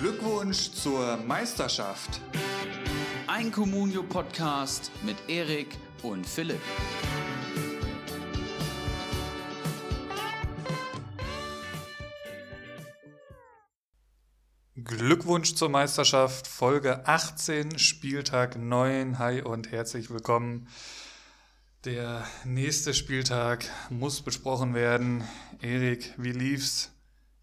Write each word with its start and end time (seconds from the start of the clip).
Glückwunsch 0.00 0.70
zur 0.70 1.16
Meisterschaft. 1.16 2.20
Ein 3.26 3.50
Communio-Podcast 3.50 4.92
mit 5.02 5.16
Erik 5.26 5.76
und 6.04 6.24
Philipp. 6.24 6.60
Glückwunsch 14.76 15.56
zur 15.56 15.68
Meisterschaft, 15.68 16.46
Folge 16.46 17.04
18, 17.08 17.76
Spieltag 17.80 18.56
9. 18.56 19.18
Hi 19.18 19.42
und 19.42 19.72
herzlich 19.72 20.10
willkommen. 20.10 20.68
Der 21.84 22.24
nächste 22.44 22.94
Spieltag 22.94 23.64
muss 23.90 24.22
besprochen 24.22 24.74
werden. 24.74 25.24
Erik, 25.60 26.14
wie 26.18 26.32
lief's? 26.32 26.92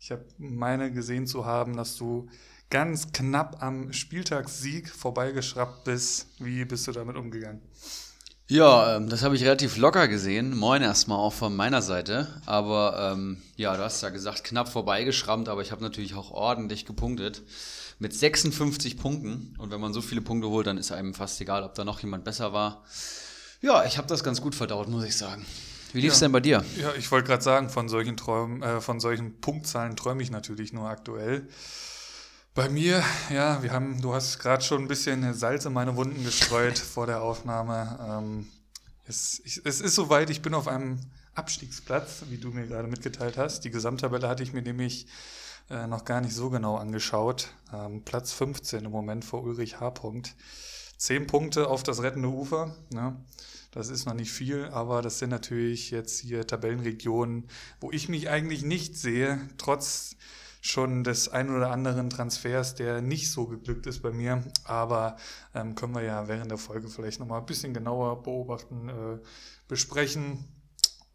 Ich 0.05 0.11
habe 0.11 0.23
meine 0.37 0.91
gesehen 0.91 1.25
zu 1.25 1.47
haben, 1.47 1.75
dass 1.75 1.95
du 1.95 2.29
ganz 2.69 3.11
knapp 3.11 3.63
am 3.63 3.91
Spieltagssieg 3.91 4.87
vorbeigeschraubt 4.87 5.83
bist. 5.83 6.27
Wie 6.37 6.63
bist 6.63 6.85
du 6.85 6.91
damit 6.91 7.15
umgegangen? 7.15 7.59
Ja, 8.47 8.97
ähm, 8.97 9.09
das 9.09 9.23
habe 9.23 9.35
ich 9.35 9.43
relativ 9.43 9.77
locker 9.77 10.07
gesehen. 10.07 10.55
Moin 10.55 10.83
erstmal 10.83 11.17
auch 11.17 11.33
von 11.33 11.55
meiner 11.55 11.81
Seite. 11.81 12.27
Aber 12.45 13.15
ähm, 13.15 13.41
ja, 13.55 13.75
du 13.75 13.81
hast 13.81 14.03
ja 14.03 14.09
gesagt, 14.09 14.43
knapp 14.43 14.69
vorbeigeschrammt, 14.69 15.49
aber 15.49 15.63
ich 15.63 15.71
habe 15.71 15.81
natürlich 15.81 16.13
auch 16.13 16.29
ordentlich 16.29 16.85
gepunktet. 16.85 17.41
Mit 17.97 18.13
56 18.13 18.99
Punkten. 18.99 19.55
Und 19.57 19.71
wenn 19.71 19.81
man 19.81 19.91
so 19.91 20.03
viele 20.03 20.21
Punkte 20.21 20.49
holt, 20.49 20.67
dann 20.67 20.77
ist 20.77 20.91
einem 20.91 21.15
fast 21.15 21.41
egal, 21.41 21.63
ob 21.63 21.73
da 21.73 21.83
noch 21.83 22.01
jemand 22.01 22.25
besser 22.25 22.53
war. 22.53 22.83
Ja, 23.59 23.83
ich 23.85 23.97
habe 23.97 24.07
das 24.07 24.23
ganz 24.23 24.39
gut 24.39 24.53
verdaut, 24.53 24.87
muss 24.87 25.03
ich 25.03 25.17
sagen. 25.17 25.47
Wie 25.93 26.01
lief 26.01 26.13
es 26.13 26.19
ja. 26.19 26.25
denn 26.25 26.31
bei 26.31 26.39
dir? 26.39 26.65
Ja, 26.77 26.93
ich 26.95 27.11
wollte 27.11 27.27
gerade 27.27 27.43
sagen, 27.43 27.69
von 27.69 27.89
solchen 27.89 28.17
Träumen, 28.17 28.61
äh, 28.61 28.81
von 28.81 28.99
solchen 28.99 29.39
Punktzahlen 29.39 29.95
träume 29.95 30.21
ich 30.21 30.31
natürlich 30.31 30.73
nur 30.73 30.89
aktuell. 30.89 31.47
Bei 32.53 32.69
mir, 32.69 33.03
ja, 33.29 33.61
wir 33.63 33.71
haben, 33.71 34.01
du 34.01 34.13
hast 34.13 34.39
gerade 34.39 34.63
schon 34.63 34.83
ein 34.83 34.87
bisschen 34.87 35.33
Salz 35.33 35.65
in 35.65 35.73
meine 35.73 35.95
Wunden 35.97 36.23
gestreut 36.23 36.77
vor 36.93 37.05
der 37.05 37.21
Aufnahme. 37.21 37.99
Ähm, 38.01 38.47
es, 39.05 39.41
ich, 39.43 39.61
es 39.65 39.81
ist 39.81 39.95
soweit, 39.95 40.29
ich 40.29 40.41
bin 40.41 40.53
auf 40.53 40.67
einem 40.67 40.99
Abstiegsplatz, 41.33 42.23
wie 42.29 42.37
du 42.37 42.49
mir 42.51 42.65
gerade 42.65 42.87
mitgeteilt 42.87 43.37
hast. 43.37 43.65
Die 43.65 43.71
Gesamttabelle 43.71 44.27
hatte 44.27 44.41
ich 44.41 44.53
mir 44.53 44.61
nämlich 44.61 45.07
äh, 45.69 45.87
noch 45.87 46.05
gar 46.05 46.21
nicht 46.21 46.33
so 46.33 46.49
genau 46.49 46.77
angeschaut. 46.77 47.49
Ähm, 47.73 48.03
Platz 48.03 48.31
15 48.31 48.85
im 48.85 48.91
Moment 48.91 49.25
vor 49.25 49.43
Ulrich 49.43 49.79
H. 49.79 49.89
-Punkt. 49.89 50.31
Zehn 50.97 51.27
Punkte 51.27 51.67
auf 51.67 51.83
das 51.83 52.01
rettende 52.01 52.29
Ufer. 52.29 52.75
Ne? 52.91 53.17
Das 53.75 53.89
ist 53.89 54.05
noch 54.05 54.13
nicht 54.13 54.31
viel, 54.31 54.65
aber 54.71 55.01
das 55.01 55.19
sind 55.19 55.29
natürlich 55.29 55.91
jetzt 55.91 56.21
hier 56.21 56.47
Tabellenregionen, 56.47 57.49
wo 57.81 57.91
ich 57.91 58.07
mich 58.07 58.29
eigentlich 58.29 58.63
nicht 58.63 58.97
sehe, 58.97 59.37
trotz 59.57 60.15
schon 60.61 61.03
des 61.03 61.27
ein 61.27 61.53
oder 61.53 61.69
anderen 61.69 62.09
Transfers, 62.09 62.75
der 62.75 63.01
nicht 63.01 63.29
so 63.29 63.45
geglückt 63.45 63.85
ist 63.85 64.01
bei 64.01 64.11
mir. 64.11 64.43
Aber 64.63 65.17
ähm, 65.53 65.75
können 65.75 65.93
wir 65.93 66.03
ja 66.03 66.27
während 66.29 66.49
der 66.49 66.57
Folge 66.57 66.87
vielleicht 66.87 67.19
nochmal 67.19 67.41
ein 67.41 67.45
bisschen 67.45 67.73
genauer 67.73 68.23
beobachten, 68.23 68.87
äh, 68.87 69.19
besprechen. 69.67 70.45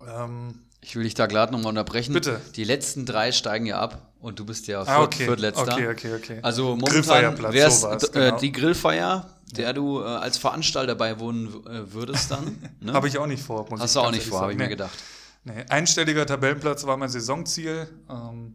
Ähm, 0.07 0.61
ich 0.83 0.97
will 0.97 1.05
dich 1.05 1.15
da 1.15 1.27
gerade 1.27 1.53
nochmal 1.53 1.71
unterbrechen. 1.71 2.13
Bitte. 2.13 2.41
Die 2.57 2.65
letzten 2.65 3.07
drei 3.07 3.33
steigen 3.33 3.67
ja 3.67 3.81
ab 3.81 4.13
und 4.21 4.39
du 4.39 4.45
bist 4.45 4.67
ja 4.67 4.83
ah, 4.83 5.03
okay. 5.03 5.25
Viertletzter. 5.25 5.73
Okay, 5.73 5.89
okay, 5.89 6.15
okay. 6.15 6.39
Also 6.43 6.77
momentan 6.77 7.39
wär's 7.53 7.81
sowas, 7.81 8.13
genau. 8.13 8.39
die 8.39 8.53
Grillfeier, 8.53 9.40
der 9.57 9.73
du 9.73 10.01
äh, 10.01 10.05
als 10.05 10.39
Veranstalter 10.39 10.95
beiwohnen 10.95 11.49
äh, 11.67 11.93
würdest 11.93 12.31
dann. 12.31 12.59
Ne? 12.81 12.95
habe 12.95 13.09
ich 13.09 13.19
auch 13.19 13.27
nicht 13.27 13.43
vor. 13.43 13.67
Hast 13.79 13.97
du 13.97 14.01
auch 14.01 14.11
nicht 14.11 14.27
vor, 14.27 14.41
habe 14.41 14.53
ich 14.53 14.59
nee. 14.59 14.65
mir 14.65 14.71
gedacht. 14.71 14.97
Nee. 15.45 15.65
Einstelliger 15.69 16.25
Tabellenplatz 16.25 16.85
war 16.87 16.97
mein 16.97 17.11
Saisonziel. 17.11 17.89
Ähm, 18.09 18.55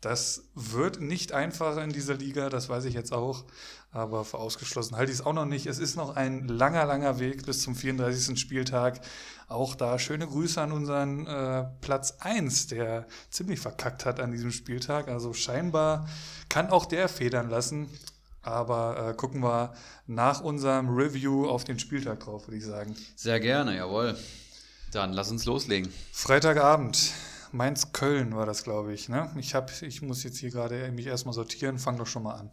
das 0.00 0.44
wird 0.54 1.00
nicht 1.00 1.32
einfacher 1.32 1.82
in 1.82 1.90
dieser 1.90 2.14
Liga, 2.14 2.48
das 2.48 2.68
weiß 2.68 2.84
ich 2.84 2.94
jetzt 2.94 3.12
auch. 3.12 3.44
Aber 3.90 4.24
für 4.24 4.38
ausgeschlossen 4.38 4.96
halte 4.96 5.10
ich 5.10 5.20
es 5.20 5.24
auch 5.26 5.32
noch 5.32 5.46
nicht. 5.46 5.66
Es 5.66 5.78
ist 5.78 5.96
noch 5.96 6.16
ein 6.16 6.48
langer, 6.48 6.84
langer 6.84 7.18
Weg 7.18 7.46
bis 7.46 7.62
zum 7.62 7.74
34. 7.74 8.38
Spieltag. 8.38 9.00
Auch 9.48 9.74
da 9.74 9.98
schöne 9.98 10.26
Grüße 10.26 10.60
an 10.60 10.72
unseren 10.72 11.26
äh, 11.26 11.64
Platz 11.80 12.18
1, 12.20 12.66
der 12.66 13.06
ziemlich 13.30 13.58
verkackt 13.58 14.04
hat 14.04 14.20
an 14.20 14.32
diesem 14.32 14.52
Spieltag. 14.52 15.08
Also 15.08 15.32
scheinbar 15.32 16.06
kann 16.48 16.68
auch 16.68 16.84
der 16.86 17.08
federn 17.08 17.48
lassen. 17.48 17.88
Aber 18.46 19.08
äh, 19.08 19.14
gucken 19.14 19.42
wir 19.42 19.74
nach 20.06 20.40
unserem 20.40 20.88
Review 20.96 21.48
auf 21.48 21.64
den 21.64 21.80
Spieltag 21.80 22.20
drauf, 22.20 22.46
würde 22.46 22.56
ich 22.56 22.64
sagen. 22.64 22.94
Sehr 23.16 23.40
gerne, 23.40 23.76
jawohl. 23.76 24.16
Dann 24.92 25.12
lass 25.12 25.30
uns 25.32 25.44
loslegen. 25.46 25.92
Freitagabend. 26.12 27.12
Mainz-Köln 27.50 28.36
war 28.36 28.46
das, 28.46 28.62
glaube 28.62 28.92
ich. 28.92 29.08
Ne? 29.08 29.30
Ich, 29.36 29.54
hab, 29.54 29.70
ich 29.82 30.00
muss 30.00 30.22
jetzt 30.22 30.38
hier 30.38 30.50
gerade 30.50 30.92
mich 30.92 31.06
erstmal 31.06 31.34
sortieren. 31.34 31.78
Fang 31.78 31.98
doch 31.98 32.06
schon 32.06 32.22
mal 32.22 32.34
an. 32.34 32.50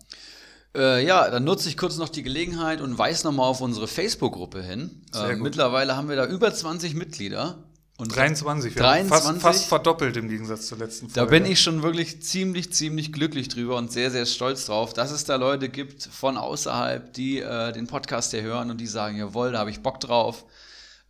Äh, 0.75 1.05
ja, 1.05 1.29
dann 1.29 1.43
nutze 1.43 1.69
ich 1.69 1.77
kurz 1.77 1.97
noch 1.97 2.09
die 2.09 2.23
Gelegenheit 2.23 2.81
und 2.81 2.97
weise 2.97 3.27
nochmal 3.27 3.47
auf 3.47 3.61
unsere 3.61 3.87
Facebook-Gruppe 3.87 4.63
hin. 4.63 5.03
Äh, 5.13 5.35
mittlerweile 5.35 5.95
haben 5.95 6.09
wir 6.09 6.15
da 6.15 6.25
über 6.25 6.51
20 6.51 6.95
Mitglieder. 6.95 7.63
Und 7.97 8.15
23, 8.15 8.73
23 8.73 9.07
fast, 9.07 9.41
fast, 9.41 9.65
verdoppelt 9.65 10.17
im 10.17 10.27
Gegensatz 10.27 10.65
zur 10.65 10.79
letzten 10.79 11.09
Folge. 11.09 11.13
Da 11.13 11.25
bin 11.25 11.45
ich 11.45 11.61
schon 11.61 11.83
wirklich 11.83 12.23
ziemlich, 12.23 12.73
ziemlich 12.73 13.13
glücklich 13.13 13.49
drüber 13.49 13.77
und 13.77 13.91
sehr, 13.91 14.09
sehr 14.09 14.25
stolz 14.25 14.65
drauf, 14.65 14.93
dass 14.93 15.11
es 15.11 15.25
da 15.25 15.35
Leute 15.35 15.69
gibt 15.69 16.03
von 16.03 16.37
außerhalb, 16.37 17.13
die 17.13 17.39
äh, 17.39 17.71
den 17.71 17.85
Podcast 17.85 18.31
hier 18.31 18.41
hören 18.41 18.71
und 18.71 18.81
die 18.81 18.87
sagen, 18.87 19.17
jawohl, 19.17 19.51
da 19.51 19.59
habe 19.59 19.69
ich 19.69 19.81
Bock 19.81 19.99
drauf. 19.99 20.43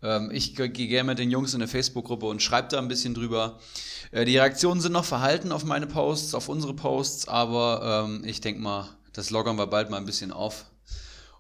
Ähm, 0.02 0.30
ich 0.34 0.56
gehe 0.56 0.70
gerne 0.70 1.06
mit 1.06 1.20
den 1.20 1.32
Jungs 1.32 1.54
in 1.54 1.60
der 1.60 1.70
Facebook-Gruppe 1.70 2.26
und 2.26 2.42
schreibe 2.42 2.68
da 2.68 2.80
ein 2.80 2.90
bisschen 2.90 3.14
drüber. 3.14 3.60
Äh, 4.12 4.26
die 4.26 4.38
Reaktionen 4.38 4.82
sind 4.82 4.92
noch 4.92 5.06
verhalten 5.06 5.54
auf 5.54 5.64
meine 5.64 5.88
Posts, 5.88 6.36
auf 6.36 6.50
unsere 6.50 6.74
Posts, 6.74 7.30
aber 7.30 8.06
ähm, 8.06 8.24
ich 8.26 8.42
denke 8.42 8.62
mal, 8.62 8.90
das 9.14 9.30
lockern 9.30 9.58
wir 9.58 9.68
bald 9.68 9.90
mal 9.90 9.98
ein 9.98 10.06
bisschen 10.06 10.34
auf. 10.34 10.66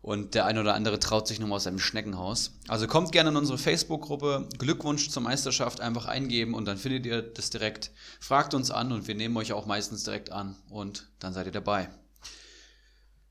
Und 0.03 0.35
der 0.35 0.45
ein 0.45 0.57
oder 0.57 0.73
andere 0.73 0.99
traut 0.99 1.29
sich 1.29 1.39
nochmal 1.39 1.55
aus 1.55 1.63
seinem 1.63 1.79
Schneckenhaus. 1.79 2.51
Also 2.67 2.87
kommt 2.87 3.13
gerne 3.13 3.29
in 3.29 3.37
unsere 3.37 3.57
Facebook-Gruppe. 3.57 4.49
Glückwunsch 4.57 5.09
zur 5.09 5.23
Meisterschaft 5.23 5.79
einfach 5.79 6.07
eingeben 6.07 6.55
und 6.55 6.65
dann 6.65 6.77
findet 6.77 7.05
ihr 7.05 7.21
das 7.21 7.49
direkt. 7.51 7.89
Fragt 8.19 8.53
uns 8.53 8.69
an 8.69 8.91
und 8.91 9.07
wir 9.07 9.15
nehmen 9.15 9.37
euch 9.37 9.53
auch 9.53 9.65
meistens 9.65 10.03
direkt 10.03 10.29
an 10.29 10.57
und 10.69 11.07
dann 11.19 11.31
seid 11.31 11.45
ihr 11.45 11.53
dabei. 11.53 11.87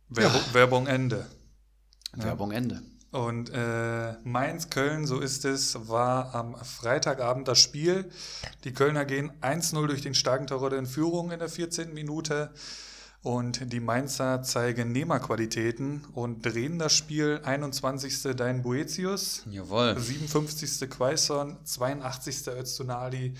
Werbung, 0.08 0.40
ja. 0.46 0.54
Werbung 0.54 0.86
Ende. 0.86 1.26
Werbung 2.14 2.52
Ende. 2.52 2.82
Und 3.10 3.50
äh, 3.50 4.14
Mainz-Köln, 4.24 5.06
so 5.06 5.20
ist 5.20 5.44
es, 5.44 5.88
war 5.90 6.34
am 6.34 6.56
Freitagabend 6.56 7.48
das 7.48 7.58
Spiel. 7.58 8.10
Die 8.64 8.72
Kölner 8.72 9.04
gehen 9.04 9.30
1-0 9.42 9.88
durch 9.88 10.00
den 10.00 10.14
starken 10.14 10.46
Torhüter 10.46 10.78
in 10.78 10.86
Führung 10.86 11.32
in 11.32 11.38
der 11.38 11.50
14. 11.50 11.92
Minute. 11.92 12.54
Und 13.22 13.72
die 13.72 13.78
Mainzer 13.78 14.42
zeigen 14.42 14.90
Nehmerqualitäten 14.90 16.04
und 16.12 16.44
drehen 16.44 16.80
das 16.80 16.92
Spiel. 16.92 17.40
21. 17.44 18.34
Dein 18.36 18.62
Boetius. 18.62 19.44
Jawohl. 19.48 19.96
57. 19.96 20.90
Quaison, 20.90 21.56
82. 21.64 22.48
Öztunali. 22.48 23.34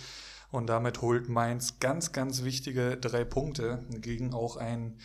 Und 0.52 0.68
damit 0.68 1.02
holt 1.02 1.28
Mainz 1.28 1.80
ganz, 1.80 2.12
ganz 2.12 2.44
wichtige 2.44 2.96
drei 2.96 3.24
Punkte 3.24 3.84
gegen 3.90 4.34
auch 4.34 4.56
einen 4.56 5.00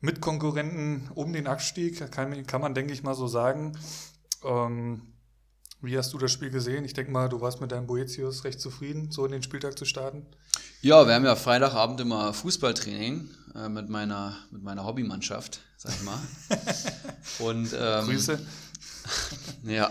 Mitkonkurrenten 0.00 1.10
um 1.14 1.32
den 1.32 1.48
Abstieg. 1.48 1.98
Kann, 2.12 2.46
kann 2.46 2.60
man, 2.60 2.74
denke 2.74 2.92
ich 2.92 3.02
mal, 3.02 3.14
so 3.14 3.26
sagen. 3.26 3.76
Ähm, 4.44 5.02
wie 5.82 5.96
hast 5.98 6.12
du 6.12 6.18
das 6.18 6.30
Spiel 6.30 6.50
gesehen? 6.50 6.84
Ich 6.84 6.92
denke 6.92 7.10
mal, 7.10 7.28
du 7.28 7.40
warst 7.40 7.60
mit 7.60 7.72
deinem 7.72 7.86
Boetius 7.86 8.44
recht 8.44 8.60
zufrieden, 8.60 9.10
so 9.10 9.24
in 9.24 9.32
den 9.32 9.42
Spieltag 9.42 9.76
zu 9.76 9.86
starten. 9.86 10.26
Ja, 10.82 11.06
wir 11.06 11.14
haben 11.14 11.24
ja 11.24 11.34
Freitagabend 11.34 12.00
immer 12.00 12.32
Fußballtraining 12.32 13.28
äh, 13.54 13.68
mit 13.68 13.88
meiner, 13.88 14.36
mit 14.50 14.62
meiner 14.62 14.84
Hobbymannschaft, 14.84 15.60
sag 15.76 15.92
ich 15.92 16.02
mal. 16.02 16.18
Und, 17.38 17.74
ähm, 17.78 18.06
Grüße. 18.06 18.38
ja. 19.64 19.90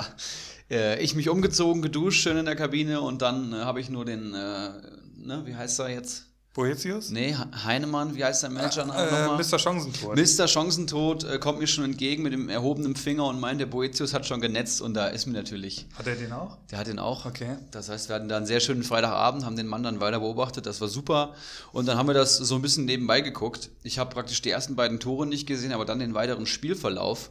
Äh, 0.70 1.02
ich 1.04 1.16
mich 1.16 1.30
umgezogen, 1.30 1.82
geduscht, 1.82 2.22
schön 2.22 2.38
in 2.38 2.46
der 2.46 2.56
Kabine 2.56 3.02
und 3.02 3.22
dann 3.22 3.54
äh, 3.54 3.58
habe 3.58 3.80
ich 3.80 3.90
nur 3.90 4.06
den, 4.06 4.34
äh, 4.36 4.70
ne, 5.18 5.42
wie 5.46 5.56
heißt 5.56 5.80
er 5.80 5.90
jetzt? 5.90 6.29
Boetius? 6.54 7.12
Nee, 7.12 7.36
Heinemann, 7.64 8.16
wie 8.16 8.26
heißt 8.26 8.42
der 8.42 8.50
Manager 8.50 8.82
äh, 8.82 9.26
äh, 9.26 9.38
Mr. 9.38 9.60
Chancentod. 9.60 10.18
Mr. 10.18 10.48
Chancentod 10.48 11.24
äh, 11.24 11.38
kommt 11.38 11.60
mir 11.60 11.68
schon 11.68 11.84
entgegen 11.84 12.24
mit 12.24 12.34
dem 12.34 12.50
erhobenen 12.50 12.96
Finger 12.96 13.26
und 13.26 13.40
meint, 13.40 13.62
der 13.62 13.68
Boetius 13.68 14.16
hat 14.16 14.26
schon 14.26 14.42
genetzt 14.42 14.82
und 14.82 14.96
da 14.96 15.08
ist 15.08 15.28
mir 15.28 15.34
natürlich. 15.34 15.86
Hat 15.96 16.08
er 16.08 16.16
den 16.16 16.32
auch? 16.32 16.58
Der 16.72 16.80
hat 16.80 16.88
den 16.88 16.98
auch. 16.98 17.28
Okay. 17.28 17.58
Das 17.70 17.90
heißt, 17.90 18.10
wir 18.10 18.16
hatten 18.16 18.30
da 18.30 18.38
einen 18.38 18.48
sehr 18.48 18.62
schönen 18.62 18.82
Freitagabend, 18.82 19.46
haben 19.46 19.56
den 19.56 19.68
Mann 19.68 19.84
dann 19.84 20.00
weiter 20.00 20.20
beobachtet, 20.20 20.66
das 20.66 20.82
war 20.82 20.88
super. 20.88 21.36
Und 21.72 21.88
dann 21.88 22.00
haben 22.00 22.08
wir 22.08 22.16
das 22.16 22.38
so 22.38 22.56
ein 22.56 22.64
bisschen 22.64 22.86
nebenbei 22.86 23.22
geguckt. 23.22 23.70
Ich 23.84 24.00
habe 24.00 24.10
praktisch 24.10 24.42
die 24.42 24.50
ersten 24.50 24.76
beiden 24.76 25.00
Tore 25.00 25.28
nicht 25.28 25.48
gesehen, 25.48 25.72
aber 25.72 25.86
dann 25.86 26.00
den 26.00 26.16
weiteren 26.16 26.48
Spielverlauf. 26.48 27.30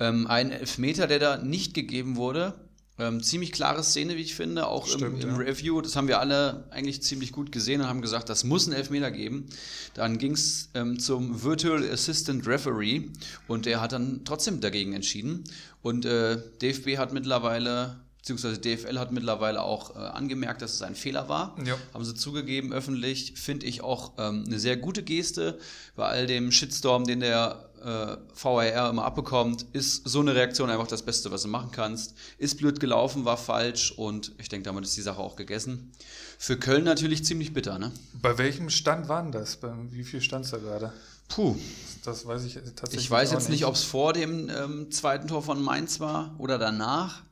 Ähm, 0.00 0.26
ein 0.26 0.50
Elfmeter, 0.50 1.06
der 1.06 1.20
da 1.20 1.36
nicht 1.36 1.72
gegeben 1.72 2.16
wurde, 2.16 2.54
ähm, 2.98 3.22
ziemlich 3.22 3.52
klare 3.52 3.82
Szene, 3.82 4.16
wie 4.16 4.22
ich 4.22 4.34
finde, 4.34 4.66
auch 4.66 4.86
Stimmt, 4.86 5.22
im, 5.22 5.30
im 5.30 5.36
ja. 5.36 5.36
Review. 5.36 5.80
Das 5.80 5.96
haben 5.96 6.08
wir 6.08 6.20
alle 6.20 6.64
eigentlich 6.70 7.02
ziemlich 7.02 7.32
gut 7.32 7.52
gesehen 7.52 7.80
und 7.80 7.88
haben 7.88 8.02
gesagt, 8.02 8.28
das 8.28 8.44
muss 8.44 8.66
einen 8.66 8.76
Elfmeter 8.76 9.10
geben. 9.10 9.46
Dann 9.94 10.18
ging 10.18 10.32
es 10.32 10.70
ähm, 10.74 10.98
zum 10.98 11.42
Virtual 11.42 11.82
Assistant 11.90 12.46
Referee 12.46 13.10
und 13.48 13.66
der 13.66 13.80
hat 13.80 13.92
dann 13.92 14.22
trotzdem 14.24 14.60
dagegen 14.60 14.94
entschieden. 14.94 15.44
Und 15.82 16.04
äh, 16.04 16.38
DFB 16.60 16.96
hat 16.96 17.12
mittlerweile 17.12 18.00
beziehungsweise 18.26 18.58
DFL 18.58 18.98
hat 18.98 19.12
mittlerweile 19.12 19.62
auch 19.62 19.94
äh, 19.94 20.00
angemerkt, 20.00 20.60
dass 20.60 20.74
es 20.74 20.82
ein 20.82 20.96
Fehler 20.96 21.28
war. 21.28 21.56
Ja. 21.64 21.76
Haben 21.94 22.04
sie 22.04 22.16
zugegeben 22.16 22.72
öffentlich. 22.72 23.34
Finde 23.36 23.66
ich 23.66 23.82
auch 23.82 24.14
ähm, 24.18 24.42
eine 24.48 24.58
sehr 24.58 24.76
gute 24.76 25.04
Geste. 25.04 25.60
Bei 25.94 26.08
all 26.08 26.26
dem 26.26 26.50
Shitstorm, 26.50 27.04
den 27.04 27.20
der 27.20 27.65
äh, 27.82 28.16
VAR 28.34 28.90
immer 28.90 29.04
abbekommt, 29.04 29.66
ist 29.72 30.08
so 30.08 30.20
eine 30.20 30.34
Reaktion 30.34 30.70
einfach 30.70 30.86
das 30.86 31.02
Beste, 31.02 31.30
was 31.30 31.42
du 31.42 31.48
machen 31.48 31.70
kannst. 31.72 32.14
Ist 32.38 32.58
blöd 32.58 32.80
gelaufen, 32.80 33.24
war 33.24 33.36
falsch 33.36 33.92
und 33.92 34.32
ich 34.38 34.48
denke, 34.48 34.64
damit 34.64 34.84
ist 34.84 34.96
die 34.96 35.02
Sache 35.02 35.18
auch 35.18 35.36
gegessen. 35.36 35.92
Für 36.38 36.58
Köln 36.58 36.84
natürlich 36.84 37.24
ziemlich 37.24 37.52
bitter, 37.52 37.78
ne? 37.78 37.92
Bei 38.20 38.38
welchem 38.38 38.70
Stand 38.70 39.08
waren 39.08 39.32
das? 39.32 39.56
Bei 39.56 39.72
wie 39.90 40.04
viel 40.04 40.20
stand 40.20 40.44
es 40.44 40.50
da 40.50 40.58
gerade? 40.58 40.92
Puh. 41.28 41.56
Das 42.04 42.26
weiß 42.26 42.44
ich 42.44 42.54
tatsächlich 42.54 43.04
Ich 43.04 43.10
weiß 43.10 43.32
jetzt 43.32 43.48
nicht, 43.48 43.64
ob 43.64 43.74
es 43.74 43.82
vor 43.82 44.12
dem 44.12 44.48
ähm, 44.48 44.90
zweiten 44.92 45.26
Tor 45.26 45.42
von 45.42 45.60
Mainz 45.60 45.98
war 45.98 46.34
oder 46.38 46.58
danach. 46.58 47.22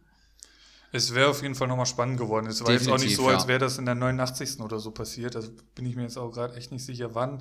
Es 0.95 1.13
wäre 1.13 1.29
auf 1.29 1.43
jeden 1.43 1.57
Fall 1.57 1.67
nochmal 1.67 1.87
spannend 1.87 2.19
geworden. 2.19 2.47
Es 2.47 2.65
war 2.65 2.71
jetzt 2.71 2.87
auch 2.87 2.93
nicht 2.93 3.11
Definitiv, 3.11 3.17
so, 3.17 3.29
als 3.29 3.49
wäre 3.49 3.59
das 3.59 3.79
in 3.79 3.85
der 3.85 3.97
89. 3.97 4.61
oder 4.61 4.79
so 4.79 4.93
passiert. 4.93 5.35
Also 5.35 5.51
bin 5.75 5.87
ich 5.87 5.97
mir 5.97 6.03
jetzt 6.03 6.17
auch 6.17 6.31
gerade 6.31 6.55
echt 6.55 6.71
nicht 6.71 6.85
sicher, 6.85 7.17
wann. 7.17 7.41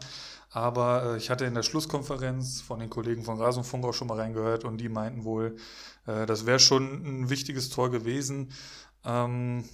Aber 0.50 1.14
äh, 1.14 1.18
ich 1.18 1.30
hatte 1.30 1.46
in 1.46 1.54
der 1.54 1.62
Schlusskonferenz 1.62 2.62
von 2.62 2.80
den 2.80 2.90
Kollegen 2.90 3.24
von 3.24 3.40
Rasenfunk 3.40 3.86
auch 3.86 3.94
schon 3.94 4.08
mal 4.08 4.20
reingehört 4.20 4.64
und 4.64 4.78
die 4.78 4.90
meinten 4.90 5.24
wohl, 5.24 5.56
äh, 6.08 6.26
das 6.26 6.48
wäre 6.48 6.58
schon 6.58 7.04
ein 7.06 7.30
wichtiges 7.30 7.70
Tor 7.70 7.92
gewesen. 7.92 8.52
Ähm, 9.06 9.66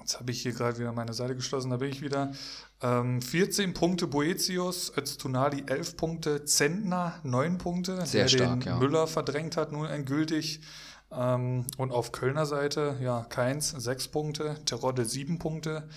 jetzt 0.00 0.18
habe 0.18 0.30
ich 0.30 0.40
hier 0.40 0.52
gerade 0.52 0.78
wieder 0.78 0.92
meine 0.92 1.12
Seite 1.12 1.36
geschlossen, 1.36 1.70
da 1.70 1.76
bin 1.76 1.90
ich 1.90 2.00
wieder. 2.00 2.32
Ähm, 2.80 3.20
14 3.20 3.74
Punkte 3.74 4.06
Boetius, 4.06 4.90
Öztunali 4.96 5.64
11 5.66 5.98
Punkte, 5.98 6.44
Zentner 6.46 7.20
9 7.24 7.58
Punkte, 7.58 8.06
Sehr 8.06 8.22
der 8.22 8.28
stark, 8.28 8.60
den 8.60 8.68
ja. 8.72 8.78
Müller 8.78 9.06
verdrängt 9.06 9.58
hat, 9.58 9.70
nun 9.70 9.84
endgültig. 9.84 10.62
Ähm, 11.14 11.66
und 11.76 11.92
auf 11.92 12.12
Kölner 12.12 12.46
Seite, 12.46 12.96
ja, 13.00 13.24
Keins 13.28 13.70
sechs 13.70 14.08
Punkte, 14.08 14.56
Terodde 14.64 15.04
sieben 15.04 15.38
Punkte. 15.38 15.88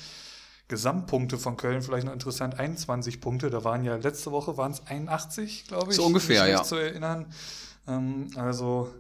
Gesamtpunkte 0.68 1.38
von 1.38 1.58
Köln 1.58 1.84
vielleicht 1.84 2.08
noch 2.08 2.14
interessant, 2.14 2.60
21 2.60 3.22
Punkte. 3.22 3.52
Da 3.52 3.64
waren 3.64 3.84
ja 3.84 3.98
letzte 3.98 4.32
Woche 4.32 4.58
waren 4.58 4.72
es 4.72 4.86
81, 4.88 5.68
glaube 5.68 5.92
ich. 5.92 5.96
So 5.96 6.06
ungefähr, 6.06 6.44
mich 6.44 6.54
ja. 6.54 6.64
zu 6.64 6.76
erinnern. 6.76 7.28
Ähm, 7.88 8.32
also 8.36 8.92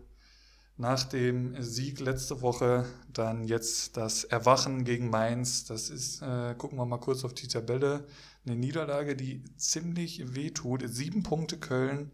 nach 0.77 1.03
dem 1.05 1.61
Sieg 1.61 1.99
letzte 1.99 2.41
Woche 2.41 2.85
dann 3.11 3.45
jetzt 3.45 3.97
das 3.97 4.25
Erwachen 4.25 4.83
gegen 4.83 5.09
Mainz. 5.09 5.65
Das 5.65 5.89
ist, 5.89 6.21
äh, 6.21 6.53
gucken 6.55 6.77
wir 6.77 6.85
mal 6.85 6.99
kurz 6.99 7.23
auf 7.23 7.33
die 7.33 7.47
Tabelle, 7.47 8.05
eine 8.45 8.55
Niederlage, 8.55 9.15
die 9.15 9.43
ziemlich 9.57 10.35
wehtut. 10.35 10.83
Sieben 10.85 11.23
Punkte 11.23 11.57
Köln, 11.57 12.11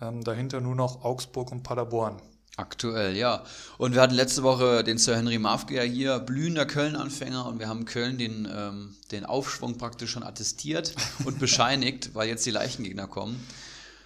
ähm, 0.00 0.22
dahinter 0.22 0.60
nur 0.60 0.74
noch 0.74 1.04
Augsburg 1.04 1.52
und 1.52 1.62
Paderborn. 1.62 2.20
Aktuell, 2.56 3.16
ja. 3.16 3.44
Und 3.78 3.94
wir 3.94 4.02
hatten 4.02 4.14
letzte 4.14 4.42
Woche 4.42 4.84
den 4.84 4.98
Sir 4.98 5.16
Henry 5.16 5.38
Mafke 5.38 5.76
ja 5.76 5.82
hier, 5.82 6.18
blühender 6.18 6.66
Köln-Anfänger, 6.66 7.46
und 7.46 7.58
wir 7.58 7.68
haben 7.68 7.84
Köln 7.84 8.18
den, 8.18 8.48
ähm, 8.52 8.94
den 9.12 9.24
Aufschwung 9.24 9.78
praktisch 9.78 10.10
schon 10.10 10.22
attestiert 10.22 10.94
und 11.24 11.38
bescheinigt, 11.40 12.10
weil 12.14 12.28
jetzt 12.28 12.44
die 12.44 12.50
Leichengegner 12.50 13.06
kommen. 13.06 13.42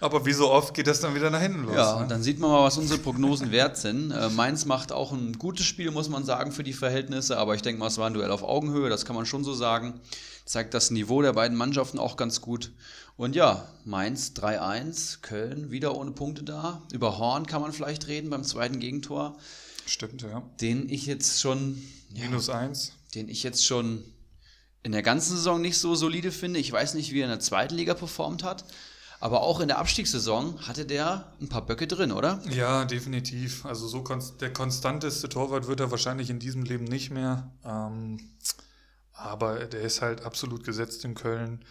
Aber 0.01 0.25
wie 0.25 0.33
so 0.33 0.51
oft 0.51 0.73
geht 0.73 0.87
das 0.87 0.99
dann 0.99 1.15
wieder 1.15 1.29
nach 1.29 1.41
hinten 1.41 1.63
los. 1.63 1.75
Ja, 1.75 1.95
ne? 1.95 2.03
und 2.03 2.11
dann 2.11 2.21
sieht 2.21 2.39
man 2.39 2.51
mal, 2.51 2.63
was 2.63 2.77
unsere 2.77 2.99
Prognosen 2.99 3.51
wert 3.51 3.77
sind. 3.77 4.11
Äh, 4.11 4.29
Mainz 4.29 4.65
macht 4.65 4.91
auch 4.91 5.11
ein 5.11 5.33
gutes 5.39 5.65
Spiel, 5.65 5.89
muss 5.91 6.09
man 6.09 6.25
sagen, 6.25 6.51
für 6.51 6.63
die 6.63 6.73
Verhältnisse, 6.73 7.37
aber 7.37 7.55
ich 7.55 7.61
denke 7.61 7.79
mal, 7.79 7.87
es 7.87 7.97
war 7.97 8.07
ein 8.07 8.13
Duell 8.13 8.31
auf 8.31 8.43
Augenhöhe, 8.43 8.89
das 8.89 9.05
kann 9.05 9.15
man 9.15 9.25
schon 9.25 9.43
so 9.43 9.53
sagen. 9.53 9.99
Zeigt 10.45 10.73
das 10.73 10.91
Niveau 10.91 11.21
der 11.21 11.33
beiden 11.33 11.57
Mannschaften 11.57 11.97
auch 11.97 12.17
ganz 12.17 12.41
gut. 12.41 12.71
Und 13.17 13.35
ja, 13.35 13.67
Mainz 13.85 14.33
3-1, 14.35 15.21
Köln 15.21 15.71
wieder 15.71 15.95
ohne 15.95 16.11
Punkte 16.11 16.43
da. 16.43 16.81
Über 16.91 17.17
Horn 17.17 17.45
kann 17.45 17.61
man 17.61 17.71
vielleicht 17.71 18.07
reden 18.07 18.29
beim 18.29 18.43
zweiten 18.43 18.79
Gegentor, 18.79 19.37
Stimmt, 19.85 20.21
ja. 20.23 20.41
den 20.59 20.89
ich 20.89 21.05
jetzt 21.05 21.39
schon, 21.39 21.81
ja, 22.13 22.25
Minus 22.25 22.49
eins. 22.49 22.91
den 23.13 23.29
ich 23.29 23.43
jetzt 23.43 23.65
schon 23.65 24.03
in 24.83 24.91
der 24.91 25.01
ganzen 25.01 25.35
Saison 25.35 25.61
nicht 25.61 25.77
so 25.77 25.95
solide 25.95 26.31
finde. 26.31 26.59
Ich 26.59 26.71
weiß 26.71 26.93
nicht, 26.95 27.11
wie 27.13 27.19
er 27.21 27.25
in 27.25 27.29
der 27.31 27.39
zweiten 27.39 27.75
Liga 27.75 27.93
performt 27.93 28.43
hat. 28.43 28.65
Aber 29.21 29.41
auch 29.41 29.61
in 29.61 29.69
der 29.69 29.79
Abstiegssaison 29.79 30.67
hatte 30.67 30.85
der 30.85 31.33
ein 31.41 31.47
paar 31.47 31.65
Böcke 31.65 31.87
drin, 31.87 32.11
oder? 32.11 32.41
Ja, 32.49 32.83
definitiv. 32.85 33.65
Also 33.65 33.87
so 33.87 34.03
konst 34.03 34.41
der 34.41 34.51
konstanteste 34.51 35.29
Torwart 35.29 35.67
wird 35.67 35.79
er 35.79 35.89
wahrscheinlich 35.89 36.29
in 36.29 36.37
diesem 36.37 36.63
Leben 36.63 36.83
nicht 36.83 37.11
mehr. 37.11 37.49
Ähm, 37.63 38.19
aber 39.13 39.65
der 39.65 39.81
ist 39.81 40.01
halt 40.01 40.21
absolut 40.21 40.63
gesetzt 40.65 41.05
in 41.05 41.15
Köln. 41.15 41.63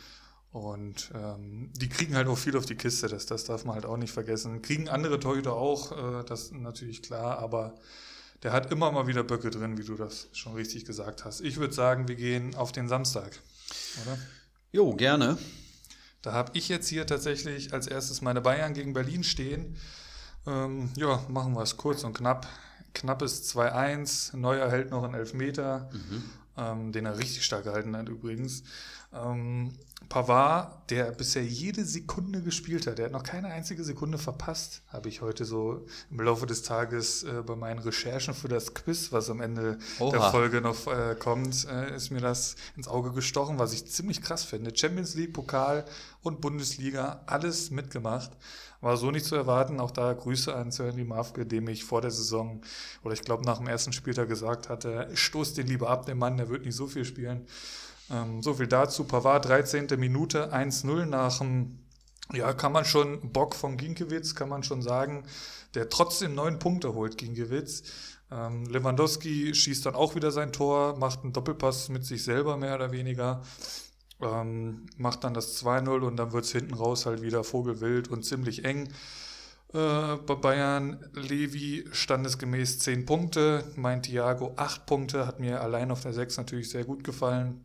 Und 0.54 1.10
ähm, 1.16 1.68
die 1.74 1.88
kriegen 1.88 2.14
halt 2.14 2.28
auch 2.28 2.38
viel 2.38 2.56
auf 2.56 2.64
die 2.64 2.76
Kiste, 2.76 3.08
das, 3.08 3.26
das 3.26 3.42
darf 3.42 3.64
man 3.64 3.74
halt 3.74 3.86
auch 3.86 3.96
nicht 3.96 4.12
vergessen. 4.12 4.62
Kriegen 4.62 4.88
andere 4.88 5.18
Torhüter 5.18 5.54
auch, 5.54 5.90
äh, 5.90 6.24
das 6.26 6.44
ist 6.44 6.52
natürlich 6.52 7.02
klar, 7.02 7.40
aber 7.40 7.74
der 8.44 8.52
hat 8.52 8.70
immer 8.70 8.92
mal 8.92 9.08
wieder 9.08 9.24
Böcke 9.24 9.50
drin, 9.50 9.78
wie 9.78 9.82
du 9.82 9.96
das 9.96 10.28
schon 10.32 10.54
richtig 10.54 10.84
gesagt 10.84 11.24
hast. 11.24 11.40
Ich 11.40 11.56
würde 11.56 11.74
sagen, 11.74 12.06
wir 12.06 12.14
gehen 12.14 12.54
auf 12.54 12.70
den 12.70 12.86
Samstag, 12.86 13.40
oder? 14.04 14.16
Jo, 14.70 14.94
gerne. 14.94 15.38
Da 16.22 16.30
habe 16.30 16.52
ich 16.54 16.68
jetzt 16.68 16.86
hier 16.86 17.04
tatsächlich 17.04 17.72
als 17.72 17.88
erstes 17.88 18.22
meine 18.22 18.40
Bayern 18.40 18.74
gegen 18.74 18.92
Berlin 18.92 19.24
stehen. 19.24 19.76
Ähm, 20.46 20.88
ja, 20.94 21.20
machen 21.28 21.54
wir 21.54 21.62
es 21.62 21.76
kurz 21.76 22.04
und 22.04 22.16
knapp. 22.16 22.46
Knappes 22.94 23.52
2-1. 23.52 24.36
Neuer 24.36 24.70
hält 24.70 24.92
noch 24.92 25.02
einen 25.02 25.14
Elfmeter, 25.14 25.90
ähm, 26.56 26.92
den 26.92 27.06
er 27.06 27.18
richtig 27.18 27.44
stark 27.44 27.64
gehalten 27.64 27.96
hat 27.96 28.08
übrigens. 28.08 28.62
Ähm, 29.14 29.72
Pavard, 30.08 30.90
der 30.90 31.12
bisher 31.12 31.44
jede 31.44 31.84
Sekunde 31.84 32.42
gespielt 32.42 32.86
hat, 32.86 32.98
der 32.98 33.06
hat 33.06 33.12
noch 33.12 33.22
keine 33.22 33.48
einzige 33.48 33.82
Sekunde 33.84 34.18
verpasst, 34.18 34.82
habe 34.88 35.08
ich 35.08 35.22
heute 35.22 35.44
so 35.44 35.86
im 36.10 36.20
Laufe 36.20 36.46
des 36.46 36.62
Tages 36.62 37.22
äh, 37.24 37.42
bei 37.44 37.56
meinen 37.56 37.78
Recherchen 37.78 38.34
für 38.34 38.48
das 38.48 38.74
Quiz, 38.74 39.12
was 39.12 39.30
am 39.30 39.40
Ende 39.40 39.78
der 39.98 40.20
Oha. 40.20 40.30
Folge 40.30 40.60
noch 40.60 40.86
äh, 40.86 41.16
kommt, 41.18 41.66
äh, 41.66 41.96
ist 41.96 42.10
mir 42.10 42.20
das 42.20 42.56
ins 42.76 42.88
Auge 42.88 43.12
gestochen, 43.12 43.58
was 43.58 43.72
ich 43.72 43.86
ziemlich 43.86 44.22
krass 44.22 44.44
finde. 44.44 44.76
Champions 44.76 45.14
League, 45.14 45.32
Pokal 45.32 45.84
und 46.22 46.40
Bundesliga, 46.40 47.22
alles 47.26 47.70
mitgemacht. 47.70 48.30
War 48.80 48.98
so 48.98 49.10
nicht 49.10 49.24
zu 49.24 49.34
erwarten. 49.34 49.80
Auch 49.80 49.90
da 49.90 50.12
Grüße 50.12 50.54
an 50.54 50.70
Sir 50.70 50.88
Henry 50.88 51.04
Mafke, 51.04 51.46
dem 51.46 51.68
ich 51.68 51.84
vor 51.84 52.02
der 52.02 52.10
Saison 52.10 52.60
oder 53.02 53.14
ich 53.14 53.22
glaube 53.22 53.44
nach 53.44 53.56
dem 53.56 53.66
ersten 53.66 53.94
Spieltag 53.94 54.28
gesagt 54.28 54.68
hatte, 54.68 55.08
stoß 55.14 55.54
den 55.54 55.66
lieber 55.66 55.88
ab, 55.88 56.04
den 56.04 56.18
Mann, 56.18 56.36
der 56.36 56.50
wird 56.50 56.66
nicht 56.66 56.76
so 56.76 56.86
viel 56.86 57.06
spielen. 57.06 57.46
Ähm, 58.10 58.42
so 58.42 58.54
viel 58.54 58.66
dazu. 58.66 59.04
Pavard, 59.04 59.46
13. 59.46 59.88
Minute, 59.98 60.52
1-0 60.52 61.06
nach 61.06 61.38
dem, 61.38 61.78
ja, 62.32 62.52
kann 62.52 62.72
man 62.72 62.84
schon, 62.84 63.32
Bock 63.32 63.54
von 63.54 63.76
Ginkiewicz, 63.76 64.34
kann 64.34 64.48
man 64.48 64.62
schon 64.62 64.82
sagen, 64.82 65.24
der 65.74 65.88
trotzdem 65.88 66.34
neun 66.34 66.58
Punkte 66.58 66.94
holt, 66.94 67.18
Ginkiewicz. 67.18 67.82
Ähm, 68.30 68.64
Lewandowski 68.66 69.54
schießt 69.54 69.86
dann 69.86 69.94
auch 69.94 70.14
wieder 70.14 70.30
sein 70.30 70.52
Tor, 70.52 70.96
macht 70.98 71.22
einen 71.22 71.32
Doppelpass 71.32 71.88
mit 71.88 72.04
sich 72.04 72.24
selber 72.24 72.56
mehr 72.56 72.74
oder 72.74 72.92
weniger. 72.92 73.42
Ähm, 74.20 74.86
macht 74.96 75.24
dann 75.24 75.34
das 75.34 75.62
2-0 75.62 76.00
und 76.00 76.16
dann 76.16 76.32
wird 76.32 76.44
es 76.44 76.52
hinten 76.52 76.74
raus 76.74 77.06
halt 77.06 77.22
wieder 77.22 77.44
vogelwild 77.44 78.08
und 78.08 78.24
ziemlich 78.24 78.64
eng. 78.64 78.88
Äh, 79.72 80.16
bei 80.16 80.34
Bayern 80.36 81.04
Levi 81.14 81.84
standesgemäß 81.90 82.78
10 82.78 83.06
Punkte, 83.06 83.64
mein 83.76 84.02
Thiago 84.02 84.54
8 84.56 84.86
Punkte, 84.86 85.26
hat 85.26 85.40
mir 85.40 85.60
allein 85.60 85.90
auf 85.90 86.00
der 86.00 86.12
6 86.12 86.36
natürlich 86.36 86.70
sehr 86.70 86.84
gut 86.84 87.02
gefallen. 87.02 87.64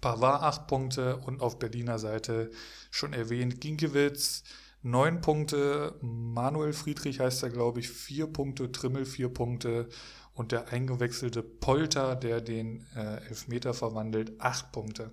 Pavard 0.00 0.42
8 0.42 0.66
Punkte 0.66 1.16
und 1.18 1.40
auf 1.42 1.58
Berliner 1.58 1.98
Seite 1.98 2.50
schon 2.90 3.12
erwähnt 3.12 3.60
Ginkiewicz 3.60 4.44
9 4.82 5.20
Punkte, 5.20 5.96
Manuel 6.00 6.72
Friedrich 6.72 7.18
heißt 7.18 7.42
er 7.42 7.50
glaube 7.50 7.80
ich 7.80 7.88
4 7.88 8.28
Punkte, 8.28 8.70
Trimmel 8.70 9.04
4 9.04 9.28
Punkte 9.30 9.88
und 10.34 10.52
der 10.52 10.68
eingewechselte 10.68 11.42
Polter, 11.42 12.14
der 12.14 12.40
den 12.40 12.86
äh, 12.94 13.26
Elfmeter 13.28 13.74
verwandelt, 13.74 14.40
8 14.40 14.70
Punkte. 14.70 15.10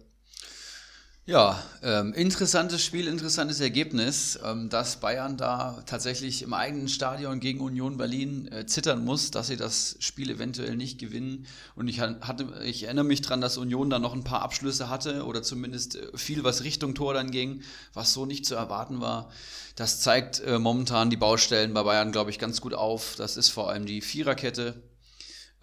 Ja, 1.25 1.63
ähm, 1.82 2.13
interessantes 2.13 2.84
Spiel, 2.84 3.08
interessantes 3.08 3.62
Ergebnis, 3.62 4.38
ähm, 4.44 4.68
dass 4.68 4.98
Bayern 4.98 5.38
da 5.38 5.82
tatsächlich 5.86 6.42
im 6.42 6.53
eigenen 6.53 6.89
Stadion 6.89 7.39
gegen 7.39 7.62
Union 7.62 7.96
Berlin 7.96 8.50
äh, 8.51 8.65
zittern 8.65 9.06
muss, 9.06 9.32
dass 9.32 9.48
sie 9.48 9.56
das 9.56 9.96
Spiel 10.00 10.30
eventuell 10.30 10.75
nicht 10.75 11.00
gewinnen. 11.00 11.46
Und 11.75 11.88
ich, 11.88 12.01
hatte, 12.01 12.62
ich 12.65 12.84
erinnere 12.84 13.06
mich 13.06 13.22
dran, 13.22 13.39
dass 13.39 13.58
Union 13.58 13.89
da 13.89 14.00
noch 14.00 14.13
ein 14.13 14.25
paar 14.25 14.42
Abschlüsse 14.42 14.89
hatte 14.89 15.24
oder 15.24 15.42
zumindest 15.44 15.96
äh, 15.96 16.18
viel, 16.18 16.44
was 16.44 16.65
Richtung 16.65 16.94
Tor 16.94 17.13
dann 17.13 17.32
ging, 17.32 17.62
was 17.94 18.12
so 18.12 18.25
nicht 18.25 18.46
zu 18.46 18.56
erwarten 18.56 19.00
war. 19.00 19.32
Das 19.77 20.01
zeigt 20.01 20.42
äh, 20.42 20.60
momentan 20.60 21.10
die 21.10 21.15
Baustellen 21.15 21.74
bei 21.74 21.84
Bayern, 21.84 22.12
glaube 22.12 22.32
ich, 22.32 22.38
ganz 22.38 22.60
gut 22.60 22.74
auf. 22.74 23.15
Das 23.15 23.38
ist 23.38 23.48
vor 23.48 23.70
allem 23.70 23.86
die 23.86 24.01
Viererkette, 24.01 24.75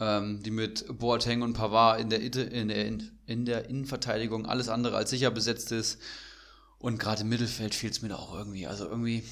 ähm, 0.00 0.42
die 0.42 0.50
mit 0.50 0.86
Boateng 0.98 1.42
und 1.42 1.52
Pavard 1.52 2.00
in 2.00 2.10
der, 2.10 2.20
in, 2.20 2.68
der, 2.68 2.86
in 3.26 3.44
der 3.44 3.68
Innenverteidigung 3.68 4.46
alles 4.46 4.68
andere 4.68 4.96
als 4.96 5.10
sicher 5.10 5.30
besetzt 5.30 5.70
ist. 5.72 6.00
Und 6.78 6.98
gerade 6.98 7.22
im 7.22 7.28
Mittelfeld 7.28 7.74
fehlt 7.74 7.92
es 7.92 8.02
mir 8.02 8.08
da 8.08 8.16
auch 8.16 8.34
irgendwie. 8.34 8.66
Also 8.66 8.86
irgendwie, 8.86 9.22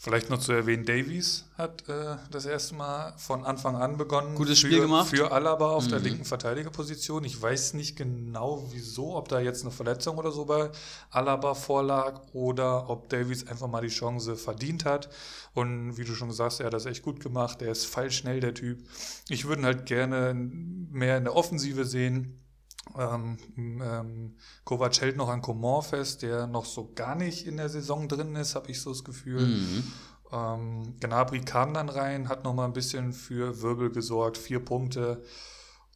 Vielleicht 0.00 0.30
noch 0.30 0.38
zu 0.38 0.52
erwähnen, 0.52 0.84
Davies 0.84 1.44
hat 1.56 1.88
äh, 1.88 2.14
das 2.30 2.46
erste 2.46 2.76
Mal 2.76 3.14
von 3.18 3.44
Anfang 3.44 3.74
an 3.74 3.96
begonnen. 3.96 4.36
Gutes 4.36 4.60
für, 4.60 4.68
Spiel 4.68 4.82
gemacht. 4.82 5.08
Für 5.08 5.32
Alaba 5.32 5.72
auf 5.72 5.86
mhm. 5.86 5.88
der 5.88 5.98
linken 5.98 6.24
Verteidigerposition. 6.24 7.24
Ich 7.24 7.42
weiß 7.42 7.74
nicht 7.74 7.96
genau 7.96 8.64
wieso, 8.70 9.16
ob 9.16 9.28
da 9.28 9.40
jetzt 9.40 9.62
eine 9.62 9.72
Verletzung 9.72 10.16
oder 10.16 10.30
so 10.30 10.44
bei 10.44 10.70
Alaba 11.10 11.54
vorlag 11.54 12.20
oder 12.32 12.88
ob 12.88 13.08
Davies 13.08 13.48
einfach 13.48 13.66
mal 13.66 13.80
die 13.80 13.88
Chance 13.88 14.36
verdient 14.36 14.84
hat. 14.84 15.10
Und 15.52 15.98
wie 15.98 16.04
du 16.04 16.14
schon 16.14 16.30
sagst, 16.30 16.60
er 16.60 16.66
hat 16.66 16.74
das 16.74 16.86
echt 16.86 17.02
gut 17.02 17.18
gemacht. 17.18 17.60
Er 17.60 17.72
ist 17.72 17.86
fallschnell, 17.86 18.38
der 18.38 18.54
Typ. 18.54 18.78
Ich 19.28 19.48
würde 19.48 19.62
ihn 19.62 19.66
halt 19.66 19.86
gerne 19.86 20.32
mehr 20.32 21.18
in 21.18 21.24
der 21.24 21.34
Offensive 21.34 21.84
sehen. 21.84 22.40
Ähm, 22.96 23.38
ähm, 23.56 24.36
Kovac 24.64 25.00
hält 25.00 25.16
noch 25.16 25.28
an 25.28 25.42
Coman 25.42 25.82
fest, 25.82 26.22
der 26.22 26.46
noch 26.46 26.64
so 26.64 26.92
gar 26.94 27.14
nicht 27.14 27.46
in 27.46 27.56
der 27.56 27.68
Saison 27.68 28.08
drin 28.08 28.34
ist, 28.36 28.54
habe 28.54 28.70
ich 28.70 28.80
so 28.80 28.90
das 28.90 29.04
Gefühl. 29.04 29.46
Mhm. 29.46 29.92
Ähm, 30.32 30.94
Gnabry 31.00 31.40
kam 31.40 31.74
dann 31.74 31.88
rein, 31.88 32.28
hat 32.28 32.44
noch 32.44 32.54
mal 32.54 32.66
ein 32.66 32.72
bisschen 32.72 33.12
für 33.12 33.62
Wirbel 33.62 33.90
gesorgt, 33.90 34.38
vier 34.38 34.60
Punkte. 34.60 35.22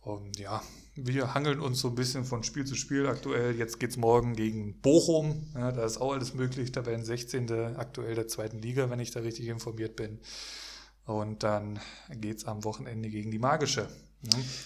Und 0.00 0.38
ja, 0.38 0.62
wir 0.94 1.32
hangeln 1.34 1.60
uns 1.60 1.80
so 1.80 1.88
ein 1.88 1.94
bisschen 1.94 2.24
von 2.24 2.42
Spiel 2.42 2.64
zu 2.64 2.74
Spiel 2.74 3.06
aktuell. 3.06 3.56
Jetzt 3.56 3.78
geht 3.78 3.90
es 3.90 3.96
morgen 3.96 4.34
gegen 4.34 4.80
Bochum. 4.80 5.50
Ja, 5.54 5.72
da 5.72 5.84
ist 5.84 6.00
auch 6.00 6.12
alles 6.12 6.34
möglich. 6.34 6.72
Da 6.72 6.84
werden 6.84 7.04
16. 7.04 7.50
aktuell 7.76 8.14
der 8.14 8.28
zweiten 8.28 8.58
Liga, 8.58 8.90
wenn 8.90 9.00
ich 9.00 9.10
da 9.10 9.20
richtig 9.20 9.46
informiert 9.46 9.96
bin. 9.96 10.20
Und 11.04 11.42
dann 11.42 11.80
geht 12.10 12.38
es 12.38 12.44
am 12.44 12.64
Wochenende 12.64 13.08
gegen 13.08 13.30
die 13.30 13.38
Magische. 13.38 13.88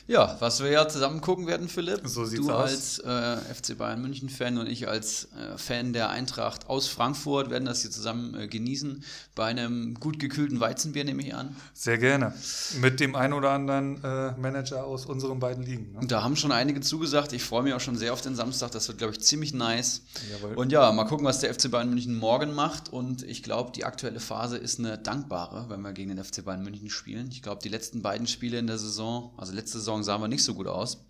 Ja, 0.07 0.37
was 0.41 0.63
wir 0.63 0.71
ja 0.71 0.87
zusammen 0.89 1.21
gucken 1.21 1.47
werden, 1.47 1.69
Philipp. 1.69 2.01
So 2.05 2.25
sieht's 2.25 2.47
du 2.47 2.53
aus. 2.53 2.71
als 2.71 2.99
äh, 2.99 3.55
FC 3.55 3.79
Bayern 3.79 4.03
München 4.03 4.29
Fan 4.29 4.59
und 4.59 4.67
ich 4.67 4.87
als 4.87 5.29
äh, 5.33 5.57
Fan 5.57 5.93
der 5.93 6.11
Eintracht 6.11 6.69
aus 6.69 6.89
Frankfurt 6.89 7.49
werden 7.51 7.65
das 7.65 7.83
hier 7.83 7.91
zusammen 7.91 8.35
äh, 8.35 8.49
genießen. 8.49 9.03
Bei 9.35 9.47
einem 9.47 9.95
gut 9.95 10.19
gekühlten 10.19 10.61
Weizenbier 10.61 11.05
nehme 11.05 11.23
ich 11.23 11.35
an. 11.35 11.57
Sehr 11.73 11.99
gerne. 11.99 12.35
Mit 12.81 13.01
dem 13.01 13.15
ein 13.15 13.33
oder 13.33 13.51
anderen 13.51 14.03
äh, 14.05 14.33
Manager 14.33 14.85
aus 14.85 15.07
unseren 15.07 15.41
beiden 15.41 15.65
Ligen. 15.65 15.93
Ne? 15.93 16.07
Da 16.07 16.23
haben 16.23 16.37
schon 16.37 16.53
einige 16.53 16.81
zugesagt. 16.81 17.33
Ich 17.33 17.43
freue 17.43 17.63
mich 17.63 17.73
auch 17.73 17.81
schon 17.81 17.97
sehr 17.97 18.13
auf 18.13 18.21
den 18.21 18.35
Samstag. 18.37 18.73
Das 18.73 18.89
wird, 18.89 18.99
glaube 18.99 19.15
ich, 19.15 19.21
ziemlich 19.21 19.55
nice. 19.55 20.03
Jawohl. 20.33 20.55
Und 20.55 20.71
ja, 20.71 20.93
mal 20.93 21.05
gucken, 21.05 21.25
was 21.25 21.41
der 21.41 21.53
FC 21.53 21.71
Bayern 21.71 21.89
München 21.89 22.17
morgen 22.17 22.55
macht. 22.55 22.93
Und 22.93 23.23
ich 23.23 23.43
glaube, 23.43 23.73
die 23.73 23.85
aktuelle 23.85 24.21
Phase 24.21 24.59
ist 24.59 24.79
eine 24.79 24.99
dankbare, 24.99 25.67
wenn 25.69 25.81
wir 25.81 25.93
gegen 25.93 26.15
den 26.15 26.23
FC 26.23 26.45
Bayern 26.45 26.63
München 26.63 26.91
spielen. 26.91 27.29
Ich 27.31 27.43
glaube, 27.43 27.61
die 27.63 27.69
letzten 27.69 28.03
beiden 28.03 28.27
Spiele 28.27 28.59
in 28.59 28.67
der 28.67 28.79
Saison, 28.79 29.33
also 29.37 29.46
letzte 29.53 29.79
Saison 29.79 30.03
sahen 30.03 30.21
wir 30.21 30.29
nicht 30.29 30.45
so 30.45 30.55
gut 30.55 30.67
aus. 30.67 31.05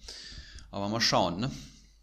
Aber 0.70 0.88
mal 0.88 1.00
schauen, 1.00 1.40
ne? 1.40 1.50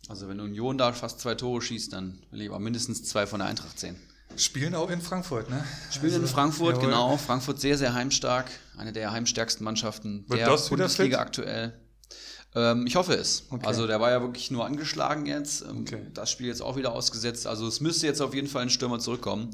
Also 0.09 0.27
wenn 0.27 0.39
Union 0.39 0.77
da 0.77 0.91
fast 0.91 1.19
zwei 1.19 1.35
Tore 1.35 1.61
schießt, 1.61 1.93
dann 1.93 2.19
will 2.31 2.41
ich 2.41 2.49
aber 2.49 2.59
mindestens 2.59 3.03
zwei 3.03 3.25
von 3.25 3.39
der 3.39 3.47
Eintracht 3.47 3.79
sehen. 3.79 3.95
Spielen 4.35 4.73
auch 4.75 4.89
in 4.89 5.01
Frankfurt, 5.01 5.49
ne? 5.49 5.63
Spielen 5.91 6.13
also, 6.13 6.25
in 6.25 6.27
Frankfurt, 6.27 6.75
jawohl. 6.75 6.89
genau. 6.89 7.17
Frankfurt 7.17 7.61
sehr, 7.61 7.77
sehr 7.77 7.93
heimstark. 7.93 8.49
Eine 8.77 8.91
der 8.91 9.11
heimstärksten 9.11 9.63
Mannschaften 9.63 10.25
Wird 10.27 10.39
der 10.39 10.49
das 10.49 10.69
Bundesliga 10.69 11.19
aktuell. 11.19 11.73
Ähm, 12.55 12.85
ich 12.87 12.95
hoffe 12.95 13.13
es. 13.13 13.43
Okay. 13.49 13.65
Also 13.65 13.87
der 13.87 13.99
war 13.99 14.11
ja 14.11 14.21
wirklich 14.21 14.51
nur 14.51 14.65
angeschlagen 14.65 15.25
jetzt. 15.25 15.61
Ähm, 15.61 15.81
okay. 15.81 16.07
Das 16.13 16.31
Spiel 16.31 16.47
jetzt 16.47 16.61
auch 16.61 16.75
wieder 16.75 16.93
ausgesetzt. 16.93 17.47
Also 17.47 17.67
es 17.67 17.79
müsste 17.79 18.07
jetzt 18.07 18.21
auf 18.21 18.33
jeden 18.33 18.47
Fall 18.47 18.63
ein 18.63 18.69
Stürmer 18.69 18.99
zurückkommen. 18.99 19.51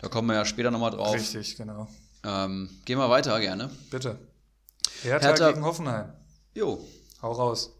Da 0.00 0.08
kommen 0.08 0.28
wir 0.28 0.34
ja 0.34 0.44
später 0.44 0.70
nochmal 0.70 0.90
drauf. 0.90 1.14
Richtig, 1.14 1.56
genau. 1.56 1.88
Ähm, 2.24 2.68
gehen 2.84 2.98
wir 2.98 3.08
weiter, 3.08 3.38
gerne. 3.40 3.70
Bitte. 3.90 4.18
Hertha, 5.02 5.28
Hertha 5.28 5.50
gegen 5.50 5.64
Hoffenheim. 5.64 6.12
Jo. 6.54 6.84
Hau 7.22 7.32
raus. 7.32 7.72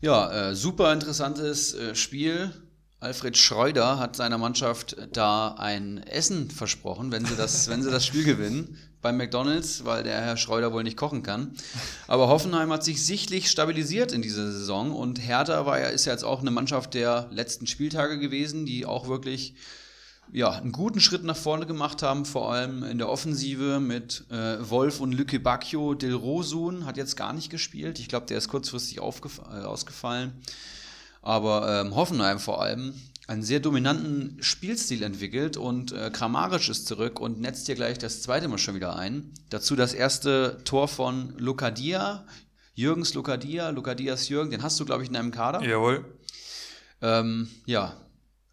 Ja, 0.00 0.50
äh, 0.50 0.56
super 0.56 0.92
interessantes 0.92 1.74
äh, 1.74 1.94
Spiel. 1.94 2.52
Alfred 3.00 3.36
Schreuder 3.36 3.98
hat 3.98 4.16
seiner 4.16 4.36
Mannschaft 4.36 4.96
da 5.12 5.54
ein 5.58 6.02
Essen 6.02 6.50
versprochen, 6.50 7.10
wenn 7.12 7.24
sie 7.24 7.34
das, 7.34 7.68
wenn 7.68 7.82
sie 7.82 7.90
das 7.90 8.04
Spiel 8.04 8.24
gewinnen 8.24 8.78
beim 9.00 9.16
McDonalds, 9.16 9.86
weil 9.86 10.02
der 10.02 10.20
Herr 10.20 10.36
Schreuder 10.36 10.72
wohl 10.72 10.82
nicht 10.82 10.98
kochen 10.98 11.22
kann. 11.22 11.54
Aber 12.06 12.28
Hoffenheim 12.28 12.70
hat 12.70 12.84
sich 12.84 13.04
sichtlich 13.04 13.50
stabilisiert 13.50 14.12
in 14.12 14.20
dieser 14.20 14.52
Saison 14.52 14.92
und 14.92 15.18
Hertha 15.18 15.64
war 15.64 15.80
ja, 15.80 15.86
ist 15.86 16.04
ja 16.04 16.12
jetzt 16.12 16.24
auch 16.24 16.40
eine 16.40 16.50
Mannschaft 16.50 16.92
der 16.92 17.28
letzten 17.30 17.66
Spieltage 17.66 18.18
gewesen, 18.18 18.66
die 18.66 18.84
auch 18.84 19.08
wirklich 19.08 19.54
ja, 20.32 20.50
einen 20.50 20.72
guten 20.72 21.00
Schritt 21.00 21.24
nach 21.24 21.36
vorne 21.36 21.66
gemacht 21.66 22.02
haben, 22.02 22.24
vor 22.24 22.52
allem 22.52 22.82
in 22.84 22.98
der 22.98 23.08
Offensive 23.08 23.80
mit 23.80 24.24
äh, 24.30 24.58
Wolf 24.68 25.00
und 25.00 25.12
Lücke 25.12 25.40
Bacchio. 25.40 25.94
Del 25.94 26.14
Rosun 26.14 26.86
hat 26.86 26.96
jetzt 26.96 27.16
gar 27.16 27.32
nicht 27.32 27.50
gespielt. 27.50 27.98
Ich 27.98 28.08
glaube, 28.08 28.26
der 28.26 28.38
ist 28.38 28.48
kurzfristig 28.48 28.98
äh, 28.98 29.00
ausgefallen. 29.00 30.32
Aber 31.22 31.80
ähm, 31.80 31.94
Hoffenheim 31.94 32.38
vor 32.38 32.62
allem 32.62 32.94
einen 33.26 33.42
sehr 33.42 33.60
dominanten 33.60 34.38
Spielstil 34.40 35.02
entwickelt 35.02 35.56
und 35.56 35.92
äh, 35.92 36.10
Kramaric 36.10 36.68
ist 36.68 36.86
zurück 36.86 37.20
und 37.20 37.40
netzt 37.40 37.66
hier 37.66 37.76
gleich 37.76 37.98
das 37.98 38.22
zweite 38.22 38.48
Mal 38.48 38.58
schon 38.58 38.74
wieder 38.74 38.96
ein. 38.96 39.32
Dazu 39.50 39.76
das 39.76 39.94
erste 39.94 40.58
Tor 40.64 40.88
von 40.88 41.34
Lucadia, 41.38 42.26
Jürgens 42.74 43.14
Lucadia, 43.14 43.70
Lucadias 43.70 44.28
Jürgen, 44.28 44.50
den 44.50 44.62
hast 44.62 44.80
du, 44.80 44.84
glaube 44.84 45.02
ich, 45.02 45.10
in 45.10 45.16
einem 45.16 45.30
Kader. 45.30 45.62
Jawohl. 45.62 46.04
Ähm, 47.02 47.48
ja, 47.66 47.96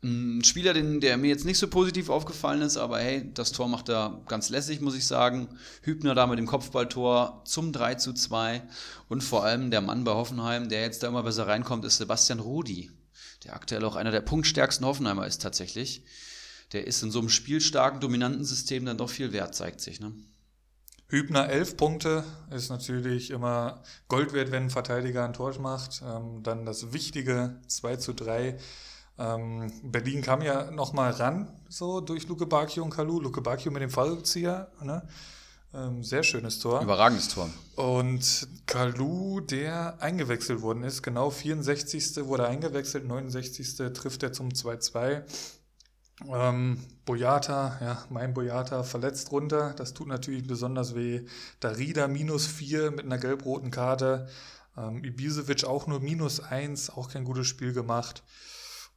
ein 0.03 0.43
Spieler, 0.43 0.73
den, 0.73 0.99
der 1.01 1.17
mir 1.17 1.29
jetzt 1.29 1.45
nicht 1.45 1.57
so 1.57 1.67
positiv 1.67 2.09
aufgefallen 2.09 2.61
ist, 2.61 2.77
aber 2.77 2.99
hey, 2.99 3.31
das 3.33 3.51
Tor 3.51 3.67
macht 3.67 3.89
er 3.89 4.21
ganz 4.27 4.49
lässig, 4.49 4.79
muss 4.79 4.95
ich 4.95 5.07
sagen. 5.07 5.49
Hübner 5.81 6.13
da 6.13 6.27
mit 6.27 6.37
dem 6.37 6.45
Kopfballtor 6.45 7.41
zum 7.45 7.71
3 7.71 7.95
zu 7.95 8.13
2. 8.13 8.61
Und 9.09 9.23
vor 9.23 9.43
allem 9.43 9.71
der 9.71 9.81
Mann 9.81 10.03
bei 10.03 10.11
Hoffenheim, 10.11 10.69
der 10.69 10.81
jetzt 10.81 11.01
da 11.01 11.07
immer 11.07 11.23
besser 11.23 11.47
reinkommt, 11.47 11.83
ist 11.83 11.97
Sebastian 11.97 12.39
Rudi, 12.39 12.91
der 13.43 13.55
aktuell 13.55 13.83
auch 13.85 13.95
einer 13.95 14.11
der 14.11 14.21
punktstärksten 14.21 14.85
Hoffenheimer 14.85 15.25
ist 15.25 15.41
tatsächlich. 15.41 16.03
Der 16.73 16.85
ist 16.85 17.01
in 17.01 17.09
so 17.09 17.19
einem 17.19 17.29
spielstarken, 17.29 17.99
dominanten 17.99 18.45
System 18.45 18.85
dann 18.85 18.97
doch 18.97 19.09
viel 19.09 19.31
wert, 19.31 19.55
zeigt 19.55 19.81
sich. 19.81 19.99
Ne? 19.99 20.13
Hübner 21.09 21.49
11 21.49 21.77
Punkte 21.77 22.23
ist 22.51 22.69
natürlich 22.69 23.31
immer 23.31 23.81
Gold 24.09 24.33
wert, 24.33 24.51
wenn 24.51 24.63
ein 24.63 24.69
Verteidiger 24.69 25.25
ein 25.25 25.33
Tor 25.33 25.57
macht. 25.59 26.03
Ähm, 26.05 26.43
dann 26.43 26.65
das 26.65 26.91
wichtige 26.93 27.59
2 27.67 27.95
zu 27.95 28.13
3 28.13 28.57
ähm, 29.19 29.71
Berlin 29.83 30.21
kam 30.21 30.41
ja 30.41 30.69
nochmal 30.71 31.11
ran, 31.11 31.47
so 31.69 32.01
durch 32.01 32.27
Luke 32.27 32.45
Bacchio 32.45 32.83
und 32.83 32.91
Kalu. 32.91 33.19
Luke 33.19 33.41
Bacchio 33.41 33.71
mit 33.71 33.81
dem 33.81 33.89
Fallzieher, 33.89 34.71
ne? 34.83 35.07
Ähm, 35.73 36.03
sehr 36.03 36.23
schönes 36.23 36.59
Tor. 36.59 36.81
Überragendes 36.81 37.27
Tor. 37.27 37.49
Und 37.75 38.47
Kalu, 38.65 39.41
der 39.41 40.01
eingewechselt 40.01 40.61
worden 40.61 40.83
ist, 40.83 41.03
genau 41.03 41.29
64. 41.29 42.25
wurde 42.25 42.47
eingewechselt, 42.47 43.05
69. 43.05 43.93
trifft 43.93 44.23
er 44.23 44.31
zum 44.31 44.49
2-2. 44.49 45.23
Ähm, 46.31 46.83
Boyata, 47.05 47.77
ja, 47.81 48.03
mein 48.09 48.33
Boyata 48.33 48.83
verletzt 48.83 49.31
runter. 49.31 49.73
Das 49.77 49.93
tut 49.93 50.07
natürlich 50.07 50.47
besonders 50.47 50.95
weh. 50.95 51.25
Darida 51.59 52.07
minus 52.07 52.47
4 52.47 52.91
mit 52.91 53.05
einer 53.05 53.17
gelb-roten 53.17 53.69
Karte. 53.69 54.27
Ähm, 54.77 55.03
Ibisevic 55.03 55.65
auch 55.65 55.85
nur 55.85 55.99
minus 55.99 56.39
1, 56.39 56.91
auch 56.91 57.09
kein 57.11 57.23
gutes 57.23 57.47
Spiel 57.47 57.73
gemacht. 57.73 58.23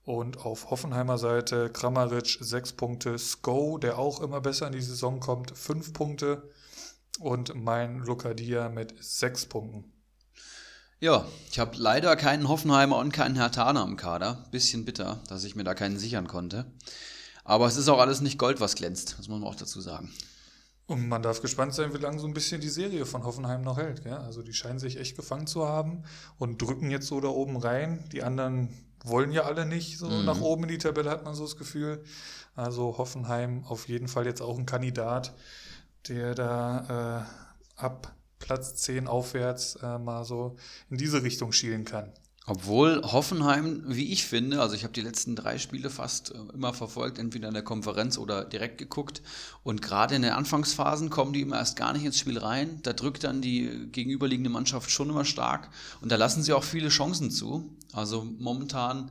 Und 0.05 0.39
auf 0.39 0.71
Hoffenheimer 0.71 1.19
Seite 1.19 1.71
Kramaric 1.71 2.39
sechs 2.41 2.73
Punkte, 2.73 3.19
Sko, 3.19 3.79
der 3.79 3.99
auch 3.99 4.21
immer 4.21 4.41
besser 4.41 4.67
in 4.67 4.73
die 4.73 4.81
Saison 4.81 5.21
kommt, 5.21 5.57
fünf 5.57 5.93
Punkte 5.93 6.51
und 7.19 7.55
mein 7.55 7.99
Lucadia 7.99 8.69
mit 8.69 8.95
sechs 9.03 9.47
Punkten. 9.47 9.93
Ja, 11.01 11.27
ich 11.51 11.59
habe 11.59 11.77
leider 11.77 12.15
keinen 12.17 12.49
Hoffenheimer 12.49 12.99
und 12.99 13.13
keinen 13.13 13.37
Hertaner 13.37 13.85
im 13.85 13.97
Kader. 13.97 14.47
Bisschen 14.51 14.85
bitter, 14.85 15.21
dass 15.29 15.45
ich 15.45 15.57
mir 15.57 15.65
da 15.65 15.75
keinen 15.75 15.99
sichern 15.99 16.29
konnte. 16.29 16.67
Aber 17.45 17.67
es 17.67 17.77
ist 17.77 17.89
auch 17.89 17.99
alles 17.99 18.21
nicht 18.21 18.39
Gold, 18.39 18.61
was 18.61 18.75
glänzt, 18.75 19.17
das 19.19 19.29
muss 19.29 19.41
man 19.41 19.49
auch 19.49 19.55
dazu 19.55 19.81
sagen. 19.81 20.13
Und 20.87 21.09
man 21.09 21.23
darf 21.23 21.41
gespannt 21.41 21.73
sein, 21.73 21.95
wie 21.95 21.99
lange 21.99 22.19
so 22.19 22.27
ein 22.27 22.35
bisschen 22.35 22.61
die 22.61 22.69
Serie 22.69 23.07
von 23.07 23.25
Hoffenheim 23.25 23.63
noch 23.63 23.79
hält. 23.79 24.03
Gell? 24.03 24.15
Also 24.15 24.43
die 24.43 24.53
scheinen 24.53 24.79
sich 24.79 24.99
echt 24.99 25.17
gefangen 25.17 25.47
zu 25.47 25.67
haben 25.67 26.03
und 26.37 26.61
drücken 26.61 26.91
jetzt 26.91 27.07
so 27.07 27.21
da 27.21 27.29
oben 27.29 27.57
rein. 27.57 28.05
Die 28.13 28.23
anderen 28.23 28.75
wollen 29.05 29.33
ja 29.33 29.43
alle 29.43 29.67
nicht 29.67 29.99
so 29.99 30.09
mhm. 30.09 30.25
nach 30.25 30.41
oben 30.41 30.65
in 30.65 30.69
die 30.71 30.79
Tabelle, 30.79 31.11
hat 31.11 31.25
man 31.25 31.35
so 31.35 31.45
das 31.45 31.57
Gefühl. 31.57 32.03
Also 32.55 32.99
Hoffenheim 32.99 33.65
auf 33.65 33.89
jeden 33.89 34.09
Fall 34.09 34.27
jetzt 34.27 34.43
auch 34.43 34.59
ein 34.59 34.67
Kandidat, 34.67 35.35
der 36.09 36.35
da 36.35 37.27
äh, 37.79 37.81
ab 37.81 38.15
Platz 38.39 38.75
10 38.77 39.07
aufwärts 39.07 39.77
äh, 39.77 39.99
mal 39.99 40.25
so 40.25 40.57
in 40.91 40.97
diese 40.97 41.23
Richtung 41.23 41.53
schielen 41.53 41.85
kann. 41.85 42.13
Obwohl 42.47 43.03
Hoffenheim, 43.03 43.83
wie 43.87 44.13
ich 44.13 44.25
finde, 44.25 44.61
also 44.61 44.75
ich 44.75 44.83
habe 44.83 44.95
die 44.95 45.03
letzten 45.03 45.37
drei 45.37 45.59
Spiele 45.59 45.91
fast 45.91 46.35
äh, 46.35 46.39
immer 46.55 46.73
verfolgt, 46.73 47.19
entweder 47.19 47.49
in 47.49 47.55
der 47.55 47.63
Konferenz 47.63 48.17
oder 48.17 48.45
direkt 48.45 48.79
geguckt. 48.79 49.21
Und 49.63 49.83
gerade 49.83 50.15
in 50.15 50.23
den 50.23 50.33
Anfangsphasen 50.33 51.11
kommen 51.11 51.33
die 51.33 51.43
immer 51.43 51.59
erst 51.59 51.77
gar 51.77 51.93
nicht 51.93 52.05
ins 52.05 52.19
Spiel 52.19 52.39
rein. 52.39 52.81
Da 52.83 52.95
drückt 52.95 53.25
dann 53.25 53.43
die 53.43 53.89
gegenüberliegende 53.93 54.51
Mannschaft 54.51 54.91
schon 54.91 55.11
immer 55.11 55.27
stark. 55.27 55.69
Und 56.01 56.11
da 56.11 56.17
lassen 56.17 56.43
sie 56.43 56.55
auch 56.55 56.65
viele 56.65 56.89
Chancen 56.89 57.31
zu. 57.31 57.77
Also 57.93 58.27
momentan 58.39 59.11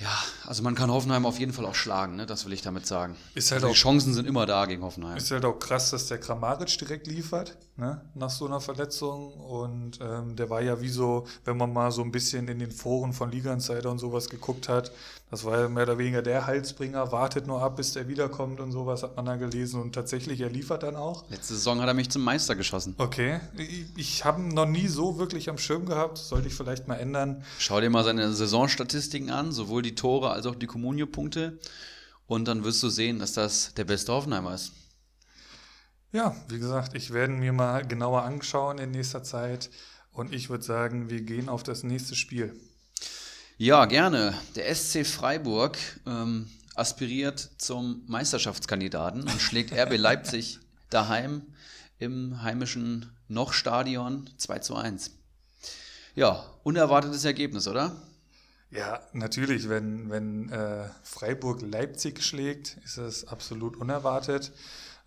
Ja, 0.00 0.16
also 0.46 0.62
man 0.62 0.76
kann 0.76 0.92
Hoffenheim 0.92 1.26
auf 1.26 1.40
jeden 1.40 1.52
Fall 1.52 1.66
auch 1.66 1.74
schlagen, 1.74 2.14
ne? 2.16 2.24
das 2.24 2.44
will 2.46 2.52
ich 2.52 2.62
damit 2.62 2.86
sagen. 2.86 3.16
Ist 3.34 3.50
halt 3.50 3.58
also 3.62 3.68
auch- 3.68 3.72
die 3.72 3.78
Chancen 3.80 4.14
sind 4.14 4.26
immer 4.28 4.46
da 4.46 4.64
gegen 4.66 4.82
Hoffenheim. 4.82 5.16
Ist 5.16 5.30
halt 5.32 5.44
auch 5.44 5.58
krass, 5.58 5.90
dass 5.90 6.06
der 6.06 6.18
Kramaric 6.18 6.78
direkt 6.78 7.08
liefert, 7.08 7.56
ne? 7.76 8.00
nach 8.14 8.30
so 8.30 8.46
einer 8.46 8.60
Verletzung. 8.60 9.32
Und 9.32 9.98
ähm, 10.00 10.36
der 10.36 10.50
war 10.50 10.60
ja 10.60 10.80
wie 10.80 10.88
so, 10.88 11.26
wenn 11.44 11.56
man 11.56 11.72
mal 11.72 11.90
so 11.90 12.02
ein 12.02 12.12
bisschen 12.12 12.46
in 12.46 12.60
den 12.60 12.70
Foren 12.70 13.12
von 13.12 13.30
Liga 13.32 13.52
Insider 13.52 13.90
und 13.90 13.98
sowas 13.98 14.28
geguckt 14.28 14.68
hat, 14.68 14.92
das 15.30 15.44
war 15.44 15.60
ja 15.60 15.68
mehr 15.68 15.82
oder 15.82 15.98
weniger 15.98 16.22
der 16.22 16.46
Halsbringer, 16.46 17.12
wartet 17.12 17.46
nur 17.46 17.60
ab, 17.60 17.76
bis 17.76 17.92
der 17.92 18.08
wiederkommt 18.08 18.60
und 18.60 18.72
sowas 18.72 19.02
hat 19.02 19.14
man 19.16 19.26
da 19.26 19.36
gelesen. 19.36 19.78
Und 19.82 19.94
tatsächlich, 19.94 20.40
er 20.40 20.48
liefert 20.48 20.82
dann 20.84 20.96
auch. 20.96 21.28
Letzte 21.28 21.52
Saison 21.54 21.82
hat 21.82 21.88
er 21.88 21.92
mich 21.92 22.08
zum 22.08 22.22
Meister 22.22 22.54
geschossen. 22.54 22.94
Okay, 22.96 23.40
ich, 23.58 23.84
ich 23.96 24.24
habe 24.24 24.40
ihn 24.40 24.48
noch 24.48 24.64
nie 24.64 24.88
so 24.88 25.18
wirklich 25.18 25.50
am 25.50 25.58
Schirm 25.58 25.84
gehabt, 25.84 26.16
sollte 26.16 26.48
ich 26.48 26.54
vielleicht 26.54 26.88
mal 26.88 26.94
ändern. 26.94 27.44
Schau 27.58 27.78
dir 27.80 27.90
mal 27.90 28.04
seine 28.04 28.32
Saisonstatistiken 28.32 29.28
an, 29.28 29.52
sowohl 29.52 29.82
die 29.82 29.87
Tore 29.94 30.30
als 30.30 30.46
auch 30.46 30.54
die 30.54 30.66
Comunio-Punkte. 30.66 31.58
Und 32.26 32.46
dann 32.46 32.64
wirst 32.64 32.82
du 32.82 32.88
sehen, 32.88 33.18
dass 33.18 33.32
das 33.32 33.74
der 33.74 33.84
beste 33.84 34.12
Hoffenheimer 34.12 34.54
ist. 34.54 34.72
Ja, 36.12 36.34
wie 36.48 36.58
gesagt, 36.58 36.94
ich 36.94 37.12
werde 37.12 37.34
mir 37.34 37.52
mal 37.52 37.86
genauer 37.86 38.22
anschauen 38.22 38.78
in 38.78 38.90
nächster 38.90 39.22
Zeit. 39.22 39.70
Und 40.12 40.34
ich 40.34 40.50
würde 40.50 40.64
sagen, 40.64 41.10
wir 41.10 41.20
gehen 41.22 41.48
auf 41.48 41.62
das 41.62 41.82
nächste 41.82 42.14
Spiel. 42.14 42.58
Ja, 43.56 43.84
gerne. 43.84 44.34
Der 44.56 44.74
SC 44.74 45.06
Freiburg 45.06 45.76
ähm, 46.06 46.48
aspiriert 46.74 47.50
zum 47.58 48.02
Meisterschaftskandidaten 48.06 49.22
und 49.22 49.40
schlägt 49.40 49.72
RB 49.72 49.96
Leipzig 49.96 50.60
daheim 50.90 51.42
im 51.98 52.42
heimischen 52.42 53.10
Noch-Stadion 53.28 54.30
2 54.38 54.58
zu 54.60 54.76
1. 54.76 55.10
Ja, 56.14 56.44
unerwartetes 56.62 57.24
Ergebnis, 57.24 57.68
oder? 57.68 57.94
Ja, 58.70 59.00
natürlich, 59.12 59.68
wenn, 59.68 60.10
wenn 60.10 60.50
äh, 60.50 60.88
Freiburg 61.02 61.62
Leipzig 61.62 62.22
schlägt, 62.22 62.76
ist 62.84 62.98
das 62.98 63.26
absolut 63.26 63.76
unerwartet. 63.76 64.52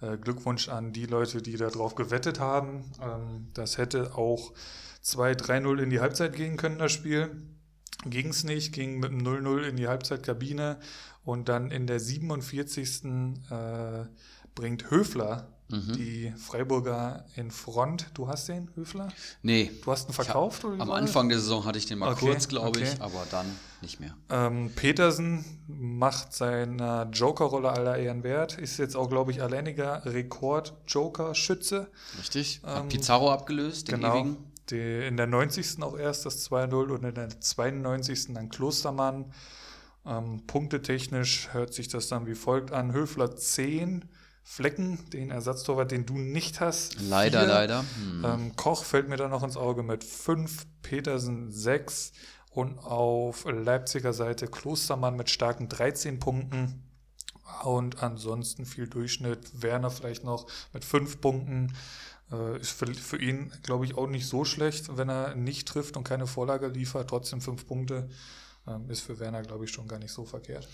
Äh, 0.02 0.18
Glückwunsch 0.18 0.68
an 0.68 0.94
die 0.94 1.06
Leute, 1.06 1.44
die 1.44 1.58
darauf 1.58 1.94
gewettet 1.94 2.40
haben. 2.40 2.92
Ähm, 3.02 3.50
das 3.54 3.78
hätte 3.78 4.16
auch 4.16 4.52
2-3-0 5.04 5.84
in 5.84 5.90
die 5.92 6.00
Halbzeit 6.00 6.36
gehen 6.36 6.58
können, 6.58 6.80
das 6.80 6.92
Spiel. 6.92 7.44
Ging 8.06 8.30
es 8.30 8.44
nicht, 8.44 8.74
ging 8.74 9.00
mit 9.00 9.12
dem 9.12 9.22
0-0 9.22 9.62
in 9.62 9.76
die 9.78 9.88
Halbzeitkabine 9.88 10.80
und 11.24 11.48
dann 11.50 11.70
in 11.70 11.86
der 11.86 12.00
47. 12.00 13.04
Äh, 13.52 14.06
bringt 14.56 14.90
Höfler 14.90 15.51
die 15.72 16.34
Freiburger 16.38 17.26
in 17.36 17.50
Front. 17.52 18.08
Du 18.14 18.28
hast 18.28 18.48
den, 18.50 18.70
Höfler? 18.76 19.08
Nee. 19.42 19.72
Du 19.84 19.92
hast 19.92 20.10
ihn 20.10 20.14
verkauft? 20.14 20.64
oder 20.66 20.78
wie 20.78 20.82
Am 20.82 20.90
war? 20.90 20.98
Anfang 20.98 21.30
der 21.30 21.40
Saison 21.40 21.66
hatte 21.66 21.78
ich 21.80 21.86
den 21.86 22.00
mal 22.00 22.12
Okay, 22.14 22.26
kurz, 22.28 22.48
glaube 22.48 22.70
okay. 22.80 22.84
ich, 22.94 23.02
aber 23.02 23.26
dann 23.32 23.46
nicht 23.82 24.00
mehr. 24.00 24.16
Ähm, 24.30 24.72
Petersen 24.76 25.44
macht 25.68 26.34
seiner 26.34 27.10
Joker-Rolle 27.12 27.72
aller 27.72 27.98
Ehren 27.98 28.24
wert, 28.24 28.58
ist 28.58 28.78
jetzt 28.78 28.96
auch, 28.96 29.10
glaube 29.10 29.32
ich, 29.32 29.42
alleiniger 29.42 30.04
Rekord-Joker-Schütze. 30.06 31.88
Richtig? 32.20 32.62
Ähm, 32.64 32.70
Hat 32.70 32.90
Pizarro 32.90 33.32
abgelöst, 33.32 33.88
den 33.90 34.02
Genau. 34.02 34.16
ewigen. 34.16 34.38
Die, 34.70 35.06
in 35.08 35.18
der 35.18 35.28
90. 35.28 35.82
auch 35.84 35.98
erst 35.98 36.26
das 36.26 36.50
2-0 36.50 36.92
und 36.92 37.04
in 37.04 37.16
der 37.16 37.30
92. 37.40 38.34
dann 38.34 38.50
Klostermann. 38.50 39.34
Ähm, 40.06 40.44
punktetechnisch 40.48 41.50
hört 41.52 41.74
sich 41.74 41.88
das 41.88 42.08
dann 42.08 42.26
wie 42.26 42.36
folgt 42.36 42.72
an. 42.72 42.94
Höfler 42.94 43.36
10, 43.36 44.06
Flecken, 44.44 45.10
den 45.12 45.32
Ersatztorwart, 45.32 45.92
den 45.92 46.06
du 46.06 46.18
nicht 46.18 46.60
hast. 46.60 47.00
Leider, 47.00 47.42
vier. 47.42 47.48
leider. 47.48 47.80
Hm. 47.82 48.26
Ähm, 48.26 48.56
Koch 48.56 48.84
fällt 48.84 49.08
mir 49.08 49.18
da 49.18 49.28
noch 49.28 49.44
ins 49.44 49.58
Auge 49.58 49.84
mit 49.84 50.04
5, 50.04 50.66
Petersen 50.82 51.52
6 51.52 52.12
und 52.50 52.80
auf 52.80 53.46
Leipziger 53.46 54.14
Seite 54.14 54.48
Klostermann 54.48 55.16
mit 55.16 55.30
starken 55.30 55.70
13 55.70 56.20
Punkten. 56.20 56.84
Und 57.64 58.02
ansonsten 58.02 58.66
viel 58.66 58.88
Durchschnitt. 58.88 59.62
Werner 59.62 59.92
vielleicht 59.92 60.24
noch 60.24 60.48
mit 60.74 60.84
5 60.84 61.22
Punkten. 61.22 61.74
Äh, 62.32 62.60
ist 62.60 62.72
für, 62.72 62.94
für 62.94 63.22
ihn, 63.22 63.54
glaube 63.64 63.86
ich, 63.86 63.98
auch 63.98 64.08
nicht 64.08 64.28
so 64.28 64.46
schlecht, 64.46 64.98
wenn 64.98 65.10
er 65.10 65.36
nicht 65.36 65.68
trifft 65.68 65.98
und 65.98 66.04
keine 66.04 66.28
Vorlage 66.28 66.68
liefert. 66.68 67.10
Trotzdem 67.10 67.42
5 67.42 67.68
Punkte. 67.68 68.10
Ähm, 68.68 68.90
ist 68.90 69.02
für 69.02 69.20
Werner, 69.20 69.42
glaube 69.42 69.66
ich, 69.66 69.72
schon 69.72 69.88
gar 69.88 69.98
nicht 69.98 70.12
so 70.12 70.24
verkehrt. 70.24 70.68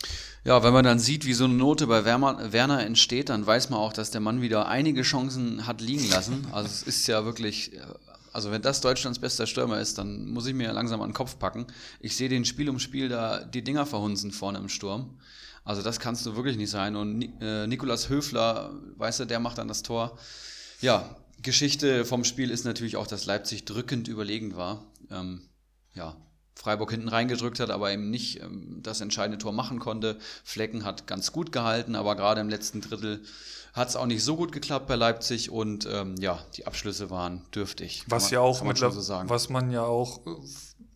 Ja, 0.43 0.61
wenn 0.61 0.73
man 0.73 0.83
dann 0.83 0.99
sieht, 0.99 1.25
wie 1.25 1.33
so 1.33 1.45
eine 1.45 1.53
Note 1.53 1.87
bei 1.87 2.03
Werner, 2.03 2.85
entsteht, 2.85 3.29
dann 3.29 3.45
weiß 3.45 3.69
man 3.69 3.79
auch, 3.79 3.93
dass 3.93 4.11
der 4.11 4.19
Mann 4.19 4.41
wieder 4.41 4.67
einige 4.67 5.03
Chancen 5.03 5.65
hat 5.65 5.79
liegen 5.79 6.09
lassen. 6.09 6.47
Also 6.51 6.67
es 6.67 6.83
ist 6.83 7.07
ja 7.07 7.23
wirklich, 7.23 7.73
äh, 7.73 7.81
also 8.33 8.51
wenn 8.51 8.61
das 8.61 8.81
Deutschlands 8.81 9.19
bester 9.19 9.47
Stürmer 9.47 9.79
ist, 9.79 9.97
dann 9.97 10.27
muss 10.27 10.47
ich 10.47 10.53
mir 10.53 10.73
langsam 10.73 11.01
an 11.01 11.09
den 11.09 11.15
Kopf 11.15 11.39
packen. 11.39 11.65
Ich 12.01 12.17
sehe 12.17 12.27
den 12.27 12.43
Spiel 12.43 12.69
um 12.69 12.79
Spiel 12.79 13.07
da 13.07 13.43
die 13.45 13.63
Dinger 13.63 13.85
verhunzen 13.85 14.31
vorne 14.31 14.57
im 14.57 14.67
Sturm. 14.67 15.17
Also 15.63 15.81
das 15.81 15.99
kannst 15.99 16.25
du 16.25 16.35
wirklich 16.35 16.57
nicht 16.57 16.69
sein. 16.69 16.95
Und 16.95 17.41
äh, 17.41 17.67
Nikolas 17.67 18.09
Höfler, 18.09 18.73
weißt 18.97 19.21
du, 19.21 19.25
der 19.25 19.39
macht 19.39 19.57
dann 19.57 19.67
das 19.67 19.81
Tor. 19.81 20.17
Ja, 20.81 21.15
Geschichte 21.41 22.03
vom 22.03 22.23
Spiel 22.25 22.51
ist 22.51 22.65
natürlich 22.65 22.97
auch, 22.97 23.07
dass 23.07 23.25
Leipzig 23.25 23.65
drückend 23.65 24.07
überlegen 24.07 24.55
war. 24.55 24.85
Ähm, 25.09 25.41
ja, 25.93 26.15
Freiburg 26.57 26.91
hinten 26.91 27.07
reingedrückt 27.07 27.59
hat, 27.59 27.69
aber 27.69 27.91
eben 27.91 28.09
nicht 28.09 28.41
ähm, 28.41 28.79
das 28.83 28.99
entscheidende 29.01 29.37
Tor 29.37 29.53
machen 29.53 29.79
konnte. 29.79 30.17
Flecken 30.43 30.83
hat 30.85 31.07
ganz 31.07 31.31
gut 31.31 31.51
gehalten, 31.51 31.95
aber 31.95 32.15
gerade 32.15 32.41
im 32.41 32.49
letzten 32.49 32.81
Drittel 32.81 33.21
hat 33.73 33.89
es 33.89 33.95
auch 33.95 34.07
nicht 34.07 34.23
so 34.23 34.35
gut 34.35 34.51
geklappt 34.51 34.87
bei 34.87 34.95
Leipzig 34.95 35.51
und 35.51 35.87
ähm, 35.91 36.15
ja, 36.19 36.39
die 36.55 36.65
Abschlüsse 36.65 37.09
waren 37.11 37.43
dürftig. 37.53 38.03
Was 38.07 38.23
man- 38.23 38.31
ja 38.33 38.39
auch 38.41 38.63
man 38.63 38.75
so 38.75 38.89
sagen. 39.01 39.29
was 39.29 39.49
man 39.49 39.69
ja 39.71 39.83
auch 39.83 40.25
äh, 40.25 40.31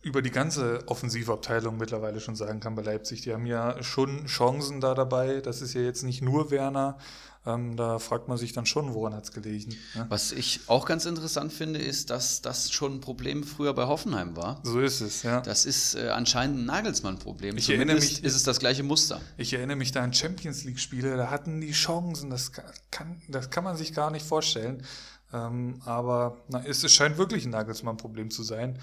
über 0.02 0.20
die 0.20 0.32
ganze 0.32 0.80
Offensivabteilung 0.86 1.76
mittlerweile 1.76 2.18
schon 2.18 2.34
sagen 2.34 2.58
kann 2.58 2.74
bei 2.74 2.82
Leipzig. 2.82 3.22
Die 3.22 3.32
haben 3.32 3.46
ja 3.46 3.80
schon 3.84 4.26
Chancen 4.26 4.80
da 4.80 4.94
dabei. 4.94 5.40
Das 5.40 5.62
ist 5.62 5.74
ja 5.74 5.80
jetzt 5.82 6.02
nicht 6.02 6.22
nur 6.22 6.50
Werner. 6.50 6.98
Ähm, 7.44 7.76
da 7.76 7.98
fragt 7.98 8.28
man 8.28 8.38
sich 8.38 8.52
dann 8.52 8.66
schon, 8.66 8.94
woran 8.94 9.14
hat 9.14 9.24
es 9.24 9.32
gelegen. 9.32 9.74
Ne? 9.96 10.06
Was 10.08 10.30
ich 10.30 10.60
auch 10.68 10.86
ganz 10.86 11.06
interessant 11.06 11.52
finde, 11.52 11.80
ist, 11.80 12.10
dass 12.10 12.40
das 12.40 12.70
schon 12.70 12.94
ein 12.94 13.00
Problem 13.00 13.42
früher 13.42 13.74
bei 13.74 13.86
Hoffenheim 13.86 14.36
war. 14.36 14.60
So 14.62 14.78
ist 14.78 15.00
es, 15.00 15.24
ja. 15.24 15.40
Das 15.40 15.64
ist 15.66 15.96
äh, 15.96 16.10
anscheinend 16.10 16.58
ein 16.60 16.64
Nagelsmann-Problem. 16.66 17.56
Ich 17.58 17.68
erinnere 17.68 17.96
Zumindest 17.96 18.22
mich- 18.22 18.24
ist 18.24 18.36
es 18.36 18.44
das 18.44 18.60
gleiche 18.60 18.84
Muster. 18.84 19.20
Ich 19.36 19.52
erinnere 19.52 19.76
mich 19.76 19.90
da 19.90 20.02
an 20.02 20.12
Champions 20.14 20.62
League-Spiele, 20.62 21.16
da 21.16 21.30
hatten 21.30 21.60
die 21.60 21.72
Chancen, 21.72 22.30
das 22.30 22.52
ka- 22.52 22.62
kann, 22.92 23.20
das 23.28 23.50
kann 23.50 23.64
man 23.64 23.76
sich 23.76 23.92
gar 23.92 24.12
nicht 24.12 24.24
vorstellen. 24.24 24.84
Ähm, 25.32 25.80
aber 25.84 26.36
na, 26.48 26.62
es, 26.64 26.84
es 26.84 26.92
scheint 26.92 27.18
wirklich 27.18 27.44
ein 27.44 27.50
Nagelsmann-Problem 27.50 28.30
zu 28.30 28.44
sein. 28.44 28.78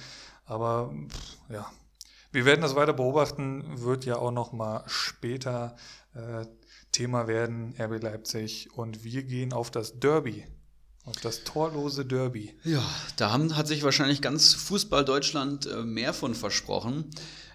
Aber 0.45 0.91
pff, 1.07 1.37
ja, 1.53 1.65
wir 2.33 2.43
werden 2.43 2.59
das 2.61 2.75
weiter 2.75 2.91
beobachten, 2.93 3.63
wird 3.81 4.03
ja 4.03 4.17
auch 4.17 4.31
noch 4.31 4.51
mal 4.51 4.83
später 4.87 5.75
äh, 6.13 6.45
Thema 6.99 7.29
werden, 7.29 7.73
RB 7.79 8.03
Leipzig. 8.03 8.67
Und 8.73 9.05
wir 9.05 9.23
gehen 9.23 9.53
auf 9.53 9.71
das 9.71 10.01
Derby, 10.01 10.43
auf 11.05 11.15
das 11.21 11.45
torlose 11.45 12.05
Derby. 12.05 12.53
Ja, 12.65 12.83
da 13.15 13.31
haben, 13.31 13.55
hat 13.55 13.67
sich 13.67 13.83
wahrscheinlich 13.83 14.21
ganz 14.21 14.53
Fußball 14.53 15.05
Deutschland 15.05 15.65
äh, 15.65 15.83
mehr 15.83 16.13
von 16.13 16.35
versprochen. 16.35 17.05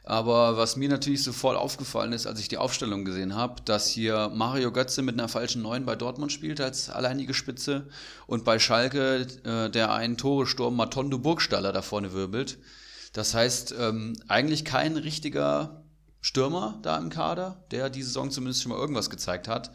Aber 0.03 0.57
was 0.57 0.77
mir 0.77 0.89
natürlich 0.89 1.23
sofort 1.23 1.59
aufgefallen 1.59 2.15
ist, 2.15 2.27
als 2.27 2.41
ich 2.41 2.49
die 2.49 2.57
Aufstellung 2.57 3.05
gesehen 3.05 3.35
habe, 3.35 3.61
dass 3.67 3.87
hier 3.87 4.31
Mario 4.35 4.73
Götze 4.73 5.03
mit 5.03 5.19
einer 5.19 5.29
falschen 5.29 5.61
Neun 5.61 5.85
bei 5.85 5.95
Dortmund 5.95 6.33
spielt 6.33 6.63
als 6.63 6.89
alleinige 6.89 7.35
Spitze 7.35 7.89
und 8.27 8.47
bei 8.47 8.59
Schalke 8.59 9.27
äh, 9.45 9.69
der 9.69 9.93
einen 9.93 10.17
Toresturm 10.17 10.75
Matondo 10.75 11.19
Burgstaller 11.19 11.75
da 11.75 11.83
vorne 11.83 12.15
wirbelt. 12.15 12.57
Das 13.13 13.35
heißt, 13.35 13.75
ähm, 13.79 14.15
eigentlich 14.27 14.65
kein 14.65 14.97
richtiger 14.97 15.84
Stürmer 16.25 16.79
da 16.81 16.97
im 16.97 17.11
Kader, 17.11 17.63
der 17.71 17.91
diese 17.91 18.07
Saison 18.07 18.31
zumindest 18.31 18.63
schon 18.63 18.73
mal 18.73 18.79
irgendwas 18.79 19.11
gezeigt 19.11 19.47
hat. 19.47 19.73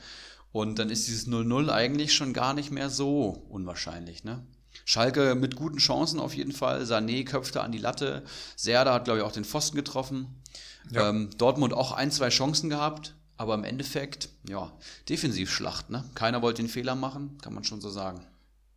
Und 0.52 0.80
dann 0.80 0.90
ist 0.90 1.08
dieses 1.08 1.28
0-0 1.28 1.70
eigentlich 1.70 2.12
schon 2.12 2.34
gar 2.34 2.56
nicht 2.56 2.72
mehr 2.72 2.90
so 2.90 3.46
unwahrscheinlich, 3.50 4.24
ne? 4.24 4.42
Schalke 4.84 5.36
mit 5.36 5.56
guten 5.56 5.78
Chancen 5.78 6.20
auf 6.20 6.34
jeden 6.34 6.52
Fall. 6.52 6.82
Sané 6.86 7.24
köpfte 7.24 7.62
an 7.62 7.72
die 7.72 7.78
Latte. 7.78 8.24
Serda 8.56 8.96
hat, 8.96 9.06
glaube 9.06 9.20
ich, 9.20 9.26
auch 9.26 9.32
den 9.32 9.46
Pfosten 9.46 9.76
getroffen. 9.78 10.42
Ja. 10.90 11.10
Ähm, 11.10 11.30
Dortmund 11.38 11.76
auch 11.76 11.92
ein, 11.92 12.10
zwei 12.10 12.30
Chancen 12.30 12.72
gehabt. 12.72 13.14
Aber 13.38 13.54
im 13.54 13.64
Endeffekt, 13.64 14.30
ja, 14.48 14.72
Defensivschlacht, 15.08 15.92
ne? 15.92 16.04
Keiner 16.16 16.42
wollte 16.42 16.64
den 16.64 16.70
Fehler 16.70 16.96
machen, 16.96 17.38
kann 17.44 17.54
man 17.54 17.64
schon 17.64 17.80
so 17.80 17.92
sagen. 17.92 18.26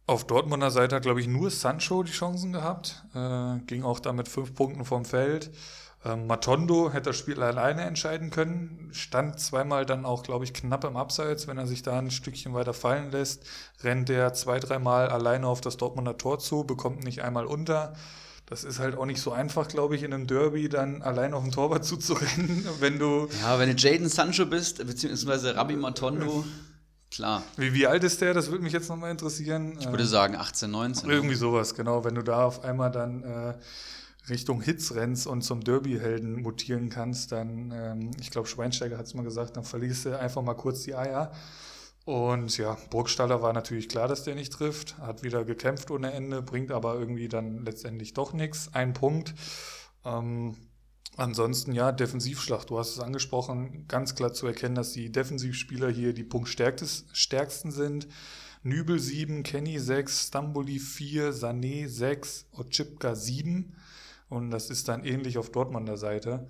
Auf 0.07 0.27
Dortmunder 0.27 0.71
Seite 0.71 0.97
hat, 0.97 1.05
glaube 1.05 1.23
ich, 1.23 1.27
nur 1.27 1.51
Sancho 1.51 2.03
die 2.03 2.13
Chancen 2.13 2.53
gehabt. 2.53 3.03
Äh, 3.15 3.61
ging 3.67 3.83
auch 3.83 3.99
da 3.99 4.13
mit 4.13 4.29
fünf 4.29 4.55
Punkten 4.55 4.85
vom 4.85 5.07
Feld. 5.07 5.51
Ähm, 6.05 6.27
Matondo 6.27 6.91
hätte 6.93 7.11
das 7.11 7.17
Spiel 7.17 7.41
alleine 7.43 7.83
entscheiden 7.83 8.31
können. 8.31 8.91
Stand 8.93 9.39
zweimal 9.39 9.87
dann 9.87 10.05
auch, 10.05 10.23
glaube 10.25 10.45
ich, 10.45 10.53
knapp 10.53 10.85
im 10.85 10.97
Abseits. 10.97 11.47
Wenn 11.47 11.59
er 11.59 11.67
sich 11.67 11.83
da 11.83 11.99
ein 11.99 12.11
Stückchen 12.11 12.55
weiter 12.55 12.75
fallen 12.75 13.13
lässt, 13.13 13.45
rennt 13.85 14.11
er 14.11 14.35
zwei, 14.35 14.59
dreimal 14.59 15.09
alleine 15.09 15.47
auf 15.47 15.61
das 15.61 15.77
Dortmunder 15.77 16.19
Tor 16.19 16.41
zu, 16.41 16.65
bekommt 16.65 17.05
nicht 17.05 17.23
einmal 17.23 17.47
unter. 17.47 17.95
Das 18.47 18.65
ist 18.65 18.81
halt 18.81 18.99
auch 18.99 19.07
nicht 19.07 19.21
so 19.21 19.33
einfach, 19.33 19.69
glaube 19.69 19.95
ich, 19.95 20.03
in 20.03 20.13
einem 20.13 20.27
Derby 20.27 20.69
dann 20.69 21.03
allein 21.03 21.35
auf 21.35 21.45
den 21.45 21.53
Torwart 21.53 21.85
zuzurennen, 21.87 22.67
wenn 22.81 22.99
du. 22.99 23.29
Ja, 23.41 23.59
wenn 23.59 23.75
du 23.75 23.81
Jaden 23.81 24.09
Sancho 24.09 24.45
bist, 24.47 24.85
beziehungsweise 24.85 25.55
Rabbi 25.55 25.77
Matondo, 25.77 26.45
klar. 27.13 27.45
Wie, 27.57 27.73
wie 27.75 27.87
alt 27.87 28.03
ist 28.03 28.21
der? 28.21 28.35
Das 28.35 28.51
würde 28.51 28.65
mich 28.65 28.73
jetzt 28.73 28.89
nochmal 28.89 29.13
interessieren. 29.13 29.77
Ich 29.79 29.89
würde 29.89 30.05
sagen 30.05 30.35
18, 30.35 30.69
19. 30.69 31.09
ne? 31.09 31.15
Irgendwie 31.15 31.37
sowas, 31.37 31.75
genau. 31.75 32.05
Wenn 32.05 32.17
du 32.17 32.23
da 32.23 32.45
auf 32.45 32.65
einmal 32.65 32.91
dann 32.91 33.23
äh, 33.23 33.55
Richtung 34.29 34.61
Hits 34.63 34.95
rennst 34.95 35.27
und 35.27 35.43
zum 35.43 35.63
Derby-Helden 35.63 36.43
mutieren 36.43 36.89
kannst, 36.89 37.33
dann, 37.33 37.73
ähm, 37.75 38.11
ich 38.21 38.31
glaube, 38.31 38.49
Schweinsteiger 38.49 38.97
hat 38.99 39.07
es 39.07 39.15
mal 39.15 39.25
gesagt, 39.25 39.57
dann 39.57 39.65
verlierst 39.65 40.07
du 40.07 40.19
einfach 40.19 40.43
mal 40.43 40.55
kurz 40.55 40.83
die 40.83 40.95
Eier. 40.95 41.33
Und 42.05 42.57
ja, 42.59 42.77
Burgstaller 42.91 43.43
war 43.43 43.53
natürlich 43.53 43.89
klar, 43.89 44.09
dass 44.09 44.25
der 44.25 44.35
nicht 44.35 44.53
trifft, 44.53 44.99
hat 44.99 45.23
wieder 45.23 45.45
gekämpft 45.45 45.91
ohne 45.91 46.13
Ende, 46.13 46.43
bringt 46.43 46.73
aber 46.73 46.95
irgendwie 46.95 47.29
dann 47.29 47.65
letztendlich 47.65 48.13
doch 48.13 48.33
nichts. 48.33 48.71
Ein 48.75 48.93
Punkt. 48.93 49.35
Ähm, 50.05 50.57
ansonsten 51.17 51.73
ja, 51.73 51.93
Defensivschlacht, 51.93 52.71
du 52.71 52.79
hast 52.79 52.91
es 52.91 53.01
angesprochen, 53.01 53.87
ganz 53.87 54.17
klar 54.17 54.33
zu 54.33 54.47
erkennen, 54.49 54.75
dass 54.75 54.93
die 54.93 55.13
Defensivspieler 55.13 55.91
hier 55.91 56.13
die 56.13 56.25
punktstärksten 56.25 57.71
sind. 57.71 58.09
Nübel 58.65 58.99
7, 58.99 59.43
Kenny 59.43 59.79
6, 59.79 60.29
Stamboli 60.29 60.79
4, 60.79 61.33
Sané 61.33 61.89
6, 61.89 62.47
Otschipka 62.53 63.15
7. 63.15 63.75
Und 64.33 64.51
das 64.51 64.71
ist 64.71 64.89
dann 64.89 65.05
ähnlich 65.05 65.37
auf 65.37 65.51
Dortmunder 65.53 65.99
Seite. 65.99 66.47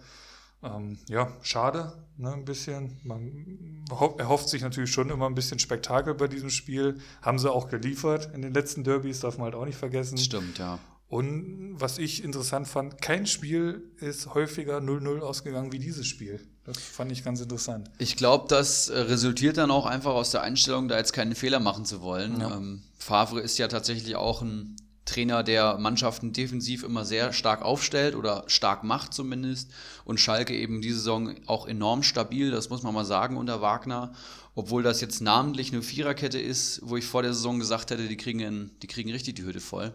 Ähm, 0.62 0.98
ja, 1.08 1.32
schade, 1.42 1.92
ne, 2.16 2.32
ein 2.32 2.44
bisschen. 2.44 3.00
Man 3.02 3.84
erhofft 4.18 4.48
sich 4.48 4.62
natürlich 4.62 4.92
schon 4.92 5.10
immer 5.10 5.26
ein 5.26 5.34
bisschen 5.34 5.58
Spektakel 5.58 6.14
bei 6.14 6.28
diesem 6.28 6.50
Spiel. 6.50 7.00
Haben 7.22 7.40
sie 7.40 7.50
auch 7.50 7.68
geliefert 7.68 8.30
in 8.34 8.42
den 8.42 8.54
letzten 8.54 8.84
Derbys, 8.84 9.18
darf 9.18 9.36
man 9.36 9.46
halt 9.46 9.56
auch 9.56 9.64
nicht 9.64 9.78
vergessen. 9.78 10.16
Stimmt, 10.16 10.58
ja. 10.58 10.78
Und 11.08 11.74
was 11.74 11.98
ich 11.98 12.22
interessant 12.22 12.68
fand, 12.68 13.02
kein 13.02 13.26
Spiel 13.26 13.90
ist 13.98 14.32
häufiger 14.32 14.78
0-0 14.78 15.18
ausgegangen 15.18 15.72
wie 15.72 15.80
dieses 15.80 16.06
Spiel. 16.06 16.40
Das 16.62 16.78
fand 16.78 17.10
ich 17.10 17.24
ganz 17.24 17.40
interessant. 17.40 17.90
Ich 17.98 18.14
glaube, 18.14 18.46
das 18.46 18.90
äh, 18.90 18.98
resultiert 19.00 19.56
dann 19.56 19.72
auch 19.72 19.86
einfach 19.86 20.12
aus 20.12 20.30
der 20.30 20.42
Einstellung, 20.42 20.86
da 20.86 20.98
jetzt 20.98 21.12
keinen 21.12 21.34
Fehler 21.34 21.58
machen 21.58 21.84
zu 21.84 22.00
wollen. 22.00 22.40
Ja. 22.40 22.56
Ähm, 22.56 22.84
Favre 22.96 23.40
ist 23.40 23.58
ja 23.58 23.66
tatsächlich 23.66 24.14
auch 24.14 24.40
ein 24.40 24.76
Trainer, 25.04 25.42
der 25.42 25.78
Mannschaften 25.78 26.32
defensiv 26.32 26.84
immer 26.84 27.04
sehr 27.04 27.32
stark 27.32 27.62
aufstellt 27.62 28.14
oder 28.14 28.44
stark 28.46 28.84
macht 28.84 29.12
zumindest. 29.12 29.70
Und 30.04 30.20
Schalke 30.20 30.54
eben 30.54 30.80
diese 30.80 30.98
Saison 30.98 31.34
auch 31.46 31.66
enorm 31.66 32.02
stabil, 32.02 32.50
das 32.50 32.70
muss 32.70 32.82
man 32.82 32.94
mal 32.94 33.04
sagen, 33.04 33.36
unter 33.36 33.60
Wagner. 33.60 34.12
Obwohl 34.54 34.82
das 34.82 35.00
jetzt 35.00 35.20
namentlich 35.20 35.72
eine 35.72 35.82
Viererkette 35.82 36.38
ist, 36.38 36.80
wo 36.84 36.96
ich 36.96 37.04
vor 37.04 37.22
der 37.22 37.32
Saison 37.32 37.58
gesagt 37.58 37.90
hätte, 37.90 38.06
die 38.06 38.16
kriegen, 38.16 38.70
die 38.82 38.86
kriegen 38.86 39.10
richtig 39.10 39.36
die 39.36 39.44
Hütte 39.44 39.60
voll. 39.60 39.92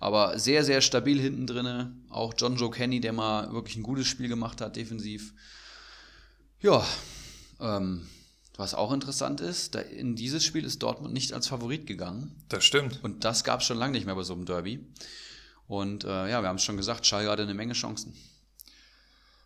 Aber 0.00 0.38
sehr, 0.38 0.64
sehr 0.64 0.80
stabil 0.80 1.20
hinten 1.20 1.46
drinne. 1.46 1.94
Auch 2.08 2.32
John 2.36 2.56
Joe 2.56 2.70
Kenny, 2.70 3.00
der 3.00 3.12
mal 3.12 3.52
wirklich 3.52 3.76
ein 3.76 3.82
gutes 3.82 4.06
Spiel 4.06 4.28
gemacht 4.28 4.62
hat, 4.62 4.76
defensiv. 4.76 5.34
Ja, 6.60 6.84
ähm, 7.60 8.08
was 8.60 8.74
auch 8.74 8.92
interessant 8.92 9.40
ist, 9.40 9.74
in 9.74 10.14
dieses 10.14 10.44
Spiel 10.44 10.64
ist 10.64 10.82
Dortmund 10.82 11.14
nicht 11.14 11.32
als 11.32 11.48
Favorit 11.48 11.86
gegangen. 11.86 12.36
Das 12.50 12.62
stimmt. 12.62 13.02
Und 13.02 13.24
das 13.24 13.42
gab 13.42 13.60
es 13.60 13.66
schon 13.66 13.78
lange 13.78 13.92
nicht 13.92 14.04
mehr 14.04 14.14
bei 14.14 14.22
so 14.22 14.34
einem 14.34 14.44
Derby. 14.44 14.86
Und 15.66 16.04
äh, 16.04 16.30
ja, 16.30 16.42
wir 16.42 16.48
haben 16.48 16.56
es 16.56 16.62
schon 16.62 16.76
gesagt, 16.76 17.06
Schalke 17.06 17.30
hatte 17.30 17.42
eine 17.42 17.54
Menge 17.54 17.72
Chancen. 17.72 18.14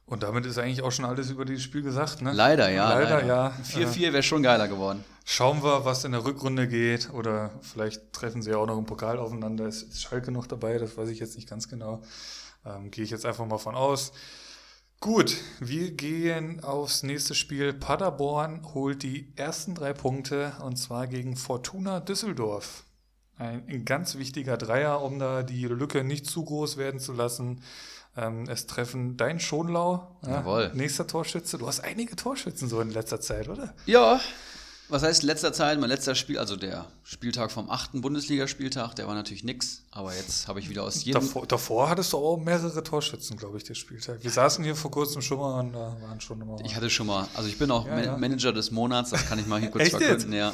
Und 0.07 0.23
damit 0.23 0.45
ist 0.47 0.59
eigentlich 0.59 0.83
auch 0.83 0.91
schon 0.91 1.05
alles 1.05 1.31
über 1.31 1.45
dieses 1.45 1.63
Spiel 1.63 1.83
gesagt, 1.83 2.23
ne? 2.23 2.33
Leider, 2.33 2.69
ja. 2.71 2.89
Leider, 2.91 3.21
leider. 3.21 3.27
ja. 3.27 3.57
4-4 3.63 4.13
wäre 4.13 4.23
schon 4.23 4.43
geiler 4.43 4.69
geworden. 4.69 5.05
Schauen 5.25 5.63
wir, 5.63 5.85
was 5.85 6.05
in 6.05 6.13
der 6.13 6.25
Rückrunde 6.25 6.67
geht. 6.67 7.11
Oder 7.13 7.51
vielleicht 7.63 8.13
treffen 8.13 8.43
sie 8.43 8.51
ja 8.51 8.59
auch 8.59 8.67
noch 8.67 8.77
im 8.77 8.85
Pokal 8.85 9.19
aufeinander. 9.19 9.67
Ist 9.67 10.03
Schalke 10.03 10.33
noch 10.33 10.47
dabei? 10.47 10.77
Das 10.79 10.97
weiß 10.97 11.09
ich 11.09 11.21
jetzt 11.21 11.37
nicht 11.37 11.49
ganz 11.49 11.69
genau. 11.69 12.03
Ähm, 12.67 12.91
Gehe 12.91 13.05
ich 13.05 13.11
jetzt 13.11 13.25
einfach 13.25 13.47
mal 13.47 13.59
von 13.59 13.77
aus. 13.77 14.13
Gut, 15.01 15.37
wir 15.61 15.91
gehen 15.91 16.65
aufs 16.65 17.03
nächste 17.03 17.35
Spiel. 17.35 17.75
Paderborn 17.75 18.63
holt 18.75 19.03
die 19.03 19.33
ersten 19.37 19.75
drei 19.75 19.93
Punkte 19.93 20.53
und 20.63 20.77
zwar 20.77 21.07
gegen 21.07 21.37
Fortuna 21.37 22.01
Düsseldorf. 22.01 22.85
Ein, 23.37 23.85
ganz 23.85 24.17
wichtiger 24.17 24.57
Dreier, 24.57 25.03
um 25.03 25.19
da 25.19 25.43
die 25.43 25.65
Lücke 25.67 26.05
nicht 26.05 26.27
zu 26.27 26.45
groß 26.45 26.77
werden 26.77 27.01
zu 27.01 27.13
lassen. 27.13 27.61
Ähm, 28.17 28.45
es 28.49 28.67
treffen 28.67 29.17
dein 29.17 29.41
Schonlau, 29.41 30.17
ja, 30.25 30.71
nächster 30.73 31.07
Torschütze. 31.07 31.59
Du 31.59 31.67
hast 31.67 31.81
einige 31.81 32.15
Torschützen 32.15 32.69
so 32.69 32.81
in 32.81 32.91
letzter 32.91 33.21
Zeit, 33.21 33.49
oder? 33.49 33.75
Ja, 33.87 34.21
was 34.89 35.03
heißt 35.03 35.23
letzter 35.23 35.53
Zeit? 35.53 35.81
Mein 35.81 35.89
letzter 35.89 36.15
Spiel, 36.15 36.39
also 36.39 36.57
der 36.57 36.87
Spieltag 37.03 37.51
vom 37.51 37.71
achten 37.71 38.01
Bundesligaspieltag, 38.03 38.95
der 38.95 39.07
war 39.07 39.15
natürlich 39.15 39.43
nix, 39.43 39.83
aber 39.91 40.15
jetzt 40.15 40.47
habe 40.47 40.61
ich 40.61 40.69
wieder 40.69 40.83
aus 40.83 41.05
jedem. 41.05 41.23
Davor, 41.23 41.47
davor, 41.47 41.89
hattest 41.89 42.13
du 42.13 42.19
auch 42.19 42.37
mehrere 42.37 42.83
Torschützen, 42.83 43.37
glaube 43.37 43.57
ich, 43.57 43.65
der 43.65 43.75
Spieltag. 43.75 44.23
Wir 44.23 44.31
saßen 44.31 44.63
hier 44.63 44.77
vor 44.77 44.91
kurzem 44.91 45.23
schon 45.23 45.39
mal 45.39 45.61
und 45.61 45.73
da 45.73 45.97
waren 46.03 46.21
schon 46.21 46.41
immer. 46.41 46.59
Ich 46.65 46.77
hatte 46.77 46.91
schon 46.91 47.07
mal, 47.07 47.27
also 47.35 47.49
ich 47.49 47.59
bin 47.59 47.71
auch 47.71 47.87
ja, 47.87 47.95
Man 47.95 48.05
ja. 48.05 48.17
Manager 48.17 48.53
des 48.53 48.71
Monats, 48.71 49.11
das 49.11 49.27
kann 49.27 49.39
ich 49.39 49.47
mal 49.47 49.61
hier 49.61 49.71
kurz 49.71 49.89
verkünden, 49.91 50.33
ja. 50.33 50.53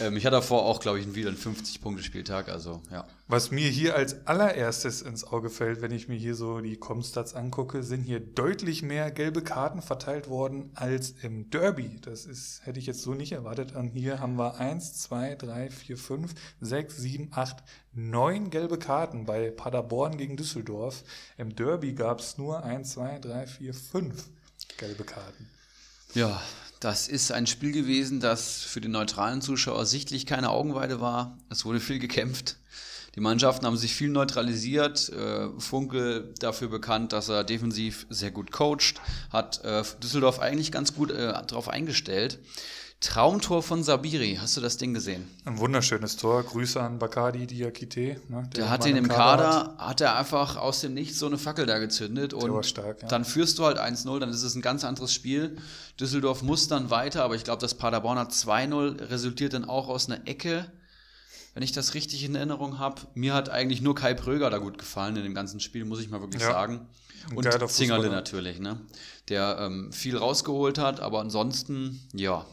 Ähm, 0.00 0.16
ich 0.16 0.24
hatte 0.24 0.36
davor 0.36 0.64
auch, 0.64 0.80
glaube 0.80 0.98
ich, 0.98 1.14
wieder 1.14 1.28
einen 1.28 1.38
50-Punkte-Spieltag, 1.38 2.48
also 2.48 2.80
ja. 2.90 3.06
Was 3.28 3.50
mir 3.50 3.68
hier 3.68 3.94
als 3.94 4.26
allererstes 4.26 5.02
ins 5.02 5.24
Auge 5.24 5.50
fällt, 5.50 5.82
wenn 5.82 5.92
ich 5.92 6.08
mir 6.08 6.16
hier 6.16 6.34
so 6.34 6.60
die 6.60 6.76
Comstats 6.76 7.34
angucke, 7.34 7.82
sind 7.82 8.02
hier 8.02 8.18
deutlich 8.18 8.82
mehr 8.82 9.10
gelbe 9.10 9.42
Karten 9.42 9.82
verteilt 9.82 10.28
worden 10.28 10.70
als 10.74 11.14
im 11.22 11.50
Derby. 11.50 12.00
Das 12.00 12.24
ist, 12.24 12.62
hätte 12.64 12.80
ich 12.80 12.86
jetzt 12.86 13.02
so 13.02 13.14
nicht 13.14 13.32
erwartet. 13.32 13.39
Und 13.74 13.92
hier 13.94 14.20
haben 14.20 14.36
wir 14.36 14.58
1, 14.58 14.94
2, 15.02 15.34
3, 15.36 15.70
4, 15.70 15.96
5, 15.96 16.34
6, 16.60 16.96
7, 16.96 17.28
8, 17.32 17.56
9 17.94 18.50
gelbe 18.50 18.78
Karten 18.78 19.26
bei 19.26 19.50
Paderborn 19.50 20.16
gegen 20.16 20.36
Düsseldorf. 20.36 21.02
Im 21.36 21.54
Derby 21.54 21.94
gab 21.94 22.20
es 22.20 22.38
nur 22.38 22.62
1, 22.64 22.92
2, 22.92 23.18
3, 23.18 23.46
4, 23.46 23.74
5 23.74 24.28
gelbe 24.76 25.04
Karten. 25.04 25.48
Ja, 26.14 26.40
das 26.80 27.08
ist 27.08 27.30
ein 27.30 27.46
Spiel 27.46 27.72
gewesen, 27.72 28.20
das 28.20 28.62
für 28.62 28.80
den 28.80 28.90
neutralen 28.90 29.42
Zuschauer 29.42 29.86
sichtlich 29.86 30.26
keine 30.26 30.50
Augenweide 30.50 31.00
war. 31.00 31.38
Es 31.50 31.64
wurde 31.64 31.78
viel 31.78 31.98
gekämpft. 31.98 32.56
Die 33.16 33.20
Mannschaften 33.20 33.66
haben 33.66 33.76
sich 33.76 33.94
viel 33.94 34.08
neutralisiert. 34.08 35.08
Äh, 35.10 35.48
Funke 35.58 36.32
dafür 36.38 36.68
bekannt, 36.68 37.12
dass 37.12 37.28
er 37.28 37.44
defensiv 37.44 38.06
sehr 38.08 38.30
gut 38.30 38.52
coacht, 38.52 39.00
hat 39.30 39.62
äh, 39.64 39.82
Düsseldorf 40.02 40.38
eigentlich 40.38 40.70
ganz 40.70 40.94
gut 40.94 41.10
äh, 41.10 41.32
darauf 41.46 41.68
eingestellt. 41.68 42.38
Traumtor 43.00 43.62
von 43.62 43.82
Sabiri, 43.82 44.36
hast 44.38 44.58
du 44.58 44.60
das 44.60 44.76
Ding 44.76 44.92
gesehen? 44.92 45.26
Ein 45.46 45.56
wunderschönes 45.56 46.18
Tor. 46.18 46.42
Grüße 46.42 46.78
an 46.78 46.98
Bakadi 46.98 47.46
Diakite. 47.46 48.20
Ne, 48.28 48.42
der, 48.42 48.42
der 48.48 48.70
hat 48.70 48.84
ihn 48.84 48.94
im 48.94 49.08
Kader, 49.08 49.42
Kader 49.42 49.76
hat. 49.78 49.88
hat. 49.88 50.00
er 50.02 50.16
einfach 50.16 50.56
aus 50.58 50.82
dem 50.82 50.92
Nichts 50.92 51.18
so 51.18 51.24
eine 51.24 51.38
Fackel 51.38 51.64
da 51.64 51.78
gezündet. 51.78 52.32
Der 52.32 52.42
und 52.42 52.66
stark, 52.66 53.00
ja. 53.00 53.08
dann 53.08 53.24
führst 53.24 53.58
du 53.58 53.64
halt 53.64 53.78
1-0, 53.78 54.18
dann 54.18 54.28
ist 54.28 54.42
es 54.42 54.54
ein 54.54 54.60
ganz 54.60 54.84
anderes 54.84 55.14
Spiel. 55.14 55.56
Düsseldorf 55.98 56.42
muss 56.42 56.68
dann 56.68 56.90
weiter, 56.90 57.24
aber 57.24 57.36
ich 57.36 57.44
glaube, 57.44 57.62
das 57.62 57.72
Paderborner 57.72 58.28
2-0 58.28 59.08
resultiert 59.08 59.54
dann 59.54 59.64
auch 59.64 59.88
aus 59.88 60.10
einer 60.10 60.28
Ecke. 60.28 60.70
Wenn 61.54 61.62
ich 61.62 61.72
das 61.72 61.94
richtig 61.94 62.22
in 62.22 62.34
Erinnerung 62.34 62.78
habe, 62.78 63.00
mir 63.14 63.32
hat 63.32 63.48
eigentlich 63.48 63.80
nur 63.80 63.94
Kai 63.94 64.12
Pröger 64.12 64.50
da 64.50 64.58
gut 64.58 64.76
gefallen 64.76 65.16
in 65.16 65.22
dem 65.22 65.34
ganzen 65.34 65.58
Spiel, 65.60 65.86
muss 65.86 66.00
ich 66.00 66.10
mal 66.10 66.20
wirklich 66.20 66.42
ja. 66.42 66.52
sagen. 66.52 66.86
Und 67.34 67.50
Zingerle 67.70 68.10
natürlich, 68.10 68.60
ne? 68.60 68.78
der 69.30 69.56
ähm, 69.58 69.90
viel 69.90 70.18
rausgeholt 70.18 70.76
hat, 70.76 71.00
aber 71.00 71.20
ansonsten, 71.20 72.00
ja, 72.12 72.44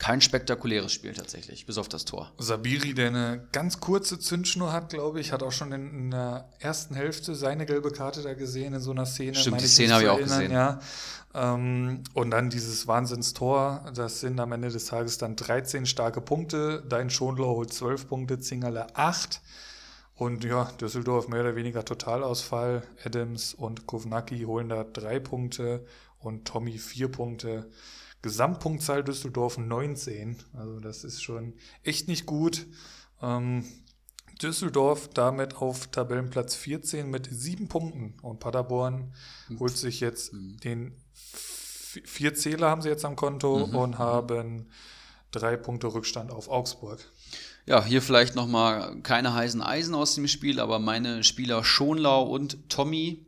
kein 0.00 0.22
spektakuläres 0.22 0.94
Spiel 0.94 1.12
tatsächlich, 1.12 1.66
bis 1.66 1.76
auf 1.76 1.86
das 1.86 2.06
Tor. 2.06 2.32
Sabiri, 2.38 2.94
der 2.94 3.08
eine 3.08 3.46
ganz 3.52 3.80
kurze 3.80 4.18
Zündschnur 4.18 4.72
hat, 4.72 4.88
glaube 4.88 5.20
ich, 5.20 5.30
hat 5.30 5.42
auch 5.42 5.52
schon 5.52 5.72
in, 5.72 6.10
der 6.10 6.48
ersten 6.58 6.94
Hälfte 6.94 7.34
seine 7.34 7.66
gelbe 7.66 7.92
Karte 7.92 8.22
da 8.22 8.32
gesehen 8.32 8.72
in 8.72 8.80
so 8.80 8.92
einer 8.92 9.04
Szene. 9.04 9.34
Stimmt, 9.34 9.60
die 9.60 9.66
Szene 9.66 9.92
habe 9.92 10.04
ich 10.04 10.08
auch 10.08 10.18
gesehen. 10.18 10.52
Ja. 10.52 10.80
Ähm, 11.34 12.02
und 12.14 12.30
dann 12.30 12.48
dieses 12.48 12.86
Wahnsinnstor, 12.86 13.92
das 13.94 14.20
sind 14.20 14.40
am 14.40 14.52
Ende 14.52 14.70
des 14.70 14.86
Tages 14.86 15.18
dann 15.18 15.36
13 15.36 15.84
starke 15.84 16.22
Punkte. 16.22 16.82
Dein 16.88 17.10
Schonlau 17.10 17.56
holt 17.56 17.70
12 17.70 18.08
Punkte, 18.08 18.40
Zingerle 18.40 18.96
8. 18.96 19.42
Und 20.14 20.44
ja, 20.44 20.64
Düsseldorf 20.80 21.28
mehr 21.28 21.42
oder 21.42 21.56
weniger 21.56 21.84
Totalausfall. 21.84 22.84
Adams 23.04 23.52
und 23.52 23.86
Kovnacki 23.86 24.44
holen 24.44 24.70
da 24.70 24.82
drei 24.82 25.20
Punkte 25.20 25.84
und 26.20 26.46
Tommy 26.46 26.78
vier 26.78 27.08
Punkte. 27.08 27.70
Gesamtpunktzahl 28.22 29.02
Düsseldorf 29.02 29.58
19. 29.58 30.36
Also 30.52 30.80
das 30.80 31.04
ist 31.04 31.22
schon 31.22 31.54
echt 31.82 32.08
nicht 32.08 32.26
gut. 32.26 32.66
Ähm, 33.22 33.64
Düsseldorf 34.42 35.08
damit 35.08 35.56
auf 35.56 35.88
Tabellenplatz 35.88 36.54
14 36.54 37.10
mit 37.10 37.28
sieben 37.30 37.68
Punkten. 37.68 38.18
Und 38.22 38.40
Paderborn 38.40 39.12
holt 39.58 39.76
sich 39.76 40.00
jetzt 40.00 40.32
mhm. 40.32 40.58
den 40.58 40.94
vier 41.12 42.34
Zähler 42.34 42.70
haben 42.70 42.82
sie 42.82 42.88
jetzt 42.88 43.04
am 43.04 43.16
Konto 43.16 43.66
mhm. 43.66 43.74
und 43.74 43.98
haben 43.98 44.70
drei 45.32 45.56
Punkte 45.56 45.88
Rückstand 45.88 46.30
auf 46.30 46.48
Augsburg. 46.48 47.00
Ja, 47.66 47.84
hier 47.84 48.02
vielleicht 48.02 48.34
nochmal 48.34 49.00
keine 49.02 49.34
heißen 49.34 49.62
Eisen 49.62 49.94
aus 49.94 50.14
dem 50.14 50.28
Spiel, 50.28 50.60
aber 50.60 50.78
meine 50.78 51.22
Spieler 51.24 51.62
Schonlau 51.64 52.22
und 52.24 52.68
Tommy 52.68 53.26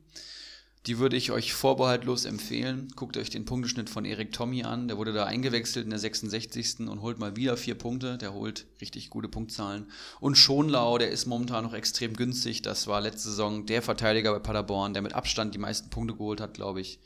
die 0.86 0.98
würde 0.98 1.16
ich 1.16 1.30
euch 1.30 1.54
vorbehaltlos 1.54 2.24
empfehlen. 2.24 2.88
Guckt 2.96 3.16
euch 3.16 3.30
den 3.30 3.44
Punkteschnitt 3.44 3.88
von 3.88 4.04
Erik 4.04 4.32
Tommy 4.32 4.64
an. 4.64 4.88
Der 4.88 4.96
wurde 4.96 5.12
da 5.12 5.24
eingewechselt 5.24 5.84
in 5.84 5.90
der 5.90 6.00
66. 6.00 6.80
und 6.80 7.02
holt 7.02 7.20
mal 7.20 7.36
wieder 7.36 7.56
vier 7.56 7.76
Punkte. 7.76 8.18
Der 8.18 8.32
holt 8.32 8.66
richtig 8.80 9.08
gute 9.08 9.28
Punktzahlen. 9.28 9.90
Und 10.18 10.36
Schonlau, 10.36 10.98
der 10.98 11.10
ist 11.10 11.26
momentan 11.26 11.62
noch 11.62 11.74
extrem 11.74 12.14
günstig. 12.14 12.62
Das 12.62 12.88
war 12.88 13.00
letzte 13.00 13.28
Saison 13.28 13.64
der 13.66 13.80
Verteidiger 13.80 14.32
bei 14.32 14.40
Paderborn, 14.40 14.92
der 14.92 15.02
mit 15.02 15.12
Abstand 15.12 15.54
die 15.54 15.58
meisten 15.58 15.88
Punkte 15.88 16.14
geholt 16.14 16.40
hat, 16.40 16.54
glaube 16.54 16.80
ich. 16.80 16.98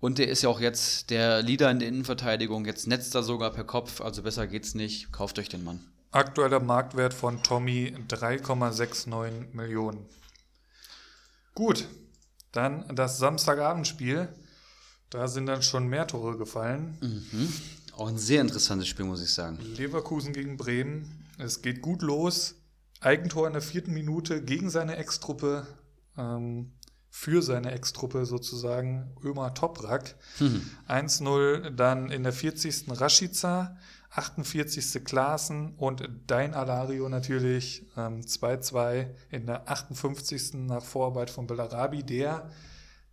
Und 0.00 0.18
der 0.18 0.28
ist 0.28 0.42
ja 0.42 0.50
auch 0.50 0.60
jetzt 0.60 1.08
der 1.08 1.42
Leader 1.42 1.70
in 1.70 1.78
der 1.78 1.88
Innenverteidigung. 1.88 2.66
Jetzt 2.66 2.86
netzt 2.86 3.14
er 3.14 3.22
sogar 3.22 3.50
per 3.52 3.64
Kopf, 3.64 4.02
also 4.02 4.22
besser 4.22 4.46
geht's 4.46 4.74
nicht. 4.74 5.12
Kauft 5.12 5.38
euch 5.38 5.48
den 5.48 5.64
Mann. 5.64 5.80
Aktueller 6.10 6.60
Marktwert 6.60 7.14
von 7.14 7.42
Tommy 7.42 7.94
3,69 8.08 9.54
Millionen. 9.54 10.06
Gut, 11.54 11.88
dann 12.58 12.94
das 12.94 13.18
Samstagabendspiel. 13.18 14.28
Da 15.10 15.28
sind 15.28 15.46
dann 15.46 15.62
schon 15.62 15.86
mehr 15.86 16.06
Tore 16.06 16.36
gefallen. 16.36 16.98
Mhm. 17.00 17.52
Auch 17.96 18.08
ein 18.08 18.18
sehr 18.18 18.40
interessantes 18.40 18.88
Spiel, 18.88 19.06
muss 19.06 19.22
ich 19.22 19.32
sagen. 19.32 19.58
Leverkusen 19.76 20.32
gegen 20.32 20.56
Bremen. 20.56 21.24
Es 21.38 21.62
geht 21.62 21.80
gut 21.80 22.02
los. 22.02 22.56
Eigentor 23.00 23.46
in 23.46 23.52
der 23.52 23.62
vierten 23.62 23.94
Minute 23.94 24.42
gegen 24.42 24.70
seine 24.70 24.96
Ex-Truppe. 24.96 25.66
Ähm, 26.16 26.72
für 27.10 27.42
seine 27.42 27.72
Ex-Truppe 27.72 28.26
sozusagen, 28.26 29.16
Ömer 29.24 29.54
Toprak. 29.54 30.14
Mhm. 30.38 30.62
1-0 30.88 31.70
dann 31.70 32.10
in 32.10 32.22
der 32.22 32.32
40. 32.32 32.84
Rashica, 33.00 33.76
48. 34.18 35.04
Klaassen 35.04 35.74
und 35.76 36.08
Dein 36.26 36.54
Alario 36.54 37.08
natürlich 37.08 37.86
2-2 37.96 38.94
ähm, 38.94 39.06
in 39.30 39.46
der 39.46 39.70
58. 39.70 40.54
nach 40.54 40.84
Vorarbeit 40.84 41.30
von 41.30 41.46
Bellarabi, 41.46 42.02
der 42.02 42.50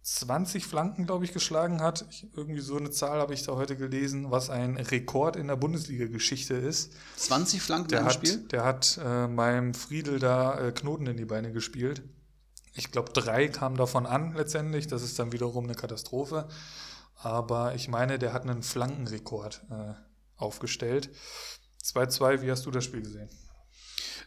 20 0.02 0.65
Flanken, 0.65 1.06
glaube 1.06 1.26
ich, 1.26 1.34
geschlagen 1.34 1.82
hat. 1.82 2.06
Ich, 2.10 2.28
irgendwie 2.36 2.62
so 2.62 2.78
eine 2.78 2.91
Zahl 2.91 3.20
habe 3.20 3.34
ich 3.34 3.44
da 3.44 3.54
heute 3.54 3.76
gelesen, 3.76 4.30
was 4.30 4.50
ein 4.50 4.78
Rekord 4.78 5.36
in 5.36 5.48
der 5.48 5.56
Bundesliga-Geschichte 5.56 6.54
ist. 6.54 6.94
20 7.15 7.62
Flanken 7.62 7.89
der 7.89 8.00
im 8.02 8.06
hat, 8.06 8.13
Spiel? 8.13 8.38
Der 8.50 8.63
hat 8.63 9.00
äh, 9.04 9.28
meinem 9.28 9.74
Friedel 9.74 10.20
da 10.20 10.60
äh, 10.60 10.72
Knoten 10.72 11.08
in 11.08 11.18
die 11.18 11.26
Beine 11.26 11.52
gespielt. 11.52 12.04
Ich 12.74 12.91
glaube, 12.91 13.13
drei 13.13 13.48
kamen 13.48 13.78
davon 13.78 14.06
an 14.06 14.34
letztendlich. 14.36 14.86
Das 14.86 15.02
ist 15.02 15.18
dann 15.18 15.32
wiederum 15.32 15.63
eine 15.63 15.76
Katastrophe. 15.76 16.48
Aber 17.15 17.74
ich 17.74 17.88
meine, 17.88 18.20
der 18.20 18.34
hat 18.34 18.44
einen 18.44 18.62
Flankenrekord 18.62 19.65
äh, 19.72 19.94
aufgestellt. 20.38 21.10
2-2, 21.84 22.41
wie 22.41 22.52
hast 22.52 22.65
du 22.65 22.71
das 22.71 22.84
Spiel 22.84 23.02
gesehen? 23.02 23.30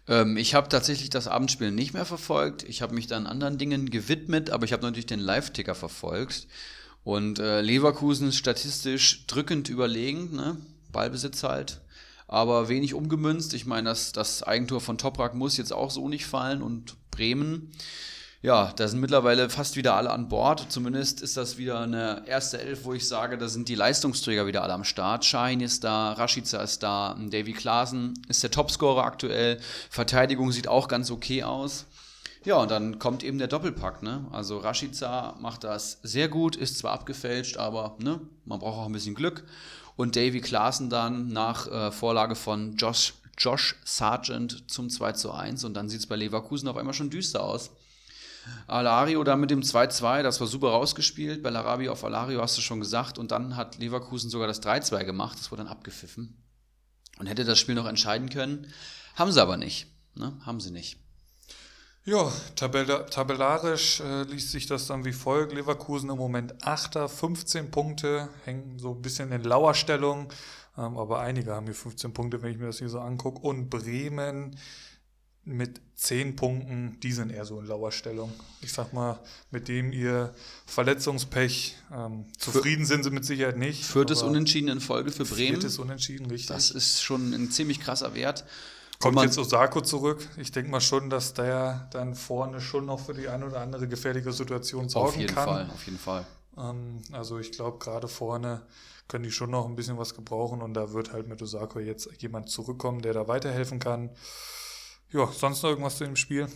Ähm, 0.06 0.36
ich 0.36 0.54
habe 0.54 0.68
tatsächlich 0.68 1.10
das 1.10 1.28
Abendspiel 1.28 1.70
nicht 1.70 1.92
mehr 1.92 2.04
verfolgt. 2.04 2.62
Ich 2.64 2.82
habe 2.82 2.94
mich 2.94 3.06
dann 3.06 3.26
anderen 3.26 3.58
Dingen 3.58 3.90
gewidmet, 3.90 4.50
aber 4.50 4.64
ich 4.64 4.72
habe 4.72 4.82
natürlich 4.82 5.06
den 5.06 5.20
Live-Ticker 5.20 5.74
verfolgt. 5.74 6.46
Und 7.04 7.38
äh, 7.38 7.60
Leverkusen 7.60 8.28
ist 8.28 8.36
statistisch 8.36 9.26
drückend 9.26 9.68
überlegen, 9.68 10.34
ne? 10.34 10.56
Ballbesitz 10.92 11.42
halt 11.42 11.80
aber 12.28 12.68
wenig 12.68 12.94
umgemünzt. 12.94 13.54
Ich 13.54 13.66
meine, 13.66 13.88
das, 13.88 14.12
das 14.12 14.42
Eigentor 14.42 14.80
von 14.80 14.98
Toprak 14.98 15.34
muss 15.34 15.56
jetzt 15.56 15.72
auch 15.72 15.90
so 15.90 16.08
nicht 16.08 16.26
fallen 16.26 16.62
und 16.62 16.96
Bremen 17.10 17.72
ja, 18.40 18.72
da 18.76 18.86
sind 18.86 19.00
mittlerweile 19.00 19.50
fast 19.50 19.74
wieder 19.74 19.94
alle 19.94 20.10
an 20.10 20.28
Bord. 20.28 20.66
Zumindest 20.68 21.22
ist 21.22 21.36
das 21.36 21.58
wieder 21.58 21.80
eine 21.80 22.22
erste 22.26 22.60
Elf, 22.60 22.84
wo 22.84 22.92
ich 22.94 23.08
sage, 23.08 23.36
da 23.36 23.48
sind 23.48 23.68
die 23.68 23.74
Leistungsträger 23.74 24.46
wieder 24.46 24.62
alle 24.62 24.74
am 24.74 24.84
Start. 24.84 25.24
Shahin 25.24 25.60
ist 25.60 25.82
da, 25.82 26.12
Rashica 26.12 26.62
ist 26.62 26.84
da, 26.84 27.16
Davy 27.18 27.52
Klaasen 27.52 28.14
ist 28.28 28.44
der 28.44 28.52
Topscorer 28.52 29.04
aktuell. 29.04 29.58
Verteidigung 29.90 30.52
sieht 30.52 30.68
auch 30.68 30.86
ganz 30.86 31.10
okay 31.10 31.42
aus. 31.42 31.86
Ja, 32.44 32.56
und 32.58 32.70
dann 32.70 33.00
kommt 33.00 33.24
eben 33.24 33.38
der 33.38 33.48
Doppelpack, 33.48 34.04
ne? 34.04 34.24
Also 34.30 34.58
Rashica 34.58 35.34
macht 35.40 35.64
das 35.64 35.98
sehr 36.04 36.28
gut, 36.28 36.54
ist 36.54 36.78
zwar 36.78 36.92
abgefälscht, 36.92 37.56
aber 37.56 37.96
ne, 37.98 38.20
man 38.44 38.60
braucht 38.60 38.78
auch 38.78 38.86
ein 38.86 38.92
bisschen 38.92 39.16
Glück. 39.16 39.42
Und 39.96 40.14
Davy 40.14 40.40
Klaasen 40.40 40.90
dann 40.90 41.28
nach 41.28 41.66
äh, 41.66 41.90
Vorlage 41.90 42.36
von 42.36 42.76
Josh, 42.76 43.14
Josh 43.36 43.74
Sargent 43.84 44.70
zum 44.70 44.90
2 44.90 45.12
zu 45.12 45.32
1 45.32 45.64
und 45.64 45.74
dann 45.74 45.88
sieht 45.88 46.00
es 46.00 46.06
bei 46.06 46.14
Leverkusen 46.14 46.68
auf 46.68 46.76
einmal 46.76 46.94
schon 46.94 47.10
düster 47.10 47.42
aus. 47.42 47.72
Alario 48.66 49.24
da 49.24 49.36
mit 49.36 49.50
dem 49.50 49.62
2-2, 49.62 50.22
das 50.22 50.40
war 50.40 50.46
super 50.46 50.68
rausgespielt. 50.68 51.42
Bellarabi 51.42 51.88
auf 51.88 52.04
Alario 52.04 52.40
hast 52.42 52.56
du 52.58 52.62
schon 52.62 52.80
gesagt. 52.80 53.18
Und 53.18 53.30
dann 53.30 53.56
hat 53.56 53.78
Leverkusen 53.78 54.30
sogar 54.30 54.46
das 54.46 54.62
3-2 54.62 55.04
gemacht. 55.04 55.38
Das 55.38 55.50
wurde 55.50 55.64
dann 55.64 55.72
abgepfiffen. 55.72 56.36
Und 57.18 57.26
hätte 57.26 57.44
das 57.44 57.58
Spiel 57.58 57.74
noch 57.74 57.86
entscheiden 57.86 58.28
können. 58.28 58.66
Haben 59.14 59.32
sie 59.32 59.42
aber 59.42 59.56
nicht. 59.56 59.88
Ne? 60.14 60.38
Haben 60.44 60.60
sie 60.60 60.70
nicht. 60.70 60.98
Ja, 62.04 62.32
tabellarisch 62.56 64.00
äh, 64.00 64.22
liest 64.22 64.50
sich 64.50 64.66
das 64.66 64.86
dann 64.86 65.04
wie 65.04 65.12
folgt. 65.12 65.52
Leverkusen 65.52 66.08
im 66.08 66.16
Moment 66.16 66.64
8. 66.66 66.98
15 67.06 67.70
Punkte, 67.70 68.30
hängen 68.44 68.78
so 68.78 68.92
ein 68.92 69.02
bisschen 69.02 69.30
in 69.30 69.44
Lauerstellung. 69.44 70.32
Ähm, 70.78 70.96
aber 70.96 71.20
einige 71.20 71.52
haben 71.54 71.66
hier 71.66 71.74
15 71.74 72.14
Punkte, 72.14 72.40
wenn 72.40 72.52
ich 72.52 72.58
mir 72.58 72.66
das 72.66 72.78
hier 72.78 72.88
so 72.88 73.00
angucke. 73.00 73.46
Und 73.46 73.68
Bremen 73.68 74.56
mit 75.48 75.80
zehn 75.96 76.36
Punkten, 76.36 76.98
die 77.02 77.12
sind 77.12 77.30
eher 77.30 77.44
so 77.44 77.58
in 77.58 77.66
Lauerstellung. 77.66 78.32
Ich 78.60 78.72
sag 78.72 78.92
mal, 78.92 79.18
mit 79.50 79.66
dem 79.68 79.92
ihr 79.92 80.32
Verletzungspech, 80.66 81.76
ähm, 81.92 82.26
zufrieden 82.38 82.84
sind 82.84 83.02
sie 83.02 83.10
mit 83.10 83.24
Sicherheit 83.24 83.56
nicht. 83.56 83.84
Viertes 83.84 84.22
Unentschieden 84.22 84.68
in 84.68 84.80
Folge 84.80 85.10
für 85.10 85.24
Bremen. 85.24 85.54
Viertes 85.54 85.78
Unentschieden, 85.78 86.26
richtig. 86.26 86.48
Das 86.48 86.70
ist 86.70 87.02
schon 87.02 87.32
ein 87.32 87.50
ziemlich 87.50 87.80
krasser 87.80 88.14
Wert. 88.14 88.44
Kommt 89.00 89.20
jetzt 89.22 89.38
Osako 89.38 89.80
zurück. 89.80 90.28
Ich 90.36 90.50
denke 90.50 90.70
mal 90.70 90.80
schon, 90.80 91.08
dass 91.08 91.32
der 91.34 91.88
dann 91.92 92.14
vorne 92.14 92.60
schon 92.60 92.86
noch 92.86 93.00
für 93.00 93.14
die 93.14 93.28
eine 93.28 93.46
oder 93.46 93.60
andere 93.60 93.86
gefährliche 93.86 94.32
Situation 94.32 94.88
sorgen 94.88 95.12
kann. 95.12 95.14
Auf 95.14 95.20
jeden 95.20 95.34
kann. 95.34 95.48
Fall, 95.48 95.70
auf 95.72 95.86
jeden 95.86 95.98
Fall. 95.98 96.26
Ähm, 96.56 97.02
also 97.12 97.38
ich 97.38 97.52
glaube, 97.52 97.78
gerade 97.78 98.08
vorne 98.08 98.62
können 99.06 99.24
die 99.24 99.30
schon 99.30 99.50
noch 99.50 99.66
ein 99.66 99.76
bisschen 99.76 99.98
was 99.98 100.14
gebrauchen 100.14 100.60
und 100.62 100.74
da 100.74 100.92
wird 100.92 101.12
halt 101.12 101.28
mit 101.28 101.40
Osako 101.40 101.78
jetzt 101.78 102.10
jemand 102.18 102.50
zurückkommen, 102.50 103.00
der 103.00 103.14
da 103.14 103.26
weiterhelfen 103.26 103.78
kann. 103.78 104.10
Ja, 105.12 105.26
sonst 105.32 105.62
noch 105.62 105.70
irgendwas 105.70 105.96
zu 105.96 106.04
dem 106.04 106.16
Spiel? 106.16 106.48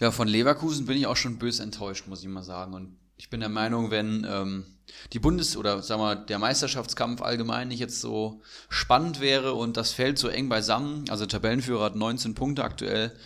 Ja, 0.00 0.10
von 0.10 0.28
Leverkusen 0.28 0.86
bin 0.86 0.96
ich 0.96 1.06
auch 1.06 1.16
schon 1.16 1.38
böse 1.38 1.62
enttäuscht, 1.62 2.06
muss 2.06 2.22
ich 2.22 2.28
mal 2.28 2.42
sagen. 2.42 2.74
Und 2.74 2.96
ich 3.16 3.30
bin 3.30 3.40
der 3.40 3.48
Meinung, 3.48 3.90
wenn 3.90 4.26
ähm, 4.28 4.66
die 5.12 5.18
Bundes- 5.18 5.56
oder 5.56 5.82
sagen 5.82 6.02
wir 6.02 6.16
der 6.16 6.38
Meisterschaftskampf 6.38 7.22
allgemein 7.22 7.68
nicht 7.68 7.80
jetzt 7.80 8.00
so 8.00 8.42
spannend 8.68 9.20
wäre 9.20 9.54
und 9.54 9.76
das 9.76 9.92
Feld 9.92 10.18
so 10.18 10.28
eng 10.28 10.48
beisammen, 10.48 11.08
also 11.08 11.26
Tabellenführer 11.26 11.84
hat 11.84 11.96
19 11.96 12.34
Punkte 12.34 12.62
aktuell, 12.62 13.16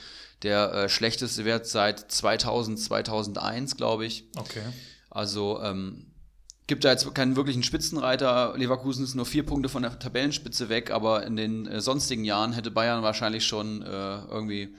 der 0.42 0.72
äh, 0.72 0.88
schlechteste 0.88 1.44
Wert 1.44 1.66
seit 1.66 2.10
2000, 2.10 2.78
2001, 2.78 3.76
glaube 3.76 4.06
ich. 4.06 4.24
Okay. 4.36 4.62
Also 5.10 5.60
ähm, 5.62 6.06
gibt 6.70 6.84
da 6.84 6.92
jetzt 6.92 7.12
keinen 7.14 7.34
wirklichen 7.34 7.64
Spitzenreiter. 7.64 8.54
Leverkusen 8.56 9.02
ist 9.02 9.16
nur 9.16 9.26
vier 9.26 9.44
Punkte 9.44 9.68
von 9.68 9.82
der 9.82 9.98
Tabellenspitze 9.98 10.68
weg, 10.68 10.92
aber 10.92 11.26
in 11.26 11.34
den 11.34 11.66
äh, 11.66 11.80
sonstigen 11.80 12.24
Jahren 12.24 12.52
hätte 12.52 12.70
Bayern 12.70 13.02
wahrscheinlich 13.02 13.44
schon 13.44 13.82
äh, 13.82 13.86
irgendwie 13.86 14.76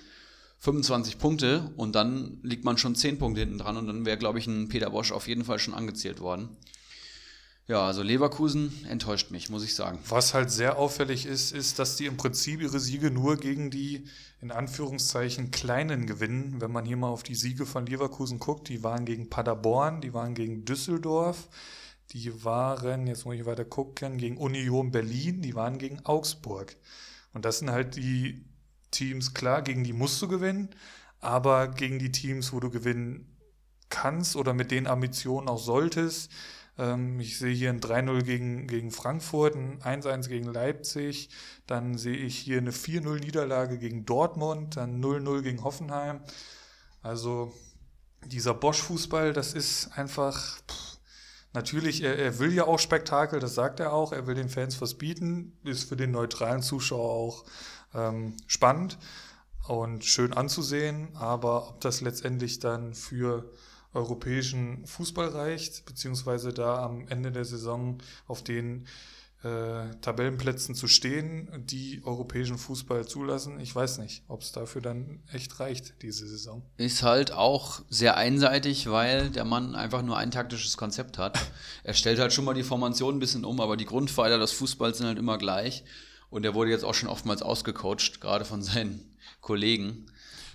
25 0.60 1.18
Punkte 1.18 1.70
und 1.76 1.94
dann 1.94 2.40
liegt 2.44 2.64
man 2.64 2.78
schon 2.78 2.96
10 2.96 3.20
Punkte 3.20 3.42
hinten 3.42 3.58
dran 3.58 3.76
und 3.76 3.88
dann 3.88 4.06
wäre, 4.06 4.18
glaube 4.18 4.40
ich, 4.40 4.48
ein 4.48 4.70
Peter 4.70 4.90
Bosch 4.90 5.12
auf 5.12 5.28
jeden 5.28 5.44
Fall 5.44 5.60
schon 5.60 5.74
angezählt 5.74 6.22
worden. 6.22 6.56
Ja, 7.68 7.86
also 7.86 8.04
Leverkusen 8.04 8.72
enttäuscht 8.88 9.30
mich, 9.32 9.50
muss 9.50 9.64
ich 9.64 9.76
sagen. 9.76 10.00
Was 10.08 10.34
halt 10.34 10.50
sehr 10.50 10.78
auffällig 10.78 11.26
ist, 11.26 11.52
ist, 11.52 11.78
dass 11.78 11.98
die 11.98 12.06
im 12.06 12.16
Prinzip 12.16 12.62
ihre 12.62 12.80
Siege 12.80 13.12
nur 13.12 13.36
gegen 13.36 13.70
die 13.70 14.06
in 14.40 14.52
Anführungszeichen 14.52 15.52
kleinen 15.52 16.06
gewinnen. 16.06 16.62
Wenn 16.62 16.72
man 16.72 16.86
hier 16.86 16.98
mal 16.98 17.10
auf 17.10 17.24
die 17.24 17.36
Siege 17.36 17.66
von 17.66 17.86
Leverkusen 17.86 18.40
guckt, 18.40 18.70
die 18.70 18.82
waren 18.82 19.04
gegen 19.04 19.30
Paderborn, 19.30 20.00
die 20.00 20.14
waren 20.14 20.36
gegen 20.36 20.64
Düsseldorf, 20.64 21.50
die 22.12 22.44
waren, 22.44 23.08
jetzt 23.08 23.26
muss 23.26 23.36
ich 23.36 23.46
weiter 23.46 23.66
gucken, 23.66 24.18
gegen 24.18 24.38
Union 24.38 24.92
Berlin, 24.92 25.42
die 25.42 25.56
waren 25.56 25.78
gegen 25.78 26.06
Augsburg. 26.06 26.76
Und 27.34 27.46
das 27.46 27.60
sind 27.60 27.72
halt 27.72 27.96
die 27.96 28.46
Teams, 28.92 29.34
klar, 29.34 29.62
gegen 29.62 29.84
die 29.84 29.94
musst 29.94 30.22
du 30.22 30.28
gewinnen, 30.28 30.70
aber 31.20 31.70
gegen 31.70 32.00
die 32.00 32.12
Teams, 32.12 32.52
wo 32.52 32.60
du 32.60 32.70
gewinnen 32.70 33.38
kannst 33.90 34.36
oder 34.36 34.54
mit 34.54 34.72
den 34.72 34.88
Ambitionen 34.88 35.48
auch 35.48 35.60
solltest. 35.60 36.32
Ähm, 36.78 37.20
ich 37.22 37.38
sehe 37.38 37.54
hier 37.54 37.70
ein 37.70 37.80
3-0 37.80 38.24
gegen, 38.24 38.68
gegen 38.68 38.92
Frankfurt, 38.92 39.56
ein 39.56 39.80
1-1 39.82 40.28
gegen 40.28 40.52
Leipzig, 40.52 41.30
dann 41.68 41.98
sehe 41.98 42.18
ich 42.18 42.38
hier 42.38 42.58
eine 42.58 42.72
4-0-Niederlage 42.72 43.78
gegen 43.78 44.06
Dortmund, 44.06 44.76
dann 44.76 45.02
0-0 45.02 45.42
gegen 45.44 45.64
Hoffenheim. 45.64 46.22
Also 47.02 47.54
dieser 48.26 48.54
Bosch-Fußball, 48.54 49.34
das 49.34 49.54
ist 49.54 49.98
einfach. 49.98 50.60
Pff, 50.68 50.91
Natürlich, 51.54 52.04
er, 52.04 52.18
er 52.18 52.40
will 52.40 52.54
ja 52.54 52.66
auch 52.66 52.80
Spektakel, 52.80 53.40
das 53.40 53.56
sagt 53.56 53.80
er 53.80 53.94
auch. 53.94 54.14
Er 54.14 54.28
will 54.28 54.36
den 54.36 54.50
Fans 54.50 54.82
was 54.82 54.94
bieten. 54.94 55.58
Ist 55.64 55.90
für 55.90 55.98
den 55.98 56.12
neutralen 56.12 56.62
Zuschauer 56.62 57.10
auch 57.10 57.46
ähm, 57.94 58.36
spannend 58.48 58.98
und 59.68 60.06
schön 60.06 60.34
anzusehen. 60.34 61.10
Aber 61.16 61.70
ob 61.70 61.82
das 61.82 62.02
letztendlich 62.02 62.60
dann 62.60 62.94
für 62.94 63.52
europäischen 63.94 64.86
Fußball 64.86 65.28
reicht, 65.28 65.86
beziehungsweise 65.86 66.54
da 66.54 66.84
am 66.84 67.08
Ende 67.10 67.32
der 67.32 67.46
Saison 67.46 67.98
auf 68.28 68.44
den 68.44 68.88
äh, 69.44 69.96
Tabellenplätzen 70.02 70.76
zu 70.76 70.88
stehen, 70.88 71.50
die 71.66 72.02
europäischen 72.04 72.58
Fußball 72.58 73.08
zulassen. 73.08 73.60
Ich 73.60 73.76
weiß 73.76 73.98
nicht, 73.98 74.24
ob 74.28 74.42
es 74.42 74.52
dafür 74.52 74.82
dann 74.82 75.24
echt 75.32 75.60
reicht, 75.60 76.02
diese 76.04 76.28
Saison. 76.28 76.62
Ist 76.78 77.02
halt 77.02 77.32
auch 77.32 77.82
sehr 77.90 78.18
einseitig, 78.18 78.90
weil 78.90 79.30
der 79.30 79.46
Mann 79.46 79.76
einfach 79.76 80.04
nur 80.04 80.18
ein 80.18 80.32
taktisches 80.32 80.78
Konzept 80.78 81.18
hat. 81.18 81.40
er 81.84 81.94
stellt 81.94 82.20
halt 82.20 82.34
schon 82.34 82.46
mal 82.46 82.54
die 82.54 82.64
Formation 82.64 83.16
ein 83.16 83.20
bisschen 83.20 83.46
um, 83.46 83.60
aber 83.60 83.78
die 83.78 83.86
Grundpfeiler 83.86 84.38
des 84.38 84.52
Fußballs 84.52 85.00
sind 85.00 85.08
halt 85.08 85.18
immer 85.18 85.38
gleich. 85.38 85.84
Und 86.30 86.46
er 86.46 86.54
wurde 86.54 86.72
jetzt 86.72 86.86
auch 86.86 86.94
schon 86.94 87.10
oftmals 87.10 87.42
ausgecoacht, 87.42 88.22
gerade 88.22 88.46
von 88.46 88.62
seinen 88.62 89.12
Kollegen 89.42 90.06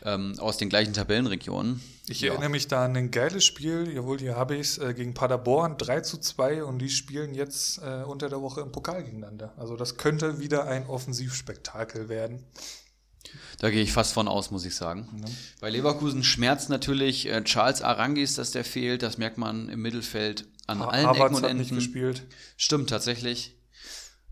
ähm, 0.04 0.34
aus 0.38 0.56
den 0.56 0.68
gleichen 0.68 0.92
Tabellenregionen. 0.92 1.80
Ich 2.08 2.20
ja. 2.20 2.30
erinnere 2.30 2.50
mich 2.50 2.68
da 2.68 2.84
an 2.84 2.96
ein 2.96 3.10
geiles 3.10 3.44
Spiel, 3.44 3.92
jawohl, 3.92 4.18
hier 4.18 4.36
habe 4.36 4.54
ich 4.54 4.60
es, 4.60 4.78
äh, 4.78 4.94
gegen 4.94 5.14
Paderborn 5.14 5.76
3 5.76 6.00
zu 6.02 6.18
2 6.18 6.64
und 6.64 6.78
die 6.78 6.88
spielen 6.88 7.34
jetzt 7.34 7.78
äh, 7.78 8.04
unter 8.04 8.28
der 8.28 8.40
Woche 8.40 8.60
im 8.60 8.70
Pokal 8.70 9.02
gegeneinander. 9.02 9.52
Also 9.56 9.76
das 9.76 9.96
könnte 9.96 10.38
wieder 10.38 10.66
ein 10.66 10.86
Offensivspektakel 10.86 12.08
werden. 12.08 12.44
Da 13.58 13.70
gehe 13.70 13.82
ich 13.82 13.92
fast 13.92 14.12
von 14.12 14.28
aus, 14.28 14.50
muss 14.50 14.64
ich 14.64 14.74
sagen. 14.74 15.08
Ja. 15.20 15.32
Bei 15.60 15.70
Leverkusen 15.70 16.22
schmerzt 16.22 16.68
natürlich 16.68 17.26
äh, 17.26 17.42
Charles 17.42 17.82
Arangis, 17.82 18.34
dass 18.34 18.52
der 18.52 18.64
fehlt. 18.64 19.02
Das 19.02 19.18
merkt 19.18 19.38
man 19.38 19.68
im 19.68 19.82
Mittelfeld 19.82 20.46
an 20.66 20.80
ha 20.80 20.88
allen 20.88 21.06
Havertz 21.06 21.24
Ecken 21.24 21.34
und 21.36 21.44
Enden. 21.44 21.58
nicht 21.58 21.74
gespielt. 21.74 22.22
Stimmt, 22.56 22.90
tatsächlich. 22.90 23.56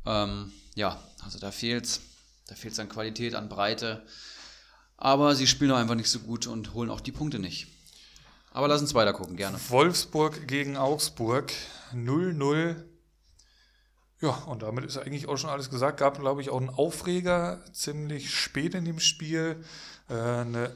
Ähm, 0.07 0.53
ja, 0.75 1.03
also 1.23 1.39
da 1.39 1.51
fehlt's. 1.51 2.01
Da 2.47 2.55
fehlt 2.55 2.75
es 2.75 2.79
an 2.79 2.89
Qualität, 2.89 3.35
an 3.35 3.49
Breite. 3.49 4.05
Aber 5.05 5.35
sie 5.35 5.47
spielen 5.47 5.71
auch 5.71 5.77
einfach 5.77 5.97
nicht 5.97 6.09
so 6.09 6.19
gut 6.19 6.47
und 6.47 6.73
holen 6.73 6.89
auch 6.89 7.03
die 7.03 7.13
Punkte 7.13 7.39
nicht. 7.39 7.67
Aber 8.53 8.69
lass 8.69 8.81
uns 8.81 8.95
weiter 8.95 9.13
gucken, 9.13 9.37
gerne. 9.37 9.59
Wolfsburg 9.69 10.49
gegen 10.49 10.79
Augsburg 10.79 11.53
0-0. 11.93 12.75
Ja, 14.23 14.31
und 14.31 14.63
damit 14.63 14.87
ist 14.87 14.97
eigentlich 14.97 15.29
auch 15.29 15.37
schon 15.37 15.51
alles 15.51 15.69
gesagt. 15.69 16.01
Gab, 16.01 16.19
glaube 16.19 16.41
ich, 16.41 16.49
auch 16.49 16.57
einen 16.59 16.71
Aufreger 16.71 17.63
ziemlich 17.75 18.35
spät 18.35 18.75
in 18.75 18.87
dem 18.87 18.99
Spiel. 18.99 19.63
Äh, 20.09 20.15
eine 20.15 20.75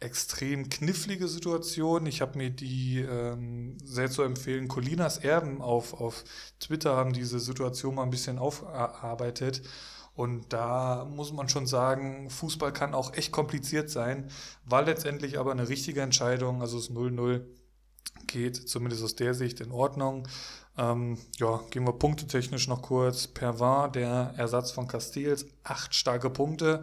extrem 0.00 0.68
knifflige 0.68 1.28
Situation. 1.28 2.06
Ich 2.06 2.20
habe 2.20 2.38
mir 2.38 2.50
die 2.50 2.98
ähm, 2.98 3.78
sehr 3.84 4.10
zu 4.10 4.22
empfehlen. 4.22 4.66
Colinas 4.66 5.18
Erben 5.18 5.62
auf, 5.62 5.94
auf 5.94 6.24
Twitter 6.58 6.96
haben 6.96 7.12
diese 7.12 7.38
Situation 7.38 7.94
mal 7.94 8.02
ein 8.02 8.10
bisschen 8.10 8.38
aufgearbeitet. 8.38 9.62
Und 10.14 10.52
da 10.52 11.06
muss 11.10 11.32
man 11.32 11.48
schon 11.48 11.66
sagen, 11.66 12.28
Fußball 12.28 12.72
kann 12.72 12.94
auch 12.94 13.14
echt 13.14 13.32
kompliziert 13.32 13.88
sein, 13.88 14.30
war 14.64 14.82
letztendlich 14.82 15.38
aber 15.38 15.52
eine 15.52 15.68
richtige 15.68 16.02
Entscheidung. 16.02 16.60
Also 16.60 16.76
das 16.76 16.90
0-0 16.90 17.42
geht 18.26 18.56
zumindest 18.56 19.02
aus 19.02 19.16
der 19.16 19.34
Sicht 19.34 19.60
in 19.60 19.72
Ordnung. 19.72 20.28
Ähm, 20.76 21.18
ja, 21.38 21.60
gehen 21.70 21.86
wir 21.86 21.92
punktetechnisch 21.92 22.68
noch 22.68 22.82
kurz. 22.82 23.26
Pervin, 23.26 23.92
der 23.92 24.34
Ersatz 24.36 24.70
von 24.70 24.88
Castells, 24.88 25.46
acht 25.64 25.94
starke 25.94 26.30
Punkte. 26.30 26.82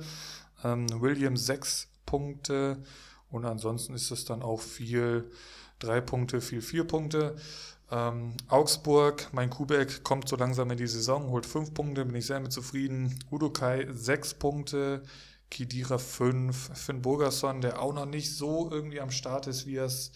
Ähm, 0.63 0.87
William 1.01 1.37
sechs 1.37 1.87
Punkte. 2.05 2.83
Und 3.29 3.45
ansonsten 3.45 3.93
ist 3.93 4.11
es 4.11 4.25
dann 4.25 4.41
auch 4.41 4.61
viel 4.61 5.29
drei 5.79 6.01
Punkte, 6.01 6.41
viel 6.41 6.61
vier 6.61 6.85
Punkte. 6.85 7.35
Ähm, 7.91 8.33
Augsburg, 8.47 9.29
mein 9.31 9.49
Kubek 9.49 10.03
kommt 10.03 10.29
so 10.29 10.35
langsam 10.35 10.69
in 10.71 10.77
die 10.77 10.87
Saison, 10.87 11.29
holt 11.29 11.45
fünf 11.45 11.73
Punkte, 11.73 12.05
bin 12.05 12.15
ich 12.15 12.27
sehr 12.27 12.39
mit 12.39 12.51
zufrieden. 12.51 13.17
Udo 13.31 13.49
Kai 13.49 13.87
sechs 13.91 14.33
Punkte, 14.33 15.03
Kidira 15.49 15.97
fünf, 15.97 16.69
Finn 16.77 17.01
Burgerson, 17.01 17.61
der 17.61 17.81
auch 17.81 17.93
noch 17.93 18.05
nicht 18.05 18.35
so 18.35 18.69
irgendwie 18.71 19.01
am 19.01 19.09
Start 19.09 19.47
ist, 19.47 19.65
wie 19.65 19.77
er 19.77 19.85
es 19.85 20.11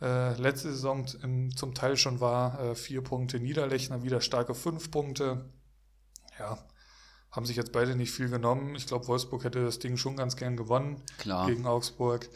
äh, 0.00 0.34
letzte 0.40 0.70
Saison 0.70 1.04
im, 1.22 1.54
zum 1.54 1.74
Teil 1.74 1.96
schon 1.98 2.20
war. 2.20 2.58
Äh, 2.60 2.74
vier 2.74 3.02
Punkte, 3.02 3.38
Niederlechner 3.40 4.02
wieder 4.02 4.22
starke 4.22 4.54
fünf 4.54 4.90
Punkte. 4.90 5.44
Ja, 6.38 6.58
haben 7.30 7.44
sich 7.44 7.56
jetzt 7.56 7.72
beide 7.72 7.94
nicht 7.94 8.10
viel 8.10 8.30
genommen. 8.30 8.74
Ich 8.74 8.86
glaube, 8.86 9.06
Wolfsburg 9.08 9.44
hätte 9.44 9.62
das 9.62 9.78
Ding 9.78 9.98
schon 9.98 10.16
ganz 10.16 10.36
gern 10.36 10.56
gewonnen 10.56 11.02
Klar. 11.18 11.46
gegen 11.46 11.66
Augsburg. 11.66 12.28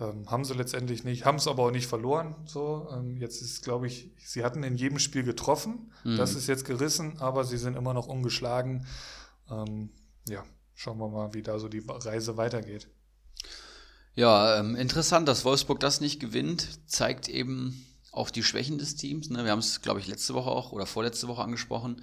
Ähm, 0.00 0.28
haben 0.28 0.44
sie 0.44 0.54
letztendlich 0.54 1.04
nicht, 1.04 1.24
haben 1.24 1.38
es 1.38 1.46
aber 1.46 1.64
auch 1.64 1.70
nicht 1.70 1.86
verloren. 1.86 2.34
So, 2.46 2.88
ähm, 2.92 3.16
jetzt 3.18 3.40
ist, 3.42 3.62
glaube 3.62 3.86
ich, 3.86 4.10
sie 4.18 4.44
hatten 4.44 4.64
in 4.64 4.76
jedem 4.76 4.98
Spiel 4.98 5.22
getroffen. 5.22 5.92
Mhm. 6.02 6.16
Das 6.16 6.34
ist 6.34 6.48
jetzt 6.48 6.64
gerissen, 6.64 7.18
aber 7.18 7.44
sie 7.44 7.58
sind 7.58 7.76
immer 7.76 7.94
noch 7.94 8.08
ungeschlagen. 8.08 8.86
Ähm, 9.48 9.90
ja, 10.28 10.42
schauen 10.74 10.98
wir 10.98 11.08
mal, 11.08 11.32
wie 11.32 11.42
da 11.42 11.58
so 11.60 11.68
die 11.68 11.82
Reise 11.86 12.36
weitergeht. 12.36 12.88
Ja, 14.16 14.58
ähm, 14.58 14.74
interessant, 14.74 15.28
dass 15.28 15.44
Wolfsburg 15.44 15.80
das 15.80 16.00
nicht 16.00 16.20
gewinnt, 16.20 16.88
zeigt 16.88 17.28
eben 17.28 17.86
auch 18.14 18.30
die 18.30 18.42
Schwächen 18.42 18.78
des 18.78 18.96
Teams. 18.96 19.30
Ne? 19.30 19.44
Wir 19.44 19.50
haben 19.50 19.58
es, 19.58 19.82
glaube 19.82 20.00
ich, 20.00 20.06
letzte 20.06 20.34
Woche 20.34 20.50
auch 20.50 20.72
oder 20.72 20.86
vorletzte 20.86 21.28
Woche 21.28 21.42
angesprochen. 21.42 22.02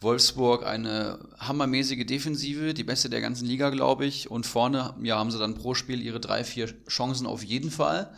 Wolfsburg 0.00 0.66
eine 0.66 1.18
hammermäßige 1.38 2.04
Defensive, 2.04 2.74
die 2.74 2.84
beste 2.84 3.08
der 3.08 3.20
ganzen 3.20 3.46
Liga, 3.46 3.70
glaube 3.70 4.04
ich. 4.04 4.30
Und 4.30 4.46
vorne 4.46 4.94
ja, 5.02 5.18
haben 5.18 5.30
sie 5.30 5.38
dann 5.38 5.54
pro 5.54 5.74
Spiel 5.74 6.02
ihre 6.02 6.20
drei, 6.20 6.44
vier 6.44 6.72
Chancen 6.88 7.26
auf 7.26 7.44
jeden 7.44 7.70
Fall. 7.70 8.12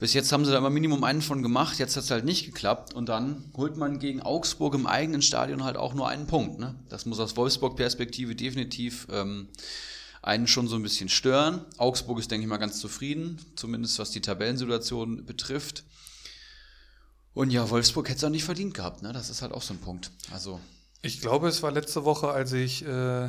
Bis 0.00 0.12
jetzt 0.12 0.32
haben 0.32 0.44
sie 0.44 0.50
da 0.50 0.58
immer 0.58 0.70
Minimum 0.70 1.04
einen 1.04 1.22
von 1.22 1.42
gemacht, 1.42 1.78
jetzt 1.78 1.96
hat 1.96 2.02
es 2.02 2.10
halt 2.10 2.24
nicht 2.24 2.44
geklappt. 2.44 2.92
Und 2.94 3.08
dann 3.08 3.44
holt 3.56 3.76
man 3.76 4.00
gegen 4.00 4.20
Augsburg 4.20 4.74
im 4.74 4.86
eigenen 4.86 5.22
Stadion 5.22 5.62
halt 5.62 5.76
auch 5.76 5.94
nur 5.94 6.08
einen 6.08 6.26
Punkt. 6.26 6.58
Ne? 6.58 6.74
Das 6.88 7.06
muss 7.06 7.20
aus 7.20 7.36
Wolfsburg-Perspektive 7.36 8.34
definitiv 8.34 9.06
ähm, 9.10 9.48
einen 10.20 10.48
schon 10.48 10.66
so 10.66 10.74
ein 10.76 10.82
bisschen 10.82 11.08
stören. 11.08 11.64
Augsburg 11.78 12.18
ist, 12.18 12.30
denke 12.30 12.44
ich 12.44 12.48
mal, 12.48 12.56
ganz 12.56 12.80
zufrieden, 12.80 13.38
zumindest 13.54 13.98
was 14.00 14.10
die 14.10 14.20
Tabellensituation 14.20 15.24
betrifft. 15.26 15.84
Und 17.34 17.50
ja, 17.50 17.68
Wolfsburg 17.68 18.08
hätte 18.08 18.18
es 18.18 18.24
auch 18.24 18.30
nicht 18.30 18.44
verdient 18.44 18.74
gehabt, 18.74 19.02
ne? 19.02 19.12
Das 19.12 19.28
ist 19.28 19.42
halt 19.42 19.52
auch 19.52 19.62
so 19.62 19.74
ein 19.74 19.80
Punkt. 19.80 20.10
Also. 20.32 20.60
Ich 21.02 21.20
glaube, 21.20 21.48
es 21.48 21.62
war 21.62 21.70
letzte 21.70 22.04
Woche, 22.04 22.30
als 22.30 22.52
ich 22.52 22.86
äh, 22.86 23.28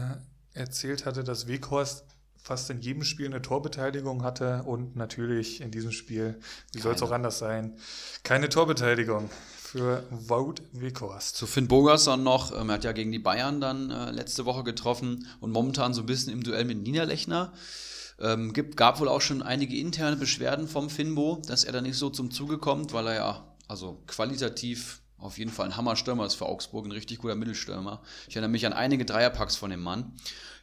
erzählt 0.54 1.06
hatte, 1.06 1.24
dass 1.24 1.48
Weghorst 1.48 2.06
fast 2.42 2.70
in 2.70 2.80
jedem 2.80 3.04
Spiel 3.04 3.26
eine 3.26 3.42
Torbeteiligung 3.42 4.24
hatte 4.24 4.64
und 4.64 4.96
natürlich 4.96 5.62
in 5.62 5.72
diesem 5.72 5.92
Spiel, 5.92 6.40
wie 6.74 6.80
soll 6.80 6.94
es 6.94 7.02
auch 7.02 7.12
anders 7.12 7.40
sein, 7.40 7.76
keine 8.24 8.50
Torbeteiligung 8.50 9.32
für 9.58 10.04
Wout 10.12 10.56
Weghorst. 10.72 11.36
Zu 11.36 11.48
Finn 11.48 11.68
Bogerson 11.68 12.24
noch, 12.24 12.56
ähm, 12.56 12.70
er 12.70 12.76
hat 12.76 12.84
ja 12.84 12.92
gegen 12.92 13.12
die 13.12 13.20
Bayern 13.20 13.60
dann 13.60 13.90
äh, 13.90 14.12
letzte 14.12 14.46
Woche 14.46 14.64
getroffen 14.64 15.28
und 15.40 15.52
momentan 15.52 15.96
so 15.96 16.04
ein 16.04 16.06
bisschen 16.06 16.32
im 16.32 16.44
Duell 16.44 16.66
mit 16.66 16.84
Niederlechner. 16.84 17.52
Ähm, 18.20 18.54
gibt, 18.54 18.78
gab 18.78 19.00
wohl 19.00 19.10
auch 19.10 19.22
schon 19.22 19.42
einige 19.42 19.76
interne 19.76 20.16
Beschwerden 20.16 20.68
vom 20.68 20.92
Finbo, 20.92 21.42
dass 21.48 21.64
er 21.64 21.74
da 21.74 21.82
nicht 21.82 21.98
so 21.98 22.12
zum 22.12 22.30
Zuge 22.30 22.60
kommt, 22.60 22.94
weil 22.94 23.08
er 23.08 23.16
ja 23.16 23.55
also 23.68 24.02
qualitativ 24.08 25.02
auf 25.18 25.38
jeden 25.38 25.52
Fall 25.52 25.68
ein 25.68 25.78
Hammerstürmer 25.78 26.26
ist 26.26 26.36
für 26.36 26.46
Augsburg, 26.46 26.86
ein 26.86 26.92
richtig 26.92 27.20
guter 27.20 27.36
Mittelstürmer. 27.36 28.02
Ich 28.28 28.36
erinnere 28.36 28.52
mich 28.52 28.66
an 28.66 28.74
einige 28.74 29.06
Dreierpacks 29.06 29.56
von 29.56 29.70
dem 29.70 29.82
Mann. 29.82 30.14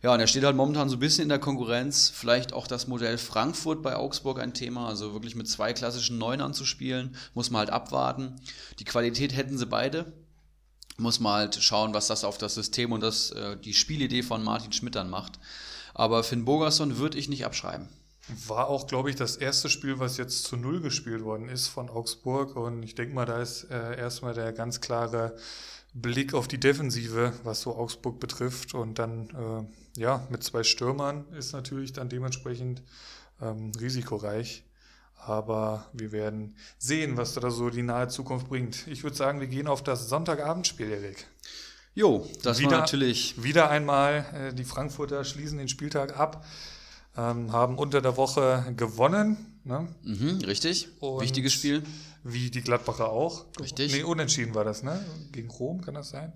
Ja, 0.03 0.13
und 0.13 0.21
er 0.21 0.27
steht 0.27 0.45
halt 0.45 0.57
momentan 0.57 0.89
so 0.89 0.97
ein 0.97 1.01
bisschen 1.01 1.23
in 1.23 1.29
der 1.29 1.39
Konkurrenz. 1.39 2.11
Vielleicht 2.11 2.53
auch 2.53 2.67
das 2.67 2.87
Modell 2.87 3.19
Frankfurt 3.19 3.83
bei 3.83 3.97
Augsburg 3.97 4.41
ein 4.41 4.53
Thema. 4.53 4.89
Also 4.89 5.15
wirklich 5.15 5.37
mit 5.37 5.49
zwei 5.49 5.73
klassischen 5.73 6.19
Neunern 6.19 6.55
zu 6.55 6.65
spielen, 6.65 7.17
muss 7.35 7.51
man 7.51 7.61
halt 7.61 7.71
abwarten. 7.71 8.37
Die 8.79 8.85
Qualität 8.85 9.35
hätten 9.35 9.57
sie 9.57 9.67
beide. 9.67 10.13
Muss 10.99 11.19
man 11.19 11.33
halt 11.33 11.57
schauen, 11.57 11.95
was 11.95 12.09
das 12.09 12.23
auf 12.23 12.37
das 12.37 12.55
System 12.55 12.93
und 12.93 13.01
das, 13.01 13.31
äh, 13.31 13.57
die 13.57 13.75
Spielidee 13.75 14.23
von 14.23 14.45
Martin 14.45 14.73
Schmidt 14.73 14.95
dann 14.95 15.09
macht. 15.09 15.39
Aber 15.95 16.23
Finn 16.25 16.45
Bogerson 16.45 16.99
würde 16.99 17.19
ich 17.19 17.29
nicht 17.29 17.47
abschreiben. 17.47 17.89
War 18.47 18.69
auch, 18.69 18.87
glaube 18.87 19.11
ich, 19.11 19.17
das 19.17 19.37
erste 19.37 19.69
Spiel, 19.69 19.99
was 19.99 20.17
jetzt 20.17 20.45
zu 20.45 20.57
Null 20.57 20.81
gespielt 20.81 21.25
worden 21.25 21.49
ist 21.49 21.67
von 21.67 21.91
Augsburg. 21.91 22.55
Und 22.55 22.83
ich 22.83 22.95
denke 22.95 23.15
mal, 23.15 23.27
da 23.27 23.43
ist 23.43 23.65
äh, 23.65 23.99
erstmal 23.99 24.33
der 24.33 24.53
ganz 24.53 24.81
klare 24.81 25.37
Blick 25.93 26.33
auf 26.33 26.47
die 26.47 26.61
Defensive, 26.61 27.33
was 27.43 27.63
so 27.63 27.75
Augsburg 27.75 28.21
betrifft. 28.21 28.75
Und 28.75 28.99
dann, 29.01 29.29
äh, 29.97 30.01
ja, 30.01 30.25
mit 30.31 30.45
zwei 30.45 30.63
Stürmern 30.63 31.25
ist 31.37 31.53
natürlich 31.53 31.93
dann 31.93 32.09
dementsprechend 32.09 32.83
ähm, 33.41 33.73
risikoreich. 33.79 34.63
Aber 35.17 35.87
wir 35.93 36.13
werden 36.13 36.57
sehen, 36.79 37.17
was 37.17 37.35
da 37.35 37.51
so 37.51 37.71
die 37.71 37.83
nahe 37.83 38.09
Zukunft 38.09 38.49
bringt. 38.49 38.87
Ich 38.87 39.03
würde 39.03 39.17
sagen, 39.17 39.41
wir 39.41 39.47
gehen 39.49 39.67
auf 39.67 39.83
das 39.83 40.09
Sonntagabendspiel, 40.09 40.91
Erik. 40.91 41.27
Jo, 41.95 42.27
das 42.43 42.61
wieder, 42.61 42.71
war 42.71 42.79
natürlich. 42.81 43.43
Wieder 43.43 43.69
einmal, 43.69 44.25
äh, 44.33 44.55
die 44.55 44.65
Frankfurter 44.65 45.25
schließen 45.25 45.59
den 45.59 45.69
Spieltag 45.69 46.19
ab 46.19 46.45
ähm, 47.17 47.53
haben 47.53 47.79
unter 47.79 48.01
der 48.01 48.17
Woche 48.17 48.73
gewonnen. 48.77 49.61
Ne? 49.65 49.89
Mhm, 50.03 50.39
richtig. 50.45 50.89
Und 51.01 51.21
Wichtiges 51.21 51.53
Spiel. 51.53 51.83
Wie 52.25 52.51
die 52.51 52.61
Gladbacher 52.61 53.09
auch. 53.09 53.47
Richtig. 53.61 53.93
Nee, 53.93 54.05
unentschieden 54.05 54.55
war 54.55 54.65
das, 54.65 54.85
ne? 54.85 55.05
Gegen 55.33 55.51
Rom, 55.51 55.81
kann 55.81 55.95
das 55.95 56.11
sein? 56.11 56.33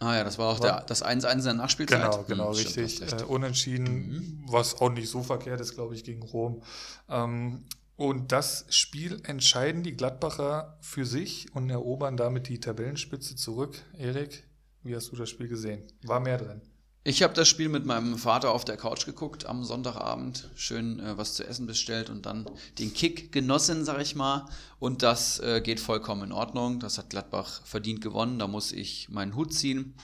Ah 0.00 0.16
ja, 0.16 0.24
das 0.24 0.38
war 0.38 0.48
auch 0.48 0.60
war, 0.60 0.78
der, 0.78 0.86
das 0.86 1.04
1-1 1.04 1.32
in 1.32 1.44
der 1.44 1.54
Nachspielzeit. 1.54 2.02
Genau, 2.02 2.24
genau, 2.24 2.50
hm, 2.50 2.56
richtig. 2.56 2.96
Stimmt, 2.96 3.22
äh, 3.22 3.24
unentschieden, 3.24 3.84
mhm. 3.84 4.44
was 4.46 4.80
auch 4.80 4.90
nicht 4.90 5.08
so 5.08 5.22
verkehrt 5.22 5.60
ist, 5.60 5.74
glaube 5.74 5.94
ich, 5.94 6.04
gegen 6.04 6.22
Rom. 6.22 6.62
Ähm, 7.08 7.64
und 7.96 8.30
das 8.30 8.64
Spiel 8.68 9.20
entscheiden 9.24 9.82
die 9.82 9.96
Gladbacher 9.96 10.78
für 10.80 11.04
sich 11.04 11.52
und 11.54 11.68
erobern 11.68 12.16
damit 12.16 12.48
die 12.48 12.60
Tabellenspitze 12.60 13.34
zurück. 13.34 13.76
Erik, 13.96 14.44
wie 14.84 14.94
hast 14.94 15.10
du 15.10 15.16
das 15.16 15.28
Spiel 15.28 15.48
gesehen? 15.48 15.82
War 16.02 16.20
mehr 16.20 16.38
drin? 16.38 16.62
Ich 17.08 17.22
habe 17.22 17.32
das 17.32 17.48
Spiel 17.48 17.70
mit 17.70 17.86
meinem 17.86 18.18
Vater 18.18 18.50
auf 18.50 18.66
der 18.66 18.76
Couch 18.76 19.06
geguckt 19.06 19.46
am 19.46 19.64
Sonntagabend, 19.64 20.50
schön 20.56 21.00
äh, 21.00 21.16
was 21.16 21.32
zu 21.32 21.48
essen 21.48 21.66
bestellt 21.66 22.10
und 22.10 22.26
dann 22.26 22.44
den 22.78 22.92
Kick 22.92 23.32
genossen, 23.32 23.86
sag 23.86 24.02
ich 24.02 24.14
mal. 24.14 24.44
Und 24.78 25.02
das 25.02 25.38
äh, 25.38 25.62
geht 25.62 25.80
vollkommen 25.80 26.24
in 26.24 26.32
Ordnung. 26.32 26.80
Das 26.80 26.98
hat 26.98 27.08
Gladbach 27.08 27.62
verdient 27.64 28.02
gewonnen. 28.02 28.38
Da 28.38 28.46
muss 28.46 28.72
ich 28.72 29.08
meinen 29.08 29.36
Hut 29.36 29.54
ziehen. 29.54 29.94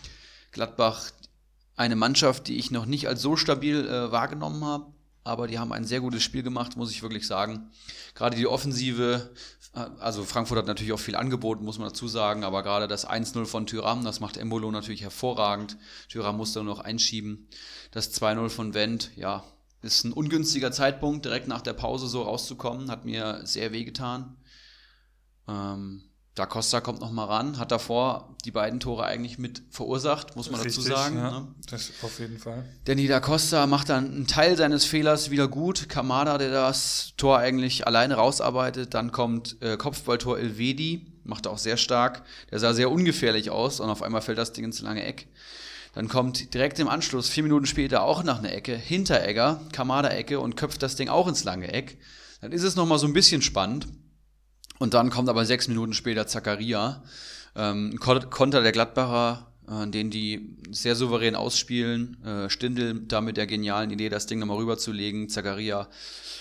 Gladbach, 0.50 1.10
eine 1.76 1.94
Mannschaft, 1.94 2.48
die 2.48 2.56
ich 2.56 2.70
noch 2.70 2.86
nicht 2.86 3.06
als 3.06 3.20
so 3.20 3.36
stabil 3.36 3.86
äh, 3.86 4.10
wahrgenommen 4.10 4.64
habe, 4.64 4.86
aber 5.24 5.46
die 5.46 5.58
haben 5.58 5.74
ein 5.74 5.84
sehr 5.84 6.00
gutes 6.00 6.22
Spiel 6.22 6.42
gemacht, 6.42 6.78
muss 6.78 6.90
ich 6.90 7.02
wirklich 7.02 7.26
sagen. 7.26 7.70
Gerade 8.14 8.36
die 8.36 8.46
Offensive, 8.46 9.30
also 9.74 10.24
Frankfurt 10.24 10.58
hat 10.58 10.66
natürlich 10.66 10.92
auch 10.92 11.00
viel 11.00 11.16
angeboten, 11.16 11.64
muss 11.64 11.78
man 11.78 11.88
dazu 11.88 12.06
sagen, 12.06 12.44
aber 12.44 12.62
gerade 12.62 12.87
das 12.87 13.08
1-0 13.08 13.44
von 13.44 13.66
Tyram, 13.66 14.04
das 14.04 14.20
macht 14.20 14.37
Embolo 14.37 14.70
natürlich 14.70 15.02
hervorragend. 15.02 15.76
Tyram 16.08 16.37
musste 16.37 16.62
nur 16.62 16.76
noch 16.76 16.84
einschieben. 16.84 17.48
Das 17.90 18.14
2-0 18.14 18.50
von 18.50 18.74
Wendt, 18.74 19.10
ja, 19.16 19.44
ist 19.82 20.04
ein 20.04 20.12
ungünstiger 20.12 20.70
Zeitpunkt, 20.70 21.24
direkt 21.24 21.48
nach 21.48 21.60
der 21.60 21.72
Pause 21.72 22.06
so 22.06 22.22
rauszukommen, 22.22 22.90
hat 22.90 23.04
mir 23.04 23.40
sehr 23.44 23.72
wehgetan. 23.72 24.37
Ähm, 25.48 26.04
Da 26.34 26.46
Costa 26.46 26.80
kommt 26.80 27.00
noch 27.00 27.12
mal 27.12 27.26
ran, 27.26 27.58
hat 27.60 27.70
davor 27.70 28.34
die 28.44 28.50
beiden 28.50 28.80
Tore 28.80 29.04
eigentlich 29.04 29.38
mit 29.38 29.62
verursacht, 29.70 30.34
muss 30.34 30.50
man 30.50 30.60
Richtig, 30.60 30.84
dazu 30.84 30.96
sagen. 30.96 31.16
Ja, 31.16 31.30
ne? 31.30 31.48
Das 31.70 31.92
auf 32.02 32.18
jeden 32.18 32.38
Fall. 32.38 32.64
Danny 32.86 33.06
da 33.06 33.20
Costa 33.20 33.68
macht 33.68 33.88
dann 33.88 34.06
einen 34.06 34.26
Teil 34.26 34.56
seines 34.56 34.84
Fehlers 34.84 35.30
wieder 35.30 35.46
gut. 35.46 35.88
Kamada, 35.88 36.37
der 36.38 36.50
das 36.50 37.12
Tor 37.16 37.38
eigentlich 37.38 37.87
alleine 37.87 38.16
rausarbeitet. 38.16 38.94
Dann 38.94 39.12
kommt 39.12 39.62
äh, 39.62 39.76
Kopfballtor 39.76 40.37
Elvedi, 40.37 41.06
macht 41.22 41.46
auch 41.46 41.58
sehr 41.58 41.76
stark. 41.76 42.24
Der 42.50 42.58
sah 42.58 42.74
sehr 42.74 42.90
ungefährlich 42.90 43.50
aus 43.50 43.78
und 43.78 43.88
auf 43.88 44.02
einmal 44.02 44.20
fällt 44.20 44.38
das 44.38 44.52
Ding 44.52 44.64
ins 44.64 44.80
lange 44.80 45.04
Eck. 45.04 45.28
Dann 45.94 46.08
kommt 46.08 46.52
direkt 46.52 46.80
im 46.80 46.88
Anschluss, 46.88 47.28
vier 47.28 47.44
Minuten 47.44 47.66
später, 47.66 48.02
auch 48.02 48.24
nach 48.24 48.40
einer 48.40 48.52
Ecke, 48.52 48.76
Hinteregger, 48.76 49.60
Kamada-Ecke 49.72 50.40
und 50.40 50.56
köpft 50.56 50.82
das 50.82 50.96
Ding 50.96 51.08
auch 51.08 51.28
ins 51.28 51.44
lange 51.44 51.72
Eck. 51.72 51.98
Dann 52.40 52.50
ist 52.50 52.64
es 52.64 52.74
nochmal 52.74 52.98
so 52.98 53.06
ein 53.06 53.12
bisschen 53.12 53.40
spannend. 53.40 53.87
Und 54.79 54.94
dann 54.94 55.10
kommt 55.10 55.29
aber 55.29 55.44
sechs 55.44 55.68
Minuten 55.68 55.94
später 55.94 56.27
Zakaria, 56.27 57.02
ähm, 57.56 57.98
Konter 57.98 58.62
der 58.62 58.72
Gladbacher, 58.72 59.46
äh, 59.68 59.87
den 59.87 60.10
die 60.10 60.56
sehr 60.70 60.96
souverän 60.96 61.37
ausspielen. 61.37 62.22
Äh, 62.25 62.50
Stindel 62.50 63.00
da 63.06 63.20
mit 63.20 63.37
der 63.37 63.46
genialen 63.46 63.90
Idee, 63.90 64.08
das 64.08 64.27
Ding 64.27 64.38
nochmal 64.38 64.58
rüberzulegen. 64.58 65.29
Zakaria 65.29 65.88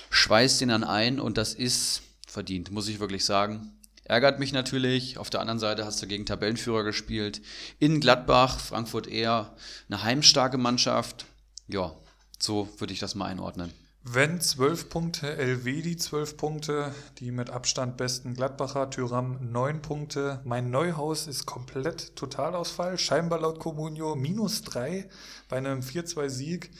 schweißt 0.09 0.61
ihn 0.61 0.69
dann 0.69 0.83
ein 0.83 1.19
und 1.19 1.37
das 1.37 1.53
ist 1.53 2.01
verdient, 2.27 2.71
muss 2.71 2.87
ich 2.87 2.99
wirklich 2.99 3.25
sagen. 3.25 3.71
Ärgert 4.05 4.39
mich 4.39 4.51
natürlich. 4.51 5.17
Auf 5.17 5.29
der 5.29 5.39
anderen 5.39 5.59
Seite 5.59 5.85
hast 5.85 6.01
du 6.01 6.07
gegen 6.07 6.25
Tabellenführer 6.25 6.83
gespielt. 6.83 7.41
In 7.79 8.01
Gladbach, 8.01 8.59
Frankfurt 8.59 9.07
eher 9.07 9.55
eine 9.87 10.03
heimstarke 10.03 10.57
Mannschaft. 10.57 11.25
Ja, 11.67 11.95
so 12.37 12.67
würde 12.79 12.93
ich 12.93 12.99
das 12.99 13.15
mal 13.15 13.27
einordnen. 13.27 13.71
Wenn 14.05 14.41
zwölf 14.41 14.89
Punkte, 14.89 15.37
Elvedi 15.37 15.95
zwölf 15.95 16.35
Punkte, 16.35 16.93
die 17.19 17.31
mit 17.31 17.49
Abstand 17.49 17.95
besten 17.95 18.33
Gladbacher, 18.33 18.89
Tyram 18.89 19.37
neun 19.49 19.81
Punkte. 19.81 20.41
Mein 20.43 20.69
Neuhaus 20.69 21.25
ist 21.25 21.45
komplett 21.45 22.13
Totalausfall, 22.17 22.97
scheinbar 22.97 23.39
laut 23.39 23.59
Comunio 23.59 24.15
minus 24.15 24.61
drei 24.61 25.07
bei 25.47 25.55
einem 25.55 25.79
4-2-Sieg. 25.79 26.71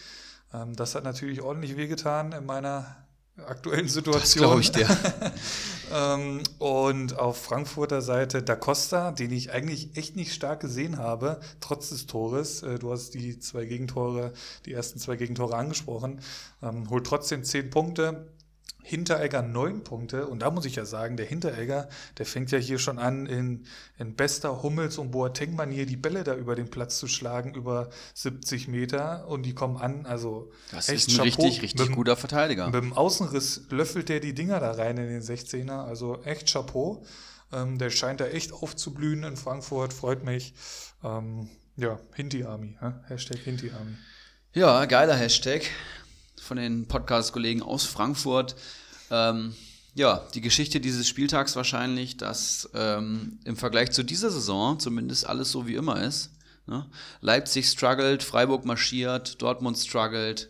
Ähm, 0.53 0.75
das 0.75 0.95
hat 0.95 1.05
natürlich 1.05 1.41
ordentlich 1.41 1.77
wehgetan 1.77 2.33
in 2.33 2.45
meiner 2.45 3.02
aktuellen 3.37 3.87
Situation. 3.87 4.45
Glaube 4.45 4.61
ich 4.61 4.71
dir. 4.71 4.87
ähm, 5.93 6.43
und 6.59 7.17
auf 7.17 7.41
Frankfurter 7.41 8.01
Seite 8.01 8.43
Da 8.43 8.55
Costa, 8.55 9.11
den 9.11 9.31
ich 9.31 9.51
eigentlich 9.51 9.95
echt 9.97 10.15
nicht 10.15 10.33
stark 10.33 10.59
gesehen 10.59 10.97
habe, 10.97 11.39
trotz 11.59 11.89
des 11.89 12.05
Tores. 12.05 12.63
Äh, 12.63 12.79
du 12.79 12.91
hast 12.91 13.13
die 13.13 13.39
zwei 13.39 13.65
Gegentore, 13.65 14.33
die 14.65 14.73
ersten 14.73 14.99
zwei 14.99 15.15
Gegentore 15.15 15.55
angesprochen. 15.55 16.21
Ähm, 16.61 16.89
holt 16.89 17.07
trotzdem 17.07 17.43
zehn 17.43 17.69
Punkte. 17.69 18.27
Hinteregger 18.83 19.41
neun 19.41 19.83
Punkte. 19.83 20.27
Und 20.27 20.41
da 20.41 20.51
muss 20.51 20.65
ich 20.65 20.75
ja 20.75 20.85
sagen, 20.85 21.15
der 21.17 21.25
Hinteregger, 21.25 21.87
der 22.17 22.25
fängt 22.25 22.51
ja 22.51 22.57
hier 22.57 22.77
schon 22.77 22.99
an, 22.99 23.25
in, 23.25 23.65
in 23.97 24.15
bester 24.15 24.61
Hummels- 24.61 24.97
und 24.97 25.11
Boateng-Manier 25.11 25.85
die 25.85 25.95
Bälle 25.95 26.23
da 26.23 26.35
über 26.35 26.55
den 26.55 26.69
Platz 26.69 26.99
zu 26.99 27.07
schlagen, 27.07 27.55
über 27.55 27.89
70 28.13 28.67
Meter. 28.67 29.27
Und 29.27 29.43
die 29.43 29.55
kommen 29.55 29.77
an. 29.77 30.05
Also 30.05 30.51
das 30.71 30.89
echt 30.89 31.07
ist 31.07 31.19
ein 31.19 31.25
Chapeau. 31.25 31.43
richtig, 31.43 31.61
richtig 31.61 31.87
mit, 31.87 31.95
guter 31.95 32.17
Verteidiger. 32.17 32.65
Mit 32.65 32.75
dem 32.75 32.93
Außenriss 32.93 33.67
löffelt 33.69 34.09
der 34.09 34.19
die 34.19 34.33
Dinger 34.33 34.59
da 34.59 34.71
rein 34.71 34.97
in 34.97 35.07
den 35.07 35.21
16er. 35.21 35.85
Also 35.85 36.21
echt 36.23 36.51
Chapeau. 36.51 37.03
Ähm, 37.53 37.77
der 37.77 37.89
scheint 37.89 38.19
da 38.19 38.27
echt 38.27 38.51
aufzublühen 38.51 39.23
in 39.23 39.37
Frankfurt. 39.37 39.93
Freut 39.93 40.25
mich. 40.25 40.53
Ähm, 41.03 41.49
ja, 41.77 41.99
Hinti-Army. 42.15 42.77
Hashtag 43.07 43.37
Hinti-Army. 43.39 43.95
Ja, 44.53 44.85
geiler 44.85 45.15
Hashtag 45.15 45.63
von 46.43 46.57
den 46.57 46.87
Podcast-Kollegen 46.87 47.63
aus 47.63 47.85
Frankfurt. 47.85 48.55
Ähm, 49.09 49.55
ja, 49.95 50.27
die 50.33 50.41
Geschichte 50.41 50.79
dieses 50.79 51.07
Spieltags 51.07 51.55
wahrscheinlich, 51.55 52.17
dass 52.17 52.69
ähm, 52.73 53.39
im 53.45 53.55
Vergleich 53.55 53.91
zu 53.91 54.03
dieser 54.03 54.29
Saison 54.29 54.79
zumindest 54.79 55.25
alles 55.25 55.51
so 55.51 55.67
wie 55.67 55.75
immer 55.75 56.01
ist. 56.01 56.31
Ne? 56.65 56.85
Leipzig 57.21 57.69
struggelt, 57.69 58.23
Freiburg 58.23 58.65
marschiert, 58.65 59.41
Dortmund 59.41 59.77
struggelt, 59.77 60.49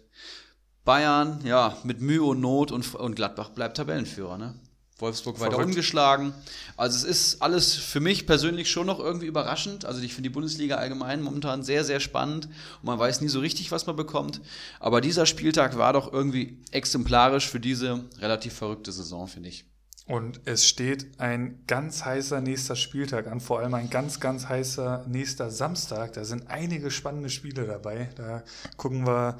Bayern, 0.85 1.41
ja, 1.45 1.77
mit 1.83 2.01
Mühe 2.01 2.23
und 2.23 2.41
Not 2.41 2.71
und, 2.71 2.95
und 2.95 3.15
Gladbach 3.15 3.49
bleibt 3.49 3.77
Tabellenführer. 3.77 4.37
Ne? 4.37 4.55
Wolfsburg 5.03 5.39
weiter 5.39 5.51
Verrückt. 5.51 5.69
ungeschlagen. 5.69 6.33
Also 6.75 6.97
es 6.97 7.03
ist 7.03 7.41
alles 7.41 7.75
für 7.75 7.99
mich 7.99 8.25
persönlich 8.25 8.71
schon 8.71 8.87
noch 8.87 8.99
irgendwie 8.99 9.27
überraschend. 9.27 9.85
Also 9.85 10.01
ich 10.01 10.15
finde 10.15 10.29
die 10.29 10.33
Bundesliga 10.33 10.77
allgemein 10.77 11.21
momentan 11.21 11.61
sehr, 11.61 11.83
sehr 11.83 11.99
spannend 11.99 12.45
und 12.45 12.85
man 12.85 12.97
weiß 12.97 13.21
nie 13.21 13.27
so 13.27 13.39
richtig, 13.39 13.71
was 13.71 13.85
man 13.85 13.95
bekommt. 13.95 14.41
Aber 14.79 15.01
dieser 15.01 15.25
Spieltag 15.25 15.77
war 15.77 15.93
doch 15.93 16.11
irgendwie 16.11 16.57
exemplarisch 16.71 17.47
für 17.47 17.59
diese 17.59 18.05
relativ 18.19 18.53
verrückte 18.53 18.91
Saison, 18.91 19.27
finde 19.27 19.49
ich. 19.49 19.65
Und 20.05 20.41
es 20.43 20.67
steht 20.67 21.19
ein 21.19 21.63
ganz 21.65 22.03
heißer 22.03 22.41
nächster 22.41 22.75
Spieltag 22.75 23.27
an, 23.27 23.39
vor 23.39 23.59
allem 23.59 23.73
ein 23.73 23.89
ganz, 23.89 24.19
ganz 24.19 24.49
heißer 24.49 25.05
nächster 25.07 25.49
Samstag. 25.49 26.13
Da 26.13 26.25
sind 26.25 26.47
einige 26.47 26.91
spannende 26.91 27.29
Spiele 27.29 27.65
dabei. 27.65 28.09
Da 28.15 28.43
gucken 28.75 29.07
wir 29.07 29.37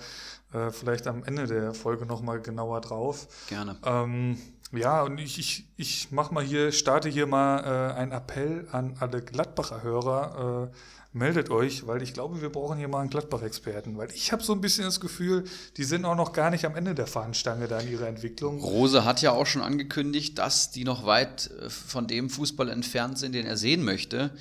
äh, 0.53 0.72
vielleicht 0.72 1.07
am 1.07 1.24
Ende 1.26 1.47
der 1.47 1.74
Folge 1.74 2.05
nochmal 2.05 2.39
genauer 2.39 2.80
drauf. 2.80 3.28
Gerne. 3.49 3.76
Ähm, 3.86 4.38
ja, 4.74 5.03
und 5.03 5.19
ich, 5.19 5.39
ich, 5.39 5.67
ich 5.78 6.07
mach 6.11 6.32
mal 6.32 6.43
hier, 6.43 6.71
starte 6.71 7.09
hier 7.09 7.28
mal 7.28 7.59
äh, 7.59 7.93
einen 7.93 8.11
Appell 8.11 8.67
an 8.71 8.95
alle 8.99 9.21
Gladbacher 9.21 9.84
Hörer. 9.84 10.69
Äh, 10.71 10.76
meldet 11.13 11.51
euch, 11.51 11.86
weil 11.86 12.01
ich 12.01 12.13
glaube, 12.13 12.41
wir 12.41 12.49
brauchen 12.49 12.78
hier 12.80 12.88
mal 12.88 13.01
einen 13.01 13.09
Gladbach-Experten, 13.09 13.97
weil 13.97 14.09
ich 14.11 14.32
habe 14.32 14.43
so 14.43 14.51
ein 14.51 14.61
bisschen 14.61 14.84
das 14.84 14.99
Gefühl, 14.99 15.43
die 15.78 15.84
sind 15.84 16.05
auch 16.05 16.15
noch 16.15 16.34
gar 16.34 16.49
nicht 16.49 16.65
am 16.65 16.76
Ende 16.76 16.95
der 16.95 17.07
Fahnenstange 17.07 17.67
da 17.67 17.80
in 17.80 17.91
ihrer 17.91 18.07
Entwicklung. 18.07 18.59
Rose 18.59 19.05
hat 19.05 19.21
ja 19.21 19.32
auch 19.32 19.45
schon 19.45 19.61
angekündigt, 19.61 20.39
dass 20.39 20.71
die 20.71 20.84
noch 20.84 21.05
weit 21.05 21.51
äh, 21.51 21.69
von 21.69 22.07
dem 22.07 22.30
Fußball 22.30 22.69
entfernt 22.69 23.19
sind, 23.19 23.34
den 23.34 23.45
er 23.45 23.57
sehen 23.57 23.84
möchte. 23.84 24.32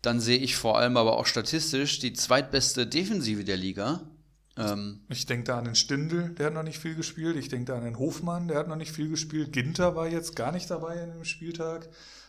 Dann 0.00 0.20
sehe 0.20 0.38
ich 0.38 0.56
vor 0.56 0.78
allem 0.78 0.96
aber 0.96 1.16
auch 1.18 1.26
statistisch 1.26 2.00
die 2.00 2.12
zweitbeste 2.12 2.86
Defensive 2.86 3.44
der 3.44 3.56
Liga. 3.56 4.00
Ähm, 4.56 5.00
ich 5.08 5.26
denke 5.26 5.44
da 5.44 5.58
an 5.58 5.64
den 5.64 5.74
Stindl, 5.74 6.30
der 6.30 6.46
hat 6.46 6.54
noch 6.54 6.62
nicht 6.62 6.78
viel 6.78 6.94
gespielt. 6.94 7.36
Ich 7.36 7.48
denke 7.48 7.72
da 7.72 7.78
an 7.78 7.84
den 7.84 7.98
Hofmann, 7.98 8.48
der 8.48 8.58
hat 8.58 8.68
noch 8.68 8.76
nicht 8.76 8.92
viel 8.92 9.08
gespielt. 9.08 9.52
Ginter 9.52 9.96
war 9.96 10.08
jetzt 10.08 10.36
gar 10.36 10.52
nicht 10.52 10.70
dabei 10.70 11.02
in 11.02 11.10
dem 11.10 11.24
Spieltag. 11.24 11.88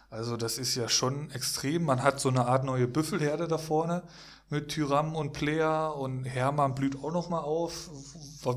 Also 0.10 0.38
das 0.38 0.58
ist 0.58 0.76
ja 0.76 0.90
schon 0.90 1.32
extrem. 1.32 1.84
Man 1.84 2.04
hat 2.04 2.20
so 2.20 2.30
eine 2.30 2.46
Art 2.46 2.64
neue 2.64 2.88
Büffelherde 2.88 3.48
da 3.48 3.58
vorne 3.58 4.04
mit 4.54 4.70
Tyram 4.70 5.16
und 5.16 5.34
Player 5.34 5.96
und 5.96 6.26
Hermann 6.26 6.76
blüht 6.76 6.96
auch 7.04 7.12
noch 7.12 7.30
mal 7.30 7.40
auf, 7.40 7.90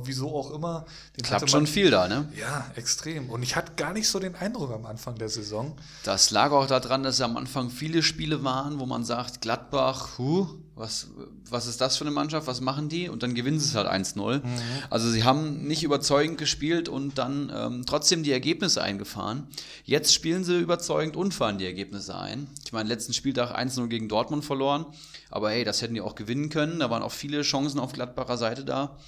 wieso 0.05 0.35
auch 0.35 0.51
immer. 0.51 0.85
Den 1.17 1.25
Klappt 1.25 1.51
schon 1.51 1.67
viel 1.67 1.91
da, 1.91 2.07
ne? 2.07 2.31
Ja, 2.39 2.71
extrem. 2.77 3.31
Und 3.31 3.43
ich 3.43 3.57
hatte 3.57 3.73
gar 3.77 3.95
nicht 3.95 4.09
so 4.09 4.19
den 4.19 4.35
Eindruck 4.35 4.73
am 4.73 4.85
Anfang 4.85 5.17
der 5.17 5.31
Saison. 5.31 5.77
Das 6.05 6.31
lag 6.31 6.53
auch 6.53 6.67
daran, 6.67 7.03
dass 7.03 7.21
am 7.23 7.37
Anfang 7.37 7.71
viele 7.71 8.03
Spiele 8.03 8.45
waren, 8.45 8.79
wo 8.79 8.85
man 8.85 9.05
sagt, 9.05 9.41
Gladbach, 9.41 10.19
huh, 10.19 10.49
was, 10.77 11.09
was 11.49 11.67
ist 11.67 11.81
das 11.81 11.97
für 11.97 12.05
eine 12.05 12.11
Mannschaft, 12.11 12.47
was 12.47 12.61
machen 12.61 12.91
die? 12.91 13.09
Und 13.09 13.23
dann 13.23 13.35
gewinnen 13.35 13.59
sie 13.59 13.67
es 13.67 13.75
halt 13.75 13.89
1-0. 13.89 14.45
Mhm. 14.45 14.45
Also 14.91 15.11
sie 15.11 15.25
haben 15.25 15.67
nicht 15.67 15.83
überzeugend 15.83 16.37
gespielt 16.37 16.91
und 16.91 17.17
dann 17.17 17.51
ähm, 17.55 17.85
trotzdem 17.87 18.23
die 18.23 18.31
Ergebnisse 18.31 18.83
eingefahren. 18.83 19.49
Jetzt 19.85 20.13
spielen 20.13 20.45
sie 20.45 20.61
überzeugend 20.61 21.17
und 21.17 21.33
fahren 21.33 21.57
die 21.57 21.65
Ergebnisse 21.65 22.17
ein. 22.19 22.47
Ich 22.63 22.75
meine, 22.75 22.91
letzten 22.91 23.15
Spieltag 23.15 23.59
1-0 23.59 23.87
gegen 23.89 24.09
Dortmund 24.09 24.45
verloren, 24.45 24.85
aber 25.31 25.51
hey, 25.51 25.65
das 25.65 25.81
hätten 25.81 25.95
die 25.95 26.03
auch 26.03 26.15
gewinnen 26.15 26.51
können. 26.51 26.79
Da 26.81 26.91
waren 26.91 27.03
auch 27.03 27.13
viele 27.13 27.41
Chancen 27.41 27.81
auf 27.81 27.95
Gladbacher 27.95 28.37
Seite 28.37 28.65
da. 28.65 28.99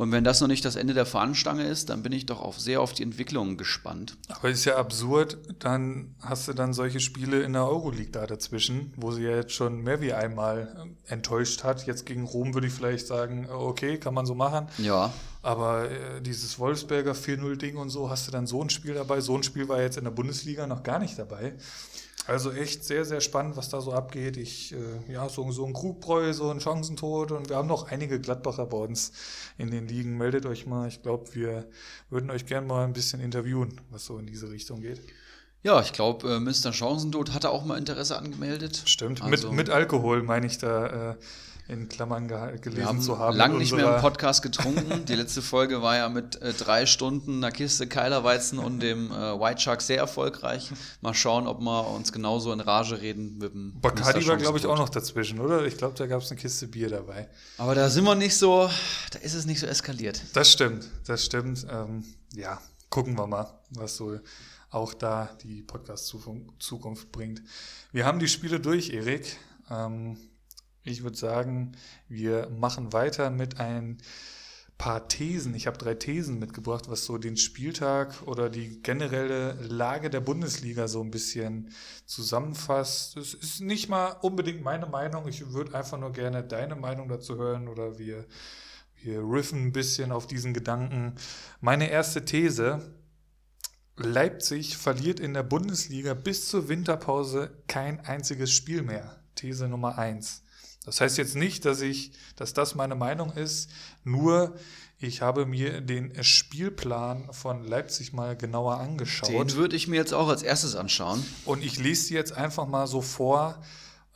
Und 0.00 0.12
wenn 0.12 0.24
das 0.24 0.40
noch 0.40 0.48
nicht 0.48 0.64
das 0.64 0.76
Ende 0.76 0.94
der 0.94 1.04
Fahnenstange 1.04 1.62
ist, 1.64 1.90
dann 1.90 2.02
bin 2.02 2.12
ich 2.12 2.24
doch 2.24 2.40
auf 2.40 2.58
sehr 2.58 2.80
auf 2.80 2.94
die 2.94 3.02
Entwicklung 3.02 3.58
gespannt. 3.58 4.16
Aber 4.30 4.48
ist 4.48 4.64
ja 4.64 4.76
absurd, 4.76 5.36
dann 5.58 6.14
hast 6.20 6.48
du 6.48 6.54
dann 6.54 6.72
solche 6.72 7.00
Spiele 7.00 7.42
in 7.42 7.52
der 7.52 7.66
Euroleague 7.66 8.10
da 8.10 8.26
dazwischen, 8.26 8.94
wo 8.96 9.12
sie 9.12 9.24
ja 9.24 9.36
jetzt 9.36 9.52
schon 9.52 9.82
mehr 9.82 10.00
wie 10.00 10.14
einmal 10.14 10.86
enttäuscht 11.06 11.64
hat. 11.64 11.86
Jetzt 11.86 12.06
gegen 12.06 12.24
Rom 12.24 12.54
würde 12.54 12.68
ich 12.68 12.72
vielleicht 12.72 13.08
sagen, 13.08 13.46
okay, 13.50 13.98
kann 13.98 14.14
man 14.14 14.24
so 14.24 14.34
machen. 14.34 14.68
Ja. 14.78 15.12
Aber 15.42 15.90
äh, 15.90 16.22
dieses 16.22 16.58
Wolfsberger 16.58 17.12
4-0-Ding 17.12 17.76
und 17.76 17.90
so, 17.90 18.08
hast 18.08 18.26
du 18.26 18.32
dann 18.32 18.46
so 18.46 18.62
ein 18.62 18.70
Spiel 18.70 18.94
dabei. 18.94 19.20
So 19.20 19.36
ein 19.36 19.42
Spiel 19.42 19.68
war 19.68 19.82
jetzt 19.82 19.98
in 19.98 20.04
der 20.04 20.12
Bundesliga 20.12 20.66
noch 20.66 20.82
gar 20.82 20.98
nicht 20.98 21.18
dabei. 21.18 21.52
Also 22.26 22.52
echt 22.52 22.84
sehr, 22.84 23.04
sehr 23.04 23.20
spannend, 23.20 23.56
was 23.56 23.70
da 23.70 23.80
so 23.80 23.92
abgeht. 23.92 24.36
Ich, 24.36 24.72
äh, 24.72 25.12
ja, 25.12 25.28
so, 25.28 25.50
so 25.52 25.64
ein 25.64 25.72
Krugbräu, 25.72 26.32
so 26.32 26.50
ein 26.50 26.60
Chancentod 26.60 27.32
und 27.32 27.48
wir 27.48 27.56
haben 27.56 27.68
noch 27.68 27.90
einige 27.90 28.20
Gladbacher 28.20 28.66
bei 28.66 28.76
uns 28.76 29.12
in 29.58 29.70
den 29.70 29.88
Ligen. 29.88 30.16
Meldet 30.16 30.46
euch 30.46 30.66
mal. 30.66 30.88
Ich 30.88 31.02
glaube, 31.02 31.34
wir 31.34 31.66
würden 32.08 32.30
euch 32.30 32.46
gerne 32.46 32.66
mal 32.66 32.84
ein 32.84 32.92
bisschen 32.92 33.20
interviewen, 33.20 33.80
was 33.90 34.04
so 34.04 34.18
in 34.18 34.26
diese 34.26 34.50
Richtung 34.50 34.80
geht. 34.80 35.00
Ja, 35.62 35.80
ich 35.80 35.92
glaube, 35.92 36.36
äh, 36.36 36.40
Mr. 36.40 36.72
Chancentod 36.72 37.34
hatte 37.34 37.50
auch 37.50 37.64
mal 37.64 37.76
Interesse 37.76 38.16
angemeldet. 38.16 38.82
Stimmt, 38.86 39.22
also, 39.22 39.48
mit, 39.48 39.56
mit 39.56 39.70
Alkohol 39.70 40.22
meine 40.22 40.46
ich 40.46 40.58
da. 40.58 41.12
Äh, 41.12 41.16
in 41.70 41.88
Klammern 41.88 42.26
gelesen 42.26 42.76
wir 42.76 42.84
haben 42.84 43.00
zu 43.00 43.18
haben. 43.18 43.36
Lange 43.36 43.58
nicht 43.58 43.72
mehr 43.72 43.94
im 43.94 44.00
Podcast 44.00 44.42
getrunken. 44.42 45.04
Die 45.08 45.14
letzte 45.14 45.40
Folge 45.40 45.82
war 45.82 45.96
ja 45.96 46.08
mit 46.08 46.40
äh, 46.42 46.52
drei 46.52 46.84
Stunden 46.84 47.36
einer 47.36 47.52
Kiste 47.52 47.86
Keilerweizen 47.86 48.58
und 48.58 48.80
dem 48.80 49.12
äh, 49.12 49.38
White 49.38 49.60
Shark 49.60 49.80
sehr 49.80 49.98
erfolgreich. 49.98 50.70
Mal 51.00 51.14
schauen, 51.14 51.46
ob 51.46 51.60
wir 51.60 51.88
uns 51.88 52.12
genauso 52.12 52.52
in 52.52 52.60
Rage 52.60 53.00
reden 53.00 53.38
mit 53.38 53.54
dem. 53.54 53.80
Bacardi 53.80 54.26
war, 54.26 54.36
glaube 54.36 54.58
ich, 54.58 54.66
auch 54.66 54.78
noch 54.78 54.88
dazwischen, 54.88 55.38
oder? 55.38 55.64
Ich 55.64 55.76
glaube, 55.76 55.94
da 55.96 56.06
gab 56.06 56.22
es 56.22 56.30
eine 56.30 56.40
Kiste 56.40 56.66
Bier 56.66 56.90
dabei. 56.90 57.28
Aber 57.56 57.76
da 57.76 57.88
sind 57.88 58.04
wir 58.04 58.16
nicht 58.16 58.36
so, 58.36 58.68
da 59.12 59.18
ist 59.20 59.34
es 59.34 59.46
nicht 59.46 59.60
so 59.60 59.66
eskaliert. 59.66 60.20
Das 60.32 60.50
stimmt, 60.50 60.88
das 61.06 61.24
stimmt. 61.24 61.66
Ähm, 61.70 62.04
ja, 62.34 62.60
gucken 62.90 63.16
wir 63.16 63.28
mal, 63.28 63.46
was 63.70 63.96
so 63.96 64.18
auch 64.70 64.92
da 64.94 65.30
die 65.42 65.62
Podcast-Zukunft 65.62 67.12
bringt. 67.12 67.42
Wir 67.92 68.06
haben 68.06 68.18
die 68.18 68.28
Spiele 68.28 68.58
durch, 68.58 68.90
Erik. 68.90 69.36
Ähm, 69.70 70.16
ich 70.90 71.02
würde 71.02 71.16
sagen, 71.16 71.72
wir 72.08 72.48
machen 72.50 72.92
weiter 72.92 73.30
mit 73.30 73.60
ein 73.60 73.98
paar 74.80 75.08
Thesen. 75.08 75.54
Ich 75.54 75.66
habe 75.66 75.76
drei 75.76 75.94
Thesen 75.94 76.38
mitgebracht, 76.38 76.88
was 76.88 77.04
so 77.04 77.18
den 77.18 77.36
Spieltag 77.36 78.22
oder 78.26 78.48
die 78.48 78.80
generelle 78.82 79.52
Lage 79.60 80.08
der 80.08 80.20
Bundesliga 80.20 80.88
so 80.88 81.02
ein 81.02 81.10
bisschen 81.10 81.70
zusammenfasst. 82.06 83.18
Es 83.18 83.34
ist 83.34 83.60
nicht 83.60 83.90
mal 83.90 84.16
unbedingt 84.22 84.62
meine 84.62 84.86
Meinung. 84.86 85.28
Ich 85.28 85.52
würde 85.52 85.74
einfach 85.74 85.98
nur 85.98 86.12
gerne 86.12 86.42
deine 86.42 86.76
Meinung 86.76 87.10
dazu 87.10 87.36
hören 87.36 87.68
oder 87.68 87.98
wir, 87.98 88.24
wir 89.02 89.20
riffen 89.20 89.66
ein 89.66 89.72
bisschen 89.72 90.12
auf 90.12 90.26
diesen 90.26 90.54
Gedanken. 90.54 91.14
Meine 91.60 91.90
erste 91.90 92.24
These. 92.24 92.94
Leipzig 93.98 94.78
verliert 94.78 95.20
in 95.20 95.34
der 95.34 95.42
Bundesliga 95.42 96.14
bis 96.14 96.48
zur 96.48 96.70
Winterpause 96.70 97.50
kein 97.68 98.00
einziges 98.00 98.50
Spiel 98.50 98.80
mehr. 98.80 99.22
These 99.34 99.68
Nummer 99.68 99.98
eins. 99.98 100.42
Das 100.84 101.00
heißt 101.00 101.18
jetzt 101.18 101.36
nicht, 101.36 101.64
dass 101.64 101.80
ich, 101.80 102.12
dass 102.36 102.54
das 102.54 102.74
meine 102.74 102.94
Meinung 102.94 103.32
ist, 103.32 103.70
nur 104.04 104.54
ich 104.98 105.22
habe 105.22 105.46
mir 105.46 105.80
den 105.80 106.22
Spielplan 106.22 107.32
von 107.32 107.64
Leipzig 107.64 108.12
mal 108.12 108.36
genauer 108.36 108.78
angeschaut. 108.78 109.30
Den 109.30 109.52
würde 109.56 109.74
ich 109.74 109.88
mir 109.88 109.96
jetzt 109.96 110.12
auch 110.12 110.28
als 110.28 110.42
erstes 110.42 110.74
anschauen. 110.74 111.24
Und 111.46 111.64
ich 111.64 111.78
lese 111.78 112.04
sie 112.04 112.14
jetzt 112.14 112.32
einfach 112.32 112.66
mal 112.66 112.86
so 112.86 113.00
vor, 113.00 113.62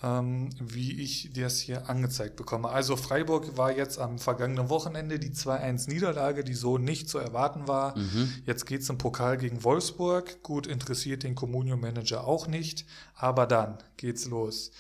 ähm, 0.03 0.51
wie 0.61 1.01
ich 1.01 1.31
das 1.33 1.59
hier 1.59 1.89
angezeigt 1.89 2.37
bekomme. 2.37 2.69
Also 2.69 2.97
Freiburg 2.97 3.57
war 3.57 3.75
jetzt 3.75 3.99
am 3.99 4.19
vergangenen 4.19 4.69
Wochenende 4.69 5.19
die 5.19 5.31
2-1-Niederlage, 5.31 6.45
die 6.45 6.53
so 6.53 6.77
nicht 6.77 7.09
zu 7.09 7.19
erwarten 7.19 7.67
war. 7.67 7.97
Mhm. 7.97 8.31
Jetzt 8.45 8.67
geht 8.67 8.83
es 8.83 8.91
im 8.91 8.99
Pokal 8.99 9.39
gegen 9.39 9.65
Wolfsburg. 9.65 10.43
Gut, 10.43 10.67
interessiert 10.67 11.23
den 11.23 11.35
Communio-Manager 11.35 12.27
auch 12.27 12.47
nicht. 12.47 12.85
Aber 13.15 13.47
dann 13.47 13.79
geht's 13.97 14.27
los. 14.27 14.71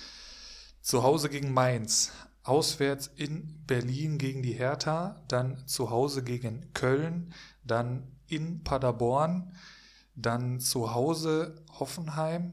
Zu 0.84 1.02
Hause 1.02 1.30
gegen 1.30 1.50
Mainz, 1.50 2.12
auswärts 2.42 3.10
in 3.16 3.64
Berlin 3.66 4.18
gegen 4.18 4.42
die 4.42 4.52
Hertha, 4.52 5.24
dann 5.28 5.66
zu 5.66 5.88
Hause 5.88 6.22
gegen 6.22 6.74
Köln, 6.74 7.32
dann 7.64 8.06
in 8.26 8.62
Paderborn, 8.62 9.56
dann 10.14 10.60
zu 10.60 10.92
Hause 10.92 11.54
Hoffenheim, 11.80 12.52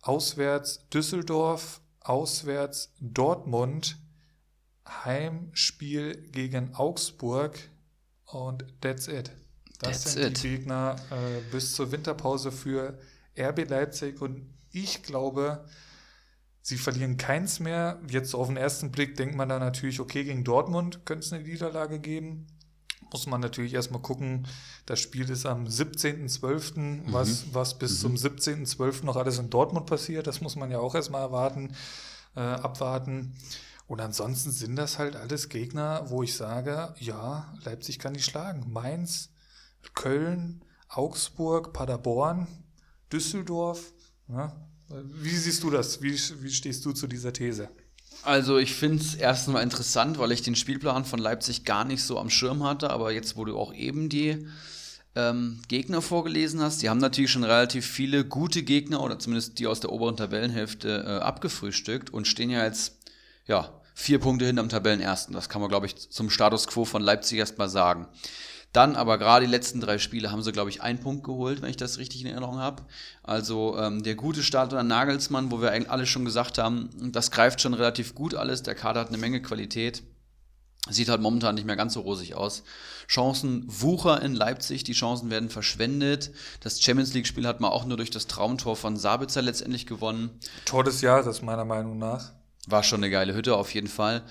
auswärts 0.00 0.88
Düsseldorf, 0.90 1.80
auswärts 1.98 2.92
Dortmund, 3.00 3.98
Heimspiel 4.86 6.28
gegen 6.30 6.72
Augsburg 6.76 7.58
und 8.26 8.64
that's 8.80 9.08
it. 9.08 9.32
Das 9.80 10.04
that's 10.04 10.12
sind 10.12 10.38
it. 10.38 10.42
die 10.44 10.50
Gegner 10.50 10.94
äh, 11.10 11.40
bis 11.50 11.74
zur 11.74 11.90
Winterpause 11.90 12.52
für 12.52 12.96
RB 13.36 13.68
Leipzig 13.68 14.22
und 14.22 14.54
ich 14.70 15.02
glaube, 15.02 15.64
Sie 16.66 16.78
verlieren 16.78 17.18
keins 17.18 17.60
mehr. 17.60 18.00
Jetzt 18.08 18.34
auf 18.34 18.46
den 18.46 18.56
ersten 18.56 18.90
Blick 18.90 19.16
denkt 19.16 19.36
man 19.36 19.50
da 19.50 19.58
natürlich, 19.58 20.00
okay, 20.00 20.24
gegen 20.24 20.44
Dortmund 20.44 21.04
könnte 21.04 21.26
es 21.26 21.30
eine 21.30 21.44
Niederlage 21.44 22.00
geben. 22.00 22.46
Muss 23.12 23.26
man 23.26 23.42
natürlich 23.42 23.74
erstmal 23.74 24.00
gucken. 24.00 24.46
Das 24.86 24.98
Spiel 24.98 25.28
ist 25.28 25.44
am 25.44 25.66
17.12. 25.66 26.78
Mhm. 26.78 27.02
Was, 27.12 27.52
was 27.52 27.78
bis 27.78 28.02
mhm. 28.02 28.16
zum 28.16 28.32
17.12. 28.32 29.04
noch 29.04 29.16
alles 29.16 29.38
in 29.38 29.50
Dortmund 29.50 29.84
passiert, 29.84 30.26
das 30.26 30.40
muss 30.40 30.56
man 30.56 30.70
ja 30.70 30.78
auch 30.78 30.94
erstmal 30.94 31.20
erwarten, 31.20 31.74
äh, 32.34 32.40
abwarten. 32.40 33.36
Und 33.86 34.00
ansonsten 34.00 34.50
sind 34.50 34.76
das 34.76 34.98
halt 34.98 35.16
alles 35.16 35.50
Gegner, 35.50 36.08
wo 36.08 36.22
ich 36.22 36.34
sage, 36.34 36.94
ja, 36.98 37.52
Leipzig 37.62 37.98
kann 37.98 38.14
die 38.14 38.22
schlagen. 38.22 38.72
Mainz, 38.72 39.28
Köln, 39.94 40.64
Augsburg, 40.88 41.74
Paderborn, 41.74 42.46
Düsseldorf. 43.12 43.92
Ja, 44.28 44.63
wie 44.88 45.36
siehst 45.36 45.62
du 45.62 45.70
das? 45.70 46.02
Wie, 46.02 46.12
wie 46.12 46.50
stehst 46.50 46.84
du 46.84 46.92
zu 46.92 47.06
dieser 47.06 47.32
These? 47.32 47.68
Also 48.22 48.58
ich 48.58 48.74
finde 48.74 49.02
es 49.02 49.14
erstmal 49.14 49.62
interessant, 49.62 50.18
weil 50.18 50.32
ich 50.32 50.42
den 50.42 50.56
Spielplan 50.56 51.04
von 51.04 51.18
Leipzig 51.18 51.64
gar 51.64 51.84
nicht 51.84 52.02
so 52.02 52.18
am 52.18 52.30
Schirm 52.30 52.64
hatte, 52.64 52.90
aber 52.90 53.12
jetzt, 53.12 53.36
wo 53.36 53.44
du 53.44 53.58
auch 53.58 53.74
eben 53.74 54.08
die 54.08 54.46
ähm, 55.14 55.60
Gegner 55.68 56.00
vorgelesen 56.00 56.60
hast, 56.60 56.82
die 56.82 56.88
haben 56.88 56.98
natürlich 56.98 57.30
schon 57.30 57.44
relativ 57.44 57.86
viele 57.86 58.24
gute 58.24 58.62
Gegner 58.62 59.02
oder 59.02 59.18
zumindest 59.18 59.58
die 59.58 59.66
aus 59.66 59.80
der 59.80 59.92
oberen 59.92 60.16
Tabellenhälfte 60.16 61.04
äh, 61.06 61.22
abgefrühstückt 61.22 62.10
und 62.10 62.26
stehen 62.26 62.50
ja 62.50 62.64
jetzt, 62.64 62.96
ja, 63.46 63.80
vier 63.94 64.18
Punkte 64.18 64.46
hinterm 64.46 64.68
Tabellenersten. 64.68 65.34
Das 65.34 65.48
kann 65.48 65.60
man, 65.60 65.70
glaube 65.70 65.86
ich, 65.86 66.10
zum 66.10 66.30
Status 66.30 66.66
quo 66.66 66.84
von 66.84 67.02
Leipzig 67.02 67.38
erstmal 67.38 67.68
sagen. 67.68 68.08
Dann 68.74 68.96
aber 68.96 69.18
gerade 69.18 69.46
die 69.46 69.50
letzten 69.50 69.80
drei 69.80 69.98
Spiele 69.98 70.32
haben 70.32 70.42
sie, 70.42 70.50
glaube 70.50 70.68
ich, 70.68 70.82
einen 70.82 70.98
Punkt 70.98 71.22
geholt, 71.22 71.62
wenn 71.62 71.70
ich 71.70 71.76
das 71.76 71.98
richtig 71.98 72.22
in 72.22 72.26
Erinnerung 72.26 72.58
habe. 72.58 72.82
Also 73.22 73.78
ähm, 73.78 74.02
der 74.02 74.16
gute 74.16 74.42
Start 74.42 74.72
unter 74.72 74.82
Nagelsmann, 74.82 75.52
wo 75.52 75.62
wir 75.62 75.70
eigentlich 75.70 75.92
alle 75.92 76.06
schon 76.06 76.24
gesagt 76.24 76.58
haben, 76.58 76.90
das 77.12 77.30
greift 77.30 77.60
schon 77.60 77.72
relativ 77.72 78.16
gut 78.16 78.34
alles. 78.34 78.64
Der 78.64 78.74
Kader 78.74 78.98
hat 78.98 79.08
eine 79.08 79.16
Menge 79.16 79.40
Qualität. 79.40 80.02
Sieht 80.90 81.08
halt 81.08 81.20
momentan 81.20 81.54
nicht 81.54 81.68
mehr 81.68 81.76
ganz 81.76 81.94
so 81.94 82.00
rosig 82.00 82.34
aus. 82.34 82.64
Chancen 83.06 83.64
Wucher 83.68 84.20
in 84.22 84.34
Leipzig, 84.34 84.82
die 84.82 84.92
Chancen 84.92 85.30
werden 85.30 85.50
verschwendet. 85.50 86.32
Das 86.58 86.82
Champions 86.82 87.14
League-Spiel 87.14 87.46
hat 87.46 87.60
man 87.60 87.70
auch 87.70 87.84
nur 87.84 87.96
durch 87.96 88.10
das 88.10 88.26
Traumtor 88.26 88.74
von 88.74 88.96
Sabitzer 88.96 89.40
letztendlich 89.40 89.86
gewonnen. 89.86 90.30
Tor 90.64 90.82
des 90.82 91.00
Jahres, 91.00 91.42
meiner 91.42 91.64
Meinung 91.64 91.96
nach. 91.98 92.32
War 92.66 92.82
schon 92.82 93.04
eine 93.04 93.10
geile 93.10 93.34
Hütte, 93.34 93.54
auf 93.54 93.72
jeden 93.72 93.86
Fall. 93.86 94.24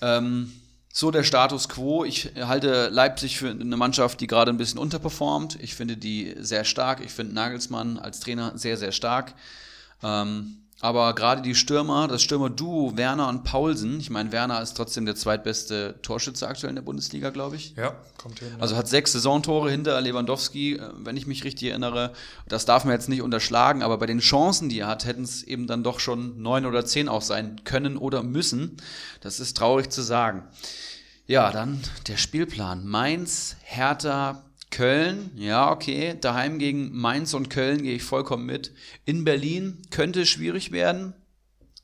Ähm, 0.00 0.50
so 0.96 1.10
der 1.10 1.24
Status 1.24 1.68
quo. 1.68 2.04
Ich 2.04 2.30
halte 2.36 2.88
Leipzig 2.88 3.36
für 3.36 3.50
eine 3.50 3.76
Mannschaft, 3.76 4.20
die 4.20 4.28
gerade 4.28 4.52
ein 4.52 4.56
bisschen 4.56 4.78
unterperformt. 4.78 5.58
Ich 5.60 5.74
finde 5.74 5.96
die 5.96 6.36
sehr 6.38 6.62
stark. 6.64 7.04
Ich 7.04 7.10
finde 7.10 7.34
Nagelsmann 7.34 7.98
als 7.98 8.20
Trainer 8.20 8.56
sehr, 8.56 8.76
sehr 8.76 8.92
stark. 8.92 9.34
Ähm, 10.04 10.63
aber 10.84 11.14
gerade 11.14 11.40
die 11.40 11.54
Stürmer, 11.54 12.08
das 12.08 12.22
Stürmer-Duo 12.22 12.94
Werner 12.94 13.28
und 13.28 13.42
Paulsen, 13.42 14.00
ich 14.00 14.10
meine, 14.10 14.32
Werner 14.32 14.60
ist 14.60 14.74
trotzdem 14.74 15.06
der 15.06 15.14
zweitbeste 15.14 15.94
Torschütze 16.02 16.46
aktuell 16.46 16.68
in 16.68 16.76
der 16.76 16.82
Bundesliga, 16.82 17.30
glaube 17.30 17.56
ich. 17.56 17.74
Ja, 17.74 17.96
kommt 18.18 18.40
hin. 18.40 18.48
Also 18.60 18.76
hat 18.76 18.86
sechs 18.86 19.12
Saisontore 19.12 19.70
hinter 19.70 19.98
Lewandowski, 19.98 20.74
äh, 20.74 20.90
wenn 20.98 21.16
ich 21.16 21.26
mich 21.26 21.42
richtig 21.42 21.70
erinnere. 21.70 22.12
Das 22.48 22.66
darf 22.66 22.84
man 22.84 22.92
jetzt 22.92 23.08
nicht 23.08 23.22
unterschlagen, 23.22 23.82
aber 23.82 23.96
bei 23.96 24.04
den 24.04 24.18
Chancen, 24.18 24.68
die 24.68 24.80
er 24.80 24.88
hat, 24.88 25.06
hätten 25.06 25.22
es 25.22 25.42
eben 25.42 25.66
dann 25.66 25.84
doch 25.84 26.00
schon 26.00 26.42
neun 26.42 26.66
oder 26.66 26.84
zehn 26.84 27.08
auch 27.08 27.22
sein 27.22 27.62
können 27.64 27.96
oder 27.96 28.22
müssen. 28.22 28.76
Das 29.22 29.40
ist 29.40 29.56
traurig 29.56 29.88
zu 29.88 30.02
sagen. 30.02 30.42
Ja, 31.26 31.50
dann 31.50 31.80
der 32.08 32.18
Spielplan. 32.18 32.86
Mainz, 32.86 33.56
Hertha, 33.62 34.43
Köln, 34.74 35.30
ja, 35.36 35.70
okay. 35.70 36.16
Daheim 36.20 36.58
gegen 36.58 36.90
Mainz 36.92 37.32
und 37.32 37.48
Köln 37.48 37.84
gehe 37.84 37.94
ich 37.94 38.02
vollkommen 38.02 38.44
mit. 38.44 38.72
In 39.04 39.22
Berlin 39.22 39.78
könnte 39.90 40.26
schwierig 40.26 40.72
werden. 40.72 41.14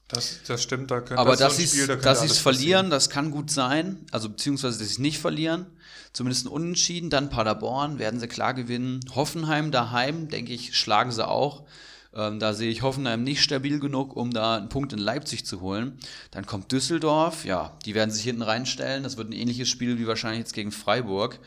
Das, 0.09 0.41
das 0.45 0.61
stimmt, 0.61 0.91
da 0.91 0.99
könnte 0.99 1.19
Aber 1.19 1.37
das, 1.37 1.57
das 1.57 1.71
Spiel, 1.71 1.87
da 1.87 1.95
dass 1.95 2.23
sie 2.23 2.27
es 2.27 2.39
verlieren, 2.39 2.91
das 2.91 3.09
kann 3.09 3.31
gut 3.31 3.53
sein. 3.53 4.05
Also 4.11 4.29
beziehungsweise, 4.29 4.77
dass 4.77 4.89
sie 4.89 4.95
es 4.95 4.99
nicht 4.99 5.21
verlieren. 5.21 5.67
Zumindest 6.13 6.47
ein 6.47 6.49
Unentschieden. 6.49 7.11
Dann 7.11 7.31
Paderborn 7.31 8.01
werden 8.01 8.19
sie 8.19 8.27
klar 8.27 8.55
gewinnen. 8.55 8.99
Hoffenheim 9.15 9.71
daheim, 9.71 10.29
denke 10.29 10.53
ich, 10.53 10.77
schlagen 10.77 11.13
sie 11.13 11.29
auch. 11.29 11.67
Ähm, 12.13 12.41
da 12.41 12.55
sehe 12.55 12.73
ich 12.73 12.83
Hoffenheim 12.83 13.23
nicht 13.23 13.41
stabil 13.41 13.79
genug, 13.79 14.17
um 14.17 14.33
da 14.33 14.57
einen 14.57 14.69
Punkt 14.69 14.93
in 14.93 14.99
Leipzig 14.99 15.47
zu 15.47 15.61
holen. 15.61 15.97
Dann 16.33 16.45
kommt 16.45 16.73
Düsseldorf, 16.73 17.45
ja, 17.45 17.79
die 17.85 17.95
werden 17.95 18.11
sich 18.11 18.25
hinten 18.25 18.43
reinstellen. 18.43 19.05
Das 19.05 19.17
wird 19.17 19.29
ein 19.29 19.33
ähnliches 19.33 19.69
Spiel 19.69 19.97
wie 20.01 20.09
wahrscheinlich 20.09 20.41
jetzt 20.41 20.55
gegen 20.55 20.73
Freiburg. 20.73 21.39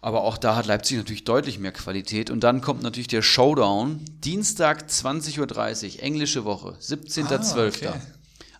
Aber 0.00 0.22
auch 0.22 0.38
da 0.38 0.56
hat 0.56 0.66
Leipzig 0.66 0.98
natürlich 0.98 1.24
deutlich 1.24 1.58
mehr 1.58 1.72
Qualität. 1.72 2.30
Und 2.30 2.40
dann 2.40 2.60
kommt 2.60 2.82
natürlich 2.82 3.08
der 3.08 3.22
Showdown. 3.22 4.04
Dienstag 4.24 4.86
20.30 4.88 5.96
Uhr, 5.96 6.02
englische 6.02 6.44
Woche, 6.44 6.76
17.12. 6.80 7.56
Ah, 7.56 7.66
okay. 7.66 8.00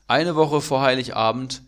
Eine 0.08 0.36
Woche 0.36 0.60
vor 0.60 0.82
Heiligabend 0.82 1.62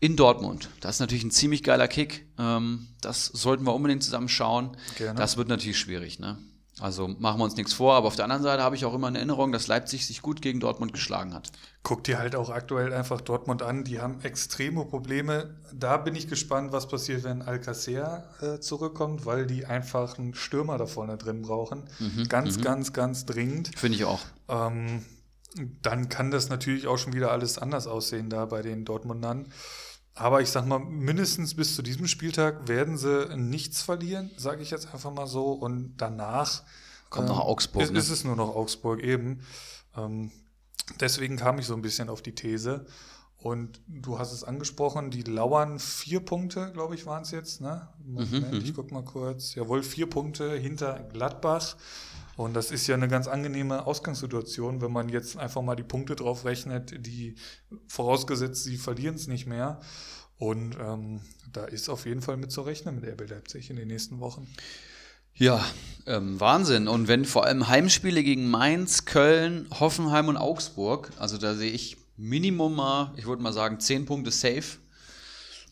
in 0.00 0.16
Dortmund. 0.16 0.68
Das 0.80 0.96
ist 0.96 1.00
natürlich 1.00 1.22
ein 1.22 1.30
ziemlich 1.30 1.62
geiler 1.62 1.86
Kick. 1.86 2.26
Ähm, 2.38 2.88
das 3.00 3.26
sollten 3.26 3.64
wir 3.64 3.74
unbedingt 3.74 4.02
zusammen 4.02 4.28
schauen. 4.28 4.76
Gerne. 4.98 5.18
Das 5.18 5.36
wird 5.36 5.48
natürlich 5.48 5.78
schwierig, 5.78 6.18
ne? 6.18 6.38
Also 6.80 7.06
machen 7.06 7.38
wir 7.38 7.44
uns 7.44 7.56
nichts 7.56 7.74
vor, 7.74 7.94
aber 7.94 8.06
auf 8.06 8.16
der 8.16 8.24
anderen 8.24 8.42
Seite 8.42 8.62
habe 8.62 8.74
ich 8.76 8.84
auch 8.86 8.94
immer 8.94 9.08
in 9.08 9.14
Erinnerung, 9.14 9.52
dass 9.52 9.66
Leipzig 9.66 10.06
sich 10.06 10.22
gut 10.22 10.40
gegen 10.40 10.58
Dortmund 10.58 10.92
geschlagen 10.92 11.34
hat. 11.34 11.52
Guck 11.82 12.04
dir 12.04 12.18
halt 12.18 12.34
auch 12.34 12.48
aktuell 12.48 12.94
einfach 12.94 13.20
Dortmund 13.20 13.62
an, 13.62 13.84
die 13.84 14.00
haben 14.00 14.20
extreme 14.22 14.84
Probleme. 14.86 15.54
Da 15.74 15.98
bin 15.98 16.14
ich 16.14 16.28
gespannt, 16.28 16.72
was 16.72 16.88
passiert, 16.88 17.24
wenn 17.24 17.42
Alcacer 17.42 18.24
äh, 18.40 18.60
zurückkommt, 18.60 19.26
weil 19.26 19.46
die 19.46 19.66
einfach 19.66 20.18
einen 20.18 20.34
Stürmer 20.34 20.78
da 20.78 20.86
vorne 20.86 21.18
drin 21.18 21.42
brauchen. 21.42 21.84
Mhm, 21.98 22.28
ganz, 22.28 22.56
mhm. 22.56 22.62
ganz, 22.62 22.92
ganz 22.94 23.26
dringend. 23.26 23.70
Finde 23.76 23.98
ich 23.98 24.04
auch. 24.04 24.20
Ähm, 24.48 25.04
dann 25.82 26.08
kann 26.08 26.30
das 26.30 26.48
natürlich 26.48 26.86
auch 26.86 26.96
schon 26.96 27.12
wieder 27.12 27.30
alles 27.30 27.58
anders 27.58 27.86
aussehen 27.86 28.30
da 28.30 28.46
bei 28.46 28.62
den 28.62 28.86
Dortmundern. 28.86 29.46
Aber 30.14 30.42
ich 30.42 30.50
sag 30.50 30.66
mal, 30.66 30.78
mindestens 30.78 31.54
bis 31.54 31.74
zu 31.74 31.82
diesem 31.82 32.06
Spieltag 32.06 32.68
werden 32.68 32.98
sie 32.98 33.34
nichts 33.36 33.82
verlieren, 33.82 34.30
sage 34.36 34.62
ich 34.62 34.70
jetzt 34.70 34.92
einfach 34.92 35.12
mal 35.12 35.26
so. 35.26 35.52
Und 35.52 35.94
danach 35.96 36.62
kommt 37.08 37.28
noch 37.28 37.40
ähm, 37.40 37.46
Augsburg. 37.46 37.82
Ist, 37.82 37.92
ne? 37.92 37.98
ist, 37.98 38.10
es 38.10 38.24
nur 38.24 38.36
noch 38.36 38.54
Augsburg 38.54 39.02
eben. 39.02 39.40
Ähm, 39.96 40.30
deswegen 41.00 41.36
kam 41.36 41.58
ich 41.58 41.66
so 41.66 41.74
ein 41.74 41.82
bisschen 41.82 42.10
auf 42.10 42.20
die 42.20 42.34
These. 42.34 42.86
Und 43.38 43.80
du 43.88 44.18
hast 44.18 44.32
es 44.32 44.44
angesprochen, 44.44 45.10
die 45.10 45.22
lauern 45.22 45.80
vier 45.80 46.20
Punkte, 46.20 46.70
glaube 46.72 46.94
ich, 46.94 47.06
waren 47.06 47.22
es 47.22 47.32
jetzt. 47.32 47.60
Ne? 47.60 47.88
Moment, 48.04 48.52
mhm, 48.52 48.60
ich 48.60 48.74
guck 48.74 48.92
mal 48.92 49.04
kurz. 49.04 49.54
Jawohl, 49.54 49.82
vier 49.82 50.08
Punkte 50.08 50.56
hinter 50.56 51.00
Gladbach. 51.12 51.76
Und 52.36 52.54
das 52.54 52.70
ist 52.70 52.86
ja 52.86 52.94
eine 52.94 53.08
ganz 53.08 53.28
angenehme 53.28 53.86
Ausgangssituation, 53.86 54.80
wenn 54.80 54.92
man 54.92 55.08
jetzt 55.08 55.36
einfach 55.36 55.62
mal 55.62 55.76
die 55.76 55.82
Punkte 55.82 56.16
drauf 56.16 56.44
rechnet, 56.44 57.06
die 57.06 57.34
vorausgesetzt, 57.88 58.64
sie 58.64 58.78
verlieren 58.78 59.16
es 59.16 59.26
nicht 59.26 59.46
mehr. 59.46 59.80
Und 60.38 60.76
ähm, 60.80 61.20
da 61.52 61.64
ist 61.64 61.88
auf 61.88 62.06
jeden 62.06 62.22
Fall 62.22 62.36
mit 62.36 62.50
zu 62.50 62.62
rechnen 62.62 62.96
mit 62.96 63.04
RB 63.04 63.28
Leipzig 63.28 63.70
in 63.70 63.76
den 63.76 63.88
nächsten 63.88 64.18
Wochen. 64.18 64.48
Ja, 65.34 65.64
ähm, 66.06 66.40
Wahnsinn. 66.40 66.88
Und 66.88 67.08
wenn 67.08 67.24
vor 67.24 67.44
allem 67.46 67.68
Heimspiele 67.68 68.22
gegen 68.22 68.50
Mainz, 68.50 69.04
Köln, 69.04 69.66
Hoffenheim 69.78 70.28
und 70.28 70.36
Augsburg, 70.36 71.10
also 71.18 71.38
da 71.38 71.54
sehe 71.54 71.70
ich 71.70 71.96
Minimum 72.16 72.74
mal, 72.74 73.14
ich 73.16 73.26
würde 73.26 73.42
mal 73.42 73.52
sagen, 73.52 73.80
10 73.80 74.04
Punkte 74.04 74.30
safe. 74.30 74.78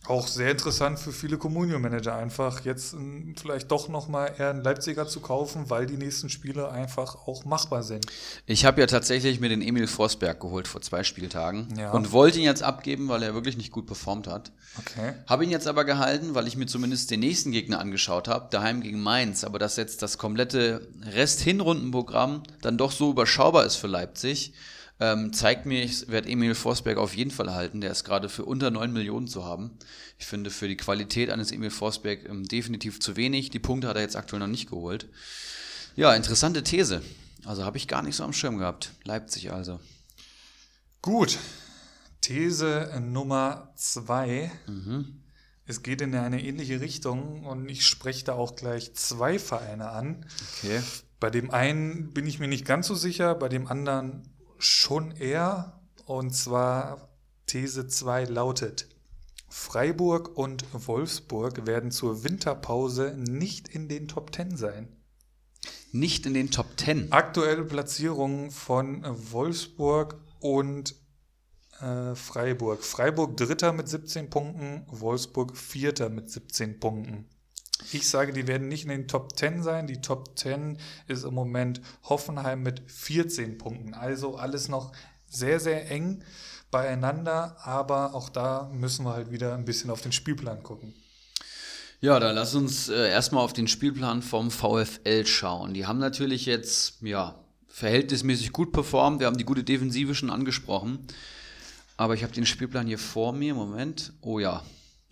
Auch 0.06 0.26
sehr 0.26 0.50
interessant 0.50 0.98
für 0.98 1.12
viele 1.12 1.36
Communio-Manager 1.36 2.16
einfach, 2.16 2.64
jetzt 2.64 2.96
vielleicht 3.36 3.70
doch 3.70 3.88
nochmal 3.88 4.34
eher 4.38 4.48
einen 4.48 4.64
Leipziger 4.64 5.06
zu 5.06 5.20
kaufen, 5.20 5.68
weil 5.68 5.84
die 5.84 5.98
nächsten 5.98 6.30
Spiele 6.30 6.70
einfach 6.70 7.26
auch 7.26 7.44
machbar 7.44 7.82
sind. 7.82 8.06
Ich 8.46 8.64
habe 8.64 8.80
ja 8.80 8.86
tatsächlich 8.86 9.40
mir 9.40 9.50
den 9.50 9.60
Emil 9.60 9.86
Forsberg 9.86 10.40
geholt 10.40 10.68
vor 10.68 10.80
zwei 10.80 11.04
Spieltagen 11.04 11.68
ja. 11.76 11.90
und 11.92 12.12
wollte 12.12 12.38
ihn 12.38 12.44
jetzt 12.44 12.62
abgeben, 12.62 13.08
weil 13.08 13.22
er 13.22 13.34
wirklich 13.34 13.58
nicht 13.58 13.72
gut 13.72 13.86
performt 13.86 14.26
hat. 14.26 14.52
Okay. 14.78 15.12
Habe 15.26 15.44
ihn 15.44 15.50
jetzt 15.50 15.68
aber 15.68 15.84
gehalten, 15.84 16.34
weil 16.34 16.46
ich 16.46 16.56
mir 16.56 16.66
zumindest 16.66 17.10
den 17.10 17.20
nächsten 17.20 17.52
Gegner 17.52 17.78
angeschaut 17.78 18.26
habe, 18.26 18.48
daheim 18.50 18.80
gegen 18.80 19.02
Mainz. 19.02 19.44
Aber 19.44 19.58
dass 19.58 19.76
jetzt 19.76 20.00
das 20.00 20.16
komplette 20.16 20.88
Rest-Hinrundenprogramm 21.12 22.42
dann 22.62 22.78
doch 22.78 22.92
so 22.92 23.10
überschaubar 23.10 23.66
ist 23.66 23.76
für 23.76 23.86
Leipzig, 23.86 24.54
ähm, 25.00 25.32
zeigt 25.32 25.64
mir, 25.64 25.82
ich 25.82 26.08
werde 26.08 26.28
Emil 26.28 26.54
Forsberg 26.54 26.98
auf 26.98 27.16
jeden 27.16 27.30
Fall 27.30 27.52
halten. 27.52 27.80
Der 27.80 27.90
ist 27.90 28.04
gerade 28.04 28.28
für 28.28 28.44
unter 28.44 28.70
9 28.70 28.92
Millionen 28.92 29.26
zu 29.26 29.44
haben. 29.44 29.78
Ich 30.18 30.26
finde 30.26 30.50
für 30.50 30.68
die 30.68 30.76
Qualität 30.76 31.30
eines 31.30 31.52
Emil 31.52 31.70
Forsberg 31.70 32.28
ähm, 32.28 32.44
definitiv 32.46 33.00
zu 33.00 33.16
wenig. 33.16 33.48
Die 33.48 33.58
Punkte 33.58 33.88
hat 33.88 33.96
er 33.96 34.02
jetzt 34.02 34.16
aktuell 34.16 34.40
noch 34.40 34.46
nicht 34.46 34.68
geholt. 34.68 35.08
Ja, 35.96 36.14
interessante 36.14 36.62
These. 36.62 37.02
Also 37.46 37.64
habe 37.64 37.78
ich 37.78 37.88
gar 37.88 38.02
nicht 38.02 38.16
so 38.16 38.24
am 38.24 38.34
Schirm 38.34 38.58
gehabt. 38.58 38.92
Leipzig 39.04 39.50
also. 39.50 39.80
Gut. 41.00 41.38
These 42.20 43.00
Nummer 43.00 43.72
zwei. 43.76 44.52
Mhm. 44.66 45.22
Es 45.64 45.82
geht 45.82 46.02
in 46.02 46.14
eine 46.14 46.42
ähnliche 46.42 46.80
Richtung 46.80 47.46
und 47.46 47.68
ich 47.70 47.86
spreche 47.86 48.24
da 48.24 48.32
auch 48.34 48.54
gleich 48.54 48.92
zwei 48.94 49.38
Vereine 49.38 49.88
an. 49.88 50.26
Okay. 50.58 50.82
Bei 51.20 51.30
dem 51.30 51.50
einen 51.50 52.12
bin 52.12 52.26
ich 52.26 52.38
mir 52.38 52.48
nicht 52.48 52.66
ganz 52.66 52.86
so 52.86 52.94
sicher, 52.94 53.34
bei 53.34 53.48
dem 53.48 53.66
anderen 53.66 54.28
schon 54.60 55.12
eher. 55.12 55.80
Und 56.06 56.34
zwar 56.34 57.08
These 57.46 57.86
2 57.86 58.24
lautet, 58.24 58.88
Freiburg 59.48 60.36
und 60.36 60.64
Wolfsburg 60.72 61.66
werden 61.66 61.90
zur 61.90 62.22
Winterpause 62.22 63.14
nicht 63.16 63.68
in 63.68 63.88
den 63.88 64.06
Top 64.06 64.34
10 64.34 64.56
sein. 64.56 64.88
Nicht 65.92 66.24
in 66.24 66.34
den 66.34 66.50
Top 66.50 66.66
10. 66.76 67.10
Aktuelle 67.10 67.64
Platzierung 67.64 68.52
von 68.52 69.04
Wolfsburg 69.32 70.20
und 70.38 70.94
äh, 71.80 72.14
Freiburg. 72.14 72.84
Freiburg 72.84 73.36
Dritter 73.36 73.72
mit 73.72 73.88
17 73.88 74.30
Punkten, 74.30 74.86
Wolfsburg 74.88 75.56
Vierter 75.56 76.08
mit 76.08 76.30
17 76.30 76.78
Punkten. 76.78 77.28
Ich 77.92 78.08
sage, 78.08 78.32
die 78.32 78.46
werden 78.46 78.68
nicht 78.68 78.84
in 78.84 78.90
den 78.90 79.08
Top 79.08 79.36
10 79.36 79.62
sein. 79.62 79.86
Die 79.86 80.00
Top 80.00 80.38
10 80.38 80.78
ist 81.08 81.24
im 81.24 81.34
Moment 81.34 81.80
Hoffenheim 82.04 82.62
mit 82.62 82.82
14 82.90 83.58
Punkten. 83.58 83.94
Also 83.94 84.36
alles 84.36 84.68
noch 84.68 84.92
sehr, 85.28 85.60
sehr 85.60 85.90
eng 85.90 86.22
beieinander. 86.70 87.56
Aber 87.62 88.14
auch 88.14 88.28
da 88.28 88.70
müssen 88.72 89.04
wir 89.04 89.14
halt 89.14 89.30
wieder 89.30 89.54
ein 89.54 89.64
bisschen 89.64 89.90
auf 89.90 90.00
den 90.00 90.12
Spielplan 90.12 90.62
gucken. 90.62 90.94
Ja, 92.00 92.18
dann 92.18 92.34
lass 92.34 92.54
uns 92.54 92.88
äh, 92.88 93.10
erstmal 93.10 93.44
auf 93.44 93.52
den 93.52 93.68
Spielplan 93.68 94.22
vom 94.22 94.50
VfL 94.50 95.26
schauen. 95.26 95.74
Die 95.74 95.86
haben 95.86 95.98
natürlich 95.98 96.46
jetzt, 96.46 97.02
ja, 97.02 97.38
verhältnismäßig 97.68 98.52
gut 98.52 98.72
performt. 98.72 99.20
Wir 99.20 99.26
haben 99.26 99.36
die 99.36 99.44
gute 99.44 99.64
Defensive 99.64 100.14
schon 100.14 100.30
angesprochen. 100.30 101.06
Aber 101.98 102.14
ich 102.14 102.22
habe 102.22 102.32
den 102.32 102.46
Spielplan 102.46 102.86
hier 102.86 102.98
vor 102.98 103.34
mir. 103.34 103.54
Moment. 103.54 104.14
Oh 104.22 104.38
ja, 104.38 104.62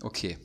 okay. 0.03 0.39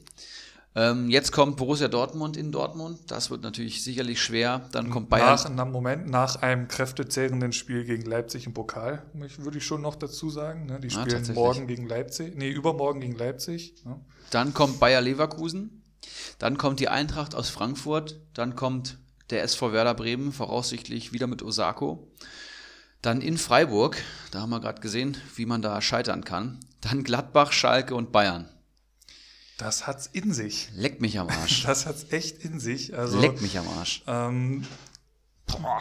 Ähm, 0.75 1.09
jetzt 1.09 1.31
kommt 1.31 1.57
Borussia 1.57 1.87
Dortmund 1.87 2.35
in 2.35 2.51
Dortmund. 2.51 2.99
Das 3.11 3.29
wird 3.29 3.43
natürlich 3.43 3.83
sicherlich 3.83 4.21
schwer. 4.21 4.67
Dann 4.71 4.89
kommt 4.89 5.09
Bayern. 5.09 5.27
Nach, 5.27 5.49
nach 5.49 5.67
Moment, 5.67 6.09
nach 6.09 6.37
einem 6.37 6.67
kräftezehrenden 6.67 7.53
Spiel 7.53 7.83
gegen 7.85 8.03
Leipzig 8.03 8.47
im 8.47 8.53
Pokal, 8.53 9.03
würde 9.13 9.57
ich 9.57 9.65
schon 9.65 9.81
noch 9.81 9.95
dazu 9.95 10.29
sagen. 10.29 10.65
Ne? 10.65 10.79
Die 10.79 10.87
ah, 10.95 11.01
spielen 11.01 11.23
ja, 11.23 11.33
morgen 11.33 11.67
gegen 11.67 11.87
Leipzig. 11.87 12.35
Nee, 12.35 12.49
übermorgen 12.49 13.01
gegen 13.01 13.15
Leipzig. 13.15 13.75
Ne? 13.85 13.99
Dann 14.31 14.53
kommt 14.53 14.79
Bayer 14.79 15.01
Leverkusen. 15.01 15.83
Dann 16.39 16.57
kommt 16.57 16.79
die 16.79 16.89
Eintracht 16.89 17.35
aus 17.35 17.49
Frankfurt. 17.49 18.19
Dann 18.33 18.55
kommt 18.55 18.97
der 19.29 19.43
SV 19.43 19.73
Werder 19.73 19.93
Bremen, 19.93 20.31
voraussichtlich 20.31 21.13
wieder 21.13 21.27
mit 21.27 21.43
Osako. 21.43 22.07
Dann 23.03 23.21
in 23.21 23.37
Freiburg, 23.37 23.97
da 24.31 24.41
haben 24.41 24.49
wir 24.49 24.59
gerade 24.59 24.81
gesehen, 24.81 25.17
wie 25.35 25.45
man 25.45 25.61
da 25.61 25.81
scheitern 25.81 26.23
kann. 26.23 26.59
Dann 26.81 27.03
Gladbach, 27.03 27.51
Schalke 27.51 27.95
und 27.95 28.11
Bayern. 28.11 28.49
Das 29.57 29.87
hat's 29.87 30.07
in 30.07 30.33
sich. 30.33 30.69
Leck 30.73 31.01
mich 31.01 31.19
am 31.19 31.29
Arsch. 31.29 31.63
Das 31.67 31.85
hat's 31.85 32.07
echt 32.11 32.43
in 32.43 32.59
sich. 32.59 32.97
Also, 32.97 33.19
Leck 33.19 33.41
mich 33.41 33.57
am 33.57 33.67
Arsch. 33.67 34.03
Ähm, 34.07 34.65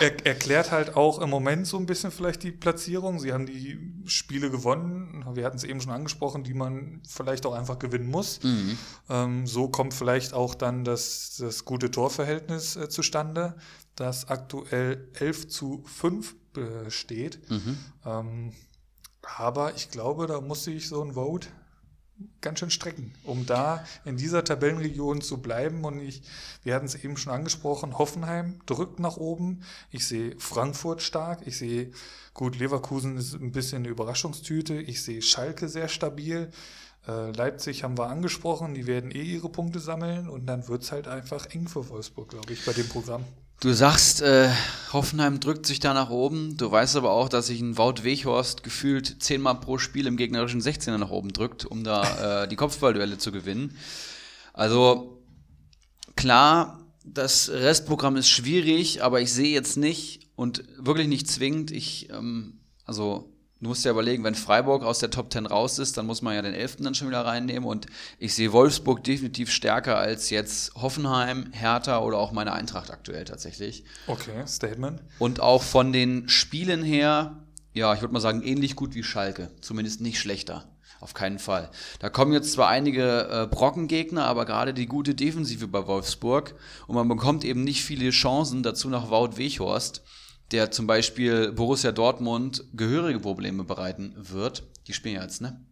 er, 0.01 0.27
erklärt 0.27 0.71
halt 0.71 0.97
auch 0.97 1.21
im 1.21 1.31
Moment 1.31 1.67
so 1.67 1.79
ein 1.79 1.87
bisschen 1.87 2.11
vielleicht 2.11 2.43
die 2.43 2.53
Platzierung. 2.53 3.19
Sie 3.19 3.33
haben 3.33 3.47
die 3.47 3.79
Spiele 4.07 4.51
gewonnen. 4.51 5.25
Wir 5.35 5.45
hatten 5.45 5.57
es 5.57 5.65
eben 5.65 5.81
schon 5.81 5.93
angesprochen, 5.93 6.45
die 6.45 6.55
man 6.55 7.01
vielleicht 7.09 7.47
auch 7.47 7.55
einfach 7.55 7.79
gewinnen 7.79 8.11
muss. 8.11 8.43
Mhm. 8.43 8.79
Ähm, 9.09 9.47
so 9.47 9.69
kommt 9.69 9.95
vielleicht 9.95 10.35
auch 10.35 10.55
dann 10.55 10.85
das, 10.85 11.37
das 11.39 11.65
gute 11.65 11.91
Torverhältnis 11.91 12.77
äh, 12.77 12.89
zustande, 12.89 13.57
das 13.97 14.29
aktuell 14.29 15.09
11 15.15 15.49
zu 15.49 15.83
5 15.87 16.37
besteht. 16.53 17.51
Mhm. 17.51 17.79
Ähm, 18.05 18.53
aber 19.37 19.75
ich 19.77 19.91
glaube, 19.91 20.27
da 20.27 20.41
muss 20.41 20.65
sich 20.65 20.89
so 20.89 21.03
ein 21.03 21.13
Vote 21.13 21.49
ganz 22.41 22.59
schön 22.59 22.71
strecken, 22.71 23.13
um 23.25 23.47
da 23.47 23.85
in 24.05 24.17
dieser 24.17 24.45
Tabellenregion 24.45 25.21
zu 25.21 25.41
bleiben. 25.41 25.85
Und 25.85 26.01
ich, 26.01 26.23
wir 26.63 26.75
hatten 26.75 26.87
es 26.87 26.95
eben 26.95 27.17
schon 27.17 27.33
angesprochen, 27.33 27.99
Hoffenheim 27.99 28.61
drückt 28.67 29.01
nach 29.01 29.17
oben. 29.17 29.63
Ich 29.91 30.07
sehe 30.07 30.35
Frankfurt 30.39 31.03
stark. 31.03 31.47
Ich 31.47 31.59
sehe, 31.59 31.91
gut, 32.35 32.59
Leverkusen 32.59 33.17
ist 33.17 33.35
ein 33.35 33.53
bisschen 33.53 33.83
eine 33.83 33.89
Überraschungstüte. 33.89 34.75
Ich 34.81 35.03
sehe 35.03 35.23
Schalke 35.23 35.69
sehr 35.69 35.89
stabil. 35.89 36.51
Äh, 37.07 37.33
Leipzig 37.33 37.83
haben 37.83 37.99
wir 37.99 38.07
angesprochen, 38.07 38.75
die 38.75 38.87
werden 38.87 39.11
eh 39.11 39.23
ihre 39.23 39.49
Punkte 39.49 39.81
sammeln 39.81 40.29
und 40.29 40.47
dann 40.47 40.69
wird 40.69 40.83
es 40.83 40.93
halt 40.93 41.09
einfach 41.09 41.47
eng 41.47 41.67
für 41.67 41.89
Wolfsburg, 41.89 42.29
glaube 42.29 42.53
ich, 42.53 42.65
bei 42.65 42.73
dem 42.73 42.89
Programm. 42.89 43.25
Du 43.63 43.73
sagst, 43.73 44.23
äh, 44.23 44.51
Hoffenheim 44.93 45.39
drückt 45.39 45.67
sich 45.67 45.79
da 45.79 45.95
nach 45.95 46.11
oben. 46.11 46.57
Du 46.57 46.69
weißt 46.69 46.97
aber 46.97 47.13
auch, 47.13 47.29
dass 47.29 47.47
sich 47.47 47.61
ein 47.61 47.79
Wout 47.79 48.03
Weghorst 48.03 48.65
gefühlt 48.65 49.23
zehnmal 49.23 49.61
pro 49.61 49.79
Spiel 49.79 50.09
im 50.09 50.17
gegnerischen 50.17 50.61
16er 50.61 50.99
nach 50.99 51.11
oben 51.11 51.33
drückt, 51.33 51.65
um 51.65 51.85
da 51.85 52.43
äh, 52.43 52.49
die 52.49 52.57
Kopfballduelle 52.57 53.19
zu 53.19 53.31
gewinnen. 53.31 53.79
Also 54.53 55.23
klar, 56.17 56.85
das 57.05 57.51
Restprogramm 57.51 58.17
ist 58.17 58.31
schwierig, 58.31 59.05
aber 59.05 59.21
ich 59.21 59.33
sehe 59.33 59.55
jetzt 59.55 59.77
nicht 59.77 60.27
und 60.35 60.65
wirklich 60.79 61.07
nicht 61.07 61.31
zwingend. 61.31 61.71
Ich, 61.71 62.11
ähm, 62.11 62.59
also 62.85 63.32
Du 63.63 63.69
musst 63.69 63.85
ja 63.85 63.93
überlegen, 63.93 64.25
wenn 64.25 64.35
Freiburg 64.35 64.83
aus 64.83 64.99
der 64.99 65.11
Top 65.11 65.33
10 65.33 65.47
raus 65.47 65.79
ist, 65.79 65.97
dann 65.97 66.05
muss 66.05 66.21
man 66.21 66.35
ja 66.35 66.43
den 66.43 66.53
11. 66.53 66.79
dann 66.81 66.97
schon 66.97 67.07
wieder 67.07 67.25
reinnehmen. 67.25 67.63
Und 67.63 67.87
ich 68.19 68.35
sehe 68.35 68.53
Wolfsburg 68.53 69.05
definitiv 69.05 69.53
stärker 69.53 69.99
als 69.99 70.31
jetzt 70.31 70.75
Hoffenheim, 70.75 71.53
Hertha 71.53 72.01
oder 72.01 72.19
auch 72.19 72.33
meine 72.33 72.55
Eintracht 72.55 72.91
aktuell 72.91 73.25
tatsächlich. 73.25 73.85
Okay, 74.09 74.45
Statement. 74.49 75.01
Und 75.21 75.39
auch 75.39 75.63
von 75.63 75.93
den 75.93 76.29
Spielen 76.29 76.83
her, 76.83 77.37
ja, 77.73 77.95
ich 77.95 78.01
würde 78.01 78.13
mal 78.13 78.19
sagen, 78.19 78.43
ähnlich 78.43 78.75
gut 78.75 78.97
wie 78.97 79.05
Schalke. 79.05 79.49
Zumindest 79.61 80.01
nicht 80.01 80.19
schlechter. 80.19 80.65
Auf 80.99 81.15
keinen 81.15 81.39
Fall. 81.39 81.71
Da 82.01 82.11
kommen 82.11 82.33
jetzt 82.33 82.51
zwar 82.51 82.67
einige 82.67 83.29
äh, 83.31 83.47
Brockengegner, 83.47 84.25
aber 84.25 84.45
gerade 84.45 84.75
die 84.75 84.87
gute 84.87 85.15
Defensive 85.15 85.69
bei 85.69 85.87
Wolfsburg. 85.87 86.57
Und 86.89 86.97
man 86.97 87.07
bekommt 87.07 87.45
eben 87.45 87.63
nicht 87.63 87.85
viele 87.85 88.11
Chancen, 88.11 88.65
dazu 88.65 88.89
noch 88.89 89.11
Wout 89.13 89.37
Weghorst 89.37 90.03
der 90.53 90.71
zum 90.71 90.87
Beispiel 90.87 91.53
Borussia 91.53 91.93
Dortmund 91.93 92.65
gehörige 92.75 93.21
Probleme 93.21 93.65
bereiten 93.65 94.15
wird. 94.17 94.65
Die 94.87 94.93
spielen 94.93 95.17
ja 95.17 95.23
jetzt, 95.23 95.41
ne? 95.41 95.65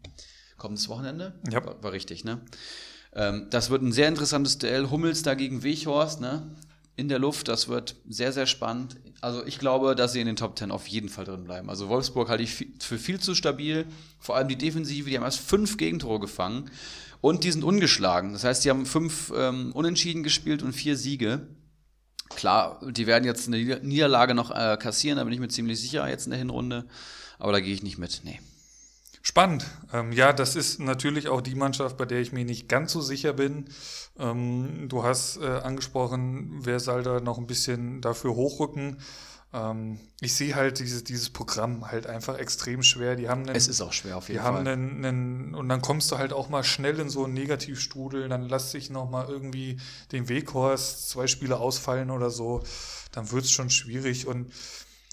Kommendes 0.57 0.89
Wochenende? 0.89 1.35
Ja. 1.51 1.64
War, 1.64 1.83
war 1.83 1.93
richtig, 1.93 2.24
ne? 2.24 2.41
Ähm, 3.12 3.47
das 3.51 3.70
wird 3.70 3.83
ein 3.83 3.93
sehr 3.93 4.09
interessantes 4.09 4.59
Duell. 4.59 4.91
Hummels 4.91 5.22
dagegen 5.22 5.62
Weghorst, 5.62 6.20
ne? 6.20 6.57
In 6.97 7.09
der 7.09 7.18
Luft, 7.18 7.49
das 7.49 7.68
wird 7.68 7.97
sehr, 8.09 8.33
sehr 8.33 8.47
spannend. 8.47 8.97
Also 9.20 9.45
ich 9.45 9.59
glaube, 9.59 9.95
dass 9.95 10.12
sie 10.12 10.20
in 10.20 10.26
den 10.26 10.37
Top 10.37 10.57
Ten 10.57 10.70
auf 10.70 10.87
jeden 10.87 11.09
Fall 11.09 11.24
drin 11.24 11.45
bleiben. 11.45 11.70
Also 11.70 11.89
Wolfsburg 11.89 12.28
halte 12.28 12.43
ich 12.43 12.68
für 12.78 12.99
viel 12.99 13.20
zu 13.20 13.35
stabil. 13.35 13.87
Vor 14.18 14.37
allem 14.37 14.49
die 14.49 14.59
Defensive, 14.59 15.09
die 15.09 15.16
haben 15.16 15.24
erst 15.24 15.41
fünf 15.41 15.76
Gegentore 15.76 16.20
gefangen 16.20 16.70
und 17.20 17.45
die 17.45 17.53
sind 17.53 17.64
ungeschlagen. 17.64 18.33
Das 18.33 18.45
heißt, 18.45 18.64
die 18.64 18.70
haben 18.70 18.85
fünf 18.85 19.33
ähm, 19.35 19.72
Unentschieden 19.72 20.22
gespielt 20.22 20.62
und 20.62 20.72
vier 20.72 20.97
Siege. 20.97 21.47
Klar, 22.37 22.81
die 22.83 23.07
werden 23.07 23.24
jetzt 23.24 23.49
eine 23.49 23.59
Niederlage 23.59 24.35
noch 24.35 24.51
äh, 24.51 24.76
kassieren, 24.81 25.18
da 25.18 25.24
bin 25.24 25.33
ich 25.33 25.41
mir 25.41 25.49
ziemlich 25.49 25.81
sicher 25.81 26.09
jetzt 26.09 26.26
in 26.26 26.31
der 26.31 26.39
Hinrunde. 26.39 26.87
Aber 27.39 27.53
da 27.53 27.61
gehe 27.61 27.74
ich 27.74 27.83
nicht 27.83 27.99
mit. 27.99 28.20
Nee. 28.24 28.41
Spannend. 29.22 29.66
Ähm, 29.93 30.12
ja, 30.12 30.33
das 30.33 30.57
ist 30.57 30.81
natürlich 30.81 31.28
auch 31.28 31.43
die 31.43 31.55
Mannschaft, 31.55 31.97
bei 31.99 32.07
der 32.07 32.20
ich 32.20 32.33
mir 32.33 32.45
nicht 32.45 32.68
ganz 32.68 32.93
so 32.93 33.01
sicher 33.01 33.35
bin. 33.35 33.66
Ähm, 34.18 34.89
du 34.89 35.03
hast 35.03 35.39
äh, 35.39 35.47
angesprochen, 35.47 36.61
wer 36.62 36.81
soll 36.81 37.03
da 37.03 37.20
noch 37.20 37.39
ein 37.39 37.47
bisschen 37.47 38.01
dafür 38.01 38.35
hochrücken. 38.35 38.97
Ähm, 39.53 39.98
ich 40.20 40.34
sehe 40.34 40.55
halt 40.55 40.78
dieses, 40.78 41.03
dieses 41.03 41.30
Programm 41.30 41.90
halt 41.90 42.07
einfach 42.07 42.38
extrem 42.38 42.82
schwer. 42.82 43.16
Die 43.16 43.28
haben 43.28 43.42
einen, 43.42 43.57
es 43.57 43.68
ist 43.68 43.80
auch 43.80 43.92
schwer 43.92 44.16
auf 44.16 44.28
jeden 44.28 44.38
die 44.38 44.44
Fall. 44.44 44.55
Haben 44.55 44.66
einen, 44.66 45.05
einen, 45.05 45.55
und 45.55 45.68
dann 45.68 45.82
kommst 45.82 46.11
du 46.12 46.18
halt 46.18 46.32
auch 46.32 46.48
mal 46.48 46.62
schnell 46.62 46.98
in 47.01 47.11
so 47.11 47.24
einen 47.24 47.34
Negativstrudel. 47.34 48.28
Dann 48.28 48.48
lass 48.48 48.72
dich 48.72 48.90
noch 48.90 49.11
mal 49.11 49.28
irgendwie 49.28 49.78
den 50.12 50.28
Weghorst 50.28 51.11
zwei 51.11 51.26
Spiele 51.26 51.59
ausfallen 51.59 52.11
oder 52.11 52.30
so. 52.30 52.62
Dann 53.12 53.30
wird 53.32 53.44
es 53.44 53.51
schon 53.51 53.70
schwierig. 53.70 54.26
Und 54.26 54.53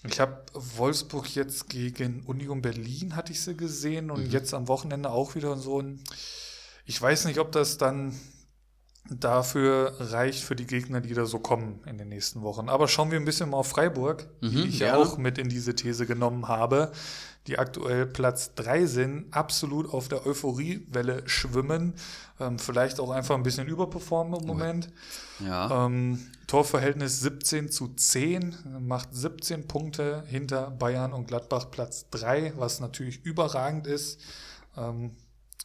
ich 0.04 0.20
habe 0.20 0.42
Wolfsburg 0.54 1.34
jetzt 1.34 1.68
gegen 1.68 2.22
Union 2.24 2.62
Berlin, 2.62 3.16
hatte 3.16 3.32
ich 3.32 3.42
sie 3.42 3.56
gesehen. 3.56 4.10
Und 4.10 4.26
mhm. 4.26 4.30
jetzt 4.30 4.54
am 4.54 4.68
Wochenende 4.68 5.10
auch 5.10 5.34
wieder 5.34 5.56
so 5.56 5.80
ein. 5.80 6.00
Ich 6.86 7.00
weiß 7.00 7.24
nicht, 7.24 7.38
ob 7.38 7.52
das 7.52 7.76
dann 7.76 8.18
dafür 9.10 9.94
reicht 9.98 10.44
für 10.44 10.54
die 10.54 10.66
Gegner, 10.66 11.00
die 11.00 11.14
da 11.14 11.24
so 11.24 11.38
kommen 11.38 11.80
in 11.86 11.98
den 11.98 12.08
nächsten 12.08 12.42
Wochen. 12.42 12.68
Aber 12.68 12.88
schauen 12.88 13.10
wir 13.10 13.18
ein 13.18 13.24
bisschen 13.24 13.50
mal 13.50 13.58
auf 13.58 13.68
Freiburg, 13.68 14.26
mhm, 14.40 14.50
die 14.50 14.68
ich 14.68 14.78
ja 14.80 14.96
auch 14.96 15.18
mit 15.18 15.38
in 15.38 15.48
diese 15.48 15.74
These 15.74 16.06
genommen 16.06 16.48
habe, 16.48 16.92
die 17.46 17.58
aktuell 17.58 18.06
Platz 18.06 18.54
drei 18.54 18.84
sind, 18.84 19.32
absolut 19.32 19.92
auf 19.92 20.08
der 20.08 20.26
Euphoriewelle 20.26 21.22
schwimmen, 21.26 21.94
ähm, 22.38 22.58
vielleicht 22.58 23.00
auch 23.00 23.10
einfach 23.10 23.34
ein 23.34 23.42
bisschen 23.42 23.66
überperformen 23.66 24.40
im 24.40 24.46
Moment. 24.46 24.90
Ja. 25.40 25.86
Ähm, 25.86 26.20
Torverhältnis 26.46 27.20
17 27.20 27.70
zu 27.70 27.88
10, 27.88 28.54
macht 28.80 29.14
17 29.14 29.66
Punkte 29.66 30.24
hinter 30.26 30.70
Bayern 30.70 31.12
und 31.12 31.26
Gladbach 31.26 31.70
Platz 31.70 32.06
3, 32.10 32.52
was 32.56 32.80
natürlich 32.80 33.24
überragend 33.24 33.86
ist. 33.86 34.20
Ähm, 34.76 35.12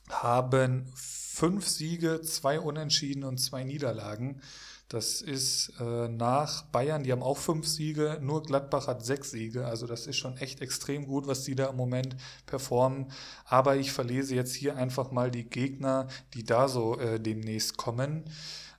haben 0.09 0.85
fünf 1.33 1.67
Siege, 1.67 2.21
zwei 2.21 2.59
Unentschieden 2.59 3.23
und 3.23 3.39
zwei 3.39 3.63
Niederlagen. 3.63 4.39
Das 4.87 5.21
ist 5.21 5.73
äh, 5.79 6.07
nach 6.07 6.65
Bayern, 6.65 7.03
die 7.03 7.11
haben 7.11 7.23
auch 7.23 7.39
fünf 7.39 7.67
Siege, 7.67 8.19
nur 8.21 8.43
Gladbach 8.43 8.85
hat 8.85 9.03
sechs 9.03 9.31
Siege. 9.31 9.65
Also 9.65 9.87
das 9.87 10.05
ist 10.05 10.17
schon 10.17 10.37
echt 10.37 10.61
extrem 10.61 11.07
gut, 11.07 11.25
was 11.25 11.43
die 11.43 11.55
da 11.55 11.65
im 11.65 11.75
Moment 11.75 12.15
performen. 12.45 13.11
Aber 13.45 13.77
ich 13.77 13.91
verlese 13.91 14.35
jetzt 14.35 14.53
hier 14.53 14.77
einfach 14.77 15.09
mal 15.09 15.31
die 15.31 15.49
Gegner, 15.49 16.07
die 16.35 16.43
da 16.43 16.67
so 16.67 16.99
äh, 16.99 17.19
demnächst 17.19 17.77
kommen. 17.77 18.25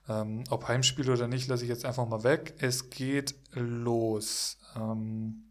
Ähm, 0.07 0.45
ob 0.49 0.69
Heimspiel 0.69 1.09
oder 1.09 1.27
nicht, 1.27 1.49
lasse 1.49 1.63
ich 1.63 1.69
jetzt 1.69 1.83
einfach 1.83 2.07
mal 2.07 2.23
weg. 2.23 2.53
Es 2.59 2.89
geht 2.89 3.35
los. 3.51 4.59
Ähm, 4.77 5.43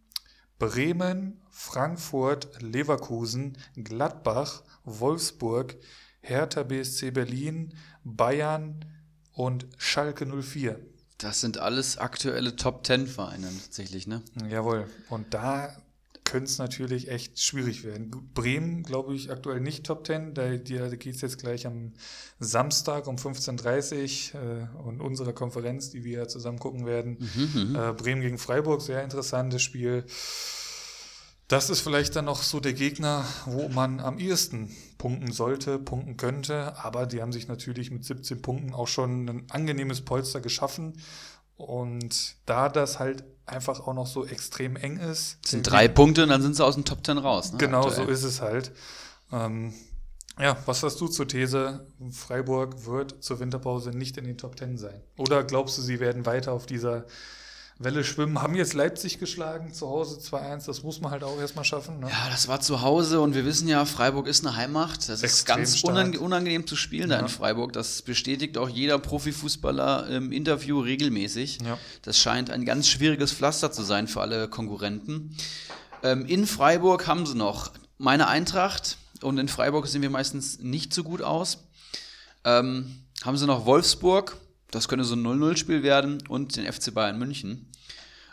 Bremen, 0.58 1.42
Frankfurt, 1.50 2.62
Leverkusen, 2.62 3.58
Gladbach, 3.76 4.62
Wolfsburg, 4.84 5.76
Hertha 6.24 6.62
BSC 6.62 7.10
Berlin, 7.10 7.74
Bayern 8.02 8.84
und 9.32 9.66
Schalke 9.76 10.26
04. 10.26 10.80
Das 11.18 11.40
sind 11.40 11.58
alles 11.58 11.98
aktuelle 11.98 12.56
Top 12.56 12.82
Ten 12.82 13.06
Vereine 13.06 13.48
tatsächlich, 13.62 14.06
ne? 14.06 14.22
Jawohl. 14.48 14.86
Und 15.10 15.34
da 15.34 15.76
könnte 16.24 16.50
es 16.50 16.58
natürlich 16.58 17.08
echt 17.08 17.38
schwierig 17.38 17.84
werden. 17.84 18.10
Bremen, 18.32 18.82
glaube 18.82 19.14
ich, 19.14 19.30
aktuell 19.30 19.60
nicht 19.60 19.84
Top 19.84 20.04
Ten. 20.04 20.32
Da, 20.34 20.56
da 20.56 20.96
geht 20.96 21.14
es 21.14 21.20
jetzt 21.20 21.38
gleich 21.38 21.66
am 21.66 21.92
Samstag 22.40 23.06
um 23.06 23.16
15.30 23.16 24.34
Uhr 24.34 24.40
äh, 24.42 24.82
und 24.82 25.00
unserer 25.00 25.34
Konferenz, 25.34 25.90
die 25.90 26.04
wir 26.04 26.26
zusammen 26.26 26.58
gucken 26.58 26.86
werden. 26.86 27.18
Mhm, 27.20 27.70
mhm, 27.70 27.76
äh, 27.76 27.92
Bremen 27.92 28.22
gegen 28.22 28.38
Freiburg, 28.38 28.80
sehr 28.80 29.04
interessantes 29.04 29.62
Spiel. 29.62 30.06
Das 31.48 31.68
ist 31.68 31.80
vielleicht 31.80 32.16
dann 32.16 32.24
noch 32.24 32.42
so 32.42 32.58
der 32.58 32.72
Gegner, 32.72 33.24
wo 33.44 33.68
man 33.68 34.00
am 34.00 34.18
ehesten 34.18 34.74
punkten 34.96 35.30
sollte, 35.30 35.78
punkten 35.78 36.16
könnte. 36.16 36.76
Aber 36.78 37.06
die 37.06 37.20
haben 37.20 37.32
sich 37.32 37.48
natürlich 37.48 37.90
mit 37.90 38.04
17 38.04 38.40
Punkten 38.40 38.74
auch 38.74 38.88
schon 38.88 39.28
ein 39.28 39.46
angenehmes 39.50 40.00
Polster 40.00 40.40
geschaffen. 40.40 40.94
Und 41.56 42.36
da 42.46 42.68
das 42.68 42.98
halt 42.98 43.24
einfach 43.46 43.80
auch 43.80 43.94
noch 43.94 44.06
so 44.06 44.24
extrem 44.24 44.76
eng 44.76 44.96
ist. 44.96 45.38
Das 45.42 45.50
sind 45.50 45.62
drei 45.62 45.86
Punkte 45.86 46.22
und 46.22 46.30
dann 46.30 46.42
sind 46.42 46.56
sie 46.56 46.64
aus 46.64 46.74
dem 46.74 46.84
Top 46.84 47.04
Ten 47.04 47.18
raus. 47.18 47.52
Ne, 47.52 47.58
genau, 47.58 47.86
aktuell. 47.86 48.06
so 48.06 48.12
ist 48.12 48.24
es 48.24 48.40
halt. 48.40 48.72
Ähm, 49.30 49.74
ja, 50.38 50.56
was 50.66 50.82
hast 50.82 51.00
du 51.00 51.06
zur 51.06 51.28
These? 51.28 51.86
Freiburg 52.10 52.86
wird 52.86 53.22
zur 53.22 53.38
Winterpause 53.38 53.90
nicht 53.90 54.16
in 54.16 54.24
den 54.24 54.38
Top 54.38 54.56
Ten 54.56 54.78
sein. 54.78 55.00
Oder 55.16 55.44
glaubst 55.44 55.78
du, 55.78 55.82
sie 55.82 56.00
werden 56.00 56.26
weiter 56.26 56.52
auf 56.52 56.66
dieser 56.66 57.04
Welle 57.78 58.04
schwimmen, 58.04 58.40
haben 58.40 58.54
jetzt 58.54 58.72
Leipzig 58.72 59.18
geschlagen, 59.18 59.72
zu 59.74 59.88
Hause 59.88 60.20
2-1, 60.20 60.66
das 60.66 60.84
muss 60.84 61.00
man 61.00 61.10
halt 61.10 61.24
auch 61.24 61.38
erstmal 61.40 61.64
schaffen. 61.64 61.98
Ne? 61.98 62.08
Ja, 62.08 62.30
das 62.30 62.46
war 62.46 62.60
zu 62.60 62.82
Hause 62.82 63.20
und 63.20 63.34
wir 63.34 63.44
wissen 63.44 63.66
ja, 63.66 63.84
Freiburg 63.84 64.28
ist 64.28 64.46
eine 64.46 64.54
Heimat. 64.54 65.08
Das 65.08 65.22
ist 65.22 65.44
ganz 65.44 65.82
unange 65.82 66.20
unangenehm 66.20 66.68
zu 66.68 66.76
spielen 66.76 67.10
ja. 67.10 67.16
da 67.16 67.22
in 67.22 67.28
Freiburg. 67.28 67.72
Das 67.72 68.02
bestätigt 68.02 68.58
auch 68.58 68.68
jeder 68.68 68.98
Profifußballer 69.00 70.08
im 70.08 70.30
Interview 70.30 70.78
regelmäßig. 70.78 71.58
Ja. 71.64 71.76
Das 72.02 72.18
scheint 72.18 72.50
ein 72.50 72.64
ganz 72.64 72.88
schwieriges 72.88 73.32
Pflaster 73.32 73.72
zu 73.72 73.82
sein 73.82 74.06
für 74.06 74.20
alle 74.20 74.46
Konkurrenten. 74.46 75.36
Ähm, 76.04 76.26
in 76.26 76.46
Freiburg 76.46 77.08
haben 77.08 77.26
sie 77.26 77.34
noch 77.34 77.72
meine 77.98 78.28
Eintracht 78.28 78.98
und 79.20 79.38
in 79.38 79.48
Freiburg 79.48 79.88
sehen 79.88 80.02
wir 80.02 80.10
meistens 80.10 80.60
nicht 80.60 80.94
so 80.94 81.02
gut 81.02 81.22
aus. 81.22 81.58
Ähm, 82.44 83.00
haben 83.24 83.36
sie 83.36 83.46
noch 83.46 83.66
Wolfsburg, 83.66 84.36
das 84.74 84.88
könnte 84.88 85.04
so 85.04 85.14
ein 85.14 85.24
0-0-Spiel 85.24 85.82
werden 85.82 86.22
und 86.28 86.56
den 86.56 86.70
FC 86.70 86.92
Bayern 86.92 87.18
München. 87.18 87.70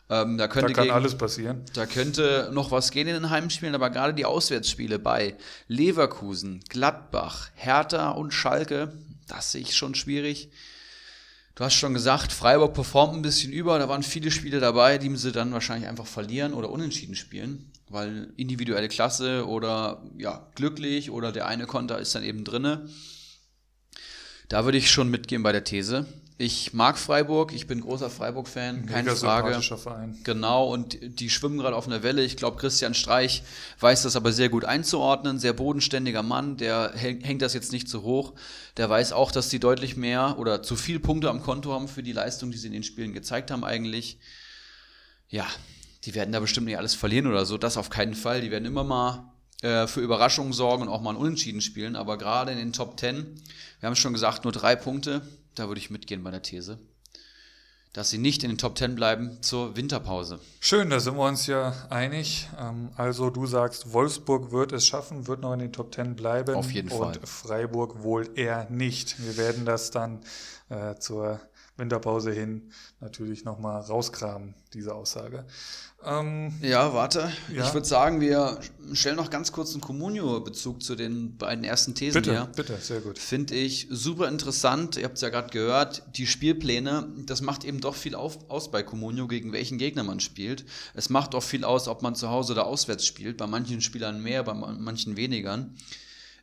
Ähm, 0.10 0.38
da, 0.38 0.48
könnte 0.48 0.70
da 0.70 0.74
kann 0.74 0.84
gegen, 0.86 0.96
alles 0.96 1.18
passieren. 1.18 1.64
Da 1.74 1.86
könnte 1.86 2.50
noch 2.52 2.72
was 2.72 2.92
gehen 2.92 3.08
in 3.08 3.14
den 3.14 3.30
Heimspielen, 3.30 3.76
aber 3.76 3.90
gerade 3.90 4.14
die 4.14 4.26
Auswärtsspiele 4.26 5.00
bei 5.00 5.38
Leverkusen, 5.68 6.64
Gladbach, 6.68 7.50
Hertha 7.56 8.10
und 8.10 8.34
Schalke, 8.34 8.92
das 9.28 9.52
sehe 9.52 9.62
ich 9.62 9.76
schon 9.76 9.96
schwierig. 9.96 10.50
Du 11.56 11.64
hast 11.64 11.76
schon 11.76 11.94
gesagt, 11.94 12.34
Freiburg 12.34 12.74
performt 12.74 13.14
ein 13.14 13.22
bisschen 13.22 13.54
über. 13.54 13.78
Da 13.78 13.88
waren 13.88 14.04
viele 14.04 14.32
Spiele 14.32 14.60
dabei, 14.60 14.98
die 14.98 15.16
sie 15.16 15.32
dann 15.32 15.54
wahrscheinlich 15.54 15.88
einfach 15.88 16.08
verlieren 16.08 16.54
oder 16.54 16.70
unentschieden 16.70 17.16
spielen, 17.16 17.72
weil 17.88 18.34
individuelle 18.36 18.88
Klasse 18.88 19.48
oder 19.48 20.04
ja, 20.18 20.50
glücklich 20.56 21.12
oder 21.12 21.32
der 21.32 21.48
eine 21.48 21.68
Konter 21.68 22.00
ist 22.00 22.16
dann 22.16 22.24
eben 22.24 22.44
drinne. 22.44 22.90
Da 24.50 24.66
würde 24.66 24.78
ich 24.78 24.92
schon 24.92 25.10
mitgehen 25.10 25.44
bei 25.44 25.54
der 25.54 25.64
These. 25.64 26.06
Ich 26.42 26.74
mag 26.74 26.98
Freiburg, 26.98 27.54
ich 27.54 27.68
bin 27.68 27.82
großer 27.82 28.10
Freiburg-Fan, 28.10 28.88
keine 28.88 29.16
Frage. 29.16 29.62
Verein. 29.62 30.18
Genau, 30.24 30.74
und 30.74 30.98
die 31.00 31.30
schwimmen 31.30 31.60
gerade 31.60 31.76
auf 31.76 31.86
einer 31.86 32.02
Welle. 32.02 32.24
Ich 32.24 32.36
glaube, 32.36 32.58
Christian 32.58 32.96
Streich 32.96 33.44
weiß 33.80 34.02
das 34.02 34.16
aber 34.16 34.32
sehr 34.32 34.50
gut 34.50 34.66
einzuordnen. 34.66 35.38
Sehr 35.38 35.54
bodenständiger 35.54 36.24
Mann, 36.24 36.58
der 36.58 36.94
hängt 36.96 37.44
das 37.44 37.54
jetzt 37.54 37.72
nicht 37.72 37.88
zu 37.88 38.02
hoch. 38.02 38.34
Der 38.78 38.90
weiß 38.90 39.14
auch, 39.14 39.32
dass 39.32 39.50
die 39.50 39.60
deutlich 39.60 39.98
mehr 39.98 40.40
oder 40.40 40.64
zu 40.64 40.76
viel 40.76 41.00
Punkte 41.00 41.30
am 41.30 41.44
Konto 41.44 41.74
haben 41.74 41.88
für 41.88 42.02
die 42.02 42.12
Leistung, 42.12 42.50
die 42.50 42.58
sie 42.58 42.68
in 42.68 42.74
den 42.74 42.84
Spielen 42.84 43.14
gezeigt 43.14 43.52
haben, 43.52 43.64
eigentlich. 43.64 44.18
Ja, 45.30 45.46
die 46.06 46.16
werden 46.16 46.32
da 46.32 46.40
bestimmt 46.40 46.66
nicht 46.66 46.80
alles 46.80 46.96
verlieren 46.96 47.28
oder 47.28 47.46
so. 47.46 47.60
Das 47.60 47.78
auf 47.78 47.92
keinen 47.92 48.16
Fall. 48.16 48.42
Die 48.42 48.50
werden 48.50 48.66
immer 48.66 48.84
mal 48.84 49.32
äh, 49.62 49.86
für 49.86 50.02
Überraschungen 50.02 50.54
sorgen 50.54 50.82
und 50.82 50.90
auch 50.90 51.02
mal 51.02 51.12
ein 51.12 51.18
Unentschieden 51.18 51.62
spielen. 51.62 51.96
Aber 51.96 52.18
gerade 52.18 52.52
in 52.52 52.58
den 52.58 52.74
Top 52.74 52.98
Ten, 52.98 53.40
wir 53.80 53.86
haben 53.86 53.94
es 53.94 54.00
schon 54.00 54.14
gesagt, 54.14 54.44
nur 54.44 54.54
drei 54.54 54.76
Punkte 54.76 55.22
da 55.56 55.68
würde 55.68 55.80
ich 55.80 55.90
mitgehen 55.90 56.24
bei 56.24 56.32
der 56.32 56.42
These, 56.42 56.80
dass 57.94 58.10
sie 58.10 58.18
nicht 58.18 58.44
in 58.44 58.52
den 58.52 58.58
Top 58.58 58.78
10 58.78 58.96
bleiben 58.96 59.42
zur 59.42 59.76
Winterpause. 59.76 60.40
Schön, 60.60 60.90
da 60.90 61.00
sind 61.00 61.18
wir 61.18 61.28
uns 61.28 61.48
ja 61.48 61.74
einig. 61.90 62.48
Ähm, 62.60 62.92
also 62.96 63.30
du 63.30 63.46
sagst, 63.46 63.92
Wolfsburg 63.92 64.52
wird 64.52 64.72
es 64.72 64.86
schaffen, 64.86 65.28
wird 65.28 65.42
noch 65.42 65.54
in 65.54 65.60
den 65.60 65.74
Top 65.74 65.94
10 65.94 66.16
bleiben. 66.16 66.56
Auf 66.56 66.72
jeden 66.72 66.90
Fall. 66.90 67.18
Und 67.18 67.28
Freiburg 67.28 68.02
wohl 68.02 68.30
eher 68.36 68.70
nicht. 68.70 69.22
Wir 69.24 69.38
werden 69.38 69.66
das 69.66 69.92
dann 69.92 70.22
äh, 70.70 70.96
zur 70.96 71.42
Winterpause 71.78 72.32
hin 72.32 72.72
natürlich 73.00 73.44
nochmal 73.44 73.82
rauskramen, 73.82 74.54
diese 74.74 74.94
Aussage. 74.94 75.46
Ähm, 76.04 76.54
ja, 76.62 76.94
warte. 76.94 77.32
Ja. 77.54 77.66
Ich 77.66 77.74
würde 77.74 77.88
sagen, 77.88 78.22
wir 78.22 78.60
stellen 78.94 79.16
noch 79.16 79.30
ganz 79.30 79.52
kurz 79.52 79.74
einen 79.74 79.82
Communio-Bezug 79.82 80.82
zu 80.82 80.96
den 80.96 81.38
beiden 81.38 81.64
ersten 81.64 81.94
Thesen 81.94 82.22
bitte, 82.22 82.32
hier. 82.32 82.50
Bitte, 82.56 82.78
sehr 82.78 83.02
gut. 83.02 83.20
Finde 83.20 83.54
ich 83.56 83.88
super 83.90 84.28
interessant. 84.28 84.98
Ihr 84.98 85.04
habt 85.04 85.16
es 85.16 85.22
ja 85.22 85.30
gerade 85.30 85.50
gehört, 85.50 86.04
die 86.16 86.26
Spielpläne, 86.26 87.08
das 87.26 87.42
macht 87.42 87.64
eben 87.64 87.82
doch 87.82 87.96
viel 87.96 88.16
auf, 88.16 88.50
aus 88.50 88.72
bei 88.72 88.82
Communio, 88.82 89.28
gegen 89.28 89.54
welchen 89.54 89.78
Gegner 89.78 90.04
man 90.04 90.20
spielt. 90.20 90.66
Es 90.96 91.10
macht 91.10 91.36
auch 91.36 91.44
viel 91.44 91.64
aus, 91.64 91.88
ob 91.88 92.02
man 92.02 92.16
zu 92.16 92.30
Hause 92.30 92.54
oder 92.54 92.66
auswärts 92.66 93.06
spielt. 93.06 93.38
Bei 93.38 93.48
manchen 93.48 93.82
Spielern 93.82 94.22
mehr, 94.22 94.44
bei 94.44 94.54
manchen 94.54 95.18
weniger 95.18 95.68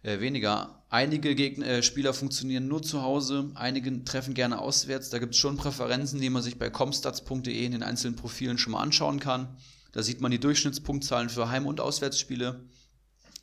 äh, 0.02 0.20
weniger. 0.20 0.77
Einige 0.90 1.34
Gegner, 1.34 1.66
äh, 1.66 1.82
Spieler 1.82 2.14
funktionieren 2.14 2.66
nur 2.66 2.82
zu 2.82 3.02
Hause, 3.02 3.50
einige 3.54 4.04
treffen 4.04 4.32
gerne 4.32 4.58
auswärts. 4.58 5.10
Da 5.10 5.18
gibt 5.18 5.34
es 5.34 5.40
schon 5.40 5.58
Präferenzen, 5.58 6.18
die 6.18 6.30
man 6.30 6.42
sich 6.42 6.58
bei 6.58 6.70
comstats.de 6.70 7.64
in 7.64 7.72
den 7.72 7.82
einzelnen 7.82 8.16
Profilen 8.16 8.56
schon 8.56 8.72
mal 8.72 8.80
anschauen 8.80 9.20
kann. 9.20 9.56
Da 9.92 10.02
sieht 10.02 10.22
man 10.22 10.30
die 10.30 10.40
Durchschnittspunktzahlen 10.40 11.28
für 11.28 11.50
Heim- 11.50 11.66
und 11.66 11.80
Auswärtsspiele. 11.80 12.64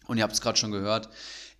Und 0.08 0.18
ihr 0.18 0.24
habt 0.24 0.34
es 0.34 0.42
gerade 0.42 0.58
schon 0.58 0.72
gehört, 0.72 1.10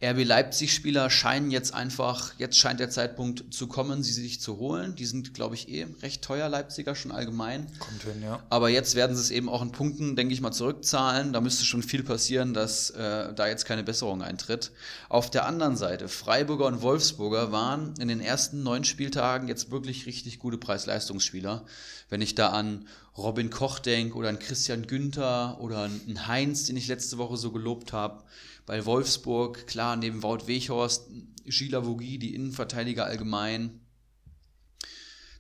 RB 0.04 0.26
Leipzig-Spieler 0.26 1.10
scheinen 1.10 1.52
jetzt 1.52 1.74
einfach, 1.74 2.34
jetzt 2.38 2.58
scheint 2.58 2.82
der 2.82 2.90
Zeitpunkt 2.90 3.54
zu 3.54 3.68
kommen, 3.68 4.04
sie 4.04 4.12
sich 4.12 4.42
zu 4.42 4.58
holen. 4.58 4.96
Die 4.96 5.06
sind, 5.06 5.34
glaube 5.34 5.56
ich, 5.56 5.70
eh 5.70 5.88
recht 6.02 6.22
teuer, 6.22 6.50
Leipziger 6.50 6.96
schon 6.96 7.14
allgemein. 7.14 7.68
Kommt 7.80 8.04
hin, 8.04 8.22
ja. 8.22 8.44
Aber 8.50 8.68
jetzt 8.70 8.96
werden 8.96 9.16
sie 9.16 9.22
es 9.22 9.32
eben 9.32 9.48
auch 9.48 9.62
in 9.62 9.72
Punkten, 9.72 10.18
denke 10.18 10.34
ich 10.34 10.42
mal, 10.42 10.52
zurückzahlen. 10.52 11.32
Da 11.32 11.40
müsste 11.40 11.64
schon 11.64 11.82
viel 11.82 12.04
passieren, 12.04 12.54
dass 12.54 12.90
äh, 12.90 13.34
da 13.34 13.48
jetzt 13.48 13.66
keine 13.66 13.84
Besserung 13.84 14.22
eintritt. 14.22 14.72
Auf 15.08 15.32
der 15.32 15.46
anderen 15.46 15.78
Seite, 15.78 16.10
Freiburger 16.10 16.66
und 16.66 16.82
Wolfsburger 16.82 17.54
waren 17.54 17.94
in 17.98 18.10
den 18.10 18.20
ersten 18.20 18.64
neun 18.64 18.84
Spieltagen 18.84 19.48
jetzt 19.48 19.72
wirklich 19.72 20.06
richtig 20.08 20.40
gute 20.40 20.58
Preis-Leistungsspieler. 20.58 21.66
Wenn 22.10 22.22
ich 22.22 22.36
da 22.36 22.50
an 22.50 22.86
Robin 23.18 23.50
Koch 23.50 23.80
denke 23.80 24.16
oder 24.18 24.30
an 24.30 24.40
Christian 24.40 24.88
Günther 24.88 25.58
oder 25.62 25.84
an 25.84 26.28
Heinz, 26.28 26.66
den 26.66 26.76
ich 26.76 26.88
letzte 26.88 27.18
Woche 27.18 27.38
so 27.38 27.52
gelobt 27.52 27.94
habe 27.94 28.24
bei 28.66 28.86
Wolfsburg, 28.86 29.68
klar, 29.68 29.96
neben 29.96 30.24
Wout 30.24 30.48
Weghorst, 30.48 31.08
Gila 31.46 31.86
Vogie, 31.86 32.18
die 32.18 32.34
Innenverteidiger 32.34 33.06
allgemein. 33.06 33.82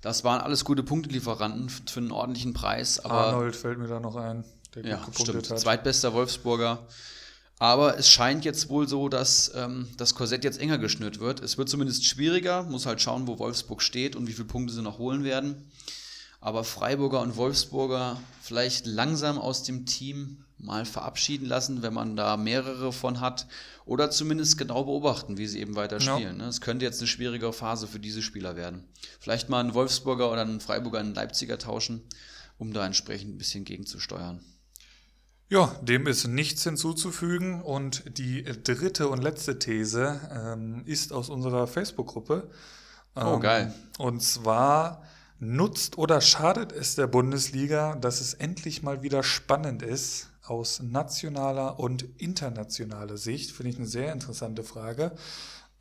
Das 0.01 0.23
waren 0.23 0.41
alles 0.41 0.63
gute 0.63 0.83
Punktelieferanten 0.83 1.69
für 1.69 1.99
einen 1.99 2.11
ordentlichen 2.11 2.53
Preis. 2.53 2.99
Aber 3.03 3.15
Arnold 3.15 3.55
fällt 3.55 3.79
mir 3.79 3.87
da 3.87 3.99
noch 3.99 4.15
ein, 4.15 4.45
der 4.75 4.85
ja, 4.85 5.07
stimmt. 5.19 5.49
Hat. 5.49 5.59
Zweitbester 5.59 6.13
Wolfsburger. 6.13 6.87
Aber 7.57 7.97
es 7.97 8.09
scheint 8.09 8.45
jetzt 8.45 8.69
wohl 8.69 8.87
so, 8.87 9.09
dass 9.09 9.51
ähm, 9.55 9.87
das 9.97 10.13
Korsett 10.13 10.43
jetzt 10.43 10.59
enger 10.59 10.77
geschnürt 10.77 11.19
wird. 11.19 11.39
Es 11.39 11.57
wird 11.57 11.69
zumindest 11.69 12.05
schwieriger, 12.05 12.63
muss 12.63 12.85
halt 12.85 13.01
schauen, 13.01 13.27
wo 13.27 13.39
Wolfsburg 13.39 13.81
steht 13.81 14.15
und 14.15 14.27
wie 14.27 14.33
viele 14.33 14.47
Punkte 14.47 14.73
sie 14.73 14.81
noch 14.81 14.99
holen 14.99 15.23
werden. 15.23 15.71
Aber 16.45 16.63
Freiburger 16.63 17.21
und 17.21 17.37
Wolfsburger 17.37 18.21
vielleicht 18.39 18.85
langsam 18.85 19.39
aus 19.39 19.63
dem 19.63 19.87
Team 19.87 20.45
mal 20.59 20.85
verabschieden 20.85 21.47
lassen, 21.47 21.81
wenn 21.81 21.95
man 21.95 22.15
da 22.15 22.37
mehrere 22.37 22.93
von 22.93 23.19
hat. 23.19 23.47
Oder 23.87 24.11
zumindest 24.11 24.59
genau 24.59 24.83
beobachten, 24.83 25.39
wie 25.39 25.47
sie 25.47 25.59
eben 25.59 25.75
weiter 25.75 25.99
spielen. 25.99 26.21
Ja. 26.21 26.43
Ne? 26.43 26.45
Es 26.45 26.61
könnte 26.61 26.85
jetzt 26.85 26.99
eine 26.99 27.07
schwierigere 27.07 27.51
Phase 27.51 27.87
für 27.87 27.99
diese 27.99 28.21
Spieler 28.21 28.55
werden. 28.55 28.83
Vielleicht 29.19 29.49
mal 29.49 29.59
einen 29.59 29.73
Wolfsburger 29.73 30.31
oder 30.31 30.41
einen 30.41 30.59
Freiburger 30.59 30.99
einen 30.99 31.15
Leipziger 31.15 31.57
tauschen, 31.57 32.03
um 32.59 32.73
da 32.73 32.85
entsprechend 32.85 33.33
ein 33.33 33.37
bisschen 33.39 33.65
gegenzusteuern. 33.65 34.39
Ja, 35.49 35.75
dem 35.81 36.05
ist 36.05 36.27
nichts 36.27 36.61
hinzuzufügen. 36.63 37.63
Und 37.63 38.03
die 38.19 38.43
dritte 38.43 39.09
und 39.09 39.23
letzte 39.23 39.57
These 39.57 40.21
ähm, 40.31 40.83
ist 40.85 41.11
aus 41.11 41.29
unserer 41.29 41.65
Facebook-Gruppe. 41.65 42.51
Ähm, 43.15 43.25
oh, 43.25 43.39
geil. 43.39 43.73
Und 43.97 44.21
zwar 44.21 45.01
nutzt 45.39 45.97
oder 45.97 46.21
schadet 46.21 46.71
es 46.71 46.95
der 46.95 47.07
Bundesliga, 47.07 47.95
dass 47.95 48.21
es 48.21 48.33
endlich 48.33 48.83
mal 48.83 49.03
wieder 49.03 49.23
spannend 49.23 49.81
ist, 49.81 50.31
aus 50.43 50.81
nationaler 50.81 51.79
und 51.79 52.05
internationaler 52.17 53.17
Sicht? 53.17 53.51
Finde 53.51 53.71
ich 53.71 53.77
eine 53.77 53.87
sehr 53.87 54.13
interessante 54.13 54.63
Frage. 54.63 55.11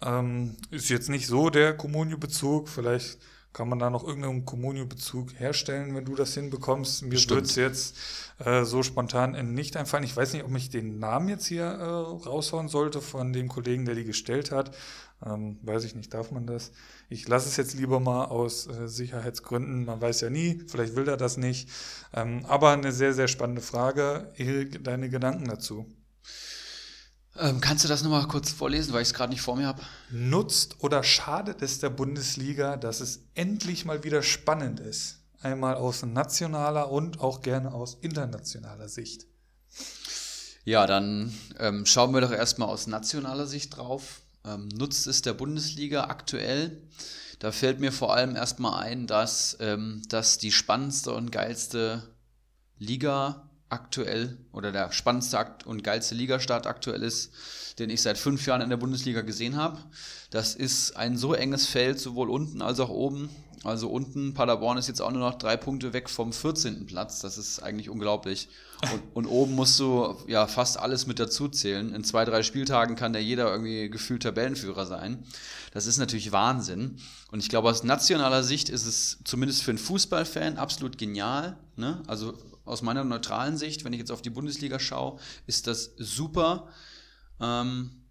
Ähm, 0.00 0.56
ist 0.70 0.88
jetzt 0.88 1.08
nicht 1.08 1.26
so 1.26 1.50
der 1.50 1.76
Communio-Bezug, 1.76 2.68
vielleicht 2.68 3.18
kann 3.54 3.68
man 3.68 3.78
da 3.78 3.88
noch 3.88 4.04
irgendeinen 4.04 4.44
Communio-Bezug 4.44 5.38
herstellen, 5.38 5.94
wenn 5.94 6.04
du 6.04 6.16
das 6.16 6.34
hinbekommst. 6.34 7.04
Mir 7.04 7.14
es 7.14 7.54
jetzt 7.54 7.96
äh, 8.44 8.64
so 8.64 8.82
spontan 8.82 9.54
nicht 9.54 9.76
einfallen. 9.76 10.02
Ich 10.02 10.16
weiß 10.16 10.32
nicht, 10.32 10.44
ob 10.44 10.54
ich 10.56 10.70
den 10.70 10.98
Namen 10.98 11.28
jetzt 11.28 11.46
hier 11.46 11.64
äh, 11.64 11.84
raushauen 11.84 12.68
sollte 12.68 13.00
von 13.00 13.32
dem 13.32 13.48
Kollegen, 13.48 13.84
der 13.84 13.94
die 13.94 14.04
gestellt 14.04 14.50
hat. 14.50 14.74
Ähm, 15.24 15.58
weiß 15.62 15.84
ich 15.84 15.94
nicht, 15.94 16.12
darf 16.12 16.32
man 16.32 16.46
das? 16.46 16.72
Ich 17.14 17.28
lasse 17.28 17.48
es 17.48 17.56
jetzt 17.56 17.74
lieber 17.74 18.00
mal 18.00 18.24
aus 18.24 18.66
äh, 18.66 18.88
Sicherheitsgründen. 18.88 19.84
Man 19.84 20.00
weiß 20.00 20.20
ja 20.22 20.30
nie, 20.30 20.60
vielleicht 20.66 20.96
will 20.96 21.08
er 21.08 21.16
das 21.16 21.36
nicht. 21.36 21.68
Ähm, 22.12 22.44
aber 22.46 22.72
eine 22.72 22.90
sehr, 22.90 23.14
sehr 23.14 23.28
spannende 23.28 23.62
Frage. 23.62 24.32
Deine 24.82 25.08
Gedanken 25.08 25.46
dazu? 25.46 25.86
Ähm, 27.38 27.60
kannst 27.60 27.84
du 27.84 27.88
das 27.88 28.02
nochmal 28.02 28.26
kurz 28.26 28.50
vorlesen, 28.50 28.92
weil 28.92 29.02
ich 29.02 29.08
es 29.08 29.14
gerade 29.14 29.32
nicht 29.32 29.42
vor 29.42 29.54
mir 29.54 29.68
habe? 29.68 29.82
Nutzt 30.10 30.82
oder 30.82 31.04
schadet 31.04 31.62
es 31.62 31.78
der 31.78 31.90
Bundesliga, 31.90 32.76
dass 32.76 33.00
es 33.00 33.20
endlich 33.36 33.84
mal 33.84 34.02
wieder 34.02 34.24
spannend 34.24 34.80
ist? 34.80 35.20
Einmal 35.40 35.76
aus 35.76 36.02
nationaler 36.04 36.90
und 36.90 37.20
auch 37.20 37.42
gerne 37.42 37.72
aus 37.72 37.96
internationaler 38.00 38.88
Sicht. 38.88 39.26
Ja, 40.64 40.88
dann 40.88 41.32
ähm, 41.60 41.86
schauen 41.86 42.12
wir 42.12 42.22
doch 42.22 42.32
erstmal 42.32 42.68
aus 42.68 42.88
nationaler 42.88 43.46
Sicht 43.46 43.76
drauf 43.76 44.23
ähm, 44.44 44.68
nutzt 44.68 45.06
es 45.06 45.22
der 45.22 45.34
Bundesliga 45.34 46.04
aktuell. 46.04 46.82
Da 47.38 47.52
fällt 47.52 47.80
mir 47.80 47.92
vor 47.92 48.14
allem 48.14 48.36
erstmal 48.36 48.82
ein, 48.82 49.06
dass 49.06 49.56
ähm, 49.60 50.02
das 50.08 50.38
die 50.38 50.52
spannendste 50.52 51.12
und 51.12 51.32
geilste 51.32 52.02
Liga 52.78 53.50
aktuell 53.68 54.38
oder 54.52 54.72
der 54.72 54.92
spannendste 54.92 55.46
und 55.64 55.82
geilste 55.82 56.14
Ligastart 56.14 56.66
aktuell 56.66 57.02
ist, 57.02 57.32
den 57.78 57.90
ich 57.90 58.02
seit 58.02 58.18
fünf 58.18 58.46
Jahren 58.46 58.60
in 58.60 58.70
der 58.70 58.76
Bundesliga 58.76 59.22
gesehen 59.22 59.56
habe. 59.56 59.78
Das 60.30 60.54
ist 60.54 60.96
ein 60.96 61.16
so 61.16 61.34
enges 61.34 61.66
Feld, 61.66 61.98
sowohl 61.98 62.30
unten 62.30 62.62
als 62.62 62.80
auch 62.80 62.90
oben. 62.90 63.30
Also 63.64 63.88
unten, 63.88 64.34
Paderborn 64.34 64.76
ist 64.78 64.88
jetzt 64.88 65.00
auch 65.00 65.10
nur 65.10 65.20
noch 65.20 65.38
drei 65.38 65.56
Punkte 65.56 65.92
weg 65.92 66.10
vom 66.10 66.32
14. 66.32 66.86
Platz. 66.86 67.20
Das 67.20 67.38
ist 67.38 67.60
eigentlich 67.60 67.88
unglaublich. 67.88 68.48
Und, 68.92 69.02
und 69.14 69.26
oben 69.26 69.54
musst 69.54 69.78
du 69.80 70.16
ja 70.26 70.46
fast 70.46 70.78
alles 70.78 71.06
mit 71.06 71.18
dazu 71.18 71.48
zählen. 71.48 71.94
In 71.94 72.04
zwei, 72.04 72.24
drei 72.24 72.42
Spieltagen 72.42 72.96
kann 72.96 73.12
da 73.12 73.18
jeder 73.18 73.50
irgendwie 73.50 73.88
gefühlt 73.90 74.22
Tabellenführer 74.22 74.86
sein. 74.86 75.24
Das 75.72 75.86
ist 75.86 75.98
natürlich 75.98 76.32
Wahnsinn. 76.32 76.96
Und 77.30 77.40
ich 77.40 77.48
glaube, 77.48 77.68
aus 77.68 77.82
nationaler 77.82 78.42
Sicht 78.42 78.68
ist 78.68 78.86
es 78.86 79.18
zumindest 79.24 79.62
für 79.62 79.72
einen 79.72 79.78
Fußballfan 79.78 80.56
absolut 80.56 80.98
genial. 80.98 81.56
Ne? 81.76 82.02
Also 82.06 82.34
aus 82.64 82.82
meiner 82.82 83.04
neutralen 83.04 83.56
Sicht, 83.56 83.84
wenn 83.84 83.92
ich 83.92 83.98
jetzt 83.98 84.12
auf 84.12 84.22
die 84.22 84.30
Bundesliga 84.30 84.78
schaue, 84.78 85.18
ist 85.46 85.66
das 85.66 85.92
super. 85.98 86.68
Ähm, 87.40 88.03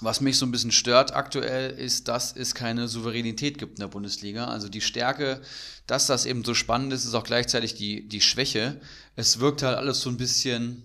was 0.00 0.20
mich 0.20 0.38
so 0.38 0.46
ein 0.46 0.50
bisschen 0.50 0.70
stört 0.70 1.14
aktuell, 1.14 1.70
ist, 1.70 2.08
dass 2.08 2.34
es 2.36 2.54
keine 2.54 2.88
Souveränität 2.88 3.58
gibt 3.58 3.78
in 3.78 3.80
der 3.80 3.88
Bundesliga. 3.88 4.46
Also 4.46 4.68
die 4.68 4.80
Stärke, 4.80 5.40
dass 5.86 6.06
das 6.06 6.26
eben 6.26 6.44
so 6.44 6.54
spannend 6.54 6.92
ist, 6.92 7.04
ist 7.04 7.14
auch 7.14 7.24
gleichzeitig 7.24 7.74
die, 7.74 8.08
die 8.08 8.20
Schwäche. 8.20 8.80
Es 9.16 9.40
wirkt 9.40 9.62
halt 9.62 9.76
alles 9.76 10.00
so 10.00 10.10
ein 10.10 10.16
bisschen, 10.16 10.82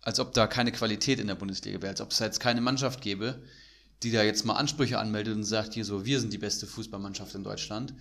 als 0.00 0.18
ob 0.18 0.34
da 0.34 0.46
keine 0.46 0.72
Qualität 0.72 1.20
in 1.20 1.28
der 1.28 1.36
Bundesliga 1.36 1.80
wäre, 1.80 1.90
als 1.90 2.00
ob 2.00 2.10
es 2.10 2.18
jetzt 2.18 2.40
keine 2.40 2.60
Mannschaft 2.60 3.00
gäbe, 3.00 3.42
die 4.02 4.10
da 4.10 4.22
jetzt 4.22 4.44
mal 4.44 4.54
Ansprüche 4.54 4.98
anmeldet 4.98 5.34
und 5.36 5.44
sagt, 5.44 5.74
hier 5.74 5.84
so, 5.84 6.04
wir 6.04 6.20
sind 6.20 6.32
die 6.32 6.38
beste 6.38 6.66
Fußballmannschaft 6.66 7.34
in 7.34 7.44
Deutschland. 7.44 7.94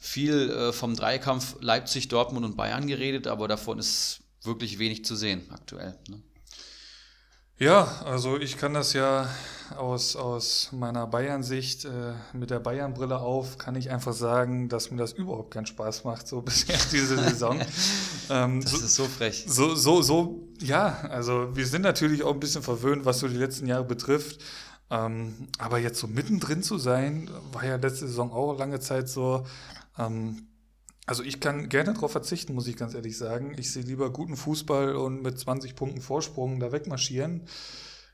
Viel 0.00 0.50
äh, 0.50 0.72
vom 0.72 0.96
Dreikampf 0.96 1.56
Leipzig, 1.60 2.08
Dortmund 2.08 2.46
und 2.46 2.56
Bayern 2.56 2.86
geredet, 2.86 3.26
aber 3.26 3.48
davon 3.48 3.78
ist 3.78 4.20
wirklich 4.42 4.78
wenig 4.78 5.04
zu 5.04 5.14
sehen 5.14 5.42
aktuell. 5.50 5.98
Ne? 6.08 6.22
Ja, 7.60 8.00
also 8.06 8.38
ich 8.38 8.56
kann 8.56 8.72
das 8.72 8.94
ja 8.94 9.28
aus, 9.76 10.16
aus 10.16 10.70
meiner 10.72 11.06
Bayern-Sicht 11.06 11.84
äh, 11.84 12.14
mit 12.32 12.48
der 12.48 12.58
Bayern-Brille 12.58 13.18
auf, 13.18 13.58
kann 13.58 13.74
ich 13.74 13.90
einfach 13.90 14.14
sagen, 14.14 14.70
dass 14.70 14.90
mir 14.90 14.96
das 14.96 15.12
überhaupt 15.12 15.50
keinen 15.52 15.66
Spaß 15.66 16.04
macht, 16.04 16.26
so 16.26 16.40
bisher 16.40 16.78
diese 16.90 17.18
Saison. 17.18 17.60
ähm, 18.30 18.62
das 18.62 18.70
so, 18.70 18.76
ist 18.78 18.94
so 18.94 19.04
frech. 19.04 19.44
So, 19.46 19.74
so, 19.74 20.00
so, 20.00 20.48
ja, 20.62 21.00
also 21.10 21.54
wir 21.54 21.66
sind 21.66 21.82
natürlich 21.82 22.22
auch 22.22 22.32
ein 22.32 22.40
bisschen 22.40 22.62
verwöhnt, 22.62 23.04
was 23.04 23.18
so 23.18 23.28
die 23.28 23.36
letzten 23.36 23.66
Jahre 23.66 23.84
betrifft. 23.84 24.42
Ähm, 24.88 25.48
aber 25.58 25.76
jetzt 25.76 26.00
so 26.00 26.06
mittendrin 26.06 26.62
zu 26.62 26.78
sein, 26.78 27.30
war 27.52 27.66
ja 27.66 27.76
letzte 27.76 28.06
Saison 28.06 28.32
auch 28.32 28.58
lange 28.58 28.80
Zeit 28.80 29.10
so. 29.10 29.44
Ähm, 29.98 30.46
also 31.10 31.24
ich 31.24 31.40
kann 31.40 31.68
gerne 31.68 31.92
darauf 31.92 32.12
verzichten, 32.12 32.54
muss 32.54 32.68
ich 32.68 32.76
ganz 32.76 32.94
ehrlich 32.94 33.18
sagen. 33.18 33.56
Ich 33.58 33.72
sehe 33.72 33.82
lieber 33.82 34.12
guten 34.12 34.36
Fußball 34.36 34.94
und 34.94 35.22
mit 35.22 35.40
20 35.40 35.74
Punkten 35.74 36.00
Vorsprung 36.00 36.60
da 36.60 36.70
wegmarschieren. 36.70 37.48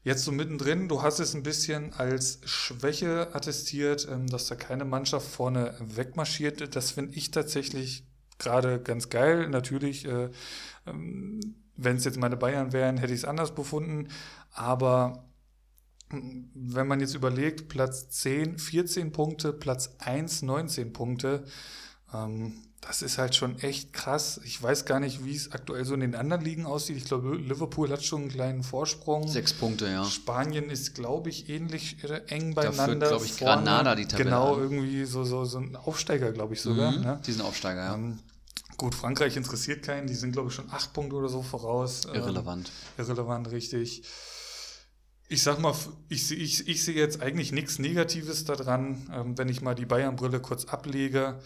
Jetzt 0.03 0.25
so 0.25 0.33
mittendrin, 0.33 0.89
du 0.89 1.03
hast 1.03 1.19
es 1.19 1.35
ein 1.35 1.43
bisschen 1.43 1.93
als 1.93 2.41
Schwäche 2.47 3.35
attestiert, 3.35 4.09
ähm, 4.11 4.27
dass 4.29 4.47
da 4.47 4.55
keine 4.55 4.87
Mannschaft 4.87 5.29
vorne 5.29 5.75
wegmarschiert. 5.79 6.75
Das 6.75 6.93
finde 6.93 7.19
ich 7.19 7.31
tatsächlich 7.31 8.07
gerade 8.39 8.81
ganz 8.81 9.11
geil. 9.11 9.51
Natürlich, 9.51 10.07
äh, 10.07 10.31
ähm, 10.87 11.41
wenn 11.77 11.97
es 11.97 12.05
jetzt 12.07 12.19
meine 12.19 12.39
Bayern 12.39 12.73
wären, 12.73 12.97
hätte 12.97 13.13
ich 13.13 13.21
es 13.21 13.25
anders 13.27 13.55
befunden. 13.55 14.09
Aber 14.53 15.29
ähm, 16.11 16.51
wenn 16.55 16.87
man 16.87 17.01
jetzt 17.01 17.15
überlegt, 17.15 17.69
Platz 17.69 18.09
10, 18.09 18.59
14 18.59 19.13
Punkte, 19.13 19.53
Platz 19.53 19.97
1, 19.99 20.41
19 20.41 20.95
Punkte, 20.95 21.45
das 22.81 23.03
ist 23.03 23.19
halt 23.19 23.35
schon 23.35 23.59
echt 23.59 23.93
krass. 23.93 24.41
Ich 24.45 24.63
weiß 24.63 24.85
gar 24.85 25.01
nicht, 25.01 25.25
wie 25.25 25.35
es 25.35 25.51
aktuell 25.53 25.85
so 25.85 25.95
in 25.95 26.01
den 26.01 26.15
anderen 26.15 26.45
Ligen 26.45 26.67
aussieht. 26.67 26.97
Ich 26.97 27.05
glaube, 27.05 27.37
Liverpool 27.37 27.91
hat 27.91 28.05
schon 28.05 28.23
einen 28.23 28.31
kleinen 28.31 28.63
Vorsprung. 28.63 29.27
Sechs 29.27 29.53
Punkte, 29.53 29.89
ja. 29.89 30.05
Spanien 30.05 30.71
ist, 30.71 30.95
glaube 30.95 31.31
ich, 31.31 31.49
ähnlich 31.49 32.03
äh, 32.05 32.23
eng 32.29 32.55
beieinander. 32.55 32.97
Da 32.97 33.09
glaube 33.09 33.25
ich, 33.25 33.37
Granada 33.39 33.95
die 33.95 34.07
Tabelle 34.07 34.25
Genau, 34.31 34.55
an. 34.55 34.61
irgendwie 34.61 35.05
so, 35.05 35.25
so, 35.25 35.45
so 35.45 35.59
ein 35.59 35.75
Aufsteiger, 35.75 36.33
glaube 36.33 36.55
ich 36.55 36.61
sogar. 36.61 36.93
Mhm, 36.93 37.01
ne? 37.01 37.21
Die 37.27 37.33
sind 37.33 37.43
Aufsteiger, 37.43 37.83
ja. 37.83 37.95
Ähm, 37.95 38.19
gut, 38.77 38.95
Frankreich 38.95 39.37
interessiert 39.37 39.83
keinen. 39.83 40.07
Die 40.07 40.15
sind, 40.15 40.33
glaube 40.33 40.51
ich, 40.51 40.55
schon 40.55 40.71
acht 40.71 40.93
Punkte 40.93 41.17
oder 41.17 41.29
so 41.29 41.43
voraus. 41.43 42.05
Ähm, 42.07 42.15
irrelevant. 42.15 42.71
Ähm, 42.99 43.05
irrelevant, 43.05 43.51
richtig. 43.51 44.03
Ich 45.29 45.43
sag 45.43 45.59
mal, 45.59 45.75
ich, 46.09 46.31
ich, 46.31 46.69
ich 46.69 46.85
sehe 46.85 46.95
jetzt 46.95 47.21
eigentlich 47.21 47.51
nichts 47.51 47.81
Negatives 47.81 48.45
daran, 48.45 49.11
ähm, 49.13 49.37
wenn 49.37 49.49
ich 49.49 49.61
mal 49.61 49.75
die 49.75 49.87
Bayern-Brille 49.87 50.39
kurz 50.39 50.67
ablege. 50.67 51.41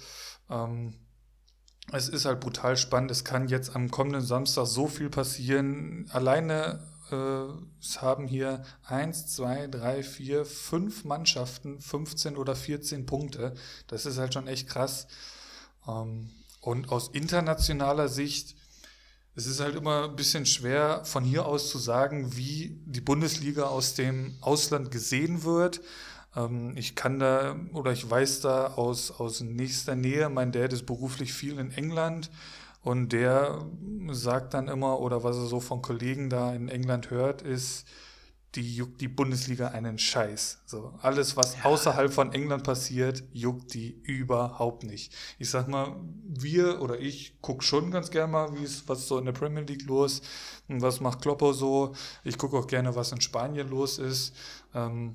Ähm, 0.50 0.92
es 1.92 2.08
ist 2.08 2.24
halt 2.24 2.40
brutal 2.40 2.76
spannend. 2.76 3.10
Es 3.10 3.24
kann 3.24 3.48
jetzt 3.48 3.74
am 3.74 3.90
kommenden 3.90 4.22
Samstag 4.22 4.66
so 4.66 4.86
viel 4.86 5.10
passieren. 5.10 6.06
Alleine 6.10 6.80
äh, 7.10 7.46
es 7.80 8.02
haben 8.02 8.26
hier 8.26 8.62
1, 8.84 9.34
2, 9.34 9.68
3, 9.68 10.02
4, 10.02 10.44
5 10.44 11.04
Mannschaften 11.04 11.80
15 11.80 12.36
oder 12.36 12.54
14 12.54 13.06
Punkte. 13.06 13.54
Das 13.86 14.06
ist 14.06 14.18
halt 14.18 14.34
schon 14.34 14.46
echt 14.46 14.68
krass. 14.68 15.06
Ähm, 15.86 16.30
und 16.60 16.90
aus 16.90 17.08
internationaler 17.08 18.08
Sicht, 18.08 18.54
es 19.34 19.46
ist 19.46 19.60
halt 19.60 19.76
immer 19.76 20.04
ein 20.04 20.16
bisschen 20.16 20.44
schwer 20.44 21.04
von 21.04 21.24
hier 21.24 21.46
aus 21.46 21.70
zu 21.70 21.78
sagen, 21.78 22.36
wie 22.36 22.78
die 22.84 23.00
Bundesliga 23.00 23.64
aus 23.64 23.94
dem 23.94 24.36
Ausland 24.40 24.90
gesehen 24.90 25.44
wird. 25.44 25.80
Ähm, 26.36 26.72
ich 26.76 26.94
kann 26.94 27.18
da 27.18 27.56
oder 27.72 27.92
ich 27.92 28.08
weiß 28.08 28.40
da 28.40 28.68
aus, 28.74 29.10
aus 29.10 29.40
nächster 29.40 29.96
Nähe, 29.96 30.28
mein 30.28 30.52
Dad 30.52 30.72
ist 30.72 30.86
beruflich 30.86 31.32
viel 31.32 31.58
in 31.58 31.70
England 31.72 32.30
und 32.82 33.12
der 33.12 33.66
sagt 34.10 34.54
dann 34.54 34.68
immer, 34.68 35.00
oder 35.00 35.22
was 35.22 35.36
er 35.36 35.46
so 35.46 35.60
von 35.60 35.82
Kollegen 35.82 36.30
da 36.30 36.54
in 36.54 36.68
England 36.68 37.10
hört, 37.10 37.42
ist, 37.42 37.86
die 38.56 38.74
juckt 38.74 39.00
die 39.00 39.08
Bundesliga 39.08 39.68
einen 39.68 39.98
Scheiß. 39.98 40.62
So, 40.66 40.92
alles, 41.02 41.36
was 41.36 41.56
ja. 41.56 41.64
außerhalb 41.64 42.12
von 42.12 42.32
England 42.32 42.64
passiert, 42.64 43.22
juckt 43.32 43.74
die 43.74 44.00
überhaupt 44.02 44.82
nicht. 44.82 45.14
Ich 45.38 45.50
sag 45.50 45.68
mal, 45.68 45.94
wir 46.26 46.80
oder 46.80 46.98
ich 46.98 47.36
guck 47.42 47.62
schon 47.62 47.90
ganz 47.92 48.10
gerne 48.10 48.32
mal, 48.32 48.58
wie 48.58 48.64
es, 48.64 48.88
was 48.88 49.06
so 49.06 49.18
in 49.18 49.26
der 49.26 49.32
Premier 49.32 49.62
League 49.62 49.86
los, 49.86 50.22
was 50.66 51.00
macht 51.00 51.22
Kloppo 51.22 51.52
so. 51.52 51.94
Ich 52.24 52.38
gucke 52.38 52.56
auch 52.56 52.66
gerne, 52.66 52.96
was 52.96 53.12
in 53.12 53.20
Spanien 53.20 53.68
los 53.68 53.98
ist. 53.98 54.34
Ähm, 54.74 55.14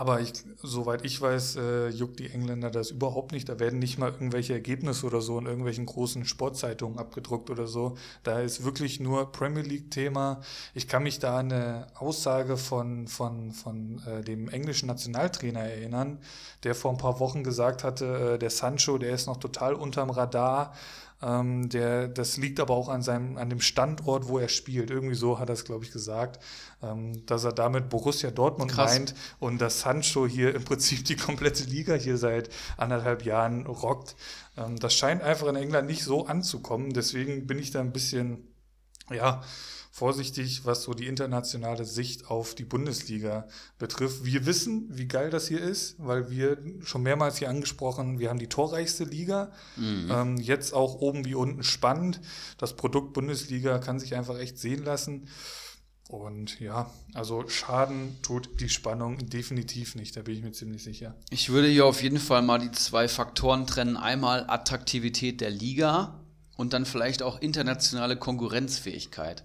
aber 0.00 0.18
ich, 0.22 0.32
soweit 0.62 1.04
ich 1.04 1.20
weiß, 1.20 1.56
äh, 1.56 1.88
juckt 1.88 2.20
die 2.20 2.30
Engländer 2.30 2.70
das 2.70 2.90
überhaupt 2.90 3.32
nicht. 3.32 3.50
Da 3.50 3.60
werden 3.60 3.78
nicht 3.78 3.98
mal 3.98 4.10
irgendwelche 4.10 4.54
Ergebnisse 4.54 5.04
oder 5.04 5.20
so 5.20 5.38
in 5.38 5.44
irgendwelchen 5.44 5.84
großen 5.84 6.24
Sportzeitungen 6.24 6.98
abgedruckt 6.98 7.50
oder 7.50 7.66
so. 7.66 7.98
Da 8.22 8.40
ist 8.40 8.64
wirklich 8.64 8.98
nur 8.98 9.30
Premier 9.30 9.62
League-Thema. 9.62 10.40
Ich 10.72 10.88
kann 10.88 11.02
mich 11.02 11.18
da 11.18 11.40
an 11.40 11.52
eine 11.52 11.86
Aussage 11.96 12.56
von, 12.56 13.08
von, 13.08 13.52
von 13.52 14.00
äh, 14.06 14.22
dem 14.22 14.48
englischen 14.48 14.86
Nationaltrainer 14.86 15.60
erinnern, 15.60 16.18
der 16.64 16.74
vor 16.74 16.92
ein 16.92 16.96
paar 16.96 17.20
Wochen 17.20 17.44
gesagt 17.44 17.84
hatte, 17.84 18.36
äh, 18.36 18.38
der 18.38 18.48
Sancho, 18.48 18.96
der 18.96 19.14
ist 19.14 19.26
noch 19.26 19.36
total 19.36 19.74
unterm 19.74 20.08
Radar. 20.08 20.72
Ähm, 21.22 21.68
der, 21.68 22.08
das 22.08 22.36
liegt 22.36 22.60
aber 22.60 22.74
auch 22.74 22.88
an, 22.88 23.02
seinem, 23.02 23.36
an 23.36 23.50
dem 23.50 23.60
Standort, 23.60 24.28
wo 24.28 24.38
er 24.38 24.48
spielt. 24.48 24.90
Irgendwie 24.90 25.14
so 25.14 25.38
hat 25.38 25.50
er 25.50 25.54
es, 25.54 25.64
glaube 25.64 25.84
ich, 25.84 25.92
gesagt, 25.92 26.42
ähm, 26.82 27.24
dass 27.26 27.44
er 27.44 27.52
damit 27.52 27.90
Borussia 27.90 28.30
Dortmund 28.30 28.72
Krass. 28.72 28.92
meint 28.92 29.14
und 29.38 29.60
dass 29.60 29.80
Sancho 29.80 30.26
hier 30.26 30.54
im 30.54 30.64
Prinzip 30.64 31.04
die 31.04 31.16
komplette 31.16 31.64
Liga 31.64 31.94
hier 31.94 32.16
seit 32.16 32.48
anderthalb 32.76 33.24
Jahren 33.24 33.66
rockt. 33.66 34.16
Ähm, 34.56 34.78
das 34.78 34.94
scheint 34.94 35.22
einfach 35.22 35.48
in 35.48 35.56
England 35.56 35.88
nicht 35.88 36.04
so 36.04 36.26
anzukommen. 36.26 36.92
Deswegen 36.92 37.46
bin 37.46 37.58
ich 37.58 37.70
da 37.70 37.80
ein 37.80 37.92
bisschen, 37.92 38.48
ja, 39.10 39.42
vorsichtig, 40.00 40.64
was 40.64 40.84
so 40.84 40.94
die 40.94 41.06
internationale 41.06 41.84
Sicht 41.84 42.30
auf 42.30 42.54
die 42.54 42.64
Bundesliga 42.64 43.46
betrifft. 43.78 44.24
Wir 44.24 44.46
wissen, 44.46 44.86
wie 44.88 45.06
geil 45.06 45.28
das 45.28 45.46
hier 45.46 45.60
ist, 45.60 45.96
weil 45.98 46.30
wir 46.30 46.56
schon 46.82 47.02
mehrmals 47.02 47.36
hier 47.36 47.50
angesprochen, 47.50 48.18
wir 48.18 48.30
haben 48.30 48.38
die 48.38 48.46
torreichste 48.46 49.04
Liga. 49.04 49.52
Mhm. 49.76 50.10
Ähm, 50.10 50.36
jetzt 50.38 50.72
auch 50.72 50.94
oben 51.02 51.26
wie 51.26 51.34
unten 51.34 51.62
spannend. 51.62 52.22
Das 52.56 52.76
Produkt 52.76 53.12
Bundesliga 53.12 53.78
kann 53.78 54.00
sich 54.00 54.14
einfach 54.14 54.38
echt 54.38 54.56
sehen 54.56 54.84
lassen. 54.84 55.28
Und 56.08 56.58
ja, 56.60 56.90
also 57.12 57.46
Schaden 57.46 58.16
tut 58.22 58.58
die 58.58 58.70
Spannung 58.70 59.18
definitiv 59.28 59.96
nicht, 59.96 60.16
da 60.16 60.22
bin 60.22 60.34
ich 60.34 60.42
mir 60.42 60.52
ziemlich 60.52 60.82
sicher. 60.82 61.14
Ich 61.28 61.50
würde 61.50 61.68
hier 61.68 61.84
auf 61.84 62.02
jeden 62.02 62.18
Fall 62.18 62.40
mal 62.40 62.58
die 62.58 62.72
zwei 62.72 63.06
Faktoren 63.06 63.66
trennen. 63.66 63.98
Einmal 63.98 64.48
Attraktivität 64.48 65.42
der 65.42 65.50
Liga 65.50 66.20
und 66.56 66.74
dann 66.74 66.84
vielleicht 66.84 67.22
auch 67.22 67.40
internationale 67.40 68.16
Konkurrenzfähigkeit. 68.16 69.44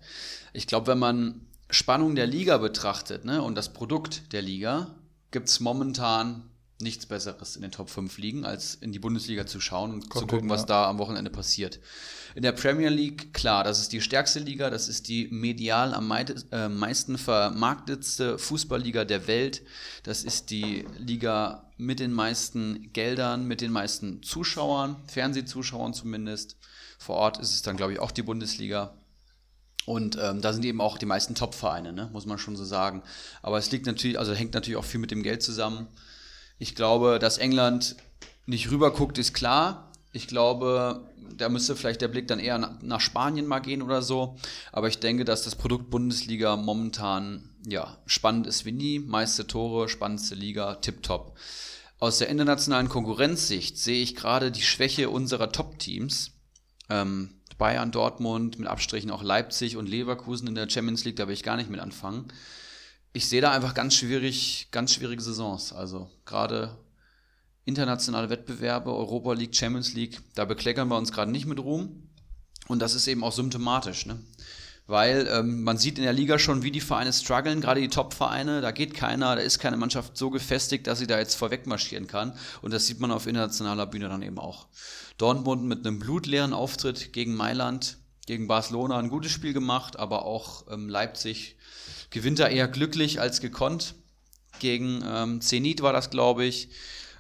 Ich 0.56 0.68
glaube, 0.68 0.88
wenn 0.88 1.00
man 1.00 1.42
Spannung 1.70 2.16
der 2.16 2.28
Liga 2.28 2.58
betrachtet 2.58 3.26
ne, 3.26 3.42
und 3.42 3.56
das 3.56 3.74
Produkt 3.74 4.32
der 4.32 4.42
Liga, 4.42 4.96
gibt 5.32 5.50
es 5.50 5.60
momentan 5.60 6.44
nichts 6.82 7.06
Besseres 7.06 7.56
in 7.56 7.62
den 7.62 7.72
Top 7.72 7.90
5 7.90 8.18
Ligen, 8.18 8.46
als 8.46 8.76
in 8.76 8.92
die 8.92 9.00
Bundesliga 9.00 9.46
zu 9.46 9.62
schauen 9.62 9.94
und 9.94 10.10
Kommt 10.10 10.22
zu 10.22 10.28
gucken, 10.28 10.40
hin, 10.40 10.50
ja. 10.50 10.56
was 10.56 10.66
da 10.66 10.90
am 10.90 10.98
Wochenende 10.98 11.32
passiert. 11.32 11.80
In 12.36 12.44
der 12.44 12.52
Premier 12.52 12.90
League, 12.90 13.34
klar, 13.34 13.64
das 13.64 13.80
ist 13.80 13.94
die 13.94 14.02
stärkste 14.02 14.40
Liga, 14.40 14.70
das 14.70 14.90
ist 14.90 15.08
die 15.08 15.30
medial 15.32 15.94
am 15.94 16.12
äh, 16.12 16.68
meisten 16.68 17.18
vermarktetste 17.18 18.38
Fußballliga 18.38 19.06
der 19.06 19.28
Welt. 19.28 19.62
Das 20.04 20.24
ist 20.24 20.50
die 20.52 20.86
Liga 20.98 21.72
mit 21.78 22.00
den 22.00 22.12
meisten 22.12 22.92
Geldern, 22.92 23.46
mit 23.46 23.62
den 23.62 23.72
meisten 23.72 24.22
Zuschauern, 24.22 24.98
Fernsehzuschauern 25.08 25.94
zumindest. 25.94 26.58
Vor 27.00 27.16
Ort 27.16 27.40
ist 27.40 27.54
es 27.54 27.62
dann, 27.62 27.78
glaube 27.78 27.94
ich, 27.94 28.00
auch 28.00 28.12
die 28.12 28.24
Bundesliga. 28.24 28.98
Und 29.86 30.18
ähm, 30.20 30.42
da 30.42 30.52
sind 30.52 30.66
eben 30.66 30.82
auch 30.82 30.98
die 30.98 31.06
meisten 31.06 31.36
Top-Vereine, 31.36 31.94
ne? 31.94 32.10
muss 32.12 32.26
man 32.26 32.40
schon 32.40 32.56
so 32.56 32.66
sagen. 32.66 33.04
Aber 33.42 33.58
es 33.58 33.72
liegt 33.72 33.86
natürlich, 33.86 34.18
also 34.18 34.34
hängt 34.34 34.54
natürlich 34.54 34.78
auch 34.78 34.86
viel 34.86 35.00
mit 35.00 35.12
dem 35.12 35.22
Geld 35.22 35.44
zusammen. 35.44 35.88
Ich 36.58 36.74
glaube, 36.74 37.20
dass 37.20 37.38
England 37.38 37.96
nicht 38.46 38.72
rüberguckt, 38.72 39.18
ist 39.18 39.34
klar. 39.34 39.92
Ich 40.12 40.28
glaube, 40.28 41.08
da 41.38 41.50
müsste 41.50 41.76
vielleicht 41.76 42.02
der 42.02 42.08
Blick 42.08 42.28
dann 42.28 42.40
eher 42.40 42.78
nach 42.82 43.02
Spanien 43.02 43.46
mal 43.46 43.60
gehen 43.60 43.82
oder 43.82 44.02
so. 44.02 44.38
Aber 44.72 44.88
ich 44.88 45.00
denke, 45.00 45.26
dass 45.26 45.44
das 45.44 45.56
Produkt 45.56 45.90
Bundesliga 45.90 46.56
momentan 46.56 47.50
ja, 47.68 47.98
spannend 48.06 48.48
ist 48.48 48.66
wie 48.66 48.72
nie. 48.72 49.00
Meiste 49.00 49.46
Tore, 49.46 49.90
spannendste 49.90 50.36
Liga, 50.36 50.76
tipptopp. 50.76 51.38
Aus 52.00 52.20
der 52.20 52.30
internationalen 52.30 52.90
Konkurrenzsicht 52.90 53.78
sehe 53.78 54.02
ich 54.02 54.16
gerade 54.16 54.52
die 54.52 54.62
Schwäche 54.62 55.10
unserer 55.10 55.52
Top-Teams. 55.52 56.32
Ähm, 56.90 57.35
Bayern, 57.58 57.92
Dortmund, 57.92 58.60
mit 58.60 58.68
Abstrichen 58.68 59.12
auch 59.12 59.24
Leipzig 59.24 59.78
und 59.78 59.88
Leverkusen 59.88 60.48
in 60.48 60.56
der 60.56 60.70
Champions 60.70 61.06
League, 61.06 61.16
da 61.16 61.28
will 61.28 61.34
ich 61.34 61.44
gar 61.44 61.58
nicht 61.58 61.70
mit 61.70 61.80
anfangen. 61.80 62.28
Ich 63.14 63.30
sehe 63.30 63.42
da 63.42 63.52
einfach 63.52 63.74
ganz 63.74 63.96
schwierig, 63.96 64.68
ganz 64.72 64.94
schwierige 64.94 65.22
Saisons. 65.22 65.72
Also 65.72 66.10
gerade 66.26 66.78
internationale 67.64 68.30
Wettbewerbe, 68.30 68.94
Europa 68.94 69.34
League, 69.34 69.56
Champions 69.56 69.94
League, 69.94 70.22
da 70.36 70.46
bekleckern 70.46 70.90
wir 70.90 70.98
uns 70.98 71.12
gerade 71.12 71.32
nicht 71.32 71.46
mit 71.46 71.60
Ruhm. 71.60 72.10
Und 72.68 72.80
das 72.80 72.94
ist 72.94 73.08
eben 73.08 73.24
auch 73.24 73.32
symptomatisch. 73.32 74.06
Ne? 74.06 74.20
Weil 74.88 75.28
ähm, 75.32 75.64
man 75.64 75.78
sieht 75.78 75.98
in 75.98 76.04
der 76.04 76.14
Liga 76.14 76.38
schon, 76.38 76.64
wie 76.64 76.72
die 76.72 76.82
Vereine 76.82 77.12
strugglen, 77.12 77.62
gerade 77.62 77.82
die 77.82 77.88
Top-Vereine, 77.88 78.62
da 78.62 78.72
geht 78.72 78.94
keiner, 78.94 79.36
da 79.36 79.42
ist 79.42 79.60
keine 79.60 79.78
Mannschaft 79.78 80.18
so 80.18 80.30
gefestigt, 80.30 80.88
dass 80.88 81.00
sie 81.00 81.08
da 81.08 81.18
jetzt 81.18 81.36
vorweg 81.36 81.66
marschieren 81.66 82.08
kann 82.08 82.38
und 82.62 82.72
das 82.72 82.86
sieht 82.86 83.00
man 83.00 83.12
auf 83.12 83.28
internationaler 83.28 83.88
Bühne 83.88 84.10
dann 84.10 84.22
eben 84.22 84.38
auch. 84.38 84.68
Dortmund 85.18 85.64
mit 85.64 85.86
einem 85.86 86.00
blutleeren 86.00 86.54
Auftritt 86.54 87.14
gegen 87.14 87.36
Mailand, 87.36 87.98
gegen 88.28 88.48
Barcelona 88.48 88.98
ein 88.98 89.10
gutes 89.10 89.32
Spiel 89.32 89.54
gemacht, 89.54 89.98
aber 89.98 90.26
auch 90.26 90.66
ähm, 90.72 90.90
Leipzig 90.90 91.58
gewinnt 92.10 92.40
da 92.40 92.48
eher 92.48 92.68
glücklich 92.68 93.20
als 93.20 93.42
gekonnt. 93.42 93.96
Gegen 94.60 95.04
ähm, 95.06 95.42
Zenit 95.42 95.82
war 95.82 95.94
das, 95.94 96.10
glaube 96.10 96.46
ich. 96.46 96.70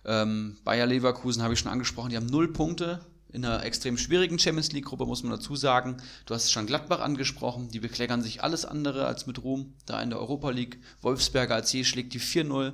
Ähm, 0.06 0.58
Bayer 0.64 0.86
Leverkusen 0.86 1.44
habe 1.44 1.54
ich 1.54 1.60
schon 1.60 1.72
angesprochen, 1.72 2.12
die 2.12 2.16
haben 2.16 2.28
null 2.28 2.54
Punkte, 2.54 3.06
in 3.36 3.44
einer 3.44 3.64
extrem 3.64 3.98
schwierigen 3.98 4.40
Champions 4.40 4.72
League-Gruppe, 4.72 5.06
muss 5.06 5.22
man 5.22 5.34
dazu 5.34 5.58
sagen. 5.58 5.98
Du 6.26 6.34
hast 6.34 6.46
es 6.46 6.52
schon 6.52 6.68
Gladbach 6.68 7.02
angesprochen, 7.02 7.70
die 7.70 7.82
bekleckern 7.82 8.22
sich 8.22 8.42
alles 8.42 8.64
andere 8.64 9.06
als 9.06 9.28
mit 9.28 9.44
Ruhm, 9.44 9.74
da 9.86 10.02
in 10.02 10.10
der 10.10 10.20
Europa 10.20 10.50
League. 10.52 10.80
Wolfsberger 11.02 11.62
je 11.64 11.84
schlägt 11.84 12.14
die 12.14 12.22
4-0. 12.22 12.72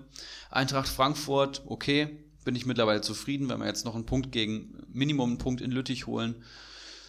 Eintracht 0.51 0.87
Frankfurt, 0.87 1.63
okay, 1.65 2.19
bin 2.45 2.55
ich 2.55 2.67
mittlerweile 2.67 3.01
zufrieden, 3.01 3.49
wenn 3.49 3.59
wir 3.59 3.65
jetzt 3.65 3.85
noch 3.85 3.95
einen 3.95 4.05
Punkt 4.05 4.31
gegen, 4.31 4.77
Minimum 4.93 5.31
einen 5.31 5.37
Punkt 5.39 5.61
in 5.61 5.71
Lüttich 5.71 6.05
holen 6.05 6.35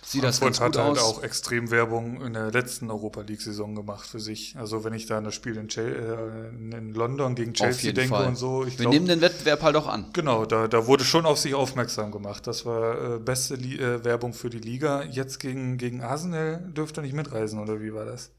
sieht 0.04 0.24
das 0.24 0.40
ganz 0.40 0.58
gut 0.58 0.66
hat 0.66 0.78
halt 0.78 0.98
auch 0.98 1.22
extrem 1.22 1.70
Werbung 1.70 2.20
in 2.22 2.34
der 2.34 2.50
letzten 2.50 2.90
Europa 2.90 3.20
League-Saison 3.20 3.74
gemacht 3.74 4.06
für 4.06 4.20
sich. 4.20 4.56
Also 4.56 4.84
wenn 4.84 4.92
ich 4.94 5.06
da 5.06 5.18
an 5.18 5.24
das 5.24 5.34
Spiel 5.34 5.56
in, 5.56 5.68
äh, 5.68 6.48
in 6.76 6.94
London 6.94 7.34
gegen 7.34 7.54
Chelsea 7.54 7.92
denke 7.92 8.16
Fall. 8.16 8.26
und 8.26 8.36
so. 8.36 8.66
Wir 8.66 8.72
glaub, 8.72 8.92
nehmen 8.92 9.06
den 9.06 9.20
Wettbewerb 9.20 9.62
halt 9.62 9.76
auch 9.76 9.86
an. 9.86 10.06
Genau, 10.12 10.44
da, 10.44 10.68
da 10.68 10.86
wurde 10.86 11.04
schon 11.04 11.24
auf 11.24 11.38
sich 11.38 11.54
aufmerksam 11.54 12.10
gemacht. 12.10 12.46
Das 12.46 12.66
war 12.66 13.14
äh, 13.14 13.18
beste 13.18 13.54
Li 13.54 13.78
äh, 13.78 14.04
Werbung 14.04 14.34
für 14.34 14.50
die 14.50 14.58
Liga. 14.58 15.04
Jetzt 15.04 15.38
gegen, 15.38 15.78
gegen 15.78 16.00
Arsenal 16.02 16.58
dürfte 16.76 17.00
er 17.00 17.04
nicht 17.04 17.14
mitreisen, 17.14 17.60
oder 17.60 17.80
wie 17.80 17.94
war 17.94 18.04
das? 18.04 18.30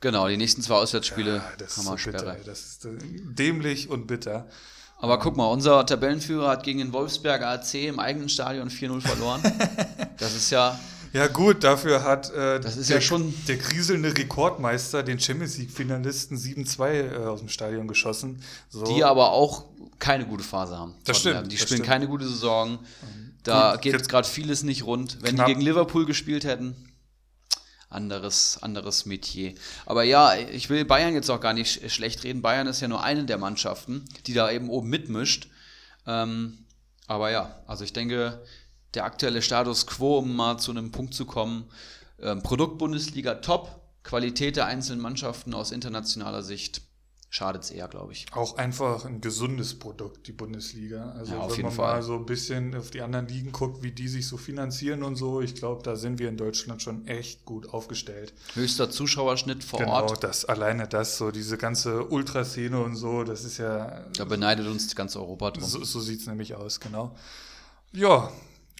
Genau, 0.00 0.28
die 0.28 0.36
nächsten 0.36 0.62
zwei 0.62 0.74
Auswärtsspiele 0.74 1.36
ja, 1.36 1.52
das 1.58 1.78
ist 1.78 1.84
so 1.84 1.94
bitter. 1.94 2.36
Das 2.44 2.60
ist 2.60 2.84
äh, 2.84 2.90
dämlich 3.00 3.88
und 3.88 4.06
bitter. 4.06 4.46
Aber 4.98 5.18
guck 5.18 5.36
mal, 5.36 5.46
unser 5.46 5.84
Tabellenführer 5.84 6.48
hat 6.48 6.62
gegen 6.62 6.78
den 6.78 6.92
Wolfsberger 6.92 7.48
AC 7.48 7.74
im 7.74 7.98
eigenen 7.98 8.28
Stadion 8.28 8.70
4-0 8.70 9.00
verloren. 9.00 9.42
das 10.18 10.34
ist 10.34 10.50
ja. 10.50 10.78
Ja, 11.12 11.28
gut, 11.28 11.62
dafür 11.62 12.02
hat 12.02 12.30
äh, 12.30 12.58
das 12.58 12.76
ist 12.76 12.90
der, 12.90 12.96
ja 12.96 13.00
schon 13.00 13.32
der 13.46 13.58
kriselnde 13.58 14.16
Rekordmeister 14.16 15.04
den 15.04 15.20
Champions 15.20 15.58
League-Finalisten 15.58 16.36
7-2 16.36 16.90
äh, 16.90 17.16
aus 17.26 17.38
dem 17.38 17.48
Stadion 17.48 17.86
geschossen. 17.86 18.42
So. 18.68 18.82
Die 18.84 19.04
aber 19.04 19.30
auch 19.30 19.64
keine 20.00 20.26
gute 20.26 20.42
Phase 20.42 20.76
haben. 20.76 20.94
Das 21.04 21.20
stimmt. 21.20 21.52
Die 21.52 21.56
spielen 21.56 21.78
stimmt. 21.78 21.86
keine 21.86 22.08
gute 22.08 22.26
Saison. 22.26 22.72
Mhm. 22.72 22.78
Da 23.44 23.76
geht 23.76 23.92
jetzt 23.92 24.08
gerade 24.08 24.26
vieles 24.26 24.62
nicht 24.62 24.86
rund. 24.86 25.18
Wenn 25.20 25.36
Knapp. 25.36 25.46
die 25.46 25.52
gegen 25.52 25.64
Liverpool 25.64 26.06
gespielt 26.06 26.44
hätten, 26.44 26.74
anderes, 27.94 28.58
anderes 28.62 29.06
Metier. 29.06 29.54
Aber 29.86 30.02
ja, 30.02 30.36
ich 30.36 30.70
will 30.70 30.84
Bayern 30.84 31.14
jetzt 31.14 31.30
auch 31.30 31.40
gar 31.40 31.52
nicht 31.52 31.90
schlecht 31.90 32.24
reden. 32.24 32.42
Bayern 32.42 32.66
ist 32.66 32.80
ja 32.80 32.88
nur 32.88 33.02
eine 33.02 33.24
der 33.24 33.38
Mannschaften, 33.38 34.04
die 34.26 34.34
da 34.34 34.50
eben 34.50 34.68
oben 34.68 34.88
mitmischt. 34.88 35.48
Ähm, 36.06 36.58
aber 37.06 37.30
ja, 37.30 37.62
also 37.66 37.84
ich 37.84 37.92
denke, 37.92 38.42
der 38.94 39.04
aktuelle 39.04 39.42
Status 39.42 39.86
quo, 39.86 40.18
um 40.18 40.34
mal 40.34 40.58
zu 40.58 40.70
einem 40.70 40.90
Punkt 40.90 41.14
zu 41.14 41.26
kommen, 41.26 41.70
ähm, 42.20 42.42
Produkt 42.42 42.80
top, 43.42 43.80
Qualität 44.02 44.56
der 44.56 44.66
einzelnen 44.66 45.00
Mannschaften 45.00 45.54
aus 45.54 45.72
internationaler 45.72 46.42
Sicht 46.42 46.82
schadet 47.34 47.64
es 47.64 47.72
eher, 47.72 47.88
glaube 47.88 48.12
ich. 48.12 48.26
Auch 48.32 48.58
einfach 48.58 49.04
ein 49.06 49.20
gesundes 49.20 49.76
Produkt, 49.76 50.28
die 50.28 50.32
Bundesliga. 50.32 51.10
Also 51.18 51.32
Ja, 51.32 51.40
auf 51.40 51.50
wenn 51.50 51.56
jeden 51.56 51.68
man 51.68 51.74
Fall. 51.76 51.94
mal 51.96 52.02
so 52.04 52.14
ein 52.14 52.26
bisschen 52.26 52.76
auf 52.76 52.92
die 52.92 53.00
anderen 53.02 53.26
Ligen 53.26 53.50
guckt, 53.50 53.82
wie 53.82 53.90
die 53.90 54.06
sich 54.06 54.28
so 54.28 54.36
finanzieren 54.36 55.02
und 55.02 55.16
so, 55.16 55.40
ich 55.40 55.56
glaube, 55.56 55.82
da 55.82 55.96
sind 55.96 56.20
wir 56.20 56.28
in 56.28 56.36
Deutschland 56.36 56.80
schon 56.80 57.08
echt 57.08 57.44
gut 57.44 57.68
aufgestellt. 57.70 58.32
Höchster 58.54 58.88
Zuschauerschnitt 58.88 59.64
vor 59.64 59.80
genau, 59.80 59.94
Ort. 60.04 60.22
das 60.22 60.44
alleine 60.44 60.86
das, 60.86 61.18
so 61.18 61.32
diese 61.32 61.58
ganze 61.58 62.04
Ultraszene 62.06 62.80
und 62.80 62.94
so, 62.94 63.24
das 63.24 63.42
ist 63.42 63.58
ja 63.58 64.04
Da 64.16 64.24
beneidet 64.26 64.68
uns 64.68 64.94
ganz 64.94 65.16
Europa 65.16 65.50
drum. 65.50 65.64
So, 65.64 65.82
so 65.82 65.98
sieht 65.98 66.20
es 66.20 66.26
nämlich 66.28 66.54
aus, 66.54 66.78
genau. 66.78 67.16
Ja, 67.92 68.30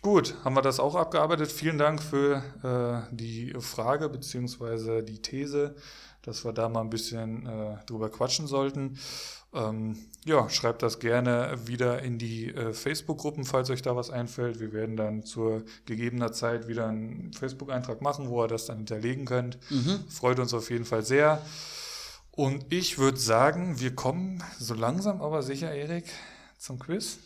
gut, 0.00 0.36
haben 0.44 0.54
wir 0.54 0.62
das 0.62 0.78
auch 0.78 0.94
abgearbeitet. 0.94 1.50
Vielen 1.50 1.78
Dank 1.78 2.00
für 2.00 3.04
äh, 3.10 3.12
die 3.12 3.52
Frage 3.58 4.08
beziehungsweise 4.08 5.02
die 5.02 5.20
These, 5.20 5.74
dass 6.24 6.44
wir 6.44 6.52
da 6.52 6.68
mal 6.68 6.80
ein 6.80 6.90
bisschen 6.90 7.46
äh, 7.46 7.76
drüber 7.86 8.10
quatschen 8.10 8.46
sollten. 8.46 8.98
Ähm, 9.52 9.96
ja, 10.24 10.48
schreibt 10.48 10.82
das 10.82 10.98
gerne 10.98 11.56
wieder 11.66 12.02
in 12.02 12.18
die 12.18 12.48
äh, 12.48 12.72
Facebook-Gruppen, 12.72 13.44
falls 13.44 13.70
euch 13.70 13.82
da 13.82 13.94
was 13.94 14.10
einfällt. 14.10 14.58
Wir 14.58 14.72
werden 14.72 14.96
dann 14.96 15.24
zur 15.24 15.62
gegebener 15.86 16.32
Zeit 16.32 16.66
wieder 16.66 16.88
einen 16.88 17.32
Facebook-Eintrag 17.32 18.00
machen, 18.00 18.28
wo 18.28 18.42
ihr 18.42 18.48
das 18.48 18.66
dann 18.66 18.78
hinterlegen 18.78 19.26
könnt. 19.26 19.58
Freut 20.08 20.38
uns 20.40 20.54
auf 20.54 20.70
jeden 20.70 20.84
Fall 20.84 21.04
sehr. 21.04 21.40
Und 22.32 22.66
ich 22.70 22.98
würde 22.98 23.18
sagen, 23.18 23.78
wir 23.78 23.94
kommen 23.94 24.42
so 24.58 24.74
langsam 24.74 25.20
aber 25.22 25.42
sicher, 25.42 25.72
Erik, 25.72 26.06
zum 26.58 26.80
Quiz. 26.80 27.18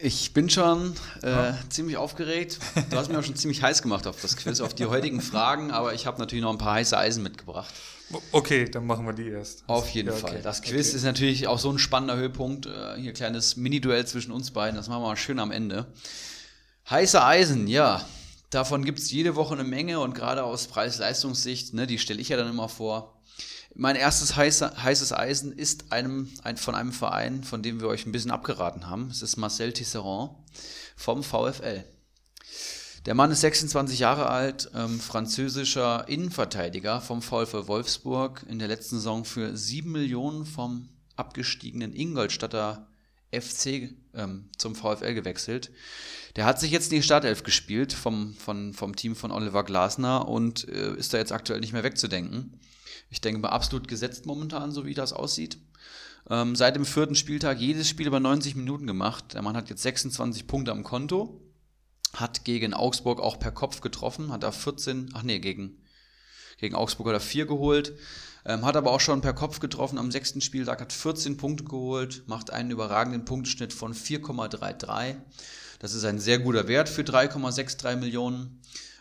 Ich 0.00 0.32
bin 0.32 0.48
schon 0.48 0.94
äh, 1.22 1.52
ziemlich 1.70 1.96
aufgeregt. 1.96 2.60
Du 2.88 2.96
hast 2.96 3.08
mich 3.08 3.16
auch 3.16 3.24
schon 3.24 3.34
ziemlich 3.34 3.62
heiß 3.62 3.82
gemacht 3.82 4.06
auf 4.06 4.20
das 4.22 4.36
Quiz, 4.36 4.60
auf 4.60 4.72
die 4.72 4.86
heutigen 4.86 5.20
Fragen, 5.20 5.72
aber 5.72 5.92
ich 5.92 6.06
habe 6.06 6.20
natürlich 6.20 6.42
noch 6.42 6.52
ein 6.52 6.58
paar 6.58 6.74
heiße 6.74 6.96
Eisen 6.96 7.24
mitgebracht. 7.24 7.74
Okay, 8.30 8.66
dann 8.70 8.86
machen 8.86 9.04
wir 9.06 9.12
die 9.12 9.28
erst. 9.28 9.64
Auf 9.66 9.88
jeden 9.90 10.08
Ja, 10.10 10.14
okay. 10.14 10.22
Fall. 10.22 10.42
Das 10.42 10.62
Quiz 10.62 10.86
Okay. 10.88 10.96
ist 10.98 11.02
natürlich 11.02 11.48
auch 11.48 11.58
so 11.58 11.70
ein 11.70 11.80
spannender 11.80 12.16
Höhepunkt. 12.16 12.66
Äh, 12.66 12.96
hier 13.00 13.12
kleines 13.12 13.56
Mini-Duell 13.56 14.06
zwischen 14.06 14.30
uns 14.30 14.52
beiden. 14.52 14.76
Das 14.76 14.88
machen 14.88 15.02
wir 15.02 15.08
mal 15.08 15.16
schön 15.16 15.40
am 15.40 15.50
Ende. 15.50 15.92
Heiße 16.88 17.22
Eisen, 17.22 17.66
ja. 17.66 18.06
Davon 18.50 18.84
gibt 18.84 19.00
es 19.00 19.10
jede 19.10 19.34
Woche 19.34 19.54
eine 19.54 19.64
Menge 19.64 19.98
und 19.98 20.14
gerade 20.14 20.44
aus 20.44 20.68
Preis-Leistungssicht, 20.68 21.74
ne, 21.74 21.86
die 21.88 21.98
stelle 21.98 22.20
ich 22.20 22.28
ja 22.30 22.36
dann 22.36 22.48
immer 22.48 22.68
vor. 22.68 23.17
Mein 23.74 23.96
erstes 23.96 24.34
heiße, 24.34 24.82
heißes 24.82 25.12
Eisen 25.12 25.52
ist 25.52 25.92
einem, 25.92 26.28
ein, 26.42 26.56
von 26.56 26.74
einem 26.74 26.92
Verein, 26.92 27.44
von 27.44 27.62
dem 27.62 27.80
wir 27.80 27.88
euch 27.88 28.06
ein 28.06 28.12
bisschen 28.12 28.30
abgeraten 28.30 28.88
haben. 28.88 29.08
Es 29.10 29.22
ist 29.22 29.36
Marcel 29.36 29.72
Tisserand 29.72 30.30
vom 30.96 31.22
VfL. 31.22 31.84
Der 33.06 33.14
Mann 33.14 33.30
ist 33.30 33.40
26 33.40 34.00
Jahre 34.00 34.28
alt, 34.28 34.70
ähm, 34.74 34.98
französischer 35.00 36.06
Innenverteidiger 36.08 37.00
vom 37.00 37.22
VfL 37.22 37.68
Wolfsburg, 37.68 38.44
in 38.48 38.58
der 38.58 38.68
letzten 38.68 38.96
Saison 38.96 39.24
für 39.24 39.56
7 39.56 39.90
Millionen 39.90 40.44
vom 40.44 40.88
abgestiegenen 41.16 41.94
Ingolstadter 41.94 42.88
FC 43.32 43.94
ähm, 44.14 44.50
zum 44.56 44.74
VfL 44.74 45.14
gewechselt. 45.14 45.70
Der 46.36 46.44
hat 46.44 46.60
sich 46.60 46.70
jetzt 46.70 46.92
in 46.92 46.98
die 46.98 47.02
Startelf 47.02 47.42
gespielt 47.42 47.92
vom, 47.92 48.34
von, 48.34 48.74
vom 48.74 48.96
Team 48.96 49.16
von 49.16 49.30
Oliver 49.30 49.64
Glasner 49.64 50.28
und 50.28 50.68
äh, 50.68 50.94
ist 50.94 51.14
da 51.14 51.18
jetzt 51.18 51.32
aktuell 51.32 51.60
nicht 51.60 51.72
mehr 51.72 51.84
wegzudenken. 51.84 52.58
Ich 53.10 53.20
denke 53.20 53.40
mal 53.40 53.48
absolut 53.48 53.88
gesetzt 53.88 54.26
momentan, 54.26 54.72
so 54.72 54.84
wie 54.84 54.94
das 54.94 55.12
aussieht. 55.12 55.58
Ähm, 56.30 56.56
seit 56.56 56.76
dem 56.76 56.84
vierten 56.84 57.14
Spieltag 57.14 57.58
jedes 57.58 57.88
Spiel 57.88 58.06
über 58.06 58.20
90 58.20 58.54
Minuten 58.54 58.86
gemacht. 58.86 59.34
Der 59.34 59.42
Mann 59.42 59.56
hat 59.56 59.70
jetzt 59.70 59.82
26 59.82 60.46
Punkte 60.46 60.72
am 60.72 60.84
Konto 60.84 61.40
hat 62.14 62.44
gegen 62.44 62.74
Augsburg 62.74 63.20
auch 63.20 63.38
per 63.38 63.52
Kopf 63.52 63.80
getroffen, 63.80 64.32
hat 64.32 64.42
da 64.42 64.52
14, 64.52 65.10
ach 65.14 65.22
nee, 65.22 65.38
gegen, 65.38 65.82
gegen 66.58 66.74
Augsburg 66.74 67.08
hat 67.08 67.14
er 67.14 67.20
4 67.20 67.46
geholt, 67.46 67.92
ähm, 68.44 68.64
hat 68.64 68.76
aber 68.76 68.92
auch 68.92 69.00
schon 69.00 69.20
per 69.20 69.34
Kopf 69.34 69.60
getroffen 69.60 69.98
am 69.98 70.10
sechsten 70.10 70.40
Spieltag, 70.40 70.80
hat 70.80 70.92
14 70.92 71.36
Punkte 71.36 71.64
geholt, 71.64 72.22
macht 72.26 72.50
einen 72.50 72.70
überragenden 72.70 73.24
Punkteschnitt 73.24 73.72
von 73.72 73.94
4,33. 73.94 75.16
Das 75.78 75.94
ist 75.94 76.04
ein 76.04 76.18
sehr 76.18 76.38
guter 76.38 76.66
Wert 76.66 76.88
für 76.88 77.02
3,63 77.02 77.96
Millionen. 77.96 78.60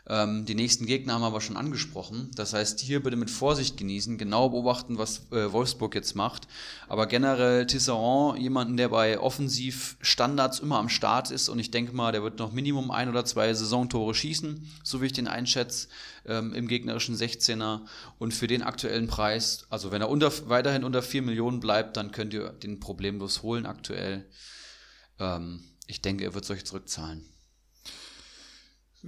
Ähm, 0.09 0.45
die 0.45 0.55
nächsten 0.55 0.85
Gegner 0.85 1.13
haben 1.13 1.21
wir 1.21 1.27
aber 1.27 1.41
schon 1.41 1.57
angesprochen. 1.57 2.31
Das 2.35 2.53
heißt, 2.53 2.79
hier 2.79 3.03
bitte 3.03 3.17
mit 3.17 3.29
Vorsicht 3.29 3.75
genießen, 3.75 4.17
genau 4.17 4.49
beobachten, 4.49 4.97
was 4.97 5.29
äh, 5.31 5.51
Wolfsburg 5.51 5.95
jetzt 5.95 6.15
macht. 6.15 6.47
Aber 6.87 7.07
generell 7.07 7.67
Tisserand, 7.67 8.39
jemanden, 8.39 8.77
der 8.77 8.87
bei 8.87 9.19
Offensivstandards 9.19 10.59
immer 10.59 10.77
am 10.77 10.87
Start 10.87 11.29
ist 11.29 11.49
und 11.49 11.59
ich 11.59 11.71
denke 11.71 11.93
mal, 11.93 12.13
der 12.13 12.23
wird 12.23 12.39
noch 12.39 12.53
Minimum 12.53 12.89
ein 12.89 13.09
oder 13.09 13.25
zwei 13.25 13.53
Saisontore 13.53 14.15
schießen, 14.15 14.71
so 14.81 15.01
wie 15.01 15.07
ich 15.07 15.13
den 15.13 15.27
einschätze, 15.27 15.89
ähm, 16.25 16.53
im 16.53 16.69
gegnerischen 16.69 17.15
16er. 17.15 17.81
Und 18.17 18.33
für 18.33 18.47
den 18.47 18.63
aktuellen 18.63 19.07
Preis, 19.07 19.65
also 19.69 19.91
wenn 19.91 20.01
er 20.01 20.09
unter, 20.09 20.31
weiterhin 20.47 20.85
unter 20.85 21.01
4 21.01 21.21
Millionen 21.21 21.59
bleibt, 21.59 21.97
dann 21.97 22.11
könnt 22.11 22.33
ihr 22.33 22.51
den 22.51 22.79
problemlos 22.79 23.43
holen 23.43 23.65
aktuell. 23.65 24.25
Ähm, 25.19 25.65
ich 25.85 26.01
denke, 26.01 26.23
er 26.23 26.33
wird 26.33 26.45
es 26.45 26.51
euch 26.51 26.65
zurückzahlen. 26.65 27.25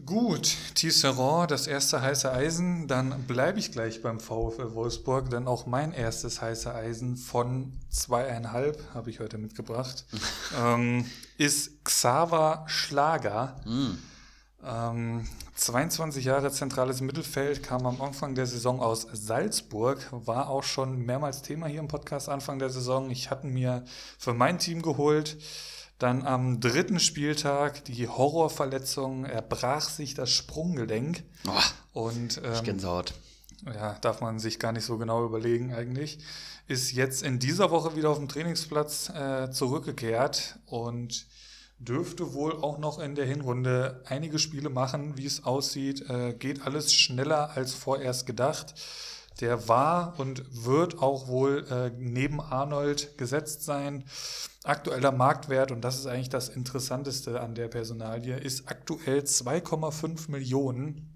Gut, 0.06 0.56
Tisserand, 0.76 1.50
das 1.50 1.66
erste 1.66 2.02
heiße 2.02 2.32
Eisen. 2.32 2.88
Dann 2.88 3.24
bleibe 3.24 3.58
ich 3.58 3.72
gleich 3.72 4.04
beim 4.04 4.20
VfL 4.20 4.76
Wolfsburg, 4.76 5.32
denn 5.32 5.48
auch 5.48 5.66
mein 5.66 5.94
erstes 5.94 6.42
heiße 6.42 6.74
Eisen 6.74 7.18
von 7.18 7.74
zweieinhalb 7.90 8.94
habe 8.94 9.10
ich 9.10 9.20
heute 9.20 9.40
mitgebracht, 9.40 10.06
ähm, 10.64 11.06
ist 11.38 11.84
Xaver 11.84 12.66
Schlager. 12.68 13.60
Ähm, 14.64 15.28
22 15.56 16.26
Jahre 16.26 16.52
zentrales 16.52 17.02
Mittelfeld, 17.02 17.64
kam 17.64 17.88
am 17.88 18.00
Anfang 18.00 18.36
der 18.36 18.46
Saison 18.46 18.82
aus 18.82 19.08
Salzburg, 19.12 20.08
war 20.12 20.50
auch 20.50 20.64
schon 20.64 21.00
mehrmals 21.00 21.42
Thema 21.42 21.66
hier 21.66 21.80
im 21.80 21.88
Podcast 21.88 22.30
Anfang 22.30 22.60
der 22.60 22.70
Saison. 22.70 23.10
Ich 23.10 23.32
hatte 23.32 23.48
mir 23.48 23.84
für 24.20 24.34
mein 24.36 24.60
Team 24.60 24.84
geholt. 24.84 25.38
Dann 26.00 26.26
am 26.26 26.62
dritten 26.62 27.00
Spieltag 27.00 27.84
die 27.86 28.08
Horrorverletzung, 28.08 29.26
er 29.26 29.42
brach 29.42 29.90
sich 29.90 30.14
das 30.14 30.32
Sprunggelenk. 30.32 31.24
Oh, 31.46 32.02
Und 32.06 32.42
ähm, 32.44 32.64
Gänsehaut. 32.64 33.14
ja, 33.66 33.98
darf 34.00 34.22
man 34.22 34.40
sich 34.40 34.60
gar 34.60 34.72
nicht 34.72 34.86
so 34.86 34.98
genau 34.98 35.26
überlegen 35.26 35.74
eigentlich. 35.74 36.20
Ist 36.68 36.94
jetzt 36.94 37.22
in 37.24 37.40
dieser 37.40 37.70
Woche 37.72 37.96
wieder 37.98 38.10
auf 38.10 38.18
dem 38.18 38.30
Trainingsplatz 38.30 39.10
äh, 39.10 39.52
zurückgekehrt 39.52 40.60
und 40.68 41.26
dürfte 41.80 42.34
wohl 42.34 42.54
auch 42.62 42.78
noch 42.78 43.00
in 43.00 43.16
der 43.16 43.26
Hinrunde 43.26 44.02
einige 44.06 44.40
Spiele 44.40 44.70
machen, 44.70 45.18
wie 45.18 45.26
es 45.26 45.44
aussieht. 45.44 46.10
Äh, 46.10 46.34
geht 46.34 46.62
alles 46.62 46.94
schneller 46.94 47.52
als 47.56 47.74
vorerst 47.74 48.26
gedacht. 48.26 48.74
Der 49.40 49.68
war 49.68 50.20
und 50.20 50.66
wird 50.66 51.00
auch 51.00 51.28
wohl 51.28 51.66
äh, 51.70 51.92
neben 51.98 52.42
Arnold 52.42 53.18
gesetzt 53.18 53.64
sein. 53.64 54.04
Aktueller 54.64 55.12
Marktwert, 55.12 55.72
und 55.72 55.82
das 55.82 55.98
ist 55.98 56.06
eigentlich 56.06 56.30
das 56.30 56.50
Interessanteste 56.50 57.40
an 57.40 57.56
der 57.56 57.70
Personalie, 57.70 58.38
ist 58.38 58.68
aktuell 58.68 59.20
2,5 59.20 60.30
Millionen. 60.30 61.16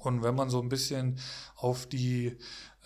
Und 0.00 0.22
wenn 0.22 0.34
man 0.34 0.50
so 0.50 0.60
ein 0.60 0.68
bisschen 0.68 1.18
auf 1.56 1.86
die 1.86 2.36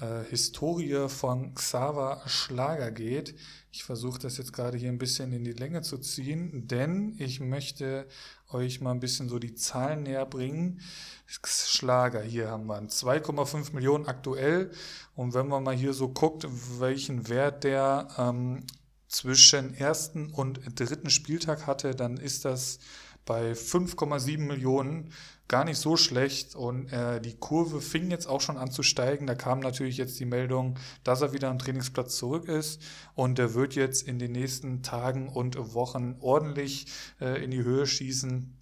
äh, 0.00 0.24
Historie 0.28 1.08
von 1.08 1.54
Xaver 1.54 2.22
Schlager 2.26 2.90
geht, 2.90 3.34
ich 3.70 3.84
versuche 3.84 4.18
das 4.18 4.38
jetzt 4.38 4.52
gerade 4.52 4.76
hier 4.76 4.88
ein 4.88 4.98
bisschen 4.98 5.32
in 5.32 5.44
die 5.44 5.52
Länge 5.52 5.82
zu 5.82 5.98
ziehen, 5.98 6.66
denn 6.66 7.14
ich 7.18 7.40
möchte 7.40 8.06
euch 8.54 8.80
mal 8.80 8.92
ein 8.92 9.00
bisschen 9.00 9.28
so 9.28 9.38
die 9.38 9.54
Zahlen 9.54 10.04
näher 10.04 10.24
bringen. 10.24 10.80
Schlager, 11.26 12.22
hier 12.22 12.50
haben 12.50 12.66
wir 12.66 12.76
einen 12.76 12.88
2,5 12.88 13.74
Millionen 13.74 14.06
aktuell. 14.06 14.70
Und 15.14 15.34
wenn 15.34 15.48
man 15.48 15.62
mal 15.62 15.74
hier 15.74 15.92
so 15.92 16.08
guckt, 16.08 16.46
welchen 16.78 17.28
Wert 17.28 17.64
der 17.64 18.08
ähm, 18.16 18.64
zwischen 19.08 19.74
ersten 19.74 20.30
und 20.30 20.60
dritten 20.78 21.10
Spieltag 21.10 21.66
hatte, 21.66 21.94
dann 21.94 22.16
ist 22.16 22.44
das 22.44 22.78
bei 23.24 23.52
5,7 23.52 24.38
Millionen 24.38 25.12
gar 25.48 25.64
nicht 25.64 25.78
so 25.78 25.96
schlecht 25.96 26.54
und 26.54 26.90
äh, 26.92 27.20
die 27.20 27.36
Kurve 27.36 27.80
fing 27.80 28.10
jetzt 28.10 28.26
auch 28.26 28.40
schon 28.40 28.56
an 28.56 28.70
zu 28.70 28.82
steigen. 28.82 29.26
Da 29.26 29.34
kam 29.34 29.60
natürlich 29.60 29.98
jetzt 29.98 30.18
die 30.18 30.24
Meldung, 30.24 30.78
dass 31.02 31.20
er 31.20 31.32
wieder 31.32 31.50
am 31.50 31.58
Trainingsplatz 31.58 32.16
zurück 32.16 32.48
ist 32.48 32.80
und 33.14 33.38
er 33.38 33.54
wird 33.54 33.74
jetzt 33.74 34.08
in 34.08 34.18
den 34.18 34.32
nächsten 34.32 34.82
Tagen 34.82 35.28
und 35.28 35.74
Wochen 35.74 36.16
ordentlich 36.20 36.86
äh, 37.20 37.44
in 37.44 37.50
die 37.50 37.62
Höhe 37.62 37.86
schießen. 37.86 38.56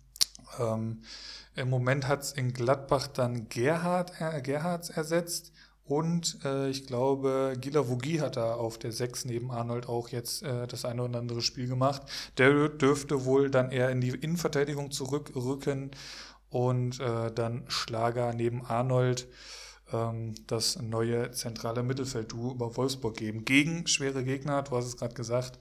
Ähm, 0.59 1.03
Im 1.55 1.71
Moment 1.71 2.09
hat 2.09 2.23
es 2.23 2.33
in 2.33 2.53
Gladbach 2.53 3.07
dann 3.07 3.49
Gerhard, 3.49 4.13
äh, 4.21 4.43
Gerhards 4.43 4.91
ersetzt. 4.91 5.53
Und 5.85 6.39
äh, 6.45 6.71
ich 6.71 6.87
glaube, 6.87 7.55
Gila 7.61 7.89
Vogie 7.89 8.21
hat 8.21 8.37
da 8.37 8.55
auf 8.55 8.79
der 8.79 8.93
6 8.93 9.25
neben 9.25 9.51
Arnold 9.51 9.89
auch 9.89 10.09
jetzt 10.09 10.43
äh, 10.43 10.67
das 10.69 10.85
eine 10.85 11.03
oder 11.03 11.19
andere 11.19 11.43
Spiel 11.43 11.67
gemacht. 11.67 12.03
Der 12.39 12.69
dürfte 12.69 13.25
wohl 13.25 13.51
dann 13.51 13.71
eher 13.71 13.91
in 13.91 14.01
die 14.01 14.11
Innenverteidigung 14.11 14.93
zurückrücken 14.93 15.91
und 16.53 17.01
äh, 17.01 17.33
dann 17.33 17.65
Schlager 17.69 18.35
neben 18.35 18.65
Arnold 18.65 19.27
ähm, 19.91 20.35
das 20.47 20.81
neue 20.81 21.31
zentrale 21.33 21.83
Mittelfeld-Duo 21.83 22.53
über 22.53 22.77
Wolfsburg 22.77 23.17
geben. 23.17 23.45
Gegen 23.45 23.87
schwere 23.87 24.23
Gegner, 24.23 24.63
du 24.63 24.77
hast 24.77 24.87
es 24.87 24.97
gerade 24.99 25.15
gesagt, 25.15 25.59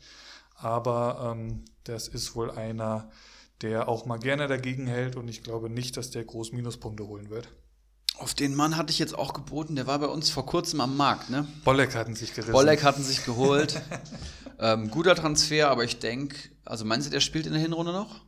aber 0.56 1.34
ähm, 1.34 1.64
das 1.86 2.10
ist 2.10 2.36
wohl 2.36 2.52
einer, 2.52 3.10
der 3.62 3.88
auch 3.88 4.06
mal 4.06 4.20
gerne 4.20 4.48
dagegen 4.48 4.86
hält 4.86 5.16
und 5.16 5.30
ich 5.30 5.44
glaube 5.44 5.70
nicht, 5.70 5.96
dass 5.96 6.12
der 6.12 6.26
groß 6.26 6.52
Minuspunkte 6.52 7.08
holen 7.08 7.30
wird. 7.30 7.48
Auf 8.18 8.34
den 8.34 8.54
Mann 8.54 8.76
hatte 8.76 8.92
ich 8.92 9.00
jetzt 9.00 9.18
auch 9.18 9.34
geboten, 9.34 9.76
der 9.76 9.88
war 9.88 9.98
bei 9.98 10.08
uns 10.08 10.30
vor 10.30 10.46
kurzem 10.46 10.82
am 10.82 10.98
Markt, 10.98 11.30
ne? 11.30 11.48
Bolleck 11.64 11.96
hatten 11.96 12.16
sich 12.16 12.34
gerissen. 12.34 12.52
Bolleck 12.52 12.84
hatten 12.84 13.02
sich 13.02 13.24
geholt. 13.26 13.82
ähm, 14.60 14.92
guter 14.92 15.16
Transfer, 15.16 15.70
aber 15.70 15.86
ich 15.86 16.00
denke, 16.00 16.36
also 16.66 16.84
meinst 16.84 17.08
du, 17.08 17.12
der 17.12 17.22
spielt 17.22 17.48
in 17.48 17.54
der 17.54 17.62
Hinrunde 17.62 17.94
noch? 17.94 18.22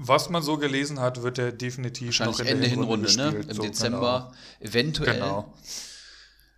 Was 0.00 0.30
man 0.30 0.44
so 0.44 0.58
gelesen 0.58 1.00
hat, 1.00 1.22
wird 1.22 1.38
er 1.38 1.50
definitiv 1.50 2.20
noch 2.20 2.38
in 2.38 2.46
Ende 2.46 2.60
der 2.62 2.70
Hinrunde, 2.70 3.08
Hinrunde 3.08 3.40
ne? 3.40 3.46
Im 3.48 3.54
So, 3.56 3.62
Dezember 3.62 4.32
eventuell. 4.60 5.14
Genau. 5.14 5.52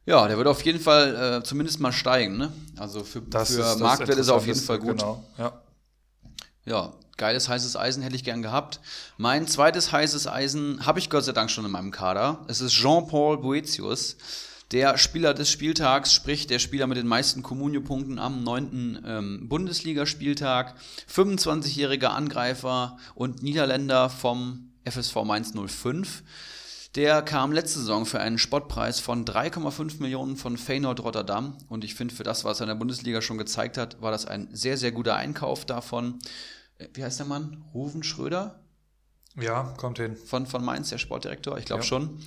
Ja, 0.04 0.28
der 0.28 0.36
wird 0.36 0.46
auf 0.46 0.62
jeden 0.62 0.78
Fall 0.78 1.38
äh, 1.38 1.42
zumindest 1.42 1.80
mal 1.80 1.90
steigen, 1.92 2.36
ne? 2.36 2.52
Also 2.76 3.02
für, 3.02 3.22
Das 3.22 3.54
für 3.54 3.62
ist 3.62 3.78
Marktwert 3.78 4.18
ist 4.18 4.28
er 4.28 4.34
auf 4.34 4.46
jeden 4.46 4.60
Fall 4.60 4.78
gut. 4.78 4.98
Genau. 4.98 5.24
Ja. 5.38 5.62
Ja, 6.66 6.92
geiles 7.16 7.48
heißes 7.48 7.76
Eisen 7.76 8.02
hätte 8.02 8.14
ich 8.14 8.24
gern 8.24 8.42
gehabt. 8.42 8.80
Mein 9.16 9.48
zweites 9.48 9.90
heißes 9.90 10.26
Eisen 10.26 10.84
habe 10.84 10.98
ich 10.98 11.08
Gott 11.08 11.24
sei 11.24 11.32
Dank 11.32 11.50
schon 11.50 11.64
in 11.64 11.70
meinem 11.70 11.92
Kader. 11.92 12.44
Es 12.46 12.60
ist 12.60 12.74
Jean-Paul 12.74 13.38
Boetius, 13.38 14.18
der 14.72 14.98
Spieler 14.98 15.34
des 15.34 15.50
Spieltags, 15.50 16.12
sprich 16.14 16.46
der 16.46 16.58
Spieler 16.60 16.86
mit 16.86 16.96
den 16.96 17.06
meisten 17.08 17.42
Comunio-Punkten 17.42 18.18
am 18.18 18.42
neunten 18.44 19.02
Ähm, 19.04 19.48
Bundesligaspieltag. 19.48 20.74
25-jähriger 21.12 22.08
Angreifer 22.08 22.96
und 23.14 23.42
Niederländer 23.42 24.10
vom 24.10 24.70
FSV 24.84 25.16
Mainz 25.24 25.52
05. 25.54 26.22
Der 26.96 27.22
kam 27.22 27.52
letzte 27.52 27.78
Saison 27.80 28.04
für 28.04 28.20
einen 28.20 28.38
Spottpreis 28.38 28.98
von 28.98 29.24
3,5 29.24 30.00
Millionen 30.00 30.36
von 30.36 30.56
Feyenoord 30.56 31.00
Rotterdam. 31.00 31.56
Und 31.68 31.84
ich 31.84 31.94
finde, 31.94 32.14
für 32.14 32.24
das, 32.24 32.44
was 32.44 32.60
er 32.60 32.64
in 32.64 32.68
der 32.68 32.74
Bundesliga 32.74 33.22
schon 33.22 33.38
gezeigt 33.38 33.78
hat, 33.78 34.00
war 34.02 34.10
das 34.10 34.26
ein 34.26 34.48
sehr, 34.52 34.76
sehr 34.76 34.90
guter 34.92 35.14
Einkauf 35.16 35.64
davon. 35.64 36.18
Äh, 36.78 36.88
Wie 36.94 37.04
heißt 37.04 37.18
der 37.20 37.26
Mann? 37.26 37.64
Ruven 37.74 38.02
Schröder 38.02 38.60
ja, 39.40 39.72
kommt 39.76 39.98
hin. 39.98 40.16
von, 40.16 40.46
von 40.46 40.64
Mainz, 40.64 40.88
der 40.90 40.98
Sportdirektor? 40.98 41.58
Ich 41.58 41.64
glaube 41.64 41.82
Ja. 41.82 41.88
schon. 41.88 42.18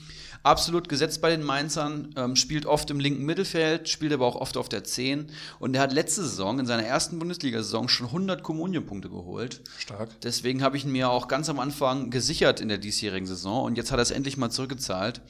Absolut 0.44 0.90
gesetzt 0.90 1.22
bei 1.22 1.30
den 1.30 1.42
Mainzern, 1.42 2.14
ähm, 2.18 2.36
spielt 2.36 2.66
oft 2.66 2.90
im 2.92 3.00
linken 3.00 3.24
Mittelfeld, 3.24 3.88
spielt 3.88 4.12
aber 4.12 4.26
auch 4.26 4.36
oft 4.36 4.58
auf 4.58 4.68
der 4.68 4.84
10. 4.84 5.28
Und 5.60 5.74
er 5.74 5.82
hat 5.82 5.94
letzte 5.94 6.22
Saison, 6.22 6.60
in 6.60 6.66
seiner 6.66 6.84
ersten 6.84 7.18
Bundesliga-Saison, 7.18 7.88
schon 7.88 8.08
100 8.08 8.44
Kommunionpunkte 8.44 9.10
geholt. 9.10 9.62
Stark. 9.80 10.10
Deswegen 10.22 10.62
habe 10.62 10.76
ich 10.76 10.84
ihn 10.84 10.92
mir 10.92 11.10
auch 11.10 11.30
ganz 11.30 11.48
am 11.48 11.60
Anfang 11.60 12.10
gesichert 12.10 12.60
in 12.60 12.68
der 12.68 12.78
diesjährigen 12.78 13.26
Saison 13.26 13.64
und 13.64 13.78
jetzt 13.78 13.92
hat 13.92 14.00
er 14.00 14.04
es 14.04 14.12
endlich 14.12 14.36
mal 14.36 14.50
zurückgezahlt. 14.50 15.22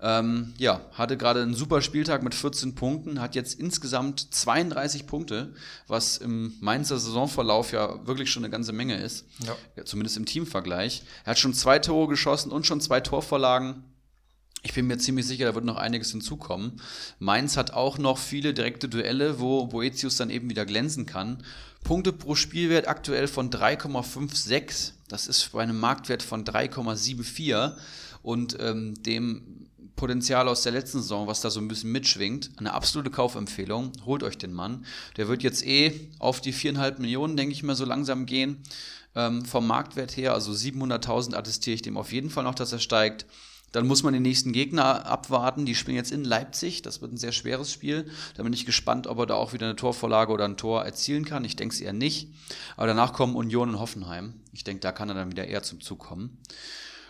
Ähm, 0.00 0.52
ja, 0.58 0.82
hatte 0.92 1.16
gerade 1.16 1.40
einen 1.40 1.54
super 1.54 1.80
Spieltag 1.80 2.22
mit 2.22 2.34
14 2.34 2.74
Punkten, 2.74 3.22
hat 3.22 3.34
jetzt 3.34 3.58
insgesamt 3.58 4.34
32 4.34 5.06
Punkte, 5.06 5.54
was 5.86 6.18
im 6.18 6.52
Mainzer 6.60 6.98
Saisonverlauf 6.98 7.72
ja 7.72 8.06
wirklich 8.06 8.30
schon 8.30 8.44
eine 8.44 8.50
ganze 8.50 8.72
Menge 8.72 8.96
ist. 8.96 9.24
Ja. 9.38 9.56
Ja, 9.76 9.84
zumindest 9.86 10.18
im 10.18 10.26
Teamvergleich. 10.26 11.04
Er 11.24 11.30
hat 11.30 11.38
schon 11.38 11.54
zwei 11.54 11.78
Tore 11.78 12.08
geschossen 12.08 12.52
und 12.52 12.66
schon 12.66 12.82
zwei 12.82 13.00
Torvorlagen. 13.00 13.84
Ich 14.64 14.72
bin 14.72 14.86
mir 14.86 14.96
ziemlich 14.96 15.26
sicher, 15.26 15.44
da 15.44 15.54
wird 15.54 15.66
noch 15.66 15.76
einiges 15.76 16.10
hinzukommen. 16.10 16.80
Mainz 17.18 17.58
hat 17.58 17.74
auch 17.74 17.98
noch 17.98 18.16
viele 18.16 18.54
direkte 18.54 18.88
Duelle, 18.88 19.38
wo 19.38 19.66
Boetius 19.66 20.16
dann 20.16 20.30
eben 20.30 20.48
wieder 20.48 20.64
glänzen 20.64 21.04
kann. 21.04 21.44
Punkte 21.84 22.14
pro 22.14 22.34
Spielwert 22.34 22.88
aktuell 22.88 23.28
von 23.28 23.50
3,56. 23.50 24.92
Das 25.08 25.26
ist 25.26 25.52
bei 25.52 25.62
einem 25.62 25.78
Marktwert 25.78 26.22
von 26.22 26.46
3,74 26.46 27.74
und 28.22 28.56
ähm, 28.58 28.94
dem 29.02 29.68
Potenzial 29.96 30.48
aus 30.48 30.62
der 30.62 30.72
letzten 30.72 31.02
Saison, 31.02 31.26
was 31.26 31.42
da 31.42 31.50
so 31.50 31.60
ein 31.60 31.68
bisschen 31.68 31.92
mitschwingt. 31.92 32.52
Eine 32.56 32.72
absolute 32.72 33.10
Kaufempfehlung. 33.10 33.92
Holt 34.06 34.22
euch 34.22 34.38
den 34.38 34.54
Mann. 34.54 34.86
Der 35.18 35.28
wird 35.28 35.42
jetzt 35.42 35.64
eh 35.64 36.08
auf 36.18 36.40
die 36.40 36.54
4,5 36.54 37.00
Millionen, 37.00 37.36
denke 37.36 37.52
ich 37.52 37.62
mal, 37.62 37.76
so 37.76 37.84
langsam 37.84 38.24
gehen. 38.24 38.62
Ähm, 39.14 39.44
vom 39.44 39.66
Marktwert 39.66 40.16
her, 40.16 40.32
also 40.32 40.52
700.000 40.52 41.34
attestiere 41.34 41.74
ich 41.74 41.82
dem 41.82 41.98
auf 41.98 42.12
jeden 42.12 42.30
Fall 42.30 42.44
noch, 42.44 42.54
dass 42.54 42.72
er 42.72 42.80
steigt. 42.80 43.26
Dann 43.74 43.88
muss 43.88 44.04
man 44.04 44.12
den 44.12 44.22
nächsten 44.22 44.52
Gegner 44.52 45.04
abwarten. 45.04 45.66
Die 45.66 45.74
spielen 45.74 45.96
jetzt 45.96 46.12
in 46.12 46.22
Leipzig. 46.22 46.82
Das 46.82 47.02
wird 47.02 47.12
ein 47.12 47.16
sehr 47.16 47.32
schweres 47.32 47.72
Spiel. 47.72 48.08
Da 48.36 48.44
bin 48.44 48.52
ich 48.52 48.66
gespannt, 48.66 49.08
ob 49.08 49.18
er 49.18 49.26
da 49.26 49.34
auch 49.34 49.52
wieder 49.52 49.66
eine 49.66 49.74
Torvorlage 49.74 50.32
oder 50.32 50.44
ein 50.44 50.56
Tor 50.56 50.84
erzielen 50.84 51.24
kann. 51.24 51.44
Ich 51.44 51.56
denke 51.56 51.74
es 51.74 51.80
eher 51.80 51.92
nicht. 51.92 52.28
Aber 52.76 52.86
danach 52.86 53.12
kommen 53.12 53.34
Union 53.34 53.70
und 53.70 53.80
Hoffenheim. 53.80 54.34
Ich 54.52 54.62
denke, 54.62 54.78
da 54.78 54.92
kann 54.92 55.08
er 55.08 55.16
dann 55.16 55.32
wieder 55.32 55.48
eher 55.48 55.64
zum 55.64 55.80
Zug 55.80 55.98
kommen. 55.98 56.38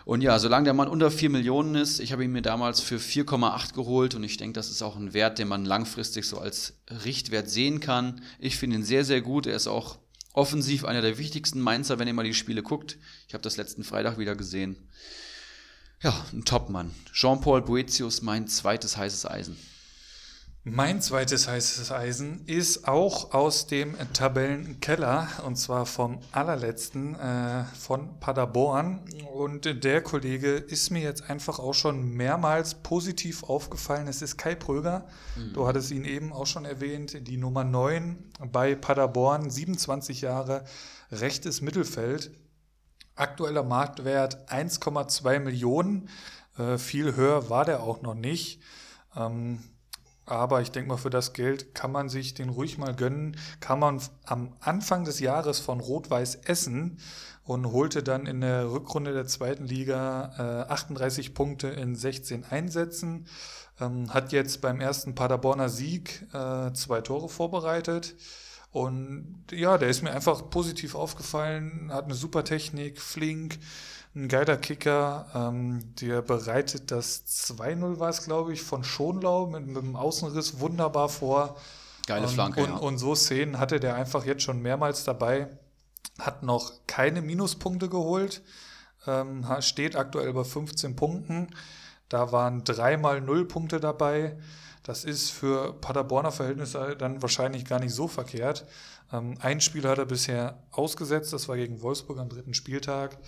Und 0.07 0.23
ja, 0.23 0.39
solange 0.39 0.65
der 0.65 0.73
Mann 0.73 0.89
unter 0.89 1.11
4 1.11 1.28
Millionen 1.28 1.74
ist, 1.74 2.01
ich 2.01 2.12
habe 2.12 2.24
ihn 2.24 2.32
mir 2.32 2.41
damals 2.41 2.81
für 2.81 2.97
4,8 2.97 3.74
geholt 3.74 4.15
und 4.15 4.24
ich 4.24 4.39
denke, 4.39 4.55
das 4.55 4.70
ist 4.70 4.81
auch 4.81 4.97
ein 4.97 5.12
Wert, 5.12 5.39
den 5.39 5.49
man 5.49 5.66
langfristig 5.66 6.27
so 6.27 6.39
als 6.39 6.78
Richtwert 7.05 7.51
sehen 7.51 7.81
kann. 7.81 8.23
Ich 8.39 8.57
finde 8.57 8.77
ihn 8.77 8.85
sehr, 8.85 9.05
sehr 9.05 9.20
gut. 9.20 9.47
Er 9.47 9.57
ist 9.57 9.66
auch 9.66 9.99
offensiv 10.32 10.86
einer 10.86 11.03
der 11.03 11.19
wichtigsten 11.19 11.61
Mainzer, 11.61 11.99
wenn 11.99 12.09
ihr 12.09 12.15
mal 12.15 12.24
die 12.24 12.32
Spiele 12.32 12.62
guckt. 12.62 12.97
Ich 13.28 13.35
habe 13.35 13.43
das 13.43 13.59
letzten 13.59 13.85
Freitag 13.85 14.19
wieder 14.19 14.35
gesehen. 14.35 14.77
Ja, 16.05 16.12
ein 16.35 16.44
Topmann. 16.44 16.90
Jean-Paul 17.14 17.62
Boetius, 17.62 18.20
mein 18.20 18.47
zweites 18.47 18.98
heißes 18.98 19.24
Eisen. 19.24 19.56
Mein 20.62 21.01
zweites 21.01 21.48
heißes 21.48 21.90
Eisen 21.93 22.44
ist 22.44 22.86
auch 22.86 23.32
aus 23.32 23.68
dem 23.68 23.97
Tabellenkeller 24.12 25.28
und 25.47 25.56
zwar 25.56 25.86
vom 25.86 26.18
allerletzten 26.31 27.14
äh, 27.14 27.64
von 27.64 28.20
Paderborn. 28.20 29.01
Und 29.32 29.82
der 29.82 30.02
Kollege 30.02 30.56
ist 30.56 30.90
mir 30.90 31.01
jetzt 31.01 31.31
einfach 31.31 31.59
auch 31.59 31.72
schon 31.72 32.10
mehrmals 32.10 32.74
positiv 32.74 33.43
aufgefallen. 33.44 34.06
Es 34.06 34.20
ist 34.20 34.36
Kai 34.36 34.55
Pröger. 34.55 35.06
Du 35.55 35.66
hattest 35.66 35.90
ihn 35.90 36.05
eben 36.05 36.35
auch 36.35 36.47
schon 36.47 36.66
erwähnt. 36.66 37.26
Die 37.26 37.39
Nummer 37.39 37.64
9 37.64 38.18
bei 38.52 38.74
Paderborn, 38.74 39.48
27 39.48 40.20
Jahre, 40.20 40.64
rechtes 41.10 41.62
Mittelfeld. 41.62 42.31
Aktueller 43.16 43.62
Marktwert 43.62 44.51
1,2 44.51 45.41
Millionen. 45.41 46.09
Äh, 46.59 46.78
viel 46.78 47.16
höher 47.16 47.49
war 47.51 47.65
der 47.65 47.82
auch 47.82 48.03
noch 48.03 48.15
nicht. 48.15 48.61
Ähm, 49.16 49.61
aber 50.27 50.62
ich 50.62 50.70
denke 50.70 50.89
mal, 50.89 50.97
für 50.97 51.11
das 51.11 51.32
Geld 51.35 51.74
kann 51.74 51.93
man 51.93 52.09
sich 52.09 52.35
den 52.35 52.49
ruhig 52.49 52.78
mal 52.78 52.95
gönnen. 52.95 53.36
Kann 53.61 53.78
man 53.78 54.01
am 54.24 54.55
Anfang 54.61 55.05
des 55.05 55.20
Jahres 55.20 55.61
von 55.61 55.81
Rot-Weiß 55.81 56.36
Essen 56.47 56.99
und 57.45 57.73
holte 57.73 58.03
dann 58.03 58.27
in 58.27 58.41
der 58.41 58.70
Rückrunde 58.70 59.12
der 59.12 59.27
zweiten 59.27 59.66
Liga 59.66 60.66
äh, 60.66 60.73
38 60.73 61.35
Punkte 61.35 61.69
in 61.69 61.95
16 61.95 62.45
Einsätzen. 62.45 63.27
Ähm, 63.81 64.12
hat 64.15 64.32
jetzt 64.32 64.61
beim 64.62 64.81
ersten 64.81 65.15
Paderborner 65.15 65.69
Sieg 65.69 66.27
äh, 66.32 66.73
zwei 66.73 67.03
Tore 67.03 67.28
vorbereitet. 67.28 68.16
Und 68.74 69.44
ja, 69.52 69.78
der 69.78 69.88
ist 69.88 70.02
mir 70.02 70.10
einfach 70.10 70.51
positiv 70.51 70.96
aufgefallen, 70.96 71.92
hat 71.92 72.06
eine 72.06 72.14
super 72.14 72.42
Technik, 72.42 73.01
flink, 73.01 73.60
ein 74.16 74.26
geiler 74.26 74.56
Kicker. 74.56 75.26
Ähm, 75.32 75.94
der 76.01 76.22
bereitet 76.22 76.90
das 76.90 77.24
2-0 77.56 78.01
war 78.01 78.09
es, 78.09 78.24
glaube 78.24 78.52
ich, 78.52 78.64
von 78.64 78.82
Schonlau 78.82 79.46
mit, 79.46 79.64
mit 79.68 79.76
dem 79.76 79.94
Außenriss 79.94 80.59
wunderbar 80.59 81.09
vor. 81.09 81.56
Geile 82.09 82.26
Ähm, 82.26 82.32
Flanke, 82.32 82.64
und, 82.64 82.68
ja. 82.68 82.76
und 82.78 82.98
so 82.98 83.14
Szenen 83.14 83.60
hatte 83.60 83.78
der 83.78 83.94
einfach 83.94 84.24
jetzt 84.24 84.42
schon 84.42 84.60
mehrmals 84.60 85.05
dabei. 85.05 85.46
Hat 86.18 86.42
noch 86.42 86.72
keine 86.88 87.22
Minuspunkte 87.22 87.88
geholt. 87.88 88.42
Ähm, 89.06 89.46
steht 89.60 89.94
aktuell 89.94 90.32
bei 90.32 90.42
15 90.42 90.96
Punkten. 90.96 91.46
Da 92.09 92.32
waren 92.32 92.64
dreimal 92.64 93.20
Nullpunkte 93.20 93.78
dabei. 93.78 94.36
Das 94.85 95.05
ist 95.05 95.31
für 95.31 95.73
Paderborner 95.81 96.31
Verhältnisse 96.31 96.94
dann 96.97 97.20
wahrscheinlich 97.23 97.65
gar 97.65 97.81
nicht 97.81 97.94
so 97.94 98.06
verkehrt. 98.06 98.66
Ähm, 99.12 99.35
ein 99.40 99.61
Spiel 99.61 99.89
hat 99.89 99.98
er 99.98 100.06
bisher 100.06 100.62
ausgesetzt, 100.70 101.32
das 101.32 101.48
war 101.48 101.56
gegen 101.56 101.82
Wolfsburg 101.82 102.19
am 102.19 102.28
dritten 102.28 102.55
Spieltag. 102.55 103.19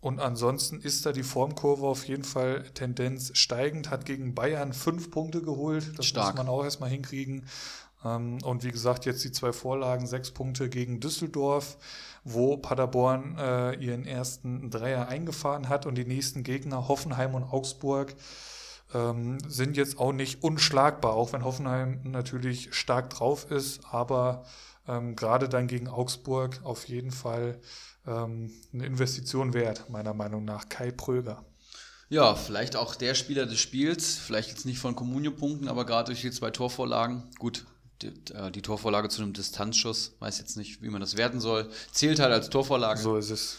Und 0.00 0.20
ansonsten 0.20 0.80
ist 0.80 1.04
da 1.04 1.10
die 1.10 1.24
Formkurve 1.24 1.86
auf 1.86 2.06
jeden 2.06 2.22
Fall 2.22 2.62
Tendenz 2.74 3.32
steigend, 3.36 3.90
hat 3.90 4.04
gegen 4.04 4.34
Bayern 4.34 4.72
fünf 4.72 5.10
Punkte 5.10 5.42
geholt. 5.42 5.98
Das 5.98 6.06
Stark. 6.06 6.36
muss 6.36 6.44
man 6.44 6.48
auch 6.48 6.62
erstmal 6.62 6.90
hinkriegen. 6.90 7.46
Ähm, 8.04 8.38
Und 8.44 8.62
wie 8.62 8.70
gesagt, 8.70 9.06
jetzt 9.06 9.24
die 9.24 9.32
zwei 9.32 9.52
Vorlagen, 9.52 10.06
sechs 10.06 10.30
Punkte 10.30 10.68
gegen 10.68 11.00
Düsseldorf, 11.00 11.78
wo 12.22 12.56
Paderborn 12.56 13.36
äh, 13.38 13.74
ihren 13.74 14.06
ersten 14.06 14.70
Dreier 14.70 15.08
eingefahren 15.08 15.68
hat 15.68 15.86
und 15.86 15.96
die 15.96 16.04
nächsten 16.04 16.44
Gegner, 16.44 16.86
Hoffenheim 16.86 17.34
und 17.34 17.42
Augsburg, 17.42 18.14
ähm, 18.94 19.38
sind 19.46 19.76
jetzt 19.76 19.98
auch 19.98 20.12
nicht 20.12 20.42
unschlagbar, 20.42 21.14
auch 21.14 21.32
wenn 21.32 21.44
Hoffenheim 21.44 22.00
natürlich 22.04 22.74
stark 22.74 23.10
drauf 23.10 23.50
ist, 23.50 23.80
aber 23.90 24.44
ähm, 24.88 25.16
gerade 25.16 25.48
dann 25.48 25.66
gegen 25.66 25.88
Augsburg 25.88 26.60
auf 26.62 26.86
jeden 26.88 27.10
Fall 27.10 27.60
ähm, 28.06 28.52
eine 28.72 28.86
Investition 28.86 29.54
wert, 29.54 29.90
meiner 29.90 30.14
Meinung 30.14 30.44
nach. 30.44 30.68
Kai 30.68 30.90
Pröger. 30.90 31.44
Ja, 32.08 32.36
vielleicht 32.36 32.76
auch 32.76 32.94
der 32.94 33.14
Spieler 33.14 33.46
des 33.46 33.58
Spiels, 33.58 34.14
vielleicht 34.14 34.50
jetzt 34.50 34.64
nicht 34.64 34.78
von 34.78 34.94
Comunio-Punkten, 34.94 35.66
aber 35.66 35.84
gerade 35.84 36.06
durch 36.06 36.20
die 36.20 36.30
zwei 36.30 36.50
Torvorlagen. 36.52 37.24
Gut, 37.40 37.66
die, 38.02 38.12
äh, 38.32 38.52
die 38.52 38.62
Torvorlage 38.62 39.08
zu 39.08 39.22
einem 39.22 39.32
Distanzschuss, 39.32 40.14
weiß 40.20 40.38
jetzt 40.38 40.56
nicht, 40.56 40.82
wie 40.82 40.90
man 40.90 41.00
das 41.00 41.16
werten 41.16 41.40
soll, 41.40 41.68
zählt 41.90 42.20
halt 42.20 42.32
als 42.32 42.48
Torvorlage. 42.48 43.00
So 43.00 43.16
ist 43.16 43.30
es. 43.30 43.56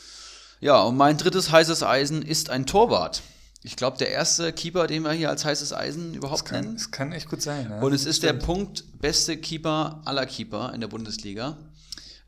Ja, 0.62 0.82
und 0.84 0.96
mein 0.96 1.18
drittes 1.18 1.52
heißes 1.52 1.84
Eisen 1.84 2.22
ist 2.22 2.50
ein 2.50 2.66
Torwart. 2.66 3.22
Ich 3.68 3.76
glaube, 3.76 3.98
der 3.98 4.10
erste 4.12 4.54
Keeper, 4.54 4.88
den 4.88 5.04
wir 5.04 5.12
hier 5.12 5.30
als 5.30 5.44
heißes 5.44 5.74
Eisen 5.74 6.14
überhaupt 6.14 6.46
Kann, 6.46 6.62
nennen. 6.64 6.76
es 6.78 6.90
kann 6.90 7.12
echt 7.12 7.30
gut 7.30 7.42
sein. 7.42 7.68
Ja? 7.70 7.82
Und 7.82 7.92
es 7.92 8.06
ist 8.06 8.24
der 8.24 8.32
Punkt 8.32 8.86
beste 9.02 9.36
Keeper 9.36 10.02
aller 10.06 10.26
Keeper 10.26 10.72
in 10.74 10.80
der 10.80 10.88
Bundesliga. 10.88 11.58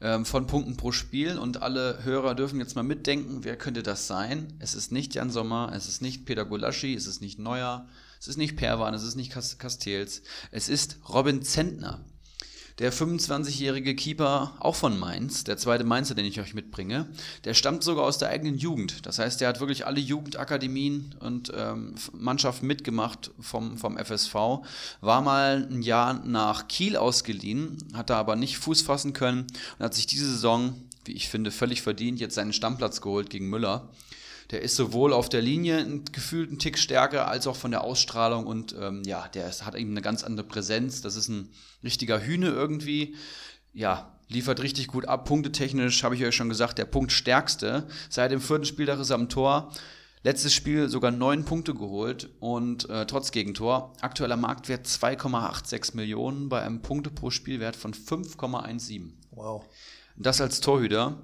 ähm, 0.01 0.25
von 0.25 0.47
Punkten 0.47 0.75
pro 0.75 0.91
Spiel. 0.91 1.37
Und 1.37 1.61
alle 1.61 2.03
Hörer 2.03 2.35
dürfen 2.35 2.59
jetzt 2.59 2.75
mal 2.75 2.83
mitdenken, 2.83 3.43
wer 3.43 3.55
könnte 3.57 3.83
das 3.83 4.05
sein? 4.07 4.53
Es 4.59 4.73
ist 4.73 4.91
nicht 4.91 5.15
Jan 5.15 5.29
Sommer, 5.29 5.71
es 5.73 5.87
ist 5.87 6.01
nicht 6.01 6.25
Peter 6.25 6.43
Gulaschi, 6.45 6.93
es 6.93 7.07
ist 7.07 7.21
nicht 7.21 7.39
Neuer, 7.39 7.87
es 8.19 8.27
ist 8.27 8.37
nicht 8.37 8.57
Perwan, 8.57 8.93
es 8.93 9.03
ist 9.03 9.15
nicht 9.15 9.31
Castells, 9.31 10.21
es 10.51 10.67
ist 10.67 10.97
Robin 11.07 11.41
Zentner 11.41 12.03
der 12.79 12.93
25-jährige 12.93 13.93
Keeper, 13.93 14.53
auch 14.59 14.75
von 14.75 14.97
Mainz, 14.97 15.43
der 15.43 15.57
zweite 15.57 15.83
Mainzer, 15.83 16.15
den 16.15 16.25
ich 16.25 16.39
euch 16.39 16.53
mitbringe, 16.53 17.07
der 17.43 17.53
stammt 17.53 17.83
sogar 17.83 18.05
aus 18.05 18.17
der 18.17 18.29
eigenen 18.29 18.57
Jugend. 18.57 19.05
Das 19.05 19.19
heißt, 19.19 19.41
der 19.41 19.49
hat 19.49 19.59
wirklich 19.59 19.85
alle 19.85 19.99
Jugendakademien 19.99 21.13
und 21.19 21.51
ähm, 21.55 21.95
Mannschaften 22.13 22.67
mitgemacht 22.67 23.31
vom, 23.39 23.77
vom 23.77 23.97
FSV, 23.97 24.33
war 25.01 25.21
mal 25.21 25.67
ein 25.69 25.81
Jahr 25.81 26.25
nach 26.25 26.69
Kiel 26.69 26.95
ausgeliehen, 26.95 27.77
hat 27.93 28.09
da 28.09 28.17
aber 28.17 28.37
nicht 28.37 28.57
Fuß 28.57 28.81
fassen 28.81 29.11
können 29.11 29.47
und 29.77 29.85
hat 29.85 29.93
sich 29.93 30.07
diese 30.07 30.29
Saison, 30.29 30.73
wie 31.03 31.13
ich 31.13 31.27
finde, 31.27 31.51
völlig 31.51 31.81
verdient, 31.81 32.21
jetzt 32.21 32.35
seinen 32.35 32.53
Stammplatz 32.53 33.01
geholt 33.01 33.29
gegen 33.29 33.49
Müller. 33.49 33.89
Der 34.51 34.61
ist 34.63 34.75
sowohl 34.75 35.13
auf 35.13 35.29
der 35.29 35.41
Linie 35.41 36.01
gefühlt 36.11 36.49
einen 36.49 36.57
Tick 36.57 36.79
stärker 36.79 37.27
als 37.27 37.45
auch 37.45 37.55
von 37.55 37.71
der 37.71 37.83
Ausstrahlung 37.83 38.47
und 38.47 38.75
ähm, 38.79 39.03
ja, 39.05 39.27
der 39.27 39.47
ist, 39.47 39.65
hat 39.65 39.75
eben 39.75 39.91
eine 39.91 40.01
ganz 40.01 40.23
andere 40.23 40.47
Präsenz. 40.47 41.01
Das 41.01 41.15
ist 41.15 41.27
ein 41.29 41.49
richtiger 41.83 42.21
Hühne 42.21 42.47
irgendwie. 42.47 43.15
Ja, 43.73 44.17
liefert 44.27 44.61
richtig 44.61 44.87
gut 44.87 45.07
ab. 45.07 45.25
Punktetechnisch 45.25 46.03
habe 46.03 46.15
ich 46.15 46.25
euch 46.25 46.35
schon 46.35 46.49
gesagt, 46.49 46.79
der 46.79 46.85
Punktstärkste. 46.85 47.87
Seit 48.09 48.31
dem 48.31 48.41
vierten 48.41 48.65
Spieltag 48.65 48.99
ist 48.99 49.11
er 49.11 49.15
am 49.15 49.29
Tor. 49.29 49.71
Letztes 50.23 50.53
Spiel 50.53 50.89
sogar 50.89 51.11
neun 51.11 51.45
Punkte 51.45 51.73
geholt 51.73 52.29
und 52.39 52.89
äh, 52.89 53.05
trotz 53.05 53.31
Gegentor. 53.31 53.93
Aktueller 54.01 54.35
Marktwert 54.35 54.85
2,86 54.85 55.95
Millionen 55.95 56.49
bei 56.49 56.61
einem 56.61 56.81
Punkte 56.81 57.09
pro 57.09 57.29
Spielwert 57.29 57.75
von 57.75 57.93
5,17. 57.93 59.11
Wow. 59.31 59.63
Das 60.17 60.41
als 60.41 60.59
Torhüter 60.59 61.17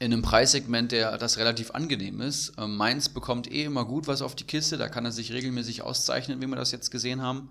in 0.00 0.14
einem 0.14 0.22
Preissegment, 0.22 0.92
der 0.92 1.18
das 1.18 1.36
relativ 1.36 1.72
angenehm 1.72 2.22
ist. 2.22 2.54
Ähm, 2.58 2.76
Mainz 2.76 3.10
bekommt 3.10 3.52
eh 3.52 3.64
immer 3.64 3.84
gut 3.84 4.06
was 4.08 4.22
auf 4.22 4.34
die 4.34 4.44
Kiste, 4.44 4.78
da 4.78 4.88
kann 4.88 5.04
er 5.04 5.12
sich 5.12 5.30
regelmäßig 5.30 5.82
auszeichnen, 5.82 6.40
wie 6.40 6.46
wir 6.46 6.56
das 6.56 6.72
jetzt 6.72 6.90
gesehen 6.90 7.20
haben. 7.20 7.50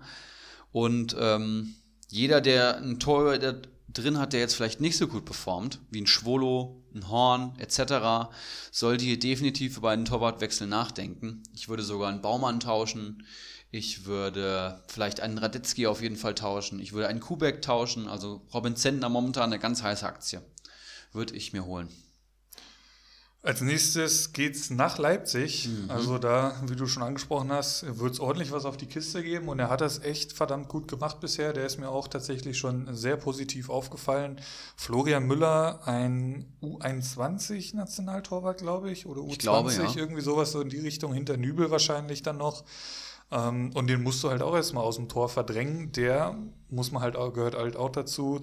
Und 0.72 1.16
ähm, 1.18 1.76
jeder, 2.08 2.40
der 2.40 2.78
ein 2.78 2.98
Tor 2.98 3.38
drin 3.38 4.18
hat, 4.18 4.32
der 4.32 4.40
jetzt 4.40 4.54
vielleicht 4.54 4.80
nicht 4.80 4.98
so 4.98 5.06
gut 5.06 5.24
performt, 5.24 5.78
wie 5.90 6.00
ein 6.00 6.08
Schwolo, 6.08 6.82
ein 6.92 7.08
Horn 7.08 7.54
etc., 7.58 8.28
sollte 8.72 9.04
hier 9.04 9.18
definitiv 9.20 9.76
über 9.76 9.90
einen 9.90 10.04
Torwartwechsel 10.04 10.66
nachdenken. 10.66 11.44
Ich 11.54 11.68
würde 11.68 11.84
sogar 11.84 12.08
einen 12.08 12.20
Baumann 12.20 12.58
tauschen. 12.58 13.24
Ich 13.70 14.06
würde 14.06 14.82
vielleicht 14.88 15.20
einen 15.20 15.38
Radetzky 15.38 15.86
auf 15.86 16.02
jeden 16.02 16.16
Fall 16.16 16.34
tauschen. 16.34 16.80
Ich 16.80 16.92
würde 16.92 17.06
einen 17.06 17.20
Kubek 17.20 17.62
tauschen. 17.62 18.08
Also 18.08 18.42
Robin 18.52 18.74
Zentner 18.74 19.08
momentan 19.08 19.52
eine 19.52 19.60
ganz 19.60 19.84
heiße 19.84 20.04
Aktie. 20.04 20.42
Würde 21.12 21.36
ich 21.36 21.52
mir 21.52 21.64
holen. 21.64 21.88
Als 23.42 23.62
nächstes 23.62 24.34
geht's 24.34 24.68
nach 24.68 24.98
Leipzig. 24.98 25.66
Mhm. 25.66 25.90
Also 25.90 26.18
da, 26.18 26.54
wie 26.66 26.76
du 26.76 26.86
schon 26.86 27.02
angesprochen 27.02 27.50
hast, 27.50 27.98
wird 27.98 28.12
es 28.12 28.20
ordentlich 28.20 28.52
was 28.52 28.66
auf 28.66 28.76
die 28.76 28.84
Kiste 28.84 29.22
geben 29.22 29.48
und 29.48 29.58
er 29.58 29.70
hat 29.70 29.80
das 29.80 30.02
echt 30.02 30.34
verdammt 30.34 30.68
gut 30.68 30.88
gemacht 30.88 31.20
bisher. 31.20 31.54
Der 31.54 31.64
ist 31.64 31.78
mir 31.78 31.88
auch 31.88 32.06
tatsächlich 32.06 32.58
schon 32.58 32.94
sehr 32.94 33.16
positiv 33.16 33.70
aufgefallen. 33.70 34.38
Florian 34.76 35.26
Müller, 35.26 35.80
ein 35.86 36.52
U21-Nationaltorwart, 36.62 38.58
glaube 38.58 38.90
ich, 38.90 39.06
oder 39.06 39.22
U20, 39.22 39.30
ich 39.30 39.38
glaube, 39.38 39.72
ja. 39.72 39.96
irgendwie 39.96 40.20
sowas 40.20 40.52
so 40.52 40.60
in 40.60 40.68
die 40.68 40.80
Richtung, 40.80 41.14
hinter 41.14 41.38
Nübel 41.38 41.70
wahrscheinlich 41.70 42.22
dann 42.22 42.36
noch. 42.36 42.64
Ähm, 43.30 43.70
und 43.74 43.86
den 43.86 44.02
musst 44.02 44.22
du 44.22 44.28
halt 44.28 44.42
auch 44.42 44.54
erstmal 44.54 44.84
aus 44.84 44.96
dem 44.96 45.08
Tor 45.08 45.30
verdrängen. 45.30 45.92
Der 45.92 46.36
muss 46.68 46.92
man 46.92 47.02
halt 47.02 47.16
auch, 47.16 47.32
gehört 47.32 47.54
halt 47.54 47.76
auch 47.76 47.90
dazu. 47.90 48.42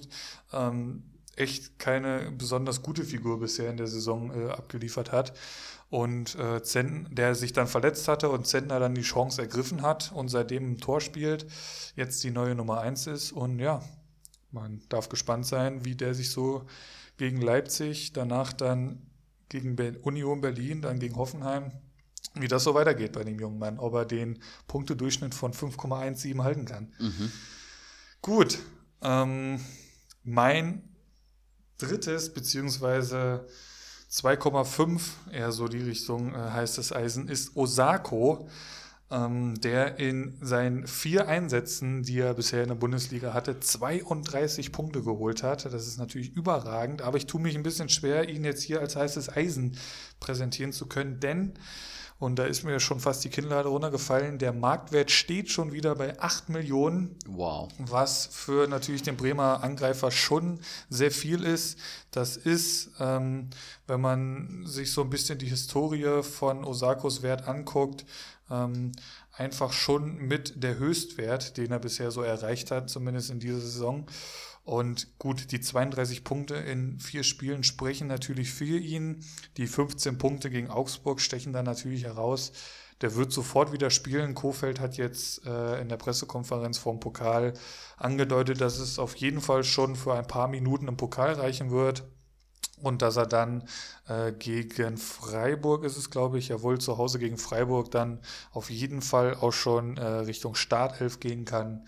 Echt 1.38 1.80
keine 1.80 2.32
besonders 2.32 2.82
gute 2.82 3.04
Figur 3.04 3.40
bisher 3.40 3.70
in 3.70 3.78
der 3.78 3.88
Saison 3.88 4.32
äh, 4.32 4.52
abgeliefert 4.52 5.12
hat. 5.12 5.34
Und 5.90 6.36
äh, 6.36 6.62
Zentner, 6.62 7.10
der 7.10 7.36
sich 7.36 7.54
dann 7.54 7.68
verletzt 7.68 8.10
hatte 8.10 8.30
und 8.30 8.46
Zentner 8.46 8.80
dann 8.80 8.96
die 8.96 9.04
Chance 9.04 9.42
ergriffen 9.42 9.82
hat 9.82 10.12
und 10.12 10.28
seitdem 10.28 10.66
im 10.66 10.78
Tor 10.80 11.00
spielt, 11.00 11.46
jetzt 11.96 12.24
die 12.26 12.32
neue 12.32 12.56
Nummer 12.56 12.82
eins 12.82 13.08
ist. 13.08 13.32
Und 13.32 13.60
ja, 13.60 13.82
man 14.52 14.82
darf 14.90 15.08
gespannt 15.08 15.46
sein, 15.46 15.86
wie 15.86 15.96
der 15.96 16.14
sich 16.14 16.32
so 16.32 16.66
gegen 17.18 17.42
Leipzig, 17.42 18.12
danach 18.14 18.52
dann 18.52 19.08
gegen 19.50 19.78
Union 20.02 20.42
Berlin, 20.42 20.82
dann 20.82 21.00
gegen 21.00 21.16
Hoffenheim, 21.16 21.72
wie 22.36 22.48
das 22.48 22.64
so 22.64 22.74
weitergeht 22.74 23.14
bei 23.14 23.24
dem 23.24 23.40
jungen 23.40 23.60
Mann, 23.60 23.80
ob 23.80 23.94
er 23.94 24.06
den 24.06 24.40
Punktedurchschnitt 24.68 25.34
von 25.34 25.54
5,17 25.54 26.44
halten 26.44 26.66
kann. 26.66 26.94
Mhm. 27.00 27.32
Gut, 28.22 28.60
ähm, 29.02 29.60
mein 30.24 30.87
drittes, 31.78 32.34
beziehungsweise 32.34 33.46
2,5, 34.12 35.02
eher 35.32 35.52
so 35.52 35.68
die 35.68 35.82
Richtung 35.82 36.34
äh, 36.34 36.38
heißt 36.38 36.78
das 36.78 36.94
Eisen, 36.94 37.28
ist 37.28 37.56
Osako, 37.56 38.48
ähm, 39.10 39.60
der 39.62 40.00
in 40.00 40.38
seinen 40.42 40.88
vier 40.88 41.28
Einsätzen, 41.28 42.04
die 42.04 42.20
er 42.20 42.34
bisher 42.34 42.64
in 42.64 42.70
der 42.70 42.76
Bundesliga 42.76 43.34
hatte, 43.34 43.60
32 43.60 44.72
Punkte 44.72 45.02
geholt 45.02 45.44
hat. 45.44 45.66
Das 45.66 45.88
ist 45.88 45.98
natürlich 45.98 46.36
überragend, 46.36 47.02
aber 47.02 47.18
ich 47.18 47.26
tue 47.26 47.42
mich 47.42 47.56
ein 47.56 47.64
bisschen 47.64 47.90
schwer, 47.90 48.30
ihn 48.30 48.44
jetzt 48.44 48.64
hier 48.64 48.80
als 48.80 48.96
heißes 48.96 49.36
Eisen 49.36 49.78
präsentieren 50.20 50.74
zu 50.74 50.88
können, 50.88 51.20
denn 51.20 51.54
und 52.20 52.38
da 52.38 52.46
ist 52.46 52.64
mir 52.64 52.80
schon 52.80 53.00
fast 53.00 53.24
die 53.24 53.30
Kinnlade 53.30 53.70
runtergefallen. 53.70 54.40
Der 54.40 54.52
Marktwert 54.52 55.12
steht 55.12 55.52
schon 55.52 55.72
wieder 55.72 55.96
bei 55.96 56.20
8 56.20 56.50
Millionen. 56.50 57.16
Wow. 57.28 57.70
Was 57.78 58.28
für 58.32 58.68
natürlich 58.68 59.04
den 59.04 59.18
Bremer 59.18 59.64
Angreifer 59.64 60.10
schon 60.10 60.60
sehr 60.90 61.12
viel 61.12 61.44
ist. 61.44 61.78
Das 62.10 62.36
ist, 62.36 62.90
ähm, 63.00 63.50
wenn 63.86 64.02
man 64.02 64.66
sich 64.66 64.92
so 64.92 65.02
ein 65.02 65.12
bisschen 65.12 65.38
die 65.38 65.46
Historie 65.46 66.24
von 66.24 66.64
Osakos 66.64 67.22
Wert 67.22 67.48
anguckt, 67.48 68.04
ähm, 68.50 68.94
einfach 69.34 69.72
schon 69.72 70.18
mit 70.18 70.64
der 70.64 70.80
Höchstwert, 70.80 71.58
den 71.58 71.72
er 71.72 71.80
bisher 71.80 72.10
so 72.10 72.24
erreicht 72.24 72.72
hat, 72.72 72.90
zumindest 72.90 73.30
in 73.30 73.40
dieser 73.40 73.60
Saison. 73.60 74.08
Und 74.68 75.18
gut, 75.18 75.54
die 75.54 75.62
32 75.62 76.26
Punkte 76.26 76.56
in 76.56 77.00
vier 77.00 77.24
Spielen 77.24 77.64
sprechen 77.64 78.08
natürlich 78.08 78.52
für 78.52 78.78
ihn. 78.78 79.24
Die 79.56 79.66
15 79.66 80.18
Punkte 80.18 80.50
gegen 80.50 80.70
Augsburg 80.70 81.22
stechen 81.22 81.54
da 81.54 81.64
natürlich 81.64 82.04
heraus. 82.04 82.52
Der 83.00 83.16
wird 83.16 83.32
sofort 83.32 83.72
wieder 83.72 83.90
spielen. 83.90 84.36
Kofeld 84.36 84.82
hat 84.82 84.98
jetzt 84.98 85.46
äh, 85.46 85.80
in 85.80 85.88
der 85.88 85.96
Pressekonferenz 85.96 86.78
vom 86.80 87.00
Pokal 87.00 87.54
angedeutet, 87.96 88.60
dass 88.60 88.78
es 88.78 89.00
auf 89.00 89.16
jeden 89.16 89.40
Fall 89.40 89.64
schon 89.64 89.96
für 89.96 90.16
ein 90.16 90.28
paar 90.28 90.50
Minuten 90.50 90.90
im 90.90 90.98
Pokal 90.98 91.36
reichen 91.36 91.72
wird. 91.72 92.04
Und 92.82 93.02
dass 93.02 93.16
er 93.16 93.26
dann 93.26 93.64
äh, 94.10 94.34
gegen 94.34 94.98
Freiburg 94.98 95.86
ist 95.86 95.96
es, 95.96 96.10
glaube 96.10 96.40
ich, 96.40 96.50
jawohl, 96.50 96.78
zu 96.78 96.98
Hause 96.98 97.20
gegen 97.20 97.38
Freiburg 97.38 97.90
dann 97.92 98.20
auf 98.52 98.70
jeden 98.70 99.02
Fall 99.02 99.34
auch 99.36 99.54
schon 99.54 99.96
äh, 99.96 100.06
Richtung 100.06 100.56
Startelf 100.56 101.22
gehen 101.22 101.46
kann. 101.46 101.88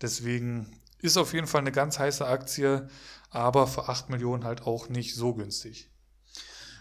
Deswegen 0.00 0.68
ist 1.04 1.18
auf 1.18 1.34
jeden 1.34 1.46
Fall 1.46 1.60
eine 1.60 1.72
ganz 1.72 1.98
heiße 1.98 2.26
Aktie, 2.26 2.88
aber 3.30 3.66
für 3.66 3.88
8 3.88 4.08
Millionen 4.08 4.44
halt 4.44 4.62
auch 4.62 4.88
nicht 4.88 5.14
so 5.14 5.34
günstig. 5.34 5.90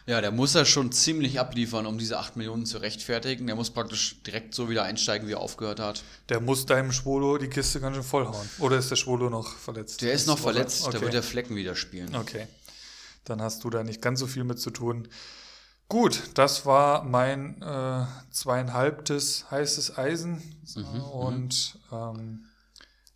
Ja, 0.06 0.22
der 0.22 0.32
muss 0.32 0.54
ja 0.54 0.66
schon 0.66 0.92
ziemlich 0.92 1.40
abliefern, 1.40 1.86
um 1.86 1.98
diese 1.98 2.18
8 2.18 2.36
Millionen 2.36 2.66
zu 2.66 2.78
rechtfertigen. 2.78 3.48
Der 3.48 3.56
muss 3.56 3.70
praktisch 3.70 4.22
direkt 4.24 4.54
so 4.54 4.70
wieder 4.70 4.84
einsteigen, 4.84 5.28
wie 5.28 5.34
er 5.34 5.40
aufgehört 5.40 5.80
hat. 5.80 6.04
Der 6.30 6.40
muss 6.40 6.66
deinem 6.66 6.92
Schwolo 6.92 7.38
die 7.38 7.48
Kiste 7.48 7.80
ganz 7.80 7.96
schön 7.96 8.04
vollhauen. 8.04 8.50
Oder 8.60 8.78
ist 8.78 8.92
der 8.92 8.98
Schwolo 8.98 9.30
noch 9.30 9.56
verletzt? 9.56 10.02
Der 10.02 10.14
ist 10.14 10.28
noch 10.28 10.40
verletzt, 10.40 10.84
okay. 10.86 10.94
da 10.94 11.02
wird 11.02 11.14
der 11.14 11.24
Flecken 11.24 11.56
wieder 11.56 11.76
spielen. 11.76 12.16
Okay. 12.16 12.48
Dann 13.26 13.42
hast 13.42 13.64
du 13.64 13.70
da 13.70 13.84
nicht 13.84 14.02
ganz 14.02 14.20
so 14.20 14.28
viel 14.28 14.44
mit 14.44 14.60
zu 14.60 14.72
tun. 14.72 15.08
Gut, 15.88 16.22
das 16.34 16.66
war 16.66 17.04
mein 17.04 17.62
äh, 17.62 18.06
zweieinhalbtes 18.32 19.52
heißes 19.52 19.98
Eisen. 19.98 20.42
Mhm, 20.76 21.02
und 21.02 21.80
ähm, 21.92 22.46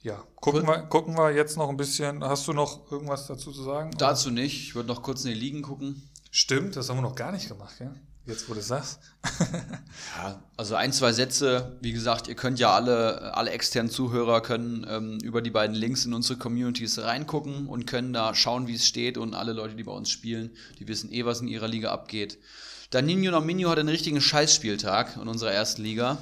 ja, 0.02 0.24
gucken 0.36 0.68
wir, 0.68 0.84
gucken 0.84 1.18
wir 1.18 1.32
jetzt 1.32 1.57
noch 1.57 1.69
ein 1.69 1.78
bisschen. 1.78 2.24
Hast 2.24 2.48
du 2.48 2.53
noch 2.53 2.91
irgendwas 2.91 3.28
dazu 3.28 3.52
zu 3.52 3.64
sagen? 3.64 3.91
Dazu 3.98 4.32
nicht. 4.32 4.61
Ich 4.61 4.76
würde 4.76 4.88
noch 4.88 5.02
kurz 5.02 5.26
in 5.26 5.32
die 5.34 5.40
Ligen 5.40 5.61
gucken. 5.61 6.10
Stimmt, 6.32 6.76
das 6.76 6.90
haben 6.90 6.98
wir 6.98 7.02
noch 7.02 7.15
gar 7.15 7.32
nicht 7.32 7.48
gemacht, 7.48 7.76
gell? 7.80 7.94
Jetzt, 8.28 8.49
wo 8.49 8.53
du 8.53 8.61
sagst. 8.61 8.99
ja, 10.18 10.44
also 10.57 10.76
ein, 10.76 10.91
zwei 10.91 11.14
Sätze. 11.14 11.78
Wie 11.82 11.94
gesagt, 11.94 12.28
ihr 12.28 12.36
könnt 12.36 12.60
ja 12.60 12.76
alle, 12.76 13.34
alle 13.34 13.52
externen 13.52 13.90
Zuhörer 13.90 14.41
können 14.41 14.86
ähm, 14.90 15.18
über 15.24 15.41
die 15.41 15.49
beiden 15.49 15.76
Links 15.76 16.06
in 16.06 16.14
unsere 16.14 16.38
Communities 16.38 16.99
reingucken 16.99 17.68
und 17.68 17.88
können 17.88 18.11
da 18.11 18.36
schauen, 18.36 18.68
wie 18.68 18.76
es 18.76 18.86
steht. 18.86 19.18
Und 19.18 19.34
alle 19.34 19.53
Leute, 19.53 19.76
die 19.76 19.84
bei 19.84 19.94
uns 19.94 20.10
spielen, 20.10 20.52
die 20.78 20.90
wissen 20.90 21.10
eh, 21.11 21.24
was 21.24 21.40
in 21.40 21.48
ihrer 21.48 21.69
Liga 21.69 21.91
abgeht. 21.91 22.38
Danino 22.90 23.32
Nominio 23.32 23.69
hat 23.69 23.80
einen 23.80 23.88
richtigen 23.88 24.19
Scheißspieltag 24.19 25.15
in 25.15 25.30
unserer 25.30 25.53
ersten 25.53 25.82
Liga. 25.82 26.18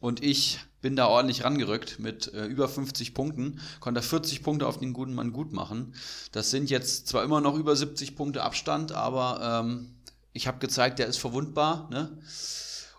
Und 0.00 0.22
ich 0.22 0.60
bin 0.80 0.96
da 0.96 1.06
ordentlich 1.06 1.44
rangerückt 1.44 1.98
mit 1.98 2.32
äh, 2.32 2.46
über 2.46 2.68
50 2.68 3.14
Punkten, 3.14 3.60
konnte 3.80 4.02
40 4.02 4.42
Punkte 4.42 4.66
auf 4.66 4.78
den 4.78 4.92
guten 4.92 5.14
Mann 5.14 5.32
gut 5.32 5.52
machen. 5.52 5.94
Das 6.32 6.50
sind 6.50 6.70
jetzt 6.70 7.08
zwar 7.08 7.24
immer 7.24 7.40
noch 7.40 7.56
über 7.56 7.76
70 7.76 8.16
Punkte 8.16 8.42
Abstand, 8.42 8.92
aber 8.92 9.62
ähm, 9.64 9.94
ich 10.32 10.46
habe 10.46 10.58
gezeigt, 10.58 10.98
der 10.98 11.06
ist 11.06 11.18
verwundbar. 11.18 11.88
Ne? 11.90 12.18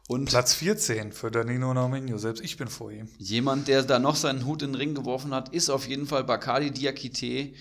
Und 0.08 0.26
Platz 0.26 0.53
14 0.53 1.14
für 1.14 1.32
Danilo 1.32 1.74
Norminho, 1.74 2.18
selbst 2.18 2.44
ich 2.44 2.58
bin 2.58 2.68
vor 2.68 2.91
ihm. 2.91 3.08
Jemand, 3.18 3.68
der 3.68 3.84
da 3.84 3.98
noch 3.98 4.16
seinen 4.16 4.45
Hut 4.45 4.62
in 4.62 4.74
den 4.74 4.76
Ring 4.76 4.94
geworfen 4.94 5.34
hat, 5.34 5.53
ist 5.53 5.70
auf 5.70 5.88
jeden 5.88 6.06
Fall 6.06 6.24
Bacardi 6.24 6.72
Diakite, 6.72 7.53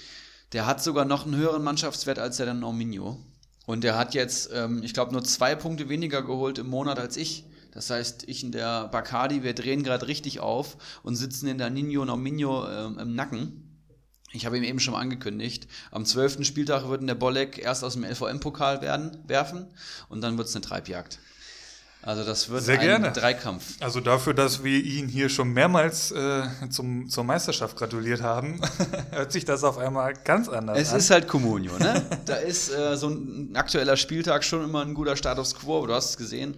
Der 0.52 0.66
hat 0.66 0.82
sogar 0.82 1.04
noch 1.04 1.24
einen 1.24 1.36
höheren 1.36 1.62
Mannschaftswert 1.62 2.18
als 2.18 2.38
der 2.38 2.52
Norminho. 2.52 3.18
Und 3.66 3.84
der 3.84 3.96
hat 3.96 4.14
jetzt, 4.14 4.50
ähm, 4.52 4.82
ich 4.82 4.94
glaube, 4.94 5.12
nur 5.12 5.22
zwei 5.22 5.54
Punkte 5.54 5.88
weniger 5.88 6.22
geholt 6.22 6.58
im 6.58 6.66
Monat 6.66 6.98
als 6.98 7.16
ich. 7.16 7.44
Das 7.72 7.90
heißt, 7.90 8.24
ich 8.26 8.44
und 8.44 8.52
der 8.52 8.88
Bacardi, 8.88 9.42
wir 9.42 9.54
drehen 9.54 9.82
gerade 9.82 10.06
richtig 10.06 10.40
auf 10.40 10.76
und 11.02 11.16
sitzen 11.16 11.48
in 11.48 11.58
der 11.58 11.70
Nino 11.70 12.04
Norminho 12.04 12.68
ähm, 12.68 12.98
im 12.98 13.14
Nacken. 13.14 13.66
Ich 14.32 14.46
habe 14.46 14.56
ihm 14.56 14.64
eben 14.64 14.80
schon 14.80 14.94
mal 14.94 15.00
angekündigt. 15.00 15.66
Am 15.90 16.04
zwölften 16.04 16.44
Spieltag 16.44 16.88
wird 16.88 17.06
der 17.08 17.14
Bolek 17.14 17.58
erst 17.58 17.82
aus 17.82 17.94
dem 17.94 18.04
LVM-Pokal 18.04 18.80
werden, 18.80 19.18
werfen 19.26 19.66
und 20.08 20.20
dann 20.20 20.38
wird 20.38 20.48
es 20.48 20.54
eine 20.54 20.62
Treibjagd. 20.62 21.18
Also 22.02 22.24
das 22.24 22.48
wird 22.48 22.62
Sehr 22.62 22.78
ein 22.78 22.86
gerne. 22.86 23.12
Dreikampf. 23.12 23.74
Also 23.80 24.00
dafür, 24.00 24.32
dass 24.32 24.64
wir 24.64 24.78
ihn 24.82 25.06
hier 25.06 25.28
schon 25.28 25.52
mehrmals 25.52 26.10
äh, 26.12 26.44
zum, 26.70 27.10
zur 27.10 27.24
Meisterschaft 27.24 27.76
gratuliert 27.76 28.22
haben, 28.22 28.58
hört 29.10 29.32
sich 29.32 29.44
das 29.44 29.64
auf 29.64 29.76
einmal 29.76 30.14
ganz 30.14 30.48
anders 30.48 30.78
Es 30.78 30.92
an. 30.92 30.98
ist 30.98 31.10
halt 31.10 31.28
Comunio, 31.28 31.76
ne? 31.78 32.02
da 32.24 32.36
ist 32.36 32.70
äh, 32.72 32.96
so 32.96 33.08
ein 33.08 33.50
aktueller 33.54 33.98
Spieltag 33.98 34.44
schon 34.44 34.64
immer 34.64 34.80
ein 34.80 34.94
guter 34.94 35.14
Status 35.14 35.54
quo, 35.54 35.78
aber 35.78 35.88
du 35.88 35.94
hast 35.94 36.10
es 36.10 36.16
gesehen. 36.16 36.56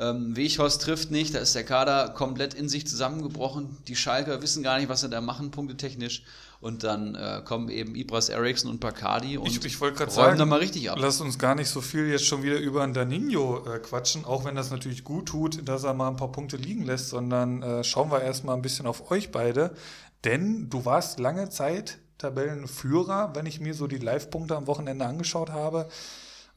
Ähm, 0.00 0.34
Weghorst 0.34 0.80
trifft 0.80 1.10
nicht, 1.10 1.34
da 1.34 1.40
ist 1.40 1.54
der 1.54 1.64
Kader 1.64 2.08
komplett 2.08 2.54
in 2.54 2.70
sich 2.70 2.86
zusammengebrochen. 2.86 3.76
Die 3.86 3.94
Schalker 3.94 4.40
wissen 4.40 4.62
gar 4.62 4.78
nicht, 4.78 4.88
was 4.88 5.02
sie 5.02 5.10
da 5.10 5.20
machen, 5.20 5.50
punktetechnisch. 5.50 6.22
Und 6.62 6.84
dann 6.84 7.14
äh, 7.14 7.42
kommen 7.44 7.68
eben 7.68 7.94
Ibras 7.94 8.30
Eriksson 8.30 8.70
und 8.70 8.80
Bacardi 8.80 9.38
und 9.38 9.46
ich, 9.46 9.64
ich 9.64 9.80
räumen 9.80 10.10
sagen, 10.10 10.38
da 10.38 10.44
mal 10.44 10.58
richtig 10.58 10.90
ab. 10.90 10.98
lass 11.00 11.20
uns 11.20 11.38
gar 11.38 11.54
nicht 11.54 11.68
so 11.68 11.80
viel 11.80 12.06
jetzt 12.08 12.26
schon 12.26 12.42
wieder 12.42 12.58
über 12.58 12.82
einen 12.82 12.92
Danino 12.92 13.64
äh, 13.66 13.78
quatschen, 13.78 14.26
auch 14.26 14.44
wenn 14.44 14.56
das 14.56 14.70
natürlich 14.70 15.04
gut 15.04 15.26
tut, 15.26 15.66
dass 15.66 15.84
er 15.84 15.94
mal 15.94 16.08
ein 16.08 16.16
paar 16.16 16.32
Punkte 16.32 16.58
liegen 16.58 16.84
lässt, 16.84 17.08
sondern 17.08 17.62
äh, 17.62 17.84
schauen 17.84 18.10
wir 18.10 18.20
erstmal 18.20 18.56
ein 18.56 18.62
bisschen 18.62 18.86
auf 18.86 19.10
euch 19.10 19.30
beide. 19.30 19.74
Denn 20.24 20.68
du 20.68 20.84
warst 20.84 21.18
lange 21.18 21.48
Zeit 21.48 21.98
Tabellenführer, 22.18 23.34
wenn 23.34 23.46
ich 23.46 23.60
mir 23.60 23.72
so 23.72 23.86
die 23.86 23.98
Live-Punkte 23.98 24.56
am 24.56 24.66
Wochenende 24.66 25.06
angeschaut 25.06 25.50
habe. 25.50 25.88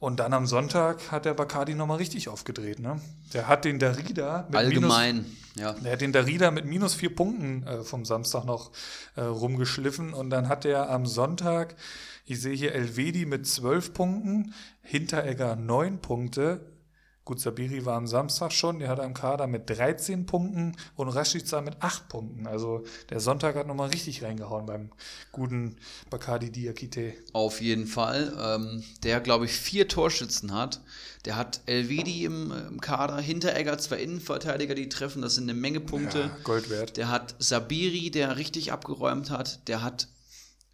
Und 0.04 0.20
dann 0.20 0.34
am 0.34 0.46
Sonntag 0.46 1.10
hat 1.10 1.24
der 1.24 1.32
Bacardi 1.32 1.74
nochmal 1.74 1.96
richtig 1.96 2.28
aufgedreht. 2.28 2.78
Ne? 2.78 3.00
Der 3.32 3.48
hat 3.48 3.64
den 3.64 3.78
Darida 3.78 4.46
mit 4.50 4.68
minus, 4.68 4.92
Allgemein, 4.92 5.24
ja. 5.56 5.72
der 5.72 5.92
hat 5.92 6.02
den 6.02 6.12
Darida 6.12 6.50
mit 6.50 6.66
minus 6.66 6.92
vier 6.92 7.16
Punkten 7.16 7.66
äh, 7.66 7.82
vom 7.82 8.04
Samstag 8.04 8.44
noch 8.44 8.70
äh, 9.16 9.22
rumgeschliffen 9.22 10.12
und 10.12 10.28
dann 10.28 10.50
hat 10.50 10.66
er 10.66 10.90
am 10.90 11.06
Sonntag, 11.06 11.74
ich 12.26 12.38
sehe 12.38 12.54
hier 12.54 12.74
Elvedi 12.74 13.24
mit 13.24 13.46
zwölf 13.46 13.94
Punkten, 13.94 14.52
Hinteregger 14.82 15.56
neun 15.56 15.98
Punkte. 16.00 16.60
Gut, 17.24 17.40
Sabiri 17.40 17.86
war 17.86 17.96
am 17.96 18.06
Samstag 18.06 18.52
schon, 18.52 18.80
der 18.80 18.90
hat 18.90 19.00
am 19.00 19.14
Kader 19.14 19.46
mit 19.46 19.70
13 19.70 20.26
Punkten 20.26 20.76
und 20.94 21.08
Rashica 21.08 21.62
mit 21.62 21.76
8 21.80 22.08
Punkten. 22.10 22.46
Also 22.46 22.84
der 23.08 23.18
Sonntag 23.18 23.54
hat 23.56 23.66
nochmal 23.66 23.88
richtig 23.88 24.22
reingehauen 24.22 24.66
beim 24.66 24.90
guten 25.32 25.76
Bacardi 26.10 26.50
Diakite. 26.50 27.14
Auf 27.32 27.62
jeden 27.62 27.86
Fall. 27.86 28.34
Ähm, 28.38 28.84
der, 29.04 29.20
glaube 29.20 29.46
ich, 29.46 29.52
vier 29.52 29.88
Torschützen 29.88 30.52
hat. 30.52 30.82
Der 31.24 31.36
hat 31.36 31.62
Elvedi 31.64 32.26
im, 32.26 32.52
im 32.52 32.80
Kader, 32.82 33.16
Hinteregger, 33.16 33.78
zwei 33.78 34.02
Innenverteidiger, 34.02 34.74
die 34.74 34.90
treffen. 34.90 35.22
Das 35.22 35.36
sind 35.36 35.44
eine 35.44 35.58
Menge 35.58 35.80
Punkte. 35.80 36.18
Ja, 36.18 36.36
Gold 36.44 36.68
wert. 36.68 36.98
Der 36.98 37.08
hat 37.08 37.36
Sabiri, 37.38 38.10
der 38.10 38.36
richtig 38.36 38.70
abgeräumt 38.70 39.30
hat. 39.30 39.66
Der 39.68 39.82
hat 39.82 40.08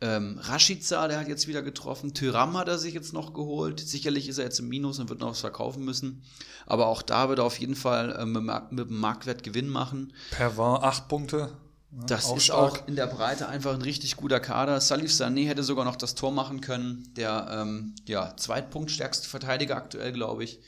ähm, 0.02 0.38
Rashica, 0.42 1.08
der 1.08 1.20
hat 1.20 1.28
jetzt 1.28 1.46
wieder 1.46 1.62
getroffen. 1.62 2.14
Tyram 2.14 2.56
hat 2.56 2.68
er 2.68 2.78
sich 2.78 2.94
jetzt 2.94 3.12
noch 3.12 3.34
geholt. 3.34 3.80
Sicherlich 3.80 4.28
ist 4.28 4.38
er 4.38 4.44
jetzt 4.44 4.58
im 4.58 4.68
Minus 4.68 4.98
und 4.98 5.10
wird 5.10 5.20
noch 5.20 5.30
was 5.30 5.40
verkaufen 5.40 5.84
müssen. 5.84 6.22
Aber 6.66 6.86
auch 6.86 7.02
da 7.02 7.28
wird 7.28 7.38
er 7.38 7.44
auf 7.44 7.58
jeden 7.58 7.76
Fall 7.76 8.16
ähm, 8.18 8.32
mit, 8.70 8.88
dem 8.88 8.98
Marktwert 8.98 9.42
Gewinn 9.42 9.68
machen. 9.68 10.12
Pervin 10.30 10.82
8 10.82 11.08
Punkte. 11.08 11.50
Ja, 11.92 12.06
Das 12.06 12.30
ist 12.32 12.44
stark. 12.44 12.82
auch 12.82 12.88
in 12.88 12.96
der 12.96 13.08
Breite 13.08 13.48
einfach 13.48 13.74
ein 13.74 13.82
richtig 13.82 14.16
guter 14.16 14.40
Kader. 14.40 14.80
Salif 14.80 15.10
Sané 15.10 15.46
hätte 15.46 15.62
sogar 15.64 15.84
noch 15.84 15.96
das 15.96 16.14
Tor 16.14 16.32
machen 16.32 16.60
können. 16.60 17.12
Der 17.16 17.48
ähm, 17.50 17.94
ja, 18.06 18.34
zweitpunktstärkste 18.36 19.28
Verteidiger 19.28 19.76
aktuell, 19.76 20.12
glaube 20.12 20.44
ich. 20.44 20.60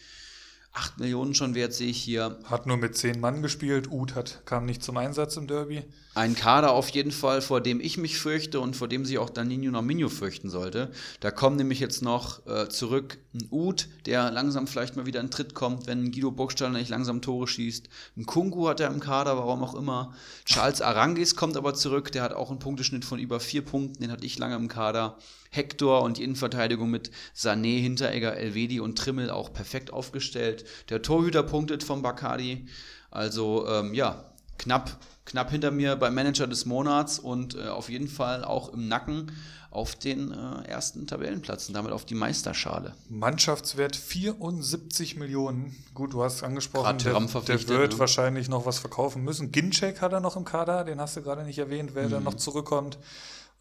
8 0.74 1.00
Millionen 1.00 1.34
schon 1.34 1.54
wert 1.54 1.74
sehe 1.74 1.90
ich 1.90 2.02
hier. 2.02 2.38
Hat 2.44 2.66
nur 2.66 2.78
mit 2.78 2.96
10 2.96 3.20
Mann 3.20 3.42
gespielt. 3.42 3.90
Uth 3.90 4.14
hat, 4.14 4.40
kam 4.46 4.64
nicht 4.64 4.82
zum 4.82 4.96
Einsatz 4.96 5.36
im 5.36 5.46
Derby. 5.46 5.84
Ein 6.14 6.34
Kader 6.34 6.72
auf 6.72 6.88
jeden 6.90 7.10
Fall, 7.10 7.42
vor 7.42 7.60
dem 7.60 7.78
ich 7.78 7.98
mich 7.98 8.18
fürchte 8.18 8.58
und 8.58 8.74
vor 8.74 8.88
dem 8.88 9.04
sich 9.04 9.18
auch 9.18 9.28
Danilo 9.28 9.70
Norminho 9.70 10.08
fürchten 10.08 10.48
sollte. 10.48 10.90
Da 11.20 11.30
kommen 11.30 11.56
nämlich 11.56 11.78
jetzt 11.78 12.02
noch 12.02 12.46
äh, 12.46 12.68
zurück 12.70 13.18
ein 13.34 13.48
Uth, 13.50 13.88
der 14.06 14.30
langsam 14.30 14.66
vielleicht 14.66 14.96
mal 14.96 15.04
wieder 15.04 15.20
in 15.20 15.30
Tritt 15.30 15.54
kommt, 15.54 15.86
wenn 15.86 16.10
Guido 16.10 16.30
Burgstaller 16.30 16.78
nicht 16.78 16.90
langsam 16.90 17.20
Tore 17.20 17.46
schießt. 17.46 17.90
Ein 18.16 18.24
Kungu 18.24 18.68
hat 18.68 18.80
er 18.80 18.88
im 18.88 19.00
Kader, 19.00 19.36
warum 19.36 19.62
auch 19.62 19.74
immer. 19.74 20.14
Charles 20.46 20.80
Arangis 20.80 21.36
kommt 21.36 21.58
aber 21.58 21.74
zurück, 21.74 22.12
der 22.12 22.22
hat 22.22 22.32
auch 22.32 22.50
einen 22.50 22.58
Punkteschnitt 22.58 23.04
von 23.04 23.18
über 23.18 23.40
vier 23.40 23.62
Punkten, 23.62 24.02
den 24.02 24.10
hatte 24.10 24.24
ich 24.24 24.38
lange 24.38 24.56
im 24.56 24.68
Kader. 24.68 25.18
Hector 25.52 26.02
und 26.02 26.16
die 26.16 26.24
Innenverteidigung 26.24 26.90
mit 26.90 27.10
Sané, 27.36 27.80
Hinteregger, 27.80 28.36
Elvedi 28.36 28.80
und 28.80 28.96
Trimmel 28.98 29.30
auch 29.30 29.52
perfekt 29.52 29.92
aufgestellt. 29.92 30.64
Der 30.88 31.02
Torhüter 31.02 31.42
punktet 31.42 31.84
vom 31.84 32.00
Bacardi. 32.02 32.66
Also 33.10 33.68
ähm, 33.68 33.92
ja, 33.92 34.32
knapp, 34.58 34.96
knapp 35.26 35.50
hinter 35.50 35.70
mir 35.70 35.96
beim 35.96 36.14
Manager 36.14 36.46
des 36.46 36.64
Monats 36.64 37.18
und 37.18 37.54
äh, 37.54 37.68
auf 37.68 37.90
jeden 37.90 38.08
Fall 38.08 38.44
auch 38.44 38.72
im 38.72 38.88
Nacken 38.88 39.30
auf 39.70 39.94
den 39.94 40.32
äh, 40.32 40.68
ersten 40.68 41.06
Tabellenplatz 41.06 41.68
und 41.68 41.74
damit 41.74 41.92
auf 41.92 42.04
die 42.04 42.14
Meisterschale. 42.14 42.94
Mannschaftswert 43.08 43.96
74 43.96 45.16
Millionen. 45.16 45.74
Gut, 45.94 46.12
du 46.12 46.22
hast 46.22 46.42
angesprochen, 46.42 46.84
Grad 46.84 47.02
Thuram 47.02 47.26
der, 47.46 47.56
der 47.56 47.68
wird 47.68 47.92
ne? 47.92 47.98
wahrscheinlich 47.98 48.48
noch 48.48 48.66
was 48.66 48.78
verkaufen 48.78 49.22
müssen. 49.22 49.50
Ginczek 49.50 50.00
hat 50.00 50.12
er 50.12 50.20
noch 50.20 50.36
im 50.36 50.44
Kader, 50.44 50.84
den 50.84 51.00
hast 51.00 51.16
du 51.16 51.22
gerade 51.22 51.44
nicht 51.44 51.58
erwähnt, 51.58 51.92
wer 51.94 52.06
Mhm. 52.06 52.10
dann 52.10 52.24
noch 52.24 52.34
zurückkommt. 52.34 52.98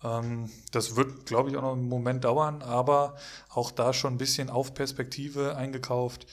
Ähm, 0.04 0.50
das 0.72 0.96
wird, 0.96 1.26
glaube 1.26 1.50
ich, 1.50 1.58
auch 1.58 1.62
noch 1.62 1.74
einen 1.74 1.90
Moment 1.90 2.24
dauern, 2.24 2.62
aber 2.62 3.16
auch 3.50 3.72
da 3.72 3.94
schon 3.94 4.16
ein 4.16 4.18
bisschen 4.18 4.50
auf 4.50 4.74
Perspektive 4.74 5.56
eingekauft. 5.56 6.28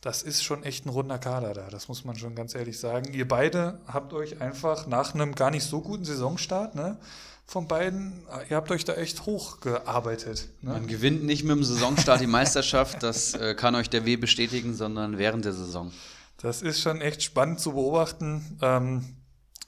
Das 0.00 0.22
ist 0.22 0.42
schon 0.42 0.62
echt 0.64 0.84
ein 0.84 0.90
runder 0.90 1.18
Kader 1.18 1.54
da, 1.54 1.68
das 1.70 1.88
muss 1.88 2.04
man 2.04 2.16
schon 2.16 2.34
ganz 2.34 2.54
ehrlich 2.54 2.78
sagen. 2.78 3.14
Ihr 3.14 3.26
beide 3.26 3.80
habt 3.86 4.12
euch 4.12 4.40
einfach 4.42 4.86
nach 4.86 5.14
einem 5.14 5.34
gar 5.34 5.50
nicht 5.50 5.64
so 5.64 5.80
guten 5.80 6.04
Saisonstart, 6.04 6.74
ne, 6.74 6.98
von 7.46 7.68
beiden, 7.68 8.22
ihr 8.48 8.56
habt 8.56 8.70
euch 8.70 8.84
da 8.84 8.94
echt 8.94 9.26
hochgearbeitet. 9.26 10.48
Ne? 10.62 10.72
Man 10.72 10.86
gewinnt 10.86 11.24
nicht 11.24 11.44
mit 11.44 11.56
dem 11.56 11.64
Saisonstart 11.64 12.20
die 12.20 12.26
Meisterschaft, 12.26 13.02
das 13.02 13.34
äh, 13.34 13.54
kann 13.54 13.74
euch 13.74 13.90
der 13.90 14.04
W 14.04 14.16
bestätigen, 14.16 14.74
sondern 14.74 15.18
während 15.18 15.44
der 15.44 15.52
Saison. 15.52 15.92
Das 16.38 16.62
ist 16.62 16.80
schon 16.80 17.00
echt 17.00 17.22
spannend 17.22 17.60
zu 17.60 17.72
beobachten. 17.72 18.58
Ähm, 18.60 19.16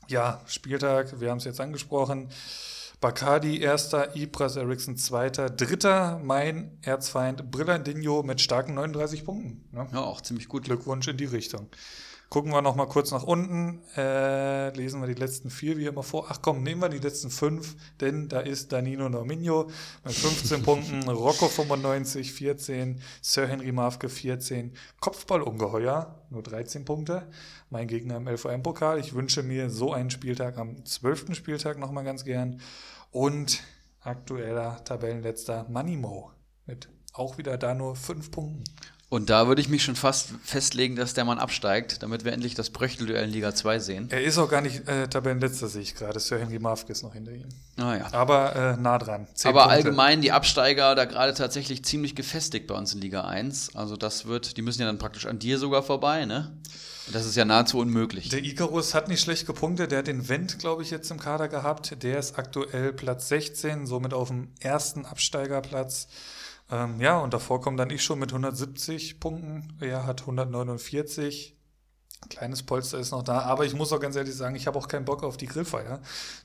ja, 0.08 0.40
Spieltag, 0.46 1.20
wir 1.20 1.30
haben 1.30 1.38
es 1.38 1.44
jetzt 1.44 1.60
angesprochen. 1.60 2.28
Bacardi 3.00 3.60
erster, 3.60 4.16
Ibras 4.16 4.56
Eriksson 4.56 4.96
zweiter, 4.96 5.50
dritter, 5.50 6.18
mein 6.24 6.78
Erzfeind 6.82 7.50
Brillandinho 7.50 8.22
mit 8.22 8.40
starken 8.40 8.74
39 8.74 9.24
Punkten. 9.24 9.68
Ne? 9.72 9.86
Ja, 9.92 10.00
auch 10.00 10.22
ziemlich 10.22 10.48
gut. 10.48 10.64
Glückwunsch 10.64 11.06
in 11.06 11.18
die 11.18 11.26
Richtung. 11.26 11.68
Gucken 12.28 12.50
wir 12.50 12.60
noch 12.60 12.74
mal 12.74 12.88
kurz 12.88 13.12
nach 13.12 13.22
unten, 13.22 13.82
äh, 13.96 14.70
lesen 14.76 15.00
wir 15.00 15.06
die 15.06 15.14
letzten 15.14 15.48
vier 15.48 15.78
wie 15.78 15.86
immer 15.86 16.02
vor. 16.02 16.26
Ach 16.28 16.40
komm, 16.42 16.64
nehmen 16.64 16.80
wir 16.80 16.88
die 16.88 16.98
letzten 16.98 17.30
fünf, 17.30 17.76
denn 18.00 18.28
da 18.28 18.40
ist 18.40 18.72
Danilo 18.72 19.08
Norminho 19.08 19.70
mit 20.04 20.14
15 20.14 20.62
Punkten, 20.64 21.08
Rocco 21.08 21.46
95, 21.46 22.32
14, 22.32 23.00
Sir 23.22 23.46
Henry 23.46 23.70
Mafke 23.70 24.08
14, 24.08 24.72
Kopfballungeheuer, 24.98 26.20
nur 26.30 26.42
13 26.42 26.84
Punkte. 26.84 27.28
Mein 27.70 27.88
Gegner 27.88 28.16
im 28.16 28.28
LVM-Pokal. 28.28 28.98
Ich 29.00 29.14
wünsche 29.14 29.42
mir 29.42 29.70
so 29.70 29.92
einen 29.92 30.10
Spieltag 30.10 30.58
am 30.58 30.84
12. 30.84 31.34
Spieltag 31.34 31.78
noch 31.78 31.90
mal 31.90 32.04
ganz 32.04 32.24
gern. 32.24 32.60
Und 33.10 33.62
aktueller 34.00 34.84
Tabellenletzter 34.84 35.66
Manimo 35.68 36.30
mit 36.66 36.88
auch 37.12 37.38
wieder 37.38 37.56
da 37.56 37.74
nur 37.74 37.96
fünf 37.96 38.30
Punkten. 38.30 38.64
Und 39.08 39.30
da 39.30 39.46
würde 39.46 39.60
ich 39.60 39.68
mich 39.68 39.84
schon 39.84 39.94
fast 39.94 40.30
festlegen, 40.42 40.96
dass 40.96 41.14
der 41.14 41.24
Mann 41.24 41.38
absteigt, 41.38 42.02
damit 42.02 42.24
wir 42.24 42.32
endlich 42.32 42.54
das 42.54 42.70
Bröchtelduell 42.70 43.24
in 43.24 43.30
Liga 43.30 43.54
2 43.54 43.78
sehen. 43.78 44.08
Er 44.10 44.24
ist 44.24 44.36
auch 44.36 44.50
gar 44.50 44.60
nicht 44.60 44.88
äh, 44.88 45.06
Tabellenletzter, 45.06 45.68
sehe 45.68 45.82
ich 45.82 45.94
gerade. 45.94 46.18
Sir 46.18 46.40
Henry 46.40 46.58
Mafke 46.58 46.90
ist 46.90 47.04
noch 47.04 47.12
hinter 47.14 47.30
ihm. 47.30 47.48
Naja. 47.76 48.08
Aber 48.10 48.56
äh, 48.56 48.76
nah 48.76 48.98
dran. 48.98 49.28
Zehn 49.34 49.50
Aber 49.50 49.60
Punkte. 49.60 49.76
allgemein 49.76 50.22
die 50.22 50.32
Absteiger 50.32 50.96
da 50.96 51.04
gerade 51.04 51.34
tatsächlich 51.34 51.84
ziemlich 51.84 52.16
gefestigt 52.16 52.66
bei 52.66 52.74
uns 52.74 52.94
in 52.94 53.00
Liga 53.00 53.22
1. 53.22 53.76
Also 53.76 53.96
das 53.96 54.26
wird, 54.26 54.56
die 54.56 54.62
müssen 54.62 54.80
ja 54.80 54.86
dann 54.88 54.98
praktisch 54.98 55.26
an 55.26 55.38
dir 55.38 55.58
sogar 55.58 55.84
vorbei, 55.84 56.26
ne? 56.26 56.52
Das 57.12 57.24
ist 57.24 57.36
ja 57.36 57.44
nahezu 57.44 57.78
unmöglich. 57.78 58.28
Der 58.28 58.42
Icarus 58.42 58.94
hat 58.94 59.08
nicht 59.08 59.20
schlecht 59.20 59.46
gepunktet. 59.46 59.92
Der 59.92 60.00
hat 60.00 60.06
den 60.06 60.28
Wendt, 60.28 60.58
glaube 60.58 60.82
ich, 60.82 60.90
jetzt 60.90 61.10
im 61.10 61.20
Kader 61.20 61.48
gehabt. 61.48 62.02
Der 62.02 62.18
ist 62.18 62.38
aktuell 62.38 62.92
Platz 62.92 63.28
16, 63.28 63.86
somit 63.86 64.12
auf 64.12 64.28
dem 64.28 64.48
ersten 64.60 65.06
Absteigerplatz. 65.06 66.08
Ähm, 66.70 67.00
ja, 67.00 67.18
und 67.18 67.32
davor 67.32 67.60
kommt 67.60 67.78
dann 67.78 67.90
ich 67.90 68.02
schon 68.02 68.18
mit 68.18 68.30
170 68.30 69.20
Punkten. 69.20 69.76
Er 69.80 70.06
hat 70.06 70.22
149. 70.22 71.54
Kleines 72.28 72.64
Polster 72.64 72.98
ist 72.98 73.12
noch 73.12 73.22
da, 73.22 73.42
aber 73.42 73.66
ich 73.66 73.74
muss 73.74 73.92
auch 73.92 74.00
ganz 74.00 74.16
ehrlich 74.16 74.34
sagen, 74.34 74.56
ich 74.56 74.66
habe 74.66 74.78
auch 74.78 74.88
keinen 74.88 75.04
Bock 75.04 75.22
auf 75.22 75.36
die 75.36 75.46
Grillfeier, 75.46 76.00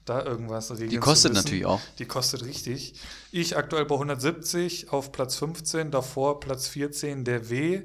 da 0.05 0.23
irgendwas 0.23 0.69
regeln 0.69 0.89
Die 0.89 0.97
kostet 0.97 1.33
natürlich 1.33 1.65
auch. 1.65 1.79
Die 1.97 2.05
kostet 2.05 2.43
richtig. 2.43 2.93
Ich 3.31 3.57
aktuell 3.57 3.85
bei 3.85 3.95
170 3.95 4.91
auf 4.91 5.11
Platz 5.11 5.37
15, 5.37 5.89
davor 5.89 6.39
Platz 6.39 6.67
14 6.67 7.23
der 7.23 7.49
W 7.49 7.83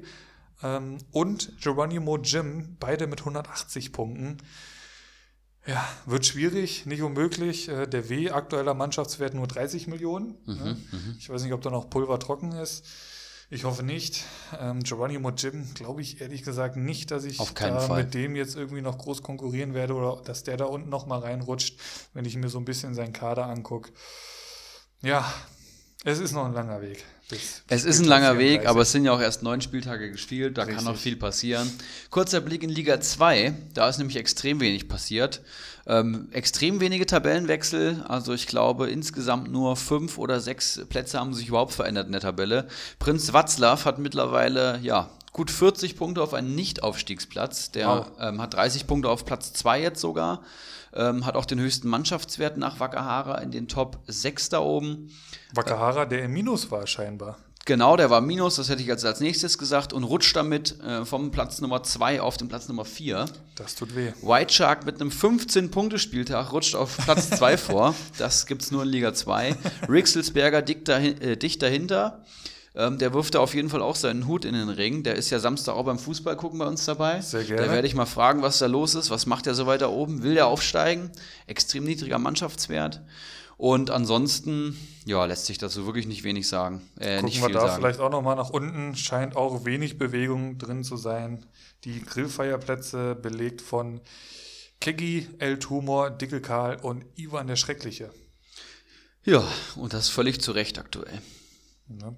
ähm, 0.63 0.97
und 1.11 1.61
Geronimo 1.61 2.17
Jim, 2.17 2.77
beide 2.79 3.07
mit 3.07 3.19
180 3.19 3.91
Punkten. 3.91 4.37
Ja, 5.65 5.85
wird 6.05 6.25
schwierig, 6.25 6.85
nicht 6.85 7.01
unmöglich. 7.01 7.67
Äh, 7.67 7.87
der 7.87 8.09
W, 8.09 8.31
aktueller 8.31 8.73
Mannschaftswert 8.73 9.33
nur 9.33 9.47
30 9.47 9.87
Millionen. 9.87 10.37
Mhm, 10.45 10.55
ne? 10.55 10.77
Mhm. 10.91 11.15
Ich 11.19 11.29
weiß 11.29 11.43
nicht, 11.43 11.53
ob 11.53 11.61
da 11.61 11.69
noch 11.69 11.89
Pulver 11.89 12.19
trocken 12.19 12.53
ist. 12.53 12.85
Ich 13.49 13.63
hoffe 13.63 13.83
nicht. 13.83 14.25
Ähm, 14.59 14.83
Geronimo 14.83 15.29
Jim 15.29 15.73
glaube 15.73 16.01
ich 16.01 16.19
ehrlich 16.19 16.43
gesagt 16.43 16.75
nicht, 16.75 17.11
dass 17.11 17.23
ich 17.23 17.37
da 17.37 17.79
Fall. 17.79 18.03
mit 18.03 18.13
dem 18.13 18.35
jetzt 18.35 18.55
irgendwie 18.57 18.81
noch 18.81 18.97
groß 18.97 19.21
konkurrieren 19.21 19.73
werde 19.73 19.93
oder 19.93 20.21
dass 20.23 20.43
der 20.43 20.57
da 20.57 20.65
unten 20.65 20.89
noch 20.89 21.05
mal 21.05 21.19
reinrutscht, 21.19 21.79
wenn 22.13 22.25
ich 22.25 22.35
mir 22.35 22.49
so 22.49 22.59
ein 22.59 22.65
bisschen 22.65 22.93
seinen 22.93 23.13
Kader 23.13 23.45
angucke. 23.45 23.91
Ja, 25.01 25.31
es 26.03 26.19
ist 26.19 26.31
noch 26.33 26.45
ein 26.45 26.53
langer 26.53 26.81
Weg. 26.81 27.03
Es 27.67 27.83
ist 27.83 27.99
ein 27.99 28.05
langer 28.05 28.37
Weg, 28.37 28.67
aber 28.67 28.81
es 28.81 28.93
sind 28.93 29.03
ja 29.03 29.11
auch 29.11 29.19
erst 29.19 29.43
neun 29.43 29.59
Spieltage 29.59 30.11
gespielt, 30.11 30.57
da 30.57 30.61
Richtig. 30.61 30.77
kann 30.77 30.85
noch 30.85 30.97
viel 30.97 31.17
passieren. 31.17 31.69
Kurzer 32.09 32.39
Blick 32.39 32.63
in 32.63 32.69
Liga 32.69 33.01
2, 33.01 33.53
da 33.73 33.89
ist 33.89 33.97
nämlich 33.97 34.15
extrem 34.15 34.61
wenig 34.61 34.87
passiert. 34.87 35.41
Ähm, 35.85 36.29
extrem 36.31 36.79
wenige 36.79 37.05
Tabellenwechsel, 37.05 38.05
also 38.07 38.33
ich 38.33 38.47
glaube 38.47 38.89
insgesamt 38.89 39.51
nur 39.51 39.75
fünf 39.75 40.17
oder 40.17 40.39
sechs 40.39 40.81
Plätze 40.87 41.19
haben 41.19 41.33
sich 41.33 41.49
überhaupt 41.49 41.73
verändert 41.73 42.05
in 42.05 42.13
der 42.13 42.21
Tabelle. 42.21 42.67
Prinz 42.99 43.33
Watzlaw 43.33 43.83
hat 43.83 43.99
mittlerweile, 43.99 44.79
ja, 44.81 45.09
gut 45.33 45.51
40 45.51 45.97
Punkte 45.97 46.21
auf 46.21 46.33
einen 46.33 46.55
Nicht-Aufstiegsplatz. 46.55 47.71
Der 47.71 47.87
wow. 47.87 48.11
ähm, 48.19 48.41
hat 48.41 48.53
30 48.53 48.87
Punkte 48.87 49.09
auf 49.09 49.25
Platz 49.25 49.53
2 49.53 49.81
jetzt 49.81 50.01
sogar. 50.01 50.43
Ähm, 50.97 51.25
hat 51.25 51.35
auch 51.35 51.45
den 51.45 51.59
höchsten 51.59 51.87
Mannschaftswert 51.87 52.57
nach 52.57 52.79
Wakahara 52.79 53.37
in 53.37 53.51
den 53.51 53.67
Top 53.67 53.99
6 54.07 54.49
da 54.49 54.59
oben. 54.59 55.11
Wakahara, 55.53 56.05
der 56.05 56.23
im 56.23 56.33
Minus 56.33 56.71
war 56.71 56.87
scheinbar. 56.87 57.37
Genau, 57.67 57.97
der 57.97 58.09
war 58.09 58.21
Minus, 58.21 58.55
das 58.55 58.69
hätte 58.69 58.81
ich 58.81 58.87
jetzt 58.87 59.05
als 59.05 59.19
nächstes 59.19 59.57
gesagt 59.57 59.91
und 59.91 60.05
rutscht 60.05 60.33
damit 60.37 60.79
äh, 60.79 61.03
vom 61.03 61.31
Platz 61.31 61.59
Nummer 61.59 61.83
2 61.83 62.21
auf 62.21 62.37
den 62.37 62.47
Platz 62.47 62.69
Nummer 62.69 62.85
4. 62.85 63.25
Das 63.55 63.75
tut 63.75 63.93
weh. 63.93 64.13
White 64.21 64.53
Shark 64.53 64.85
mit 64.85 65.01
einem 65.01 65.09
15-Punkte-Spieltag 65.09 66.53
rutscht 66.53 66.75
auf 66.75 66.97
Platz 66.97 67.29
2 67.37 67.57
vor. 67.57 67.93
Das 68.17 68.45
gibt 68.45 68.61
es 68.61 68.71
nur 68.71 68.83
in 68.83 68.89
Liga 68.89 69.13
2. 69.13 69.55
Rixelsberger 69.89 70.61
dicht, 70.61 70.87
dahin, 70.87 71.21
äh, 71.21 71.35
dicht 71.35 71.61
dahinter. 71.61 72.23
Ähm, 72.77 72.99
der 72.99 73.11
wirft 73.11 73.33
da 73.33 73.39
auf 73.39 73.55
jeden 73.55 73.69
Fall 73.69 73.81
auch 73.81 73.95
seinen 73.95 74.27
Hut 74.27 74.45
in 74.45 74.53
den 74.53 74.69
Ring. 74.69 75.01
Der 75.01 75.15
ist 75.15 75.31
ja 75.31 75.39
Samstag 75.39 75.73
auch 75.73 75.85
beim 75.85 75.97
Fußball 75.97 76.37
gucken 76.37 76.59
bei 76.59 76.67
uns 76.67 76.85
dabei. 76.85 77.21
Sehr 77.21 77.43
gerne. 77.43 77.65
Da 77.65 77.71
werde 77.71 77.87
ich 77.87 77.95
mal 77.95 78.05
fragen, 78.05 78.43
was 78.43 78.59
da 78.59 78.67
los 78.67 78.93
ist. 78.93 79.09
Was 79.09 79.25
macht 79.25 79.47
er 79.47 79.55
so 79.55 79.65
weiter 79.65 79.89
oben? 79.89 80.21
Will 80.21 80.35
der 80.35 80.45
aufsteigen? 80.45 81.11
Extrem 81.47 81.85
niedriger 81.85 82.19
Mannschaftswert. 82.19 83.01
Und 83.57 83.89
ansonsten, 83.89 84.77
ja, 85.05 85.25
lässt 85.25 85.47
sich 85.47 85.57
dazu 85.57 85.87
wirklich 85.87 86.05
nicht 86.05 86.23
wenig 86.23 86.47
sagen. 86.47 86.87
Äh, 86.99 87.19
Gucken 87.21 87.41
wir 87.41 87.49
da 87.49 87.61
sagen. 87.61 87.81
vielleicht 87.81 87.99
auch 87.99 88.11
nochmal 88.11 88.35
nach 88.35 88.51
unten. 88.51 88.95
Scheint 88.95 89.35
auch 89.35 89.65
wenig 89.65 89.97
Bewegung 89.97 90.59
drin 90.59 90.83
zu 90.83 90.97
sein. 90.97 91.47
Die 91.83 92.03
Grillfeierplätze 92.03 93.15
belegt 93.15 93.63
von 93.63 94.01
Keggy, 94.81 95.27
El 95.39 95.57
Tumor, 95.57 96.11
Dicke 96.11 96.41
Karl 96.41 96.75
und 96.75 97.05
Ivan 97.15 97.47
der 97.47 97.55
Schreckliche. 97.55 98.11
Ja, 99.23 99.43
und 99.75 99.93
das 99.93 100.09
völlig 100.09 100.41
zu 100.41 100.51
Recht 100.51 100.77
aktuell. 100.77 101.19
Ja. 101.99 102.13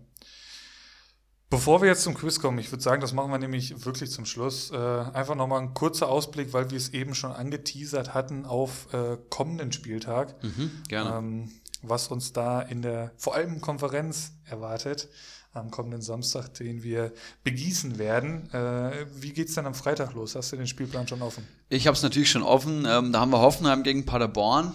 Bevor 1.49 1.81
wir 1.81 1.89
jetzt 1.89 2.03
zum 2.03 2.13
Quiz 2.13 2.39
kommen, 2.39 2.59
ich 2.59 2.71
würde 2.71 2.83
sagen, 2.83 3.01
das 3.01 3.13
machen 3.13 3.31
wir 3.31 3.39
nämlich 3.39 3.83
wirklich 3.83 4.11
zum 4.11 4.25
Schluss. 4.25 4.69
Äh, 4.69 4.77
einfach 4.77 5.33
nochmal 5.33 5.61
ein 5.61 5.73
kurzer 5.73 6.07
Ausblick, 6.07 6.53
weil 6.53 6.69
wir 6.69 6.77
es 6.77 6.89
eben 6.89 7.15
schon 7.15 7.31
angeteasert 7.31 8.13
hatten 8.13 8.45
auf 8.45 8.93
äh, 8.93 9.17
kommenden 9.29 9.71
Spieltag. 9.71 10.41
Mhm, 10.43 10.71
gerne. 10.87 11.17
Ähm, 11.17 11.51
was 11.81 12.09
uns 12.09 12.33
da 12.33 12.61
in 12.61 12.81
der 12.81 13.11
vor 13.17 13.35
allem 13.35 13.61
Konferenz 13.61 14.33
erwartet 14.45 15.09
am 15.53 15.71
kommenden 15.71 16.01
Samstag, 16.01 16.53
den 16.53 16.83
wir 16.83 17.11
begießen 17.43 17.97
werden. 17.97 18.51
Äh, 18.53 19.07
wie 19.15 19.33
geht's 19.33 19.55
denn 19.55 19.65
am 19.65 19.73
Freitag 19.73 20.13
los? 20.13 20.35
Hast 20.35 20.51
du 20.51 20.57
den 20.57 20.67
Spielplan 20.67 21.07
schon 21.07 21.21
offen? 21.23 21.47
Ich 21.69 21.87
habe 21.87 21.95
es 21.95 22.03
natürlich 22.03 22.29
schon 22.29 22.43
offen. 22.43 22.85
Ähm, 22.87 23.11
da 23.11 23.21
haben 23.21 23.31
wir 23.31 23.39
Hoffenheim 23.39 23.81
gegen 23.81 24.05
Paderborn. 24.05 24.73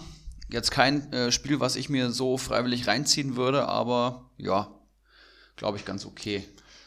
Jetzt 0.49 0.71
kein 0.71 1.11
äh, 1.13 1.31
Spiel, 1.31 1.59
was 1.59 1.75
ich 1.75 1.89
mir 1.89 2.11
so 2.11 2.37
freiwillig 2.37 2.87
reinziehen 2.87 3.35
würde, 3.35 3.67
aber 3.67 4.29
ja, 4.37 4.67
glaube 5.55 5.77
ich 5.77 5.85
ganz 5.85 6.05
okay. 6.05 6.43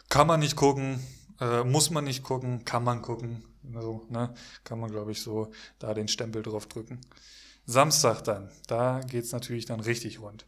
Kann 0.09 0.27
man 0.27 0.41
nicht 0.41 0.57
gucken, 0.57 1.03
äh, 1.41 1.65
muss 1.65 1.91
man 1.91 2.05
nicht 2.05 2.23
gucken, 2.23 2.65
kann 2.65 2.85
man 2.85 3.03
gucken. 3.03 3.45
Also, 3.75 4.07
ne, 4.09 4.33
kann 4.65 4.81
man, 4.81 4.91
glaube 4.91 5.13
ich, 5.13 5.21
so 5.23 5.53
da 5.79 5.93
den 5.93 6.09
Stempel 6.09 6.43
drauf 6.43 6.67
drücken. 6.67 7.01
Samstag 7.67 8.23
dann, 8.23 8.51
da 8.67 9.01
geht's 9.01 9.33
natürlich 9.33 9.67
dann 9.67 9.81
richtig 9.81 10.21
rund. 10.21 10.47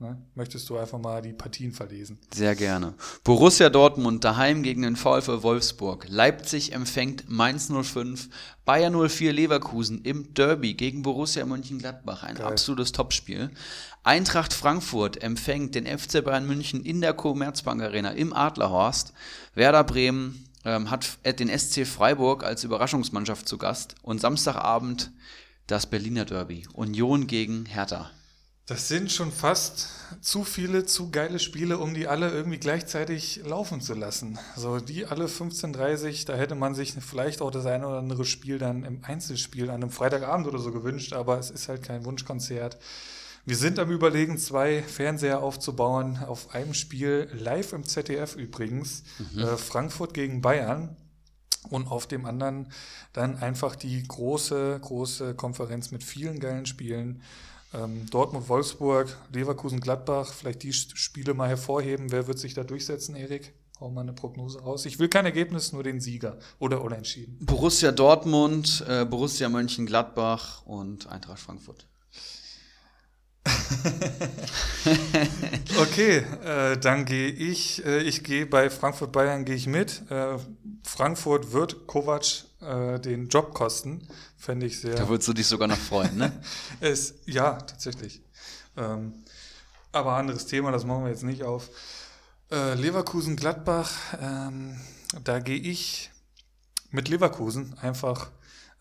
Ne? 0.00 0.16
Möchtest 0.36 0.68
du 0.70 0.76
einfach 0.76 1.00
mal 1.00 1.20
die 1.22 1.32
Partien 1.32 1.72
verlesen? 1.72 2.20
Sehr 2.32 2.54
gerne. 2.54 2.94
Borussia 3.24 3.68
Dortmund 3.68 4.22
daheim 4.22 4.62
gegen 4.62 4.82
den 4.82 4.94
VfL 4.94 5.42
Wolfsburg. 5.42 6.06
Leipzig 6.08 6.72
empfängt 6.72 7.28
Mainz 7.28 7.68
05. 7.68 8.28
Bayer 8.64 8.92
04 9.08 9.32
Leverkusen 9.32 10.02
im 10.02 10.32
Derby 10.34 10.74
gegen 10.74 11.02
Borussia 11.02 11.44
Mönchengladbach. 11.44 12.22
Ein 12.22 12.36
Geil. 12.36 12.46
absolutes 12.46 12.92
Topspiel. 12.92 13.50
Eintracht 14.04 14.52
Frankfurt 14.52 15.20
empfängt 15.20 15.74
den 15.74 15.86
FC 15.86 16.24
Bayern 16.24 16.46
München 16.46 16.84
in 16.84 17.00
der 17.00 17.12
Commerzbank 17.12 17.82
Arena 17.82 18.12
im 18.12 18.32
Adlerhorst. 18.32 19.12
Werder 19.54 19.82
Bremen 19.82 20.48
ähm, 20.64 20.92
hat 20.92 21.18
den 21.40 21.48
SC 21.48 21.84
Freiburg 21.84 22.44
als 22.44 22.62
Überraschungsmannschaft 22.62 23.48
zu 23.48 23.58
Gast. 23.58 23.96
Und 24.02 24.20
Samstagabend 24.20 25.10
das 25.66 25.86
Berliner 25.86 26.24
Derby. 26.24 26.68
Union 26.72 27.26
gegen 27.26 27.66
Hertha. 27.66 28.12
Das 28.68 28.86
sind 28.86 29.10
schon 29.10 29.32
fast 29.32 29.88
zu 30.20 30.44
viele, 30.44 30.84
zu 30.84 31.10
geile 31.10 31.38
Spiele, 31.38 31.78
um 31.78 31.94
die 31.94 32.06
alle 32.06 32.30
irgendwie 32.30 32.58
gleichzeitig 32.58 33.40
laufen 33.46 33.80
zu 33.80 33.94
lassen. 33.94 34.38
So, 34.56 34.78
die 34.78 35.06
alle 35.06 35.24
15.30, 35.24 36.26
da 36.26 36.34
hätte 36.34 36.54
man 36.54 36.74
sich 36.74 36.92
vielleicht 36.92 37.40
auch 37.40 37.50
das 37.50 37.64
eine 37.64 37.88
oder 37.88 37.96
andere 37.96 38.26
Spiel 38.26 38.58
dann 38.58 38.84
im 38.84 39.02
Einzelspiel 39.02 39.70
an 39.70 39.76
einem 39.76 39.90
Freitagabend 39.90 40.46
oder 40.48 40.58
so 40.58 40.70
gewünscht, 40.70 41.14
aber 41.14 41.38
es 41.38 41.50
ist 41.50 41.70
halt 41.70 41.82
kein 41.82 42.04
Wunschkonzert. 42.04 42.78
Wir 43.46 43.56
sind 43.56 43.78
am 43.78 43.90
Überlegen, 43.90 44.36
zwei 44.36 44.82
Fernseher 44.82 45.42
aufzubauen, 45.42 46.18
auf 46.18 46.54
einem 46.54 46.74
Spiel, 46.74 47.30
live 47.32 47.72
im 47.72 47.84
ZDF 47.84 48.36
übrigens, 48.36 49.02
mhm. 49.32 49.38
äh, 49.38 49.56
Frankfurt 49.56 50.12
gegen 50.12 50.42
Bayern. 50.42 50.94
Und 51.70 51.88
auf 51.88 52.06
dem 52.06 52.24
anderen 52.24 52.70
dann 53.12 53.38
einfach 53.38 53.76
die 53.76 54.02
große, 54.02 54.78
große 54.80 55.34
Konferenz 55.34 55.90
mit 55.90 56.04
vielen 56.04 56.38
geilen 56.38 56.66
Spielen. 56.66 57.22
Ähm, 57.74 58.08
Dortmund, 58.10 58.48
Wolfsburg, 58.48 59.14
Leverkusen, 59.32 59.80
Gladbach, 59.80 60.32
vielleicht 60.32 60.62
die 60.62 60.72
Spiele 60.72 61.34
mal 61.34 61.48
hervorheben. 61.48 62.10
Wer 62.10 62.26
wird 62.26 62.38
sich 62.38 62.54
da 62.54 62.64
durchsetzen, 62.64 63.14
Erik? 63.14 63.52
Hau 63.80 63.90
mal 63.90 64.00
eine 64.00 64.12
Prognose 64.12 64.60
raus. 64.60 64.86
Ich 64.86 64.98
will 64.98 65.08
kein 65.08 65.24
Ergebnis, 65.24 65.72
nur 65.72 65.84
den 65.84 66.00
Sieger 66.00 66.38
oder 66.58 66.82
unentschieden. 66.82 67.38
Borussia 67.40 67.92
Dortmund, 67.92 68.84
äh, 68.88 69.04
Borussia 69.04 69.48
Mönchengladbach 69.48 70.66
und 70.66 71.06
Eintracht 71.06 71.38
Frankfurt. 71.38 71.86
okay, 75.80 76.24
äh, 76.44 76.76
dann 76.78 77.04
gehe 77.04 77.28
ich. 77.28 77.84
Äh, 77.84 78.02
ich 78.02 78.24
gehe 78.24 78.46
bei 78.46 78.70
Frankfurt 78.70 79.12
Bayern 79.12 79.44
gehe 79.44 79.54
ich 79.54 79.66
mit. 79.66 80.02
Äh, 80.10 80.38
Frankfurt 80.82 81.52
wird 81.52 81.86
Kovac 81.86 82.44
äh, 82.60 82.98
den 82.98 83.28
Job 83.28 83.54
kosten. 83.54 84.08
Fände 84.38 84.66
ich 84.66 84.80
sehr. 84.80 84.94
Da 84.94 85.08
würdest 85.08 85.28
du 85.28 85.32
dich 85.32 85.46
sogar 85.46 85.68
noch 85.68 85.76
freuen, 85.76 86.16
ne? 86.16 86.32
es, 86.80 87.14
ja, 87.26 87.54
tatsächlich. 87.54 88.22
Ähm, 88.76 89.24
aber 89.92 90.12
anderes 90.12 90.46
Thema, 90.46 90.70
das 90.70 90.84
machen 90.84 91.04
wir 91.04 91.10
jetzt 91.10 91.24
nicht 91.24 91.42
auf. 91.42 91.68
Äh, 92.50 92.74
Leverkusen 92.74 93.36
Gladbach, 93.36 93.90
ähm, 94.20 94.80
da 95.24 95.40
gehe 95.40 95.58
ich 95.58 96.10
mit 96.90 97.08
Leverkusen 97.08 97.76
einfach 97.78 98.30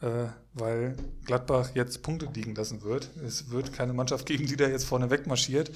äh, 0.02 0.28
weil 0.54 0.96
Gladbach 1.26 1.72
jetzt 1.74 2.04
Punkte 2.04 2.28
liegen 2.34 2.56
lassen 2.56 2.84
wird. 2.84 3.10
Es 3.26 3.50
wird 3.50 3.74
keine 3.74 3.94
Mannschaft 3.94 4.26
geben, 4.26 4.46
die 4.46 4.56
da 4.56 4.68
jetzt 4.68 4.86
vorne 4.86 5.10
wegmarschiert. 5.10 5.72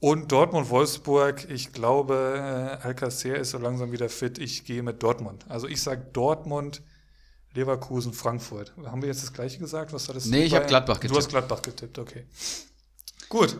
Und 0.00 0.32
Dortmund-Wolfsburg, 0.32 1.48
ich 1.48 1.72
glaube, 1.72 2.78
äh, 2.82 2.86
Alcacer 2.86 3.36
ist 3.36 3.50
so 3.50 3.58
langsam 3.58 3.92
wieder 3.92 4.08
fit. 4.08 4.38
Ich 4.38 4.64
gehe 4.64 4.82
mit 4.82 5.02
Dortmund. 5.02 5.46
Also 5.48 5.66
ich 5.66 5.80
sage 5.80 6.06
Dortmund, 6.12 6.82
Leverkusen, 7.54 8.12
Frankfurt. 8.12 8.72
Haben 8.84 9.02
wir 9.02 9.08
jetzt 9.08 9.22
das 9.22 9.32
gleiche 9.32 9.58
gesagt? 9.58 9.92
Was 9.92 10.08
war 10.08 10.14
das? 10.14 10.26
Nee, 10.26 10.44
ich 10.44 10.54
habe 10.54 10.66
Gladbach 10.66 10.96
getippt. 10.96 11.14
Du 11.14 11.18
hast 11.18 11.28
Gladbach 11.28 11.62
getippt, 11.62 11.98
okay. 11.98 12.24
Gut. 13.28 13.56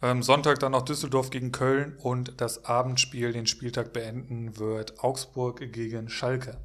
Ähm, 0.00 0.22
Sonntag 0.22 0.60
dann 0.60 0.72
noch 0.72 0.82
Düsseldorf 0.82 1.30
gegen 1.30 1.50
Köln 1.50 1.96
und 1.98 2.40
das 2.40 2.64
Abendspiel, 2.64 3.32
den 3.32 3.46
Spieltag 3.46 3.92
beenden 3.92 4.58
wird 4.58 5.00
Augsburg 5.02 5.72
gegen 5.72 6.08
Schalke. 6.08 6.56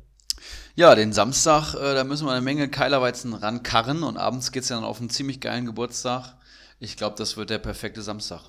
Ja, 0.76 0.94
den 0.96 1.14
Samstag, 1.14 1.74
äh, 1.74 1.96
da 1.96 2.04
müssen 2.04 2.28
wir 2.28 2.32
eine 2.32 2.42
Menge 2.42 2.70
Keilerweizen 2.70 3.34
rankarren 3.34 4.04
und 4.04 4.18
abends 4.18 4.52
geht 4.52 4.64
es 4.64 4.70
ja 4.70 4.76
dann 4.76 4.86
auf 4.86 5.00
einen 5.00 5.10
ziemlich 5.10 5.40
geilen 5.40 5.66
Geburtstag. 5.66 6.36
Ich 6.80 6.98
glaube, 6.98 7.16
das 7.18 7.38
wird 7.38 7.50
der 7.50 7.60
perfekte 7.60 8.02
Samstag. 8.02 8.42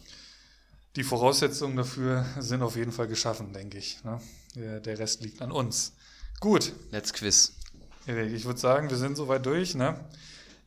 Die 0.96 1.04
Voraussetzungen 1.04 1.76
dafür 1.76 2.24
sind 2.38 2.62
auf 2.62 2.76
jeden 2.76 2.92
Fall 2.92 3.08
geschaffen, 3.08 3.52
denke 3.52 3.78
ich. 3.78 4.02
Ne? 4.04 4.20
Der, 4.54 4.98
Rest 4.98 5.22
liegt 5.22 5.42
an 5.42 5.50
uns. 5.50 5.92
Gut. 6.40 6.72
Let's 6.90 7.12
quiz. 7.12 7.54
Ich 8.06 8.44
würde 8.44 8.60
sagen, 8.60 8.90
wir 8.90 8.96
sind 8.96 9.16
soweit 9.16 9.44
durch. 9.46 9.74
Ne? 9.74 9.98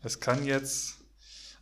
Es 0.03 0.19
kann 0.19 0.45
jetzt 0.45 0.95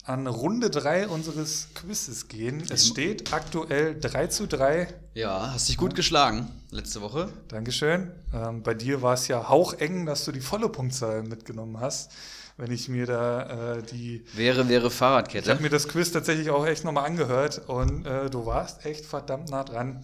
an 0.06 0.28
Runde 0.28 0.70
3 0.70 1.08
unseres 1.08 1.70
Quizzes 1.74 2.28
gehen. 2.28 2.64
Es 2.70 2.88
steht 2.88 3.34
aktuell 3.34 4.00
3 4.00 4.28
zu 4.28 4.48
3. 4.48 4.88
Ja, 5.16 5.52
hast 5.54 5.68
dich 5.68 5.78
gut 5.78 5.96
geschlagen 5.96 6.48
letzte 6.70 7.02
Woche. 7.02 7.30
Dankeschön. 7.48 8.12
Ähm, 8.34 8.62
bei 8.62 8.74
dir 8.74 9.02
war 9.02 9.16
es 9.16 9.28
ja 9.28 9.50
haucheng, 9.50 10.06
dass 10.06 10.26
du 10.26 10.32
die 10.32 10.42
volle 10.42 10.70
Punktzahl 10.70 11.24
mitgenommen 11.24 11.80
hast. 11.80 12.12
Wenn 12.58 12.72
ich 12.72 12.88
mir 12.88 13.06
da 13.06 13.76
äh, 13.78 13.84
die. 13.84 14.24
Wäre, 14.34 14.70
wäre 14.70 14.88
Ich 14.88 14.94
Fahrradkette. 14.94 15.50
habe 15.50 15.62
mir 15.62 15.70
das 15.70 15.88
Quiz 15.90 16.12
tatsächlich 16.12 16.52
auch 16.52 16.66
echt 16.66 16.86
nochmal 16.86 17.06
angehört 17.06 17.68
und 17.68 18.06
äh, 18.06 18.30
du 18.30 18.46
warst 18.46 18.86
echt 18.86 19.06
verdammt 19.06 19.50
nah 19.50 19.64
dran. 19.66 20.04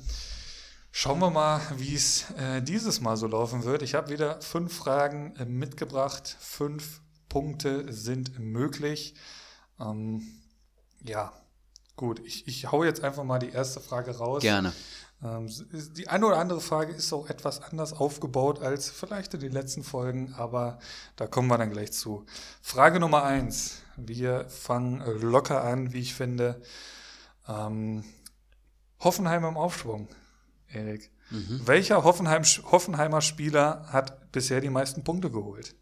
Schauen 0.94 1.20
wir 1.20 1.30
mal, 1.30 1.62
wie 1.78 1.96
es 1.96 2.30
äh, 2.32 2.62
dieses 2.62 3.00
Mal 3.00 3.16
so 3.16 3.28
laufen 3.28 3.64
wird. 3.64 3.82
Ich 3.82 3.96
habe 3.96 4.10
wieder 4.10 4.42
fünf 4.42 4.76
Fragen 4.76 5.36
äh, 5.38 5.46
mitgebracht. 5.46 6.36
Fünf 6.40 7.02
Punkte 7.30 7.92
sind 7.94 8.38
möglich. 8.40 9.16
Ähm, 9.80 10.22
ja, 11.02 11.32
gut. 11.96 12.20
Ich, 12.26 12.46
ich 12.48 12.72
hau 12.72 12.84
jetzt 12.84 13.04
einfach 13.04 13.24
mal 13.24 13.40
die 13.40 13.52
erste 13.52 13.80
Frage 13.80 14.18
raus. 14.18 14.42
Gerne. 14.42 14.74
Ähm, 15.24 15.50
die 15.96 16.08
eine 16.10 16.26
oder 16.26 16.38
andere 16.38 16.62
Frage 16.62 16.94
ist 16.94 17.14
auch 17.14 17.30
etwas 17.30 17.62
anders 17.62 17.94
aufgebaut 17.94 18.62
als 18.62 18.90
vielleicht 18.90 19.34
in 19.34 19.40
den 19.40 19.52
letzten 19.52 19.84
Folgen, 19.84 20.34
aber 20.34 20.80
da 21.16 21.28
kommen 21.28 21.48
wir 21.48 21.58
dann 21.58 21.72
gleich 21.72 21.94
zu. 21.94 22.26
Frage 22.62 23.00
Nummer 23.00 23.24
eins. 23.24 23.78
Wir 23.98 24.50
fangen 24.50 25.04
locker 25.22 25.64
an, 25.64 25.94
wie 25.94 26.00
ich 26.00 26.16
finde. 26.16 26.62
Ähm, 27.48 28.04
Hoffenheim 29.00 29.46
im 29.46 29.58
Aufschwung, 29.58 30.08
Erik. 30.74 31.12
Welcher 31.66 32.04
Hoffenheim, 32.04 32.44
Hoffenheimer 32.44 33.22
Spieler 33.22 33.86
hat 33.88 34.32
bisher 34.32 34.60
die 34.60 34.70
meisten 34.70 35.04
Punkte 35.04 35.30
geholt? 35.30 35.76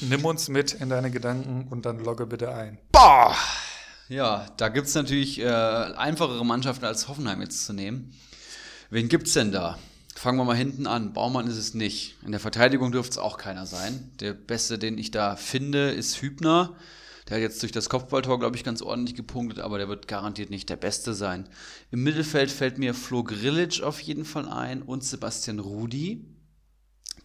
Nimm 0.00 0.24
uns 0.24 0.48
mit 0.48 0.72
in 0.72 0.88
deine 0.88 1.10
Gedanken 1.10 1.68
und 1.70 1.86
dann 1.86 2.02
logge 2.02 2.26
bitte 2.26 2.52
ein. 2.52 2.78
Boah! 2.90 3.36
Ja, 4.08 4.46
da 4.56 4.68
gibt 4.68 4.88
es 4.88 4.94
natürlich 4.94 5.38
äh, 5.40 5.44
einfachere 5.46 6.44
Mannschaften 6.44 6.84
als 6.84 7.06
Hoffenheim 7.06 7.40
jetzt 7.40 7.64
zu 7.64 7.72
nehmen. 7.72 8.12
Wen 8.90 9.08
gibt's 9.08 9.34
denn 9.34 9.52
da? 9.52 9.78
Fangen 10.16 10.38
wir 10.38 10.44
mal 10.44 10.56
hinten 10.56 10.88
an. 10.88 11.12
Baumann 11.12 11.46
ist 11.46 11.56
es 11.56 11.74
nicht. 11.74 12.16
In 12.24 12.32
der 12.32 12.40
Verteidigung 12.40 12.90
dürfte 12.90 13.12
es 13.12 13.18
auch 13.18 13.38
keiner 13.38 13.66
sein. 13.66 14.10
Der 14.18 14.32
beste, 14.32 14.78
den 14.78 14.98
ich 14.98 15.12
da 15.12 15.36
finde, 15.36 15.92
ist 15.92 16.20
Hübner. 16.20 16.74
Der 17.30 17.36
hat 17.36 17.42
jetzt 17.42 17.62
durch 17.62 17.70
das 17.70 17.88
Kopfballtor, 17.88 18.40
glaube 18.40 18.56
ich, 18.56 18.64
ganz 18.64 18.82
ordentlich 18.82 19.14
gepunktet, 19.14 19.60
aber 19.60 19.78
der 19.78 19.88
wird 19.88 20.08
garantiert 20.08 20.50
nicht 20.50 20.68
der 20.68 20.74
Beste 20.74 21.14
sein. 21.14 21.48
Im 21.92 22.02
Mittelfeld 22.02 22.50
fällt 22.50 22.78
mir 22.78 22.92
Flo 22.92 23.22
Grillitsch 23.22 23.82
auf 23.82 24.00
jeden 24.00 24.24
Fall 24.24 24.48
ein 24.48 24.82
und 24.82 25.04
Sebastian 25.04 25.60
Rudi. 25.60 26.26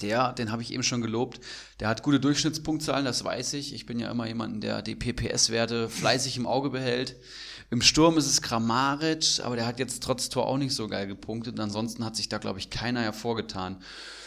Der, 0.01 0.33
den 0.33 0.51
habe 0.51 0.61
ich 0.61 0.73
eben 0.73 0.83
schon 0.83 1.01
gelobt, 1.01 1.39
der 1.79 1.87
hat 1.87 2.03
gute 2.03 2.19
Durchschnittspunktzahlen, 2.19 3.05
das 3.05 3.23
weiß 3.23 3.53
ich. 3.53 3.73
Ich 3.73 3.87
bin 3.87 3.97
ja 3.97 4.11
immer 4.11 4.27
jemand, 4.27 4.61
der 4.63 4.83
die 4.83 4.95
PPS-Werte 4.95 5.89
fleißig 5.89 6.37
im 6.37 6.45
Auge 6.45 6.69
behält. 6.69 7.15
Im 7.71 7.81
Sturm 7.81 8.17
ist 8.17 8.27
es 8.27 8.43
Kramaric, 8.43 9.39
aber 9.41 9.55
der 9.55 9.65
hat 9.65 9.79
jetzt 9.79 10.03
trotz 10.03 10.29
Tor 10.29 10.45
auch 10.45 10.57
nicht 10.57 10.75
so 10.75 10.87
geil 10.87 11.07
gepunktet. 11.07 11.55
Und 11.55 11.61
ansonsten 11.61 12.05
hat 12.05 12.15
sich 12.15 12.29
da, 12.29 12.37
glaube 12.37 12.59
ich, 12.59 12.69
keiner 12.69 13.01
hervorgetan. 13.01 13.81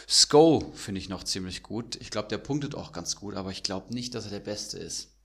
Sko 0.07 0.73
finde 0.75 0.99
ich 0.99 1.07
noch 1.07 1.23
ziemlich 1.23 1.63
gut. 1.63 1.95
Ich 2.01 2.09
glaube, 2.09 2.27
der 2.27 2.39
punktet 2.39 2.75
auch 2.75 2.91
ganz 2.91 3.15
gut, 3.15 3.35
aber 3.35 3.51
ich 3.51 3.63
glaube 3.63 3.93
nicht, 3.93 4.13
dass 4.13 4.25
er 4.25 4.31
der 4.31 4.39
Beste 4.39 4.77
ist. 4.77 5.18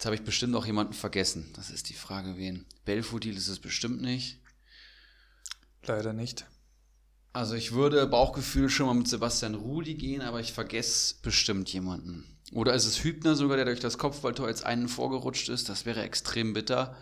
Jetzt 0.00 0.06
habe 0.06 0.16
ich 0.16 0.24
bestimmt 0.24 0.54
auch 0.56 0.64
jemanden 0.64 0.94
vergessen. 0.94 1.52
Das 1.56 1.68
ist 1.68 1.90
die 1.90 1.94
Frage, 1.94 2.38
wen. 2.38 2.64
Belfodil 2.86 3.36
ist 3.36 3.48
es 3.48 3.58
bestimmt 3.58 4.00
nicht. 4.00 4.40
Leider 5.82 6.14
nicht. 6.14 6.46
Also 7.34 7.52
ich 7.52 7.72
würde 7.72 8.06
Bauchgefühl 8.06 8.70
schon 8.70 8.86
mal 8.86 8.94
mit 8.94 9.08
Sebastian 9.08 9.54
Rudi 9.54 9.96
gehen, 9.96 10.22
aber 10.22 10.40
ich 10.40 10.54
vergesse 10.54 11.16
bestimmt 11.20 11.70
jemanden. 11.70 12.24
Oder 12.50 12.72
ist 12.72 12.86
es 12.86 13.04
Hübner 13.04 13.36
sogar, 13.36 13.58
der 13.58 13.66
durch 13.66 13.80
das 13.80 13.98
Kopfballtor 13.98 14.48
jetzt 14.48 14.64
einen 14.64 14.88
vorgerutscht 14.88 15.50
ist? 15.50 15.68
Das 15.68 15.84
wäre 15.84 16.00
extrem 16.00 16.54
bitter. 16.54 16.96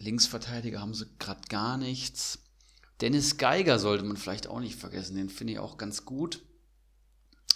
Linksverteidiger 0.00 0.80
haben 0.80 0.94
sie 0.94 1.06
gerade 1.20 1.42
gar 1.48 1.78
nichts. 1.78 2.40
Dennis 3.00 3.36
Geiger 3.36 3.78
sollte 3.78 4.02
man 4.02 4.16
vielleicht 4.16 4.48
auch 4.48 4.58
nicht 4.58 4.80
vergessen. 4.80 5.14
Den 5.14 5.30
finde 5.30 5.52
ich 5.52 5.58
auch 5.60 5.76
ganz 5.76 6.04
gut. 6.04 6.42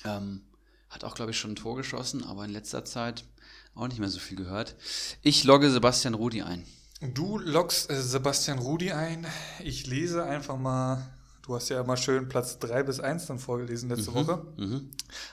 Ähm, 0.05 0.43
hat 0.95 1.05
auch, 1.05 1.15
glaube 1.15 1.33
ich, 1.33 1.39
schon 1.39 1.53
ein 1.53 1.57
Tor 1.57 1.77
geschossen, 1.77 2.25
aber 2.25 2.45
in 2.45 2.51
letzter 2.51 2.85
Zeit 2.85 3.25
auch 3.75 3.89
nicht 3.89 3.99
mehr 3.99 4.09
so 4.09 4.21
viel 4.21 4.37
gehört. 4.37 4.77
Ich 5.23 5.45
logge 5.45 5.71
Sebastian 5.71 6.15
Rudi 6.15 6.43
ein. 6.43 6.65
Du 7.01 7.39
loggst 7.39 7.91
äh, 7.91 8.01
Sebastian 8.01 8.59
Rudi 8.59 8.93
ein. 8.93 9.27
Ich 9.62 9.87
lese 9.87 10.25
einfach 10.25 10.57
mal, 10.57 11.11
du 11.43 11.57
hast 11.57 11.69
ja 11.69 11.81
immer 11.81 11.97
schön 11.97 12.29
Platz 12.29 12.59
3 12.61 12.85
bis 12.85 13.01
1 13.01 13.27
dann 13.27 13.39
vorgelesen 13.41 13.89
letzte 13.91 14.15
Woche. 14.15 14.47
Mhm. 14.57 14.91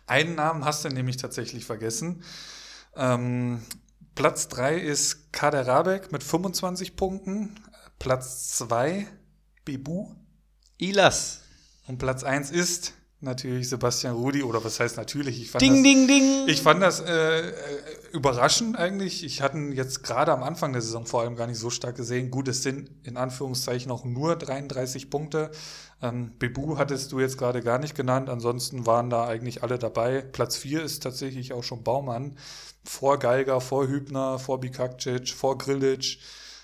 Einen 0.08 0.36
Namen 0.36 0.66
hast 0.66 0.84
du 0.84 0.90
nämlich 0.90 1.18
tatsächlich 1.18 1.64
vergessen. 1.64 2.24
Ähm, 2.96 3.62
Platz 4.16 4.48
3 4.48 4.80
ist 4.80 5.32
Kader 5.32 5.68
Rabeck 5.68 6.12
mit 6.12 6.24
25 6.24 6.96
Punkten. 6.96 7.56
Platz 8.00 8.58
2 8.58 9.08
Bebu. 9.64 10.16
Ilas. 10.78 11.42
Und 11.88 12.00
Platz 12.00 12.24
1 12.24 12.50
ist 12.50 12.94
natürlich 13.22 13.70
Sebastian 13.70 14.16
Rudi. 14.16 14.44
Oder 14.44 14.64
was 14.64 14.80
heißt 14.80 14.98
natürlich? 14.98 15.42
Ich 15.42 15.52
fand 15.52 15.62
Ding, 15.62 15.76
das, 15.76 15.84
ding, 15.84 16.08
ding. 16.08 16.48
Ich 16.48 16.62
fand 16.62 16.82
das 16.82 17.00
äh, 17.00 17.50
äh, 17.50 17.54
überraschend 18.12 18.78
eigentlich. 18.78 19.24
Ich 19.24 19.42
hatte 19.42 19.58
ihn 19.58 19.72
jetzt 19.72 20.04
gerade 20.04 20.32
am 20.32 20.44
Anfang 20.44 20.74
der 20.74 20.82
Saison 20.82 21.06
vor 21.06 21.22
allem 21.22 21.36
gar 21.36 21.48
nicht 21.48 21.60
so 21.60 21.70
stark 21.70 21.96
gesehen. 21.96 22.32
Gut, 22.32 22.48
es 22.48 22.64
sind 22.64 22.90
in 23.04 23.18
Anführungszeichen 23.18 23.92
auch 23.92 24.04
nur 24.06 24.36
33 24.36 25.10
Punkte. 25.10 25.52
Ähm, 26.02 26.32
Bebu 26.40 26.78
hattest 26.78 27.12
du 27.12 27.20
jetzt 27.20 27.38
gerade 27.38 27.62
gar 27.62 27.78
nicht 27.78 27.96
genannt. 27.96 28.30
Ansonsten 28.30 28.86
waren 28.86 29.10
da 29.10 29.28
eigentlich 29.28 29.64
alle 29.64 29.78
dabei. 29.78 30.22
Platz 30.22 30.58
4 30.58 30.84
ist 30.84 31.04
tatsächlich 31.04 31.54
auch 31.54 31.64
schon 31.64 31.84
Baumann. 31.84 32.38
Vor 32.84 33.20
Geiger, 33.20 33.62
vor 33.62 33.88
Hübner, 33.88 34.40
vor 34.40 34.60
Bikakcic, 34.60 35.30
vor 35.30 35.58
Grilic, 35.60 36.18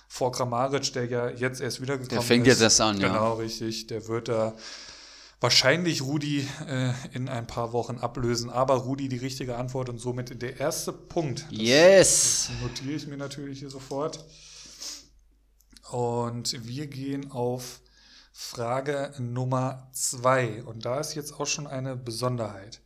vor 0.07 0.31
Kramaric, 0.31 0.91
der 0.93 1.05
ja 1.05 1.29
jetzt 1.29 1.61
erst 1.61 1.81
wiedergekommen 1.81 2.09
Der 2.09 2.19
ist. 2.19 2.25
fängt 2.25 2.47
jetzt 2.47 2.61
erst 2.61 2.81
an, 2.81 2.99
ja. 2.99 3.09
Genau, 3.09 3.33
richtig. 3.35 3.85
Der 3.87 4.07
wird 4.07 4.29
da 4.29 4.55
wahrscheinlich 5.39 6.01
Rudi 6.01 6.47
äh, 6.67 6.93
in 7.13 7.29
ein 7.29 7.47
paar 7.47 7.73
Wochen 7.73 7.97
ablösen. 7.97 8.49
Aber 8.49 8.75
Rudi 8.75 9.07
die 9.09 9.17
richtige 9.17 9.57
Antwort 9.57 9.89
und 9.89 9.99
somit 9.99 10.41
der 10.41 10.59
erste 10.59 10.91
Punkt. 10.93 11.45
Das 11.49 11.57
Yes. 11.57 12.49
notiere 12.61 12.93
ich 12.95 13.07
mir 13.07 13.17
natürlich 13.17 13.59
hier 13.59 13.69
sofort. 13.69 14.25
Und 15.91 16.67
wir 16.67 16.87
gehen 16.87 17.31
auf 17.31 17.81
Frage 18.33 19.13
Nummer 19.19 19.89
zwei. 19.93 20.63
Und 20.63 20.85
da 20.85 20.99
ist 20.99 21.15
jetzt 21.15 21.39
auch 21.39 21.47
schon 21.47 21.65
eine 21.67 21.95
Besonderheit. 21.95 22.81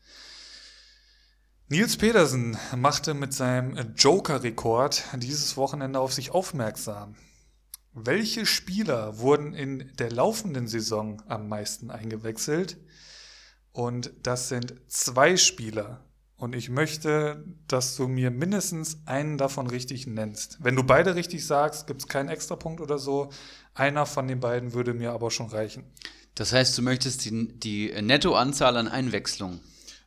Nils 1.68 1.95
Pedersen 1.98 2.57
machte 2.76 3.14
mit 3.14 3.34
seinem 3.34 3.95
Joker-Rekord 3.95 5.03
dieses 5.18 5.56
Wochenende 5.56 5.99
auf 5.99 6.14
sich 6.14 6.32
aufmerksam. 6.32 7.15
Welche 7.94 8.46
Spieler 8.46 9.20
wurden 9.20 9.54
in 9.54 9.92
der 10.00 10.12
laufenden 10.12 10.68
Saison 10.68 11.22
am 11.28 11.50
meisten 11.50 11.92
eingewechselt? 11.92 12.78
Und 13.74 14.12
das 14.24 14.48
sind 14.50 14.76
zwei 14.88 15.36
Spieler. 15.36 16.06
Und 16.38 16.56
ich 16.56 16.70
möchte, 16.70 17.44
dass 17.68 17.96
du 17.96 18.08
mir 18.08 18.32
mindestens 18.32 19.06
einen 19.06 19.38
davon 19.38 19.68
richtig 19.68 20.08
nennst. 20.08 20.58
Wenn 20.62 20.76
du 20.76 20.84
beide 20.84 21.16
richtig 21.16 21.46
sagst, 21.46 21.86
gibt 21.86 22.02
es 22.02 22.08
keinen 22.08 22.30
Extrapunkt 22.30 22.82
oder 22.82 22.98
so. 22.98 23.30
Einer 23.74 24.06
von 24.06 24.28
den 24.28 24.40
beiden 24.40 24.74
würde 24.74 24.94
mir 24.94 25.12
aber 25.12 25.30
schon 25.30 25.48
reichen. 25.48 25.84
Das 26.34 26.54
heißt, 26.54 26.78
du 26.78 26.82
möchtest 26.82 27.26
die, 27.26 27.60
die 27.60 27.94
Nettoanzahl 28.02 28.78
an 28.78 28.88
Einwechslungen. 28.88 29.60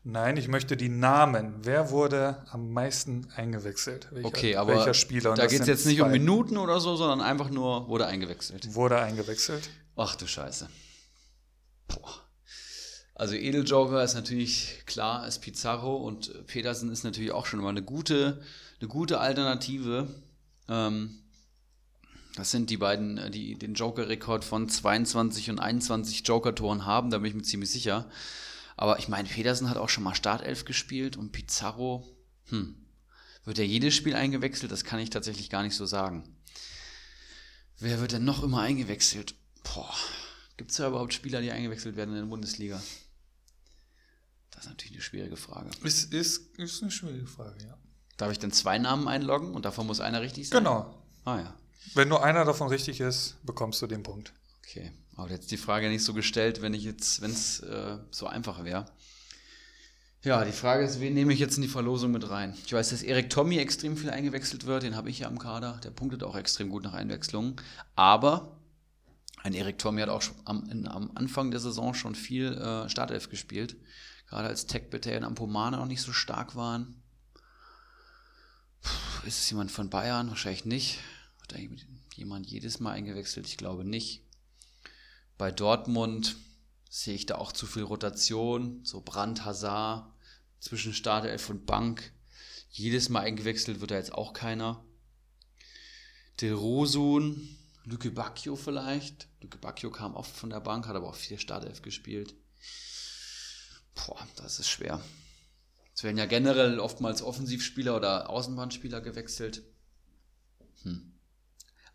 Nein, 0.07 0.37
ich 0.37 0.49
möchte 0.49 0.77
die 0.77 0.91
Namen. 0.91 1.55
Wer 1.63 1.91
wurde 1.91 2.45
am 2.51 2.73
meisten 2.73 3.27
eingewechselt? 3.37 4.09
Welcher, 4.13 4.29
Okay, 4.29 4.57
aber 4.57 4.75
welcher 4.75 4.93
Spieler? 4.93 5.31
Und 5.31 5.39
da 5.39 5.47
geht 5.47 5.63
es 5.63 5.67
jetzt 5.67 5.87
nicht 5.87 6.03
um 6.03 6.09
zwei. 6.09 6.19
Minuten 6.19 6.59
oder 6.59 6.79
so, 6.79 6.95
sondern 6.97 7.23
einfach 7.23 7.49
nur 7.49 7.89
wurde 7.89 8.07
eingewechselt. 8.07 8.75
Wurde 8.75 9.01
eingewechselt. 9.01 9.71
Ach 9.97 10.15
du 10.15 10.27
Scheiße. 10.27 10.69
Boah. 11.89 12.21
Also 13.15 13.35
Edeljoker 13.35 14.05
ist 14.05 14.15
natürlich 14.15 14.83
klar, 14.85 15.27
ist 15.27 15.39
Pizarro 15.39 15.97
und 15.97 16.47
Petersen 16.49 16.91
ist 16.91 17.05
natürlich 17.05 17.33
auch 17.33 17.47
schon 17.47 17.61
mal 17.61 17.71
eine 17.71 17.83
gute, 17.83 18.43
eine 18.81 18.89
gute 18.89 19.21
Alternative. 19.21 20.09
Ähm, 20.69 21.21
das 22.37 22.51
sind 22.51 22.69
die 22.69 22.77
beiden, 22.77 23.31
die 23.31 23.55
den 23.55 23.73
Joker-Rekord 23.75 24.45
von 24.45 24.69
22 24.69 25.51
und 25.51 25.61
21 25.61 26.27
Joker-Toren 26.27 26.85
haben, 26.85 27.11
da 27.11 27.19
bin 27.19 27.29
ich 27.29 27.35
mir 27.35 27.43
ziemlich 27.43 27.71
sicher. 27.71 28.11
Aber 28.77 28.99
ich 28.99 29.09
meine, 29.09 29.29
Petersen 29.29 29.71
hat 29.71 29.77
auch 29.77 29.89
schon 29.89 30.05
mal 30.05 30.15
Startelf 30.15 30.65
gespielt 30.65 31.17
und 31.17 31.33
Pizarro, 31.33 32.07
hm, 32.49 32.75
wird 33.45 33.59
er 33.59 33.67
jedes 33.67 33.95
Spiel 33.95 34.15
eingewechselt? 34.15 34.73
Das 34.73 34.85
kann 34.85 35.01
ich 35.01 35.11
tatsächlich 35.11 35.51
gar 35.51 35.63
nicht 35.63 35.77
so 35.77 35.87
sagen. 35.87 36.37
Wer 37.79 38.01
wird 38.01 38.13
denn 38.13 38.25
noch 38.25 38.43
immer 38.43 38.61
eingewechselt? 38.61 39.35
Boah, 39.63 39.95
gibt 40.57 40.71
es 40.71 40.77
da 40.79 40.89
überhaupt 40.89 41.13
Spieler, 41.13 41.41
die 41.43 41.51
eingewechselt 41.51 41.97
werden 41.97 42.11
in 42.15 42.21
der 42.23 42.27
Bundesliga? 42.27 42.83
Das 44.51 44.65
ist 44.65 44.71
natürlich 44.71 44.93
eine 44.95 45.03
schwierige 45.03 45.37
Frage. 45.37 45.71
Ist, 45.83 46.13
ist, 46.13 46.57
ist 46.57 46.83
eine 46.83 46.91
schwierige 46.91 47.27
Frage, 47.27 47.65
ja. 47.65 47.77
Darf 48.17 48.31
ich 48.31 48.39
denn 48.39 48.53
zwei 48.53 48.79
Namen 48.79 49.09
einloggen 49.09 49.55
und 49.55 49.65
davon 49.65 49.87
muss 49.87 50.01
einer 50.01 50.21
richtig 50.21 50.49
sein? 50.49 50.59
Genau. 50.63 51.03
Ah 51.25 51.41
ja, 51.41 51.55
Wenn 51.95 52.09
nur 52.09 52.23
einer 52.23 52.45
davon 52.45 52.69
richtig 52.69 53.01
ist, 53.01 53.37
bekommst 53.45 53.83
du 53.83 53.87
den 53.87 54.03
Punkt. 54.03 54.33
okay. 54.59 54.93
Aber 55.17 55.31
jetzt 55.31 55.51
die 55.51 55.57
Frage 55.57 55.89
nicht 55.89 56.05
so 56.05 56.15
gestellt, 56.15 56.63
wenn 56.63 56.75
ich 56.75 56.85
jetzt, 56.85 57.21
wenn 57.21 57.31
es 57.31 57.61
äh, 57.61 57.99
so 58.11 58.27
einfach 58.27 58.65
wäre. 58.65 58.87
Ja, 60.23 60.43
die 60.43 60.53
Frage 60.53 60.85
ist, 60.85 61.01
wen 61.01 61.13
nehme 61.13 61.35
ich 61.35 61.39
jetzt 61.39 61.57
in 61.57 61.63
die 61.63 61.69
Verlosung 61.69 62.11
mit 62.11 62.31
rein? 62.31 62.57
Ich 62.65 62.73
weiß, 62.73 62.89
dass 62.89 63.03
Erik 63.03 63.29
Tommy 63.29 63.59
extrem 63.59 63.95
viel 63.97 64.09
eingewechselt 64.09 64.65
wird, 64.65 64.83
den 64.83 64.97
habe 64.97 65.11
ich 65.11 65.19
ja 65.19 65.29
im 65.29 65.39
Kader. 65.39 65.79
Der 65.85 65.91
punktet 65.91 66.23
auch 66.23 66.35
extrem 66.35 66.71
gut 66.71 66.83
nach 66.83 66.95
Einwechslungen. 66.95 67.57
Aber 67.95 68.57
ein 69.43 69.53
Erik 69.53 69.79
Tommy 69.79 70.01
hat 70.01 70.09
auch 70.09 70.23
am, 70.47 70.67
in, 70.71 70.89
am, 70.89 71.11
Anfang 71.15 71.51
der 71.51 71.61
Saison 71.61 71.93
schon 71.93 72.15
viel 72.15 72.55
äh, 72.55 72.89
Startelf 72.89 73.29
gespielt. 73.29 73.77
Gerade 74.27 74.49
als 74.49 74.67
Tech 74.67 74.89
Bitter 74.89 75.15
und 75.19 75.25
Ampomane 75.25 75.77
noch 75.77 75.87
nicht 75.87 76.01
so 76.01 76.15
stark 76.15 76.57
waren. 76.57 77.03
Puh, 78.81 79.27
ist 79.27 79.41
es 79.41 79.51
jemand 79.51 79.71
von 79.71 79.91
Bayern? 79.91 80.31
Wahrscheinlich 80.31 80.65
nicht. 80.65 81.01
Hat 81.43 81.55
jemand 82.17 82.47
jedes 82.47 82.81
Mal 82.81 82.93
eingewechselt? 82.93 83.47
Ich 83.47 83.59
glaube 83.59 83.85
nicht. 83.85 84.24
Bei 85.37 85.51
Dortmund 85.51 86.37
sehe 86.89 87.15
ich 87.15 87.27
da 87.27 87.37
auch 87.37 87.53
zu 87.53 87.67
viel 87.67 87.83
Rotation, 87.83 88.85
so 88.85 89.01
Brand, 89.01 89.45
Hazard 89.45 90.13
zwischen 90.61 90.95
Startelf 90.95 91.51
und 91.51 91.67
Bank. 91.67 92.13
Jedes 92.71 93.09
Mal 93.09 93.21
eingewechselt 93.21 93.81
wird 93.81 93.91
da 93.91 93.97
jetzt 93.97 94.15
auch 94.15 94.33
keiner. 94.33 94.85
Del 96.41 96.55
Rosun, 96.55 97.57
Luke 97.85 98.11
Bacchio 98.11 98.57
vielleicht. 98.57 99.29
Luke 99.41 99.59
Bacchio 99.59 99.91
kam 99.91 100.15
oft 100.15 100.35
von 100.35 100.51
der 100.51 100.61
Bank, 100.61 100.87
hat 100.87 100.97
aber 100.97 101.09
auch 101.09 101.15
vier 101.15 101.39
Startelf 101.39 101.83
gespielt. 101.83 102.35
Boah, 103.95 104.27
das 104.37 104.59
ist 104.59 104.69
schwer. 104.69 105.01
Es 105.95 106.03
werden 106.03 106.19
ja 106.19 106.27
generell 106.27 106.81
oftmals 106.81 107.23
Offensivspieler 107.23 107.97
oder 107.97 108.31
Außenbahnspieler 108.31 109.01
gewechselt. 109.01 109.63
Hm. 110.83 111.14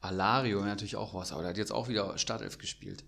Alario 0.01 0.63
natürlich 0.63 0.95
auch 0.95 1.13
was, 1.13 1.31
aber 1.31 1.41
der 1.41 1.49
hat 1.49 1.57
jetzt 1.57 1.71
auch 1.71 1.88
wieder 1.88 2.17
Startelf 2.17 2.57
gespielt. 2.57 3.03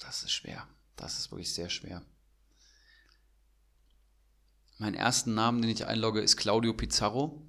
Das 0.00 0.22
ist 0.22 0.32
schwer. 0.32 0.66
Das 0.96 1.18
ist 1.18 1.30
wirklich 1.30 1.52
sehr 1.52 1.68
schwer. 1.68 2.02
Mein 4.78 4.94
ersten 4.94 5.34
Namen, 5.34 5.62
den 5.62 5.70
ich 5.70 5.86
einlogge, 5.86 6.20
ist 6.20 6.36
Claudio 6.36 6.74
Pizarro. 6.74 7.42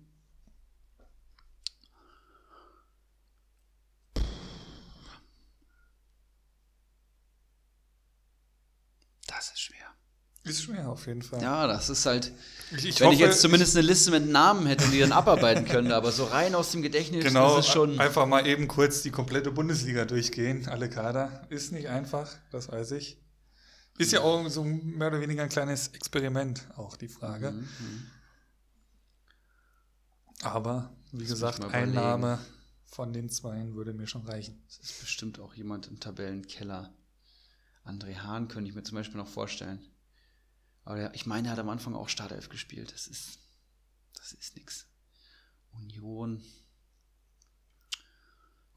Das 9.27 9.52
ist 9.52 9.60
schwer. 9.60 9.94
Ist 10.44 10.64
schwer 10.64 10.89
auf 10.89 11.06
jeden 11.07 11.22
Fall. 11.22 11.41
Ja, 11.41 11.68
das 11.68 11.89
ist 11.89 12.06
halt. 12.06 12.31
Ich, 12.76 12.99
wenn 12.99 13.07
hoffe, 13.07 13.15
ich 13.15 13.19
jetzt 13.22 13.41
zumindest 13.41 13.77
eine 13.77 13.88
Liste 13.88 14.11
mit 14.11 14.27
Namen 14.27 14.68
hätte 14.68 14.85
und 14.85 14.91
die 14.91 14.99
dann 14.99 15.14
abarbeiten 15.14 15.65
können, 15.65 15.91
aber 15.91 16.11
so 16.11 16.26
rein 16.26 16.53
aus 16.53 16.72
dem 16.72 16.81
Gedächtnis 16.81 17.23
genau, 17.23 17.57
ist 17.57 17.68
es 17.68 17.72
schon. 17.72 17.99
Einfach 17.99 18.26
mal 18.26 18.45
eben 18.45 18.68
kurz 18.68 19.02
die 19.02 19.11
komplette 19.11 19.52
Bundesliga 19.52 20.06
durchgehen, 20.06 20.68
alle 20.68 20.89
Kader. 20.89 21.45
Ist 21.49 21.72
nicht 21.72 21.88
einfach, 21.88 22.30
das 22.52 22.69
weiß 22.69 22.91
ich. 22.91 23.22
Ist 23.98 24.11
ja 24.11 24.22
auch 24.22 24.48
so 24.49 24.64
mehr 24.64 25.07
oder 25.07 25.22
weniger 25.22 25.44
ein 25.44 25.49
kleines 25.49 25.88
Experiment, 25.89 26.68
auch 26.76 26.98
die 26.98 27.07
Frage. 27.07 27.52
Mhm. 27.52 28.07
Aber, 30.41 30.94
wie 31.11 31.23
das 31.23 31.30
gesagt, 31.30 31.64
ein 31.65 31.94
Name 31.94 32.39
von 32.85 33.14
den 33.14 33.30
Zweien 33.30 33.76
würde 33.76 33.94
mir 33.94 34.07
schon 34.07 34.23
reichen. 34.23 34.61
Es 34.68 34.77
ist 34.80 34.99
bestimmt 35.02 35.39
auch 35.39 35.56
jemand 35.56 35.88
im 35.88 35.99
Tabellenkeller. 35.99 36.94
André 37.85 38.18
Hahn 38.18 38.48
könnte 38.48 38.69
ich 38.69 38.76
mir 38.76 38.84
zum 38.84 38.95
Beispiel 38.95 39.18
noch 39.18 39.27
vorstellen. 39.27 39.80
Aber 40.88 41.14
ich 41.14 41.26
meine, 41.26 41.49
er 41.49 41.51
hat 41.51 41.59
am 41.59 41.68
Anfang 41.68 41.95
auch 41.95 42.07
Startelf 42.07 42.47
gespielt. 42.47 42.93
Das 42.93 43.07
ist, 43.07 43.39
das 44.14 44.31
ist 44.31 44.55
nix. 44.55 44.88
Union. 45.73 46.41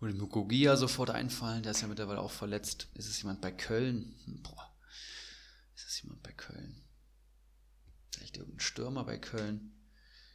Würde 0.01 0.17
Mukogia 0.17 0.77
sofort 0.77 1.11
einfallen, 1.11 1.63
der 1.63 1.71
ist 1.71 1.83
ja 1.83 1.87
mittlerweile 1.87 2.19
auch 2.19 2.33
verletzt. 2.33 2.89
Ist 2.95 3.09
es 3.09 3.23
jemand 3.23 3.41
bei 3.41 3.53
Köln? 3.53 4.19
Hm, 4.25 4.43
boah. 4.43 4.77
Ist 5.77 5.87
es 5.87 6.03
jemand 6.03 6.21
bei 6.25 6.33
Köln? 6.33 6.83
Vielleicht 8.11 8.39
irgendein 8.39 8.59
Stürmer 8.59 9.05
bei 9.05 9.17
Köln? 9.17 9.73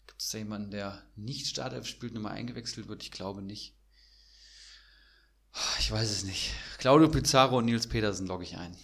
Gibt 0.08 0.22
es 0.22 0.30
da 0.30 0.38
jemanden, 0.38 0.72
der 0.72 1.04
nicht 1.18 1.46
Startelf 1.48 1.88
spielt 1.88 2.16
und 2.16 2.22
mal 2.22 2.32
eingewechselt 2.32 2.88
wird? 2.88 3.04
Ich 3.04 3.12
glaube 3.12 3.42
nicht. 3.42 3.76
Ich 5.80 5.92
weiß 5.92 6.10
es 6.10 6.24
nicht. 6.24 6.54
Claudio 6.78 7.10
Pizarro 7.10 7.58
und 7.58 7.66
Nils 7.66 7.88
Petersen 7.88 8.28
logge 8.28 8.46
ich 8.46 8.56
ein. 8.56 8.78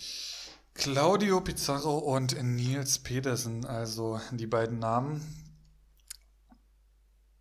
Claudio 0.73 1.41
Pizarro 1.41 1.97
und 1.97 2.41
Nils 2.41 2.99
Petersen, 2.99 3.65
also 3.65 4.19
die 4.31 4.47
beiden 4.47 4.79
Namen. 4.79 5.21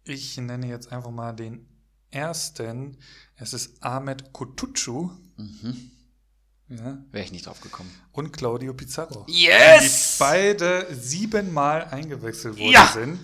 Ich 0.05 0.37
nenne 0.37 0.67
jetzt 0.67 0.93
einfach 0.93 1.11
mal 1.11 1.33
den 1.33 1.69
ersten. 2.11 2.99
Es 3.37 3.53
ist 3.53 3.83
Ahmed 3.83 4.33
Kutucu. 4.33 5.11
Mhm. 5.37 5.91
Ja. 6.69 7.05
Wäre 7.11 7.25
ich 7.25 7.33
nicht 7.33 7.47
drauf 7.47 7.61
gekommen. 7.61 7.91
Und 8.13 8.33
Claudio 8.33 8.75
Pizarro. 8.75 9.27
Yes! 9.29 10.17
Die 10.17 10.23
beide 10.23 10.87
siebenmal 10.95 11.85
eingewechselt 11.85 12.59
worden 12.59 12.73
ja! 12.73 12.91
sind. 12.93 13.19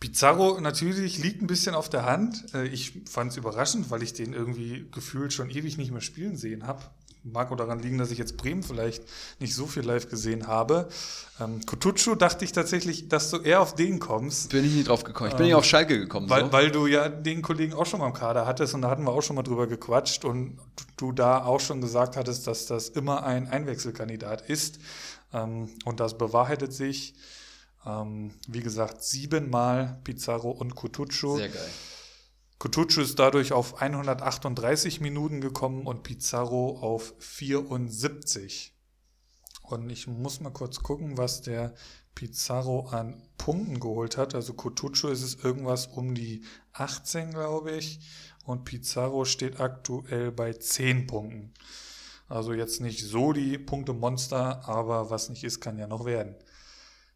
Pizarro 0.00 0.60
natürlich 0.60 1.18
liegt 1.18 1.40
ein 1.40 1.46
bisschen 1.46 1.74
auf 1.74 1.88
der 1.88 2.04
Hand. 2.04 2.54
Äh, 2.54 2.66
ich 2.68 3.02
fand 3.08 3.30
es 3.30 3.38
überraschend, 3.38 3.90
weil 3.90 4.02
ich 4.02 4.12
den 4.12 4.34
irgendwie 4.34 4.86
gefühlt 4.90 5.32
schon 5.32 5.48
ewig 5.48 5.78
nicht 5.78 5.90
mehr 5.90 6.02
spielen 6.02 6.36
sehen 6.36 6.66
habe. 6.66 6.82
Mag 7.32 7.50
auch 7.50 7.56
daran 7.56 7.80
liegen, 7.80 7.98
dass 7.98 8.10
ich 8.10 8.18
jetzt 8.18 8.36
Bremen 8.36 8.62
vielleicht 8.62 9.02
nicht 9.40 9.54
so 9.54 9.66
viel 9.66 9.82
live 9.82 10.08
gesehen 10.08 10.46
habe. 10.46 10.88
Ähm, 11.40 11.64
Kutucu 11.66 12.14
dachte 12.14 12.44
ich 12.44 12.52
tatsächlich, 12.52 13.08
dass 13.08 13.30
du 13.30 13.38
eher 13.38 13.60
auf 13.60 13.74
den 13.74 13.98
kommst. 13.98 14.50
Bin 14.50 14.64
ich 14.64 14.74
nicht 14.74 14.88
drauf 14.88 15.04
gekommen. 15.04 15.30
Ich 15.30 15.36
bin 15.36 15.44
ähm, 15.44 15.48
nicht 15.48 15.56
auf 15.56 15.64
Schalke 15.64 15.98
gekommen. 15.98 16.30
Weil, 16.30 16.46
so. 16.46 16.52
weil 16.52 16.70
du 16.70 16.86
ja 16.86 17.08
den 17.08 17.42
Kollegen 17.42 17.74
auch 17.74 17.86
schon 17.86 18.00
mal 18.00 18.06
im 18.06 18.12
Kader 18.12 18.46
hattest 18.46 18.74
und 18.74 18.82
da 18.82 18.90
hatten 18.90 19.04
wir 19.04 19.12
auch 19.12 19.22
schon 19.22 19.36
mal 19.36 19.42
drüber 19.42 19.66
gequatscht 19.66 20.24
und 20.24 20.58
du 20.96 21.12
da 21.12 21.44
auch 21.44 21.60
schon 21.60 21.80
gesagt 21.80 22.16
hattest, 22.16 22.46
dass 22.46 22.66
das 22.66 22.88
immer 22.88 23.24
ein 23.24 23.48
Einwechselkandidat 23.48 24.48
ist. 24.48 24.78
Ähm, 25.32 25.70
und 25.84 26.00
das 26.00 26.16
bewahrheitet 26.16 26.72
sich. 26.72 27.14
Ähm, 27.84 28.32
wie 28.48 28.60
gesagt, 28.60 29.02
siebenmal 29.02 29.98
Pizarro 30.04 30.50
und 30.50 30.74
Kutucu. 30.74 31.36
Sehr 31.36 31.48
geil. 31.48 31.70
Kutucu 32.58 33.02
ist 33.02 33.18
dadurch 33.18 33.52
auf 33.52 33.82
138 33.82 35.00
Minuten 35.00 35.40
gekommen 35.40 35.86
und 35.86 36.02
Pizarro 36.02 36.78
auf 36.80 37.14
74. 37.18 38.74
Und 39.62 39.90
ich 39.90 40.06
muss 40.06 40.40
mal 40.40 40.50
kurz 40.50 40.82
gucken, 40.82 41.18
was 41.18 41.42
der 41.42 41.74
Pizarro 42.14 42.88
an 42.88 43.22
Punkten 43.36 43.78
geholt 43.78 44.16
hat. 44.16 44.34
Also 44.34 44.54
Kutucu 44.54 45.08
ist 45.08 45.22
es 45.22 45.34
irgendwas 45.34 45.86
um 45.86 46.14
die 46.14 46.44
18, 46.72 47.30
glaube 47.30 47.72
ich. 47.72 48.00
Und 48.44 48.64
Pizarro 48.64 49.24
steht 49.24 49.60
aktuell 49.60 50.32
bei 50.32 50.52
10 50.52 51.06
Punkten. 51.06 51.52
Also 52.28 52.54
jetzt 52.54 52.80
nicht 52.80 53.04
so 53.04 53.32
die 53.32 53.58
Punkte-Monster, 53.58 54.66
aber 54.66 55.10
was 55.10 55.28
nicht 55.28 55.44
ist, 55.44 55.60
kann 55.60 55.78
ja 55.78 55.86
noch 55.86 56.06
werden. 56.06 56.36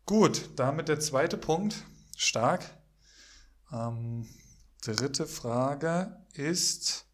Gut, 0.06 0.50
damit 0.56 0.88
der 0.88 1.00
zweite 1.00 1.36
Punkt. 1.36 1.84
Stark. 2.16 2.64
Ähm, 3.72 4.28
dritte 4.80 5.26
Frage 5.26 6.24
ist 6.34 7.06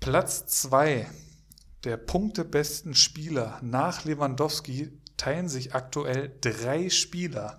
Platz 0.00 0.46
2 0.46 1.10
der 1.84 1.96
punktebesten 1.96 2.94
Spieler 2.94 3.58
nach 3.62 4.04
Lewandowski 4.04 5.00
teilen 5.16 5.48
sich 5.48 5.74
aktuell 5.74 6.36
drei 6.40 6.90
Spieler. 6.90 7.58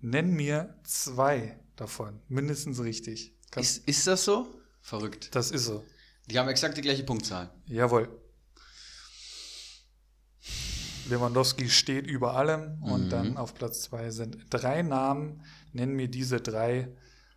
Nenn 0.00 0.32
mir 0.32 0.78
zwei 0.84 1.58
davon, 1.76 2.20
mindestens 2.28 2.80
richtig. 2.82 3.36
Ist, 3.56 3.86
ist 3.88 4.06
das 4.06 4.24
so? 4.24 4.60
Verrückt. 4.80 5.34
Das 5.34 5.50
ist 5.50 5.64
so. 5.64 5.84
Die 6.26 6.38
haben 6.38 6.48
exakt 6.48 6.76
die 6.76 6.82
gleiche 6.82 7.04
Punktzahl. 7.04 7.50
Jawohl. 7.66 8.08
Lewandowski 11.08 11.70
steht 11.70 12.06
über 12.06 12.34
allem 12.34 12.82
und 12.82 13.06
mhm. 13.06 13.10
dann 13.10 13.36
auf 13.36 13.54
Platz 13.54 13.82
zwei 13.82 14.10
sind 14.10 14.38
drei 14.50 14.82
Namen. 14.82 15.42
Nenn 15.72 15.92
mir 15.92 16.08
diese 16.08 16.40
drei. 16.40 16.88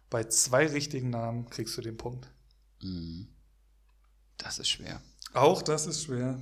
Bei 0.09 0.23
zwei 0.25 0.67
richtigen 0.67 1.09
Namen 1.09 1.49
kriegst 1.49 1.77
du 1.77 1.81
den 1.81 1.97
Punkt. 1.97 2.27
Mhm. 2.81 3.27
Das 4.37 4.59
ist 4.59 4.69
schwer. 4.69 5.01
Auch 5.33 5.61
das 5.61 5.85
ist 5.85 6.03
schwer. 6.03 6.39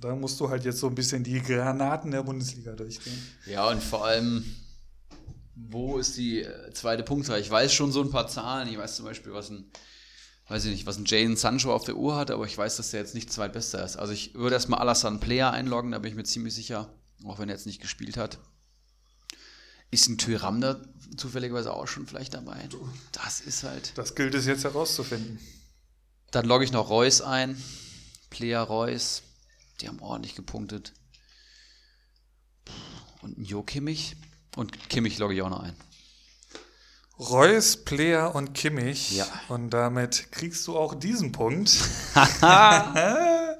Da 0.00 0.14
musst 0.14 0.38
du 0.40 0.48
halt 0.48 0.64
jetzt 0.64 0.78
so 0.78 0.88
ein 0.88 0.94
bisschen 0.94 1.24
die 1.24 1.42
Granaten 1.42 2.10
der 2.10 2.22
Bundesliga 2.22 2.72
durchgehen. 2.72 3.20
Ja, 3.46 3.68
und 3.68 3.82
vor 3.82 4.04
allem, 4.04 4.44
wo 5.54 5.98
ist 5.98 6.16
die 6.16 6.42
äh, 6.42 6.72
zweite 6.72 7.02
Punktzahl? 7.02 7.40
Ich 7.40 7.50
weiß 7.50 7.72
schon 7.72 7.92
so 7.92 8.02
ein 8.02 8.10
paar 8.10 8.28
Zahlen. 8.28 8.68
Ich 8.68 8.78
weiß 8.78 8.96
zum 8.96 9.04
Beispiel, 9.04 9.32
was 9.32 9.50
ein 9.50 9.70
weiß 10.48 10.64
ich 10.64 10.70
nicht, 10.70 10.86
was 10.86 10.98
ein 10.98 11.04
Jaden 11.04 11.36
Sancho 11.36 11.72
auf 11.72 11.84
der 11.84 11.96
Uhr 11.96 12.16
hat, 12.16 12.30
aber 12.30 12.46
ich 12.46 12.56
weiß, 12.56 12.76
dass 12.76 12.90
der 12.90 13.00
jetzt 13.00 13.14
nicht 13.14 13.32
zweitbester 13.32 13.84
ist. 13.84 13.96
Also 13.96 14.12
ich 14.12 14.34
würde 14.34 14.54
erstmal 14.54 14.80
Alassane 14.80 15.18
Player 15.18 15.52
einloggen, 15.52 15.92
da 15.92 15.98
bin 15.98 16.10
ich 16.10 16.16
mir 16.16 16.24
ziemlich 16.24 16.54
sicher, 16.54 16.92
auch 17.24 17.38
wenn 17.38 17.48
er 17.48 17.54
jetzt 17.54 17.66
nicht 17.66 17.80
gespielt 17.80 18.16
hat. 18.16 18.38
Ist 19.90 20.08
ein 20.08 20.18
Tyram 20.18 20.60
da 20.60 20.80
zufälligerweise 21.16 21.72
auch 21.72 21.86
schon 21.86 22.06
vielleicht 22.06 22.34
dabei? 22.34 22.68
Das 23.12 23.40
ist 23.40 23.62
halt. 23.64 23.96
Das 23.96 24.14
gilt 24.14 24.34
es 24.34 24.46
jetzt 24.46 24.64
herauszufinden. 24.64 25.38
Dann 26.30 26.44
logge 26.44 26.64
ich 26.64 26.72
noch 26.72 26.90
Reus 26.90 27.22
ein. 27.22 27.60
Player 28.30 28.62
Reus. 28.62 29.22
Die 29.80 29.88
haben 29.88 30.00
ordentlich 30.00 30.34
gepunktet. 30.34 30.92
Und 33.22 33.38
ein 33.38 33.44
Jo 33.44 33.62
Kimmich. 33.62 34.16
Und 34.56 34.90
Kimmich 34.90 35.18
logge 35.18 35.34
ich 35.34 35.42
auch 35.42 35.48
noch 35.48 35.62
ein. 35.62 35.74
Reus, 37.18 37.84
Player 37.84 38.34
und 38.34 38.52
Kimmich. 38.54 39.12
Ja. 39.12 39.26
Und 39.48 39.70
damit 39.70 40.30
kriegst 40.30 40.66
du 40.66 40.76
auch 40.76 40.94
diesen 40.94 41.32
Punkt. 41.32 41.76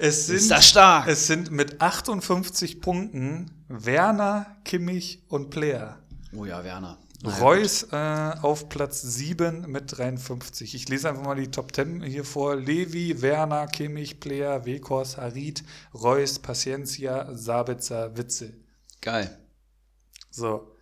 Es 0.00 0.26
sind, 0.26 0.36
Ist 0.36 0.50
das 0.52 0.68
stark? 0.68 1.08
Es 1.08 1.26
sind 1.26 1.50
mit 1.50 1.80
58 1.80 2.80
Punkten 2.80 3.50
Werner, 3.68 4.56
Kimmich 4.64 5.22
und 5.28 5.50
Player. 5.50 5.98
Oh 6.36 6.44
ja, 6.44 6.64
Werner. 6.64 6.98
Reus 7.40 7.84
äh, 7.90 7.96
auf 8.42 8.68
Platz 8.68 9.02
7 9.02 9.68
mit 9.70 9.98
53. 9.98 10.74
Ich 10.74 10.88
lese 10.88 11.08
einfach 11.08 11.24
mal 11.24 11.34
die 11.34 11.50
Top 11.50 11.74
10 11.74 12.02
hier 12.02 12.24
vor. 12.24 12.54
Levi, 12.54 13.20
Werner, 13.20 13.66
Kimmich, 13.66 14.20
Player, 14.20 14.64
Wekors, 14.64 15.16
Harit, 15.16 15.64
Reus, 15.94 16.38
Paciencia, 16.38 17.34
Sabitzer, 17.34 18.16
Witzel. 18.16 18.62
Geil. 19.00 19.36
So. 20.30 20.76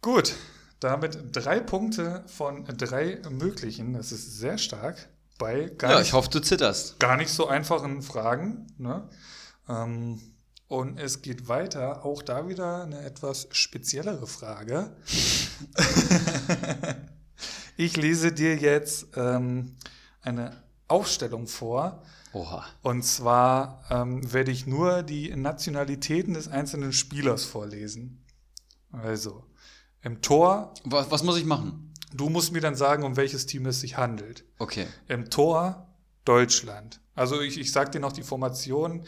Gut. 0.00 0.34
Damit 0.78 1.18
drei 1.32 1.60
Punkte 1.60 2.24
von 2.26 2.64
drei 2.64 3.20
möglichen. 3.30 3.94
Das 3.94 4.10
ist 4.12 4.38
sehr 4.38 4.58
stark. 4.58 5.08
Bei 5.38 5.66
gar, 5.66 5.92
Ja, 5.92 5.98
nicht, 5.98 6.08
ich 6.08 6.12
hoffe, 6.12 6.30
du 6.30 6.40
zitterst. 6.40 6.98
gar 7.00 7.16
nicht 7.16 7.30
so 7.30 7.48
einfachen 7.48 8.02
Fragen. 8.02 8.66
Ne? 8.78 9.08
Ähm, 9.68 10.20
und 10.72 10.98
es 10.98 11.20
geht 11.20 11.48
weiter. 11.48 12.02
Auch 12.02 12.22
da 12.22 12.48
wieder 12.48 12.84
eine 12.84 13.02
etwas 13.02 13.46
speziellere 13.50 14.26
Frage. 14.26 14.96
ich 17.76 17.94
lese 17.98 18.32
dir 18.32 18.56
jetzt 18.56 19.08
ähm, 19.16 19.76
eine 20.22 20.62
Aufstellung 20.88 21.46
vor. 21.46 22.02
Oha. 22.32 22.64
Und 22.80 23.04
zwar 23.04 23.84
ähm, 23.90 24.32
werde 24.32 24.50
ich 24.50 24.66
nur 24.66 25.02
die 25.02 25.36
Nationalitäten 25.36 26.32
des 26.32 26.48
einzelnen 26.48 26.94
Spielers 26.94 27.44
vorlesen. 27.44 28.24
Also, 28.92 29.44
im 30.00 30.22
Tor, 30.22 30.72
Was, 30.84 31.10
was 31.10 31.22
muss 31.22 31.36
ich 31.36 31.44
machen? 31.44 31.92
du 32.14 32.30
musst 32.30 32.50
mir 32.50 32.62
dann 32.62 32.76
sagen, 32.76 33.02
um 33.02 33.18
welches 33.18 33.44
Team 33.44 33.66
es 33.66 33.80
sich 33.80 33.98
handelt. 33.98 34.46
Okay. 34.58 34.86
Im 35.06 35.28
Tor 35.28 35.86
Deutschland. 36.24 37.00
Also 37.14 37.42
ich, 37.42 37.58
ich 37.58 37.72
sage 37.72 37.90
dir 37.90 38.00
noch 38.00 38.12
die 38.12 38.22
Formation. 38.22 39.04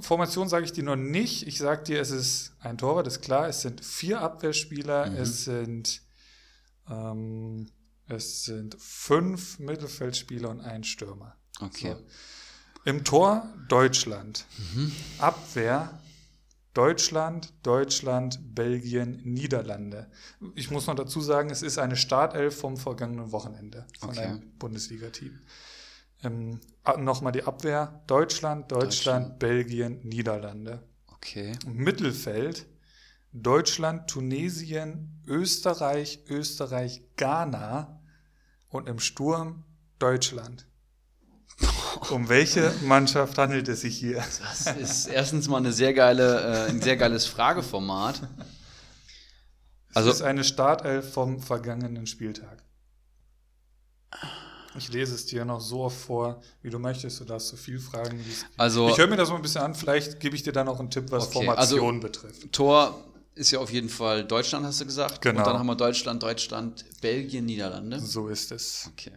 Formation 0.00 0.48
sage 0.48 0.64
ich 0.64 0.72
dir 0.72 0.84
noch 0.84 0.96
nicht. 0.96 1.46
Ich 1.46 1.58
sage 1.58 1.82
dir, 1.84 2.00
es 2.00 2.10
ist 2.10 2.52
ein 2.60 2.78
Torwart, 2.78 3.06
ist 3.06 3.22
klar. 3.22 3.48
Es 3.48 3.62
sind 3.62 3.84
vier 3.84 4.20
Abwehrspieler. 4.20 5.10
Mhm. 5.10 5.16
Es 5.16 5.44
sind 5.44 6.02
ähm, 6.90 7.66
es 8.06 8.44
sind 8.44 8.76
fünf 8.78 9.58
Mittelfeldspieler 9.58 10.50
und 10.50 10.60
ein 10.60 10.84
Stürmer. 10.84 11.36
Okay. 11.60 11.92
So. 11.92 12.04
Im 12.84 13.04
Tor 13.04 13.48
Deutschland. 13.68 14.44
Mhm. 14.74 14.92
Abwehr 15.18 16.00
Deutschland, 16.74 17.52
Deutschland, 17.62 18.40
Belgien, 18.54 19.22
Niederlande. 19.24 20.10
Ich 20.56 20.70
muss 20.72 20.88
noch 20.88 20.96
dazu 20.96 21.20
sagen, 21.20 21.50
es 21.50 21.62
ist 21.62 21.78
eine 21.78 21.96
Startelf 21.96 22.58
vom 22.58 22.76
vergangenen 22.76 23.30
Wochenende 23.30 23.86
von 24.00 24.10
Okay. 24.10 24.20
einem 24.20 24.58
Bundesliga-Team. 24.58 25.38
Ähm, 26.24 26.60
ah, 26.82 26.96
Nochmal 26.96 27.32
die 27.32 27.44
Abwehr. 27.44 28.02
Deutschland, 28.06 28.70
Deutschland, 28.70 28.84
Deutschland. 28.84 29.38
Belgien, 29.38 30.00
Niederlande. 30.02 30.82
Okay. 31.12 31.52
Im 31.66 31.76
Mittelfeld 31.76 32.66
Deutschland, 33.32 34.08
Tunesien, 34.08 35.20
Österreich, 35.26 36.20
Österreich, 36.28 37.02
Ghana 37.16 38.00
und 38.68 38.88
im 38.88 38.98
Sturm 38.98 39.64
Deutschland. 39.98 40.66
Um 42.10 42.28
welche 42.28 42.72
Mannschaft 42.82 43.38
handelt 43.38 43.68
es 43.68 43.82
sich 43.82 43.96
hier? 43.96 44.16
Das 44.16 44.66
ist 44.76 45.06
erstens 45.06 45.46
mal 45.48 45.58
eine 45.58 45.72
sehr 45.72 45.94
geile, 45.94 46.66
äh, 46.66 46.68
ein 46.68 46.80
sehr 46.82 46.96
geiles 46.96 47.24
Frageformat. 47.26 48.20
Also 48.22 48.30
Also- 49.94 50.10
es 50.10 50.16
ist 50.16 50.22
eine 50.22 50.42
Startelf 50.42 51.12
vom 51.12 51.38
vergangenen 51.40 52.06
Spieltag. 52.08 52.63
Ich 54.76 54.88
lese 54.92 55.14
es 55.14 55.26
dir 55.26 55.44
noch 55.44 55.60
so 55.60 55.82
oft 55.84 55.96
vor, 55.96 56.42
wie 56.62 56.70
du 56.70 56.78
möchtest. 56.78 57.20
Du 57.20 57.24
darfst 57.24 57.48
so 57.48 57.56
viel 57.56 57.78
fragen. 57.78 58.18
wie 58.24 58.30
es- 58.30 58.44
Also 58.56 58.88
ich 58.88 58.98
höre 58.98 59.06
mir 59.06 59.16
das 59.16 59.28
mal 59.30 59.36
ein 59.36 59.42
bisschen 59.42 59.62
an. 59.62 59.74
Vielleicht 59.74 60.18
gebe 60.20 60.34
ich 60.34 60.42
dir 60.42 60.52
dann 60.52 60.66
noch 60.66 60.80
einen 60.80 60.90
Tipp, 60.90 61.10
was 61.10 61.24
Okay, 61.26 61.44
Formation 61.44 61.96
also- 61.96 62.00
betrifft. 62.00 62.52
Tor 62.52 63.04
ist 63.36 63.50
ja 63.52 63.60
auf 63.60 63.70
jeden 63.72 63.88
Fall 63.88 64.24
Deutschland, 64.24 64.66
hast 64.66 64.80
du 64.80 64.84
gesagt. 64.86 65.22
Genau. 65.22 65.38
Und 65.40 65.46
dann 65.46 65.58
haben 65.58 65.66
wir 65.66 65.76
Deutschland, 65.76 66.22
Deutschland, 66.22 66.84
Belgien, 67.00 67.46
Niederlande. 67.46 68.00
So 68.00 68.28
ist 68.28 68.50
es. 68.52 68.88
Okay. 68.92 69.12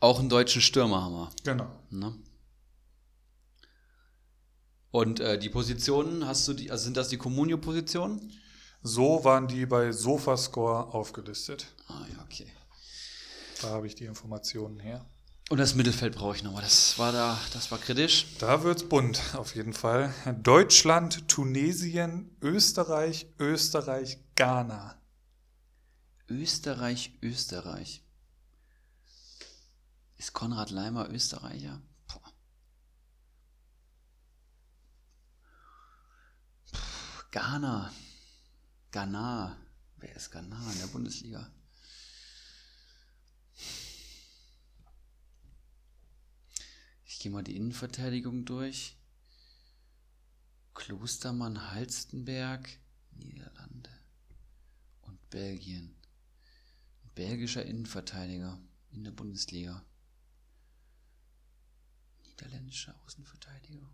Auch 0.00 0.18
einen 0.18 0.28
deutschen 0.28 0.60
Stürmer 0.62 1.02
haben 1.02 1.14
wir. 1.14 1.30
Genau. 1.44 1.66
Ne? 1.90 2.14
Und 4.90 5.20
äh, 5.20 5.38
die 5.38 5.48
Positionen, 5.48 6.26
hast 6.26 6.46
du 6.48 6.54
die, 6.54 6.70
also 6.70 6.84
sind 6.84 6.96
das 6.96 7.08
die 7.08 7.18
Comunio-Positionen? 7.18 8.32
So 8.82 9.24
waren 9.24 9.46
die 9.48 9.66
bei 9.66 9.92
Sofascore 9.92 10.92
aufgelistet. 10.94 11.66
Ah 11.88 12.04
ja, 12.12 12.22
okay. 12.24 12.46
Da 13.62 13.70
habe 13.70 13.86
ich 13.86 13.94
die 13.94 14.04
Informationen 14.04 14.80
her. 14.80 15.04
Und 15.48 15.58
das 15.58 15.76
Mittelfeld 15.76 16.16
brauche 16.16 16.34
ich 16.34 16.42
nochmal. 16.42 16.62
Das 16.62 16.98
war 16.98 17.12
da, 17.12 17.40
das 17.52 17.70
war 17.70 17.78
kritisch. 17.78 18.26
Da 18.38 18.64
wird's 18.64 18.88
bunt, 18.88 19.34
auf 19.34 19.54
jeden 19.54 19.72
Fall. 19.72 20.12
Deutschland, 20.42 21.28
Tunesien, 21.28 22.36
Österreich, 22.42 23.32
Österreich, 23.38 24.18
Ghana. 24.34 25.00
Österreich, 26.28 27.16
Österreich. 27.22 28.02
Ist 30.16 30.32
Konrad 30.32 30.70
Leimer 30.70 31.08
Österreicher? 31.10 31.80
Boah. 32.08 32.32
Puh, 36.72 37.22
Ghana. 37.30 37.92
Ghana. 38.90 39.56
Wer 39.98 40.16
ist 40.16 40.32
Ghana 40.32 40.72
in 40.72 40.78
der 40.80 40.86
Bundesliga? 40.88 41.48
Gehe 47.26 47.32
mal 47.32 47.42
die 47.42 47.56
Innenverteidigung 47.56 48.44
durch. 48.44 48.96
Klostermann, 50.74 51.72
Halstenberg, 51.72 52.68
Niederlande 53.10 53.90
und 55.00 55.28
Belgien. 55.28 56.00
Ein 57.02 57.10
belgischer 57.16 57.66
Innenverteidiger 57.66 58.60
in 58.92 59.02
der 59.02 59.10
Bundesliga. 59.10 59.84
Niederländischer 62.22 62.94
Außenverteidiger. 63.04 63.90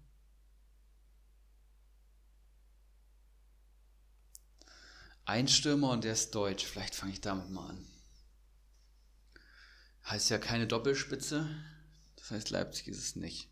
Ein 5.25 5.49
Stürmer 5.49 5.93
und 5.93 6.05
der 6.05 6.13
ist 6.13 6.35
deutsch. 6.35 6.67
Vielleicht 6.67 6.95
fange 6.95 7.13
ich 7.13 7.23
damit 7.23 7.49
mal 7.49 7.71
an. 7.71 7.87
Heißt 10.05 10.29
ja 10.29 10.37
keine 10.37 10.67
Doppelspitze. 10.67 11.49
Das 12.23 12.31
heißt, 12.31 12.51
Leipzig 12.51 12.87
ist 12.87 12.99
es 12.99 13.17
nicht. 13.17 13.51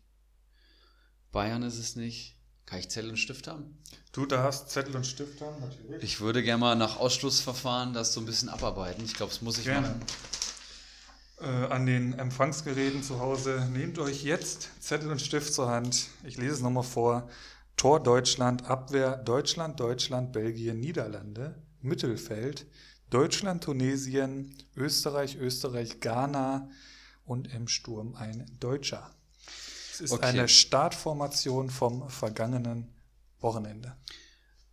Bayern 1.33 1.61
ist 1.61 1.77
es 1.77 1.97
nicht. 1.97 2.37
Kann 2.65 2.79
ich 2.79 2.89
Zettel 2.89 3.09
und 3.09 3.17
Stift 3.17 3.47
haben? 3.47 3.77
Du 4.13 4.25
darfst 4.25 4.69
Zettel 4.69 4.95
und 4.95 5.05
Stift 5.05 5.41
haben, 5.41 5.59
natürlich. 5.59 6.01
Ich 6.01 6.21
würde 6.21 6.41
gerne 6.41 6.61
mal 6.61 6.75
nach 6.75 6.95
Ausschlussverfahren 6.95 7.91
das 7.91 8.13
so 8.13 8.21
ein 8.21 8.25
bisschen 8.25 8.47
abarbeiten. 8.47 9.03
Ich 9.03 9.13
glaube, 9.13 9.33
das 9.33 9.41
muss 9.41 9.57
ich 9.57 9.65
Gerne. 9.65 9.89
machen. 9.89 10.01
Äh, 11.41 11.73
an 11.73 11.85
den 11.85 12.13
Empfangsgeräten 12.17 13.03
zu 13.03 13.19
Hause. 13.19 13.67
Nehmt 13.73 13.99
euch 13.99 14.23
jetzt 14.23 14.69
Zettel 14.79 15.11
und 15.11 15.19
Stift 15.19 15.53
zur 15.53 15.67
Hand. 15.67 16.07
Ich 16.23 16.37
lese 16.37 16.53
es 16.53 16.61
nochmal 16.61 16.83
vor. 16.83 17.29
Tor 17.75 18.01
Deutschland, 18.01 18.65
Abwehr 18.67 19.17
Deutschland, 19.17 19.81
Deutschland, 19.81 20.31
Belgien, 20.31 20.79
Niederlande, 20.79 21.61
Mittelfeld 21.81 22.67
Deutschland, 23.11 23.65
Tunesien, 23.65 24.55
Österreich, 24.77 25.35
Österreich, 25.35 25.99
Ghana 25.99 26.69
und 27.31 27.47
im 27.53 27.69
Sturm 27.69 28.13
ein 28.15 28.45
Deutscher. 28.59 29.15
Es 29.93 30.01
ist 30.01 30.11
Okay. 30.11 30.25
eine 30.25 30.49
Startformation 30.49 31.69
vom 31.69 32.09
vergangenen 32.09 32.93
Wochenende. 33.39 33.95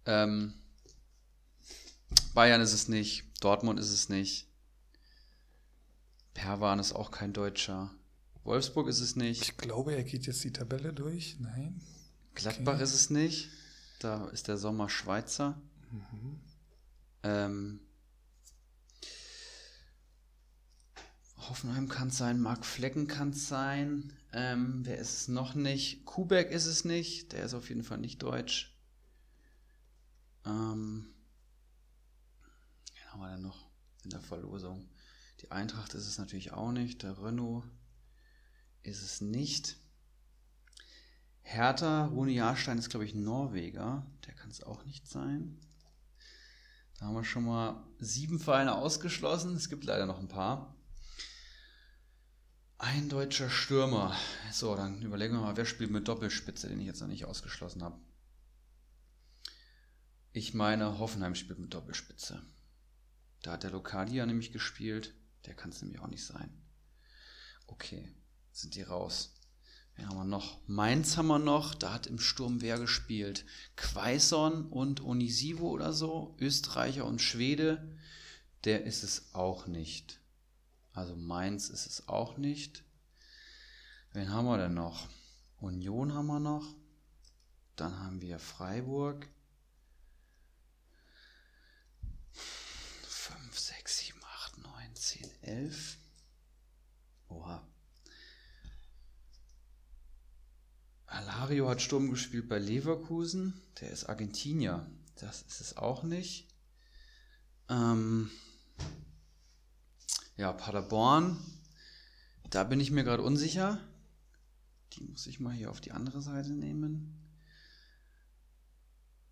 Ähm, 0.06 0.55
Bayern 2.35 2.60
ist 2.60 2.72
es 2.72 2.89
nicht. 2.89 3.24
Dortmund 3.40 3.78
ist 3.78 3.93
es 3.93 4.09
nicht. 4.09 4.48
Perwan 6.35 6.80
ist 6.80 6.93
auch 6.94 7.12
kein 7.12 7.32
Deutscher. 7.32 7.93
Wolfsburg 8.43 8.89
ist 8.89 9.01
es 9.01 9.14
nicht. 9.14 9.43
Ich 9.43 9.56
glaube, 9.56 9.94
er 9.94 10.02
geht 10.02 10.26
jetzt 10.26 10.43
die 10.43 10.52
Tabelle 10.52 10.93
durch. 10.93 11.36
Nein. 11.39 11.80
Gladbach 12.35 12.74
Okay. 12.74 12.82
ist 12.82 12.94
es 12.94 13.10
nicht. 13.10 13.51
Da 14.01 14.26
ist 14.28 14.48
der 14.48 14.56
Sommer 14.59 14.89
Schweizer. 14.89 15.60
Mhm. 15.93 16.40
Ähm, 17.22 17.80
Hoffenheim 21.49 21.89
kann 21.89 22.09
es 22.09 22.19
sein, 22.19 22.41
Marc 22.41 22.65
Flecken 22.65 23.07
kann 23.07 23.31
es 23.31 23.49
sein. 23.49 24.12
Ähm, 24.33 24.81
wer 24.85 24.99
ist 24.99 25.15
es 25.15 25.29
noch 25.29 25.55
nicht? 25.55 26.05
Kubek 26.05 26.51
ist 26.51 26.66
es 26.66 26.85
nicht. 26.85 27.33
Der 27.33 27.45
ist 27.45 27.55
auf 27.55 27.69
jeden 27.69 27.83
Fall 27.83 27.99
nicht 27.99 28.23
deutsch. 28.23 28.77
Ähm, 30.45 31.15
wen 32.93 33.12
haben 33.12 33.20
wir 33.20 33.31
denn 33.31 33.43
noch 33.43 33.70
in 34.05 34.11
der 34.11 34.20
Verlosung? 34.20 34.89
Die 35.41 35.51
Eintracht 35.51 35.95
ist 35.95 36.07
es 36.07 36.19
natürlich 36.19 36.53
auch 36.53 36.73
nicht. 36.73 37.03
Der 37.03 37.23
Renault 37.23 37.65
ist 38.83 39.03
es 39.03 39.20
nicht. 39.20 39.77
Hertha, 41.43 42.07
Rune 42.07 42.33
Jahrstein 42.33 42.79
ist, 42.79 42.91
glaube 42.91 43.07
ich, 43.07 43.15
Norweger. 43.15 44.07
Der 44.27 44.35
kann 44.35 44.51
es 44.51 44.62
auch 44.62 44.85
nicht 44.85 45.09
sein. 45.09 45.59
Da 46.99 47.07
haben 47.07 47.15
wir 47.15 47.25
schon 47.25 47.45
mal 47.45 47.83
sieben 47.99 48.39
Vereine 48.39 48.75
ausgeschlossen. 48.75 49.55
Es 49.55 49.69
gibt 49.69 49.85
leider 49.85 50.05
noch 50.05 50.19
ein 50.19 50.29
paar. 50.29 50.75
Ein 52.80 53.09
deutscher 53.09 53.50
Stürmer. 53.50 54.16
So, 54.52 54.76
dann 54.76 55.02
überlegen 55.02 55.34
wir 55.34 55.40
mal, 55.40 55.56
wer 55.56 55.66
spielt 55.66 55.90
mit 55.90 56.06
Doppelspitze, 56.06 56.68
den 56.68 56.78
ich 56.78 56.86
jetzt 56.86 57.00
noch 57.00 57.09
nicht 57.09 57.24
ausgeschlossen 57.24 57.82
habe. 57.82 57.98
Ich 60.32 60.55
meine, 60.55 61.00
Hoffenheim 61.00 61.34
spielt 61.34 61.59
mit 61.59 61.74
Doppelspitze. 61.74 62.40
Da 63.42 63.52
hat 63.52 63.64
der 63.64 63.72
Lokadia 63.72 64.24
nämlich 64.26 64.52
gespielt. 64.52 65.12
Der 65.46 65.55
kann 65.55 65.70
es 65.70 65.82
nämlich 65.82 66.00
auch 66.00 66.06
nicht 66.06 66.24
sein. 66.24 66.56
Okay, 67.66 68.14
sind 68.52 68.76
die 68.76 68.82
raus. 68.82 69.34
Wen 69.96 70.09
haben 70.09 70.16
wir 70.16 70.24
noch? 70.24 70.60
Mainz 70.68 71.16
haben 71.16 71.26
wir 71.26 71.40
noch. 71.40 71.74
Da 71.74 71.92
hat 71.92 72.06
im 72.06 72.20
Sturm 72.20 72.60
wer 72.60 72.78
gespielt? 72.78 73.44
Quaison 73.74 74.68
und 74.68 75.02
Onisivo 75.02 75.68
oder 75.68 75.92
so. 75.92 76.36
Österreicher 76.38 77.06
und 77.06 77.20
Schwede. 77.20 77.98
Der 78.62 78.84
ist 78.84 79.02
es 79.02 79.34
auch 79.34 79.66
nicht. 79.66 80.18
Also 80.99 81.15
Mainz 81.15 81.69
ist 81.69 81.87
es 81.87 82.09
auch 82.09 82.39
nicht. 82.39 82.83
Wen 84.15 84.33
haben 84.33 84.47
wir 84.47 84.59
denn 84.59 84.75
noch? 84.75 85.07
Union 85.61 86.12
haben 86.12 86.27
wir 86.27 86.41
noch. 86.41 86.75
Dann 87.77 87.97
haben 88.01 88.20
wir 88.20 88.41
Freiburg. 88.41 89.29
5, 92.33 93.57
6, 93.57 93.99
7, 94.07 94.19
8, 94.25 94.59
9, 94.59 94.95
10, 94.97 95.31
11. 95.43 95.99
Oha. 97.29 97.65
Alario 101.07 101.69
hat 101.69 101.81
Sturm 101.81 102.11
gespielt 102.11 102.49
bei 102.49 102.59
Leverkusen. 102.59 103.62
Der 103.81 103.93
ist 103.93 104.07
Argentinier. 104.07 104.91
Das 105.15 105.43
ist 105.43 105.61
es 105.61 105.77
auch 105.77 106.03
nicht. 106.03 106.49
Ähm 107.69 108.33
ja, 110.39 110.52
Paderborn. 110.52 111.36
Da 112.48 112.62
bin 112.65 112.81
ich 112.81 112.93
mir 112.93 113.02
gerade 113.02 113.24
unsicher. 113.24 113.81
Die 114.93 115.02
muss 115.02 115.27
ich 115.27 115.40
mal 115.40 115.52
hier 115.52 115.70
auf 115.70 115.81
die 115.81 115.90
andere 115.90 116.23
Seite 116.23 116.52
nehmen. 116.52 117.28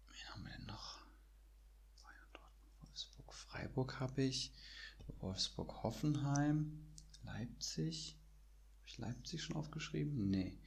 Wen 0.08 0.28
haben 0.28 0.44
wir 0.44 0.52
denn 0.52 0.66
noch? 0.66 0.98
Wolfsburg, 2.80 3.32
Freiburg 3.32 4.00
habe 4.00 4.22
ich. 4.22 4.52
Wolfsburg, 5.20 5.84
Hoffenheim, 5.84 6.92
Leipzig. 7.22 8.18
Habe 8.78 8.88
ich 8.88 8.98
Leipzig 8.98 9.42
schon 9.42 9.56
aufgeschrieben? 9.56 10.28
Nee. 10.28 10.58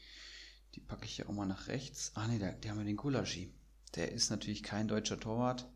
Die 0.75 0.79
packe 0.79 1.03
ich 1.03 1.17
ja 1.17 1.27
auch 1.27 1.33
mal 1.33 1.47
nach 1.47 1.67
rechts. 1.67 2.13
Ah, 2.15 2.27
nee, 2.27 2.39
die 2.39 2.69
haben 2.69 2.77
wir 2.77 2.85
den 2.85 2.95
Gulaschi. 2.95 3.53
Der 3.95 4.13
ist 4.13 4.29
natürlich 4.29 4.63
kein 4.63 4.87
deutscher 4.87 5.19
Torwart. 5.19 5.69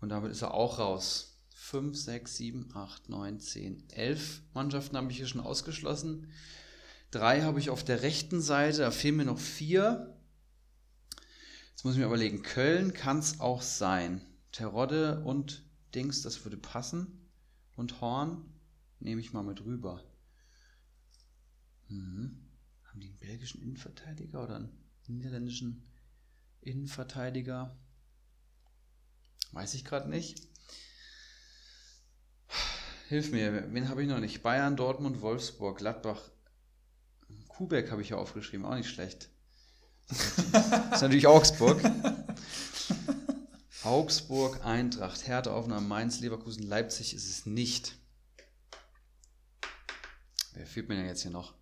Und 0.00 0.10
damit 0.10 0.30
ist 0.30 0.42
er 0.42 0.54
auch 0.54 0.78
raus. 0.78 1.37
5, 1.60 1.98
6, 1.98 2.36
7, 2.36 2.70
8, 2.72 3.08
9, 3.08 3.40
10, 3.40 3.90
11 3.90 4.42
Mannschaften 4.54 4.96
habe 4.96 5.10
ich 5.10 5.18
hier 5.18 5.26
schon 5.26 5.40
ausgeschlossen. 5.40 6.30
Drei 7.10 7.42
habe 7.42 7.58
ich 7.58 7.68
auf 7.68 7.84
der 7.84 8.02
rechten 8.02 8.40
Seite, 8.40 8.78
da 8.78 8.90
fehlen 8.90 9.16
mir 9.16 9.24
noch 9.24 9.40
vier. 9.40 10.16
Jetzt 11.70 11.84
muss 11.84 11.94
ich 11.94 12.00
mir 12.00 12.06
überlegen, 12.06 12.42
Köln 12.42 12.94
kann 12.94 13.18
es 13.18 13.40
auch 13.40 13.60
sein. 13.60 14.24
Terodde 14.52 15.22
und 15.24 15.64
Dings, 15.94 16.22
das 16.22 16.42
würde 16.44 16.56
passen. 16.56 17.28
Und 17.76 18.00
Horn 18.00 18.44
nehme 19.00 19.20
ich 19.20 19.32
mal 19.32 19.42
mit 19.42 19.62
rüber. 19.62 20.02
Mhm. 21.88 22.48
Haben 22.84 23.00
die 23.00 23.08
einen 23.08 23.18
belgischen 23.18 23.60
Innenverteidiger 23.60 24.44
oder 24.44 24.56
einen 24.56 24.72
niederländischen 25.08 25.84
Innenverteidiger? 26.60 27.76
Weiß 29.52 29.74
ich 29.74 29.84
gerade 29.84 30.08
nicht. 30.08 30.48
Hilf 33.08 33.32
mir, 33.32 33.72
wen 33.72 33.88
habe 33.88 34.02
ich 34.02 34.08
noch 34.08 34.20
nicht? 34.20 34.42
Bayern, 34.42 34.76
Dortmund, 34.76 35.22
Wolfsburg, 35.22 35.78
Gladbach. 35.78 36.20
Kubeck 37.48 37.90
habe 37.90 38.02
ich 38.02 38.10
ja 38.10 38.18
aufgeschrieben, 38.18 38.66
auch 38.66 38.74
nicht 38.74 38.90
schlecht. 38.90 39.30
Das 40.08 40.38
ist 40.38 41.00
natürlich 41.00 41.26
Augsburg. 41.26 41.82
Augsburg, 43.82 44.62
Eintracht, 44.62 45.26
Hertha, 45.26 45.52
Aufnahme, 45.52 45.86
Mainz, 45.86 46.20
Leverkusen, 46.20 46.64
Leipzig 46.64 47.14
ist 47.14 47.30
es 47.30 47.46
nicht. 47.46 47.96
Wer 50.52 50.66
fehlt 50.66 50.90
mir 50.90 50.96
denn 50.96 51.06
jetzt 51.06 51.22
hier 51.22 51.30
noch? 51.30 51.54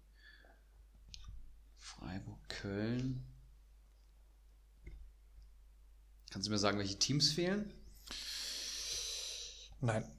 Freiburg, 1.76 2.48
Köln. 2.48 3.24
Kannst 6.32 6.48
du 6.48 6.50
mir 6.50 6.58
sagen, 6.58 6.78
welche 6.78 6.98
Teams 6.98 7.30
fehlen? 7.30 7.72
Nein. 9.80 10.15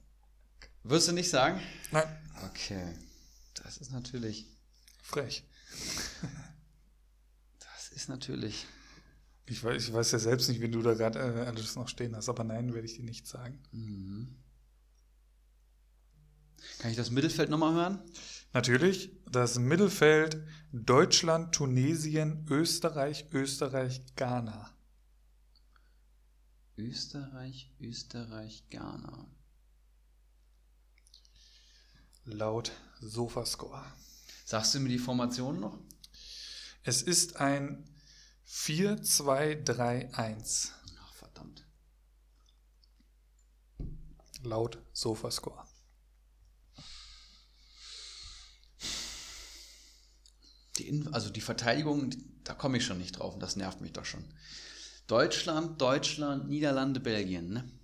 Wirst 0.82 1.08
du 1.08 1.12
nicht 1.12 1.30
sagen? 1.30 1.60
Nein. 1.90 2.06
Okay. 2.50 2.94
Das 3.54 3.78
ist 3.78 3.92
natürlich. 3.92 4.46
Frech. 5.02 5.44
Das 7.58 7.88
ist 7.88 8.08
natürlich. 8.08 8.66
Ich 9.46 9.64
weiß, 9.64 9.88
ich 9.88 9.92
weiß 9.92 10.12
ja 10.12 10.18
selbst 10.18 10.48
nicht, 10.48 10.60
wie 10.60 10.68
du 10.68 10.82
da 10.82 10.94
gerade 10.94 11.18
äh, 11.18 11.46
alles 11.46 11.74
noch 11.74 11.88
stehen 11.88 12.14
hast, 12.14 12.28
aber 12.28 12.44
nein, 12.44 12.74
werde 12.74 12.86
ich 12.86 12.96
dir 12.96 13.04
nicht 13.04 13.26
sagen. 13.26 13.62
Mhm. 13.72 14.36
Kann 16.78 16.90
ich 16.90 16.96
das 16.96 17.10
Mittelfeld 17.10 17.48
nochmal 17.50 17.74
hören? 17.74 18.02
Natürlich, 18.52 19.10
das 19.30 19.58
Mittelfeld 19.58 20.44
Deutschland, 20.72 21.54
Tunesien, 21.54 22.46
Österreich, 22.50 23.26
Österreich, 23.32 24.02
Ghana. 24.16 24.70
Österreich, 26.76 27.72
Österreich, 27.80 28.64
Ghana. 28.70 29.30
Laut 32.30 32.72
Sofascore. 33.00 33.82
Sagst 34.44 34.74
du 34.74 34.80
mir 34.80 34.90
die 34.90 34.98
Formation 34.98 35.60
noch? 35.60 35.78
Es 36.82 37.00
ist 37.00 37.36
ein 37.36 37.88
4-2-3-1. 38.46 40.72
Ach, 41.00 41.14
verdammt. 41.14 41.64
Laut 44.42 44.78
Sofascore. 44.92 45.64
Die 50.76 50.86
In 50.86 51.14
also 51.14 51.30
die 51.30 51.40
Verteidigung, 51.40 52.10
da 52.44 52.52
komme 52.52 52.76
ich 52.76 52.84
schon 52.84 52.98
nicht 52.98 53.18
drauf 53.18 53.32
und 53.34 53.40
das 53.40 53.56
nervt 53.56 53.80
mich 53.80 53.94
doch 53.94 54.04
schon. 54.04 54.30
Deutschland, 55.06 55.80
Deutschland, 55.80 56.50
Niederlande, 56.50 57.00
Belgien, 57.00 57.48
ne? 57.48 57.77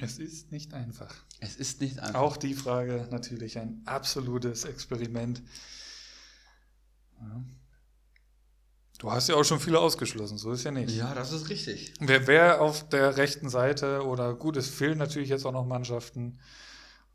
Es 0.00 0.18
ist 0.18 0.50
nicht 0.52 0.72
einfach. 0.74 1.14
Es 1.40 1.56
ist 1.56 1.80
nicht 1.80 1.98
einfach. 1.98 2.20
Auch 2.20 2.36
die 2.36 2.54
Frage 2.54 3.06
natürlich 3.10 3.58
ein 3.58 3.82
absolutes 3.84 4.64
Experiment. 4.64 5.42
Ja. 7.20 7.44
Du 8.98 9.10
hast 9.10 9.28
ja 9.28 9.34
auch 9.34 9.44
schon 9.44 9.60
viele 9.60 9.78
ausgeschlossen, 9.78 10.36
so 10.36 10.52
ist 10.52 10.64
ja 10.64 10.70
nicht. 10.70 10.94
Ja, 10.94 11.14
das 11.14 11.32
ist 11.32 11.48
richtig. 11.48 11.94
Wer, 12.00 12.26
wer 12.26 12.60
auf 12.60 12.88
der 12.88 13.16
rechten 13.16 13.48
Seite 13.48 14.04
oder 14.04 14.34
gut, 14.34 14.56
es 14.56 14.68
fehlen 14.68 14.98
natürlich 14.98 15.30
jetzt 15.30 15.46
auch 15.46 15.52
noch 15.52 15.64
Mannschaften. 15.64 16.38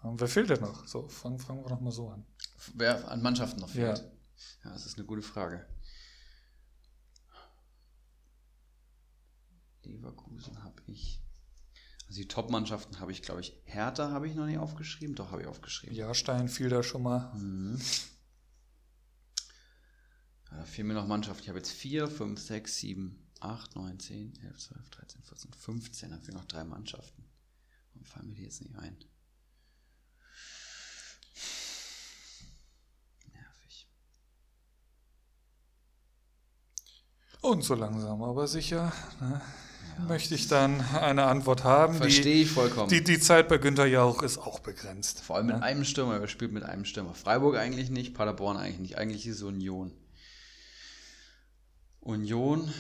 Ähm, 0.04 0.20
Wer 0.20 0.28
fehlt 0.28 0.50
denn 0.50 0.62
noch? 0.62 0.88
So, 0.88 1.08
fangen, 1.08 1.40
fangen 1.40 1.64
wir 1.64 1.70
doch 1.70 1.82
mal 1.82 1.92
so 1.92 2.10
an. 2.10 2.26
Wer 2.74 3.08
an 3.10 3.22
Mannschaften 3.22 3.62
noch 3.62 3.70
fehlt. 3.70 4.00
Ja. 4.00 4.04
Ja, 4.64 4.72
das 4.74 4.86
ist 4.86 4.98
eine 4.98 5.06
gute 5.06 5.22
Frage. 5.22 5.66
Leverkusen 9.84 10.64
habe 10.64 10.82
ich. 10.88 11.22
Also 12.16 12.22
die 12.24 12.30
Top-Mannschaften 12.30 13.02
habe 13.02 13.12
ich, 13.12 13.22
glaube 13.24 13.42
ich. 13.42 13.54
Hertha 13.66 14.10
habe 14.10 14.26
ich 14.26 14.36
noch 14.36 14.46
nicht 14.46 14.58
aufgeschrieben. 14.58 15.16
Doch, 15.16 15.32
habe 15.32 15.42
ich 15.42 15.50
aufgeschrieben. 15.50 15.94
Jahrstein 15.94 16.48
fiel 16.48 16.70
da 16.70 16.82
schon 16.82 17.04
mal. 17.04 17.34
Mhm. 17.36 17.78
Ja, 20.50 20.58
da 20.60 20.64
fehlen 20.64 20.88
mir 20.88 20.94
noch 20.94 21.08
Mannschaften. 21.08 21.44
Ich 21.44 21.50
habe 21.50 21.58
jetzt 21.58 21.74
4, 21.74 22.08
5, 22.08 22.40
6, 22.40 22.78
7, 22.78 23.30
8, 23.42 23.76
9, 23.76 24.00
10, 24.00 24.40
11, 24.44 24.58
12, 24.58 24.90
13, 24.92 25.24
14, 25.24 25.54
15. 25.56 26.10
Da 26.12 26.18
fehlen 26.20 26.38
noch 26.38 26.46
drei 26.46 26.64
Mannschaften. 26.64 27.26
Warum 27.92 28.06
fallen 28.06 28.30
mir 28.30 28.36
die 28.36 28.44
jetzt 28.44 28.62
nicht 28.62 28.78
ein? 28.78 28.98
Nervig. 33.34 33.90
Und 37.42 37.62
so 37.62 37.76
langsam, 37.76 38.24
aber 38.24 38.48
sicher 38.48 38.94
ne, 39.20 39.42
möchte 40.08 40.36
ich 40.36 40.48
dann 40.48 40.82
eine 40.82 41.26
Antwort 41.26 41.64
haben. 41.64 41.96
Verstehe 41.96 42.44
ich 42.44 42.52
vollkommen. 42.52 42.90
Die, 42.90 43.04
die, 43.04 43.20
Zeit 43.20 43.48
bei 43.48 43.58
Günter 43.58 43.86
Jauch 43.86 44.22
ist 44.22 44.38
auch 44.38 44.60
begrenzt. 44.60 45.22
Vor 45.22 45.38
allem 45.38 45.48
mit 45.48 45.58
ne? 45.58 45.64
einem 45.64 45.86
Stürmer. 45.86 46.20
Wer 46.20 46.28
spielt 46.28 46.52
mit 46.52 46.64
einem 46.64 46.86
Stürmer? 46.86 47.14
Freiburg 47.14 47.58
eigentlich 47.58 47.90
nicht, 47.90 48.14
Paderborn 48.14 48.58
eigentlich 48.58 48.80
nicht. 48.80 48.98
Eigentlich 48.98 49.26
ist 49.28 49.38
es 49.38 49.42
Union. 49.44 49.92
Union, 52.02 52.72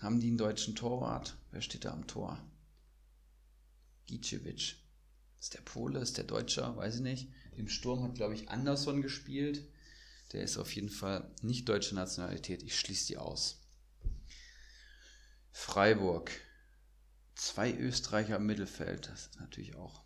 haben 0.00 0.20
die 0.20 0.28
einen 0.28 0.38
deutschen 0.38 0.76
Torwart? 0.76 1.36
Wer 1.50 1.62
steht 1.62 1.84
da 1.84 1.92
am 1.92 2.06
Tor? 2.06 2.38
Gicevic. 4.06 4.76
Ist 5.40 5.54
der 5.54 5.60
Pole, 5.60 6.00
ist 6.00 6.16
der 6.16 6.24
Deutscher? 6.24 6.76
Weiß 6.76 6.96
ich 6.96 7.00
nicht. 7.00 7.28
Im 7.56 7.68
Sturm 7.68 8.02
hat, 8.04 8.14
glaube 8.14 8.34
ich, 8.34 8.50
Anderson 8.50 9.02
gespielt. 9.02 9.62
Der 10.32 10.42
ist 10.42 10.58
auf 10.58 10.74
jeden 10.74 10.90
Fall 10.90 11.30
nicht 11.42 11.68
deutsche 11.68 11.94
Nationalität. 11.94 12.62
Ich 12.62 12.78
schließe 12.78 13.06
die 13.08 13.18
aus. 13.18 13.60
Freiburg. 15.52 16.30
Zwei 17.38 17.72
Österreicher 17.72 18.34
im 18.34 18.46
Mittelfeld, 18.46 19.06
das 19.06 19.26
ist 19.26 19.38
natürlich 19.38 19.76
auch. 19.76 20.02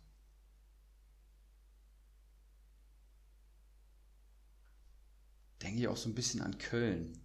Denke 5.63 5.81
ich 5.81 5.87
auch 5.87 5.97
so 5.97 6.09
ein 6.09 6.13
bisschen 6.13 6.43
an 6.43 6.59
Köln. 6.59 7.19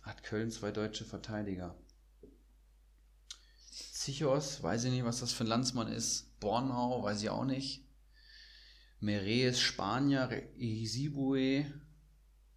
Hat 0.00 0.22
Köln 0.22 0.50
zwei 0.50 0.70
deutsche 0.70 1.04
Verteidiger. 1.04 1.78
Zichos, 3.70 4.62
weiß 4.62 4.84
ich 4.84 4.92
nicht, 4.92 5.04
was 5.04 5.20
das 5.20 5.34
für 5.34 5.44
ein 5.44 5.48
Landsmann 5.48 5.92
ist. 5.92 6.40
Bornau, 6.40 7.02
weiß 7.02 7.20
ich 7.20 7.28
auch 7.28 7.44
nicht. 7.44 7.86
Meres, 8.98 9.60
Spanier, 9.60 10.50
Isibue. 10.56 11.66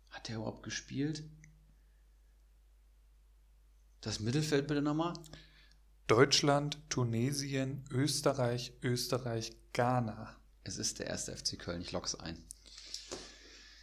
Hat 0.08 0.30
der 0.30 0.38
überhaupt 0.38 0.64
gespielt? 0.64 1.26
Das 4.00 4.22
Mittelfeld 4.22 4.70
bitte 4.70 4.82
nochmal. 4.82 5.16
Deutschland, 6.12 6.78
Tunesien, 6.90 7.86
Österreich, 7.90 8.74
Österreich, 8.84 9.54
Ghana. 9.72 10.36
Es 10.66 10.78
ist 10.78 11.00
der 11.00 11.08
erste 11.08 11.34
FC 11.34 11.58
Köln, 11.58 11.80
ich 11.80 11.94
lock's 11.94 12.16
ein. 12.16 12.38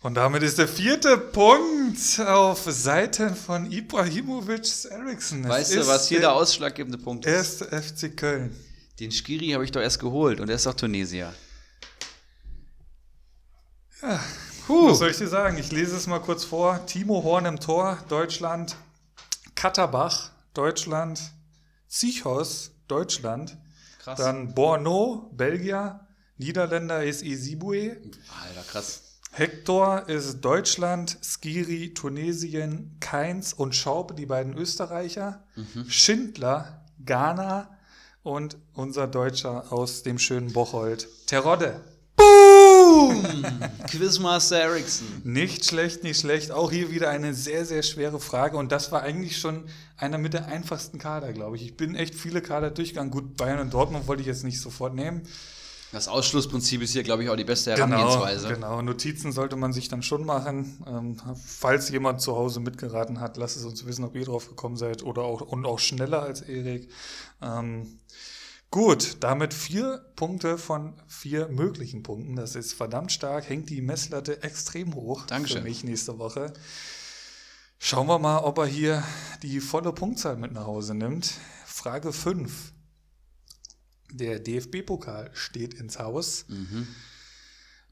Und 0.03 0.13
damit 0.13 0.43
ist 0.43 0.59
der 0.59 0.69
vierte 0.69 1.17
Punkt 1.17 2.21
auf 2.21 2.65
Seiten 2.71 3.35
von 3.35 3.73
Ibrahimovic 3.73 4.91
Eriksson. 4.91 5.49
Weißt 5.49 5.75
du, 5.75 5.87
was 5.87 6.07
hier 6.09 6.21
der 6.21 6.35
ausschlaggebende 6.35 6.99
Punkt 6.99 7.25
ist? 7.25 7.63
Erste 7.63 7.65
FC 7.83 8.15
Köln. 8.15 8.55
Den 9.01 9.11
Skiri 9.11 9.53
habe 9.53 9.65
ich 9.65 9.73
doch 9.73 9.81
erst 9.81 9.99
geholt 9.99 10.39
und 10.41 10.51
er 10.51 10.57
ist 10.57 10.67
doch 10.67 10.75
Tunesier. 10.75 11.33
Ja, 14.03 14.23
Puh. 14.67 14.91
was 14.91 14.99
soll 14.99 15.09
ich 15.13 15.17
dir 15.17 15.29
sagen? 15.29 15.57
Ich 15.57 15.73
lese 15.73 15.97
es 15.97 16.07
mal 16.07 16.21
kurz 16.21 16.45
vor. 16.45 16.85
Timo 16.85 17.23
Horn 17.23 17.47
im 17.47 17.59
Tor, 17.59 17.97
Deutschland. 18.11 18.77
Katterbach, 19.55 20.31
Deutschland. 20.53 21.33
Zichos, 21.89 22.73
Deutschland. 22.87 23.59
Krass. 23.99 24.19
Dann 24.19 24.55
Borno, 24.55 25.31
Belgier. 25.35 26.07
Niederländer 26.37 27.03
ist 27.03 27.23
Isibue. 27.23 27.97
Alter, 28.41 28.63
krass. 28.71 29.03
Hector 29.33 30.09
ist 30.09 30.41
Deutschland, 30.41 31.19
Skiri 31.23 31.93
Tunesien, 31.95 32.97
Keins 33.01 33.53
und 33.53 33.75
Schaub, 33.75 34.17
die 34.17 34.27
beiden 34.27 34.57
Österreicher. 34.57 35.45
Mhm. 35.57 35.89
Schindler, 35.91 36.85
Ghana 37.05 37.71
und 38.23 38.57
unser 38.75 39.07
Deutscher 39.07 39.73
aus 39.73 40.03
dem 40.03 40.19
schönen 40.19 40.53
Bocholt, 40.53 41.09
Terodde. 41.27 41.81
Boom! 42.89 43.23
Quizmaster 43.87 44.59
Ericsson. 44.59 45.07
Nicht 45.25 45.65
schlecht, 45.67 46.03
nicht 46.05 46.21
schlecht. 46.21 46.51
Auch 46.51 46.71
hier 46.71 46.91
wieder 46.91 47.11
eine 47.11 47.35
sehr, 47.35 47.65
sehr 47.65 47.83
schwere 47.83 48.19
Frage. 48.19 48.57
Und 48.57 48.73
das 48.73 48.93
war 48.93 49.03
eigentlich 49.03 49.37
schon 49.37 49.65
einer 49.97 50.19
mit 50.19 50.33
der 50.33 50.47
einfachsten 50.47 50.99
Kader, 50.99 51.33
glaube 51.33 51.57
ich. 51.57 51.63
Ich 51.63 51.77
bin 51.77 51.95
echt 51.95 52.15
viele 52.15 52.41
Kader 52.41 52.71
durchgegangen. 52.71 53.11
Gut, 53.11 53.37
Bayern 53.37 53.59
und 53.61 53.75
Dortmund 53.75 54.07
wollte 54.07 54.23
ich 54.23 54.27
jetzt 54.27 54.45
nicht 54.45 54.61
sofort 54.61 54.95
nehmen. 54.95 55.23
Das 55.93 56.09
Ausschlussprinzip 56.09 56.83
ist 56.83 56.93
hier, 56.93 57.03
glaube 57.03 57.25
ich, 57.25 57.31
auch 57.31 57.37
die 57.37 57.45
beste 57.45 57.75
genau, 57.75 57.89
Herangehensweise. 57.89 58.49
Genau, 58.49 58.77
genau. 58.77 58.83
Notizen 58.83 59.33
sollte 59.33 59.57
man 59.57 59.73
sich 59.73 59.89
dann 59.89 60.03
schon 60.03 60.25
machen. 60.25 60.83
Ähm, 60.87 61.17
falls 61.45 61.89
jemand 61.91 62.21
zu 62.21 62.37
Hause 62.37 62.61
mitgeraten 62.61 63.21
hat, 63.21 63.37
lasst 63.37 63.57
es 63.57 63.65
uns 63.65 63.87
wissen, 63.87 64.05
ob 64.05 64.15
ihr 64.15 64.25
drauf 64.25 64.49
gekommen 64.49 64.77
seid 64.77 65.03
oder 65.03 65.23
auch 65.23 65.41
und 65.41 65.65
auch 65.67 65.79
schneller 65.79 66.23
als 66.23 66.43
Erik. 66.43 66.91
Ähm, 67.43 67.99
gut, 68.71 69.19
damit 69.21 69.55
vier 69.55 70.13
Punkte 70.17 70.59
von 70.59 71.01
vier 71.07 71.49
möglichen 71.49 72.03
Punkten. 72.03 72.37
Das 72.37 72.55
ist 72.55 72.73
verdammt 72.73 73.13
stark, 73.13 73.49
hängt 73.49 73.71
die 73.71 73.81
Messlatte 73.81 74.43
extrem 74.43 74.95
hoch 74.95 75.27
Dankeschön. 75.27 75.59
für 75.59 75.65
mich 75.65 75.85
nächste 75.85 76.19
Woche. 76.19 76.53
Schauen 77.79 78.09
wir 78.09 78.19
mal, 78.19 78.39
ob 78.39 78.59
er 78.59 78.67
hier 78.67 79.05
die 79.43 79.61
volle 79.61 79.93
Punktzahl 79.93 80.37
mit 80.37 80.53
nach 80.53 80.67
Hause 80.67 80.95
nimmt. 80.95 81.35
Frage 81.65 82.13
5. 82.13 82.73
Der 84.11 84.41
DFB-Pokal 84.41 85.31
steht 85.35 85.75
ins 85.75 85.99
Haus. 85.99 86.47
Mhm. 86.49 86.89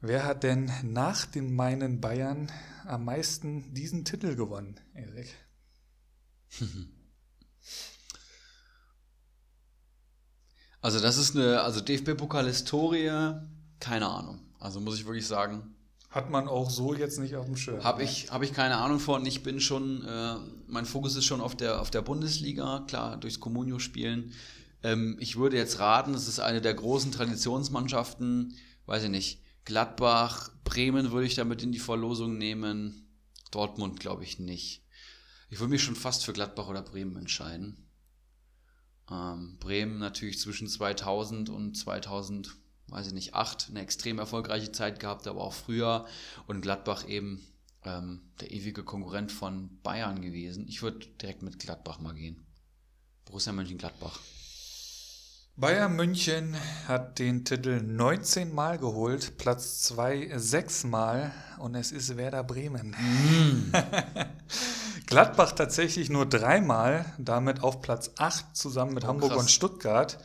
Wer 0.01 0.25
hat 0.25 0.43
denn 0.43 0.71
nach 0.83 1.25
den 1.25 1.55
meinen 1.55 2.01
Bayern 2.01 2.51
am 2.85 3.05
meisten 3.05 3.73
diesen 3.73 4.05
Titel 4.05 4.35
gewonnen, 4.35 4.79
Erik? 4.93 5.33
Also 10.87 11.01
das 11.01 11.17
ist 11.17 11.35
eine, 11.35 11.63
also 11.63 11.81
DFB-Pokal-Historie, 11.81 13.41
keine 13.77 14.07
Ahnung. 14.07 14.39
Also 14.57 14.79
muss 14.79 14.97
ich 14.97 15.05
wirklich 15.05 15.27
sagen. 15.27 15.75
Hat 16.09 16.29
man 16.29 16.47
auch 16.47 16.69
so 16.69 16.93
jetzt 16.93 17.19
nicht 17.19 17.35
auf 17.35 17.45
dem 17.45 17.57
Schirm. 17.57 17.83
Habe 17.83 18.03
ich, 18.03 18.31
hab 18.31 18.41
ich 18.41 18.53
keine 18.53 18.77
Ahnung 18.77 19.01
von. 19.01 19.25
Ich 19.25 19.43
bin 19.43 19.59
schon, 19.59 20.05
äh, 20.05 20.35
mein 20.67 20.85
Fokus 20.85 21.17
ist 21.17 21.25
schon 21.25 21.41
auf 21.41 21.57
der, 21.57 21.81
auf 21.81 21.91
der 21.91 22.03
Bundesliga, 22.03 22.85
klar, 22.87 23.17
durchs 23.17 23.41
Communio-Spielen. 23.41 24.31
Ähm, 24.81 25.17
ich 25.19 25.35
würde 25.35 25.57
jetzt 25.57 25.79
raten, 25.79 26.13
es 26.13 26.29
ist 26.29 26.39
eine 26.39 26.61
der 26.61 26.75
großen 26.75 27.11
Traditionsmannschaften, 27.11 28.55
weiß 28.85 29.03
ich 29.03 29.09
nicht, 29.09 29.41
Gladbach, 29.65 30.51
Bremen 30.63 31.11
würde 31.11 31.27
ich 31.27 31.35
damit 31.35 31.63
in 31.63 31.73
die 31.73 31.79
Verlosung 31.79 32.37
nehmen, 32.37 33.09
Dortmund 33.51 33.99
glaube 33.99 34.23
ich 34.23 34.39
nicht. 34.39 34.85
Ich 35.49 35.59
würde 35.59 35.71
mich 35.71 35.83
schon 35.83 35.97
fast 35.97 36.23
für 36.23 36.31
Gladbach 36.31 36.69
oder 36.69 36.81
Bremen 36.81 37.17
entscheiden. 37.17 37.86
Ähm, 39.09 39.57
Bremen 39.59 39.99
natürlich 39.99 40.39
zwischen 40.39 40.67
2000 40.67 41.49
und 41.49 41.77
2000, 41.77 42.55
weiß 42.87 43.07
ich 43.07 43.13
nicht, 43.13 43.33
8 43.33 43.67
eine 43.69 43.81
extrem 43.81 44.19
erfolgreiche 44.19 44.71
Zeit 44.71 44.99
gehabt, 44.99 45.27
aber 45.27 45.41
auch 45.41 45.53
früher. 45.53 46.05
Und 46.47 46.61
Gladbach 46.61 47.07
eben 47.07 47.41
ähm, 47.83 48.21
der 48.41 48.51
ewige 48.51 48.83
Konkurrent 48.83 49.31
von 49.31 49.79
Bayern 49.81 50.21
gewesen. 50.21 50.67
Ich 50.67 50.81
würde 50.81 51.07
direkt 51.21 51.41
mit 51.41 51.59
Gladbach 51.59 51.99
mal 51.99 52.13
gehen. 52.13 52.45
Borussia 53.25 53.53
Mönchengladbach. 53.53 54.19
Bayern 55.59 55.95
München 55.95 56.55
hat 56.87 57.17
den 57.17 57.43
Titel 57.43 57.81
19 57.81 58.53
Mal 58.53 58.77
geholt, 58.77 59.39
Platz 59.39 59.81
2 59.81 60.37
6 60.37 60.83
Mal 60.83 61.33
und 61.57 61.73
es 61.73 61.91
ist 61.91 62.15
Werder 62.15 62.43
Bremen. 62.43 62.91
Mm. 62.91 63.71
Gladbach 65.07 65.53
tatsächlich 65.53 66.09
nur 66.09 66.25
dreimal, 66.25 67.05
damit 67.17 67.63
auf 67.63 67.81
Platz 67.81 68.11
8 68.17 68.55
zusammen 68.55 68.93
mit 68.93 69.05
oh, 69.05 69.07
Hamburg 69.07 69.31
krass. 69.31 69.41
und 69.41 69.49
Stuttgart. 69.49 70.19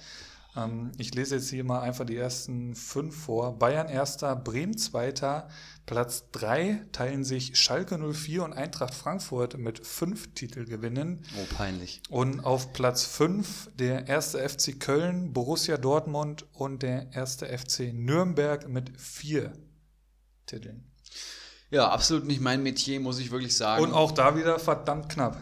Ähm, 0.56 0.90
ich 0.98 1.14
lese 1.14 1.36
jetzt 1.36 1.50
hier 1.50 1.64
mal 1.64 1.80
einfach 1.80 2.04
die 2.04 2.16
ersten 2.16 2.74
fünf 2.74 3.16
vor. 3.16 3.58
Bayern 3.58 3.88
erster, 3.88 4.34
Bremen 4.34 4.76
zweiter, 4.76 5.48
Platz 5.86 6.24
3 6.32 6.86
teilen 6.92 7.24
sich 7.24 7.56
Schalke 7.58 7.96
04 7.96 8.44
und 8.44 8.52
Eintracht 8.52 8.94
Frankfurt 8.94 9.56
mit 9.56 9.86
fünf 9.86 10.34
Titelgewinnen. 10.34 11.24
Oh, 11.40 11.54
peinlich. 11.54 12.02
Und 12.10 12.44
auf 12.44 12.72
Platz 12.72 13.04
5 13.04 13.70
der 13.76 14.08
erste 14.08 14.46
FC 14.46 14.78
Köln, 14.78 15.32
Borussia 15.32 15.76
Dortmund 15.76 16.46
und 16.52 16.82
der 16.82 17.12
erste 17.12 17.46
FC 17.46 17.92
Nürnberg 17.94 18.68
mit 18.68 19.00
vier 19.00 19.52
Titeln. 20.46 20.91
Ja, 21.72 21.88
absolut 21.88 22.26
nicht 22.26 22.40
mein 22.40 22.62
Metier, 22.62 23.00
muss 23.00 23.18
ich 23.18 23.30
wirklich 23.30 23.56
sagen. 23.56 23.82
Und 23.82 23.92
auch 23.92 24.12
da 24.12 24.36
wieder 24.36 24.58
verdammt 24.58 25.08
knapp. 25.08 25.40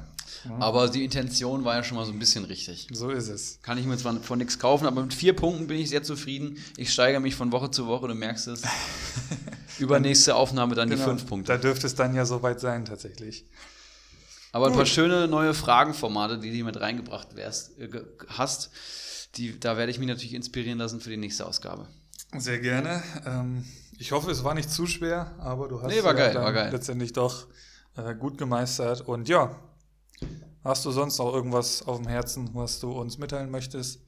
Aber 0.59 0.89
die 0.89 1.05
Intention 1.05 1.65
war 1.65 1.75
ja 1.75 1.85
schon 1.85 1.97
mal 1.99 2.07
so 2.07 2.13
ein 2.13 2.19
bisschen 2.19 2.45
richtig. 2.45 2.89
So 2.93 3.11
ist 3.11 3.29
es. 3.29 3.59
Kann 3.63 3.77
ich 3.77 3.85
mir 3.85 3.99
zwar 3.99 4.15
von 4.21 4.39
nichts 4.39 4.59
kaufen, 4.59 4.87
aber 4.87 5.03
mit 5.03 5.13
vier 5.13 5.35
Punkten 5.35 5.67
bin 5.67 5.79
ich 5.79 5.91
sehr 5.91 6.03
zufrieden. 6.03 6.57
Ich 6.77 6.93
steigere 6.93 7.21
mich 7.21 7.35
von 7.35 7.53
Woche 7.53 7.71
zu 7.71 7.87
Woche, 7.87 8.09
du 8.09 8.15
merkst 8.15 8.49
es. 8.49 8.63
Übernächste 9.79 10.35
Aufnahme 10.37 10.75
dann 10.75 10.89
genau, 10.89 11.03
die 11.03 11.09
fünf 11.11 11.27
Punkte. 11.27 11.53
Da 11.53 11.59
dürfte 11.59 11.87
es 11.87 11.95
dann 11.95 12.15
ja 12.15 12.25
soweit 12.25 12.61
sein, 12.61 12.85
tatsächlich. 12.85 13.45
Aber 14.53 14.69
ein 14.69 14.73
paar 14.73 14.87
schöne 14.87 15.29
neue 15.29 15.53
Fragenformate, 15.53 16.39
die 16.39 16.57
du 16.57 16.65
mit 16.65 16.81
reingebracht 16.81 17.37
wärst, 17.37 17.79
äh, 17.79 17.89
hast, 18.29 18.71
die, 19.37 19.59
da 19.61 19.77
werde 19.77 19.91
ich 19.91 19.99
mich 19.99 20.09
natürlich 20.09 20.35
inspirieren 20.35 20.79
lassen 20.79 21.01
für 21.01 21.11
die 21.11 21.17
nächste 21.17 21.47
Ausgabe. 21.47 21.87
Sehr 22.39 22.61
gerne. 22.61 23.03
Ähm, 23.27 23.65
ich 24.01 24.13
hoffe, 24.13 24.31
es 24.31 24.43
war 24.43 24.55
nicht 24.55 24.71
zu 24.71 24.87
schwer, 24.87 25.33
aber 25.39 25.69
du 25.69 25.81
hast 25.81 25.91
nee, 25.93 26.03
war 26.03 26.15
geil, 26.15 26.35
war 26.35 26.53
geil. 26.53 26.73
letztendlich 26.73 27.13
doch 27.13 27.47
äh, 27.97 28.15
gut 28.15 28.39
gemeistert. 28.39 29.03
Und 29.03 29.29
ja, 29.29 29.57
Hast 30.63 30.85
du 30.85 30.91
sonst 30.91 31.19
noch 31.19 31.33
irgendwas 31.33 31.87
auf 31.87 31.97
dem 31.97 32.07
Herzen, 32.07 32.51
was 32.53 32.81
du 32.81 32.93
uns 32.93 33.17
mitteilen 33.17 33.51
möchtest? 33.51 34.01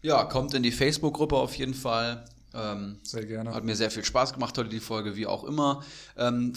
Ja, 0.00 0.24
kommt 0.24 0.54
in 0.54 0.62
die 0.62 0.72
Facebook-Gruppe 0.72 1.36
auf 1.36 1.54
jeden 1.56 1.74
Fall. 1.74 2.24
Ähm, 2.54 3.00
sehr 3.02 3.26
gerne. 3.26 3.52
Hat 3.52 3.64
mir 3.64 3.76
sehr 3.76 3.90
viel 3.90 4.04
Spaß 4.04 4.32
gemacht 4.32 4.56
heute 4.56 4.70
die 4.70 4.80
Folge, 4.80 5.16
wie 5.16 5.26
auch 5.26 5.44
immer. 5.44 5.82
Ähm, 6.16 6.54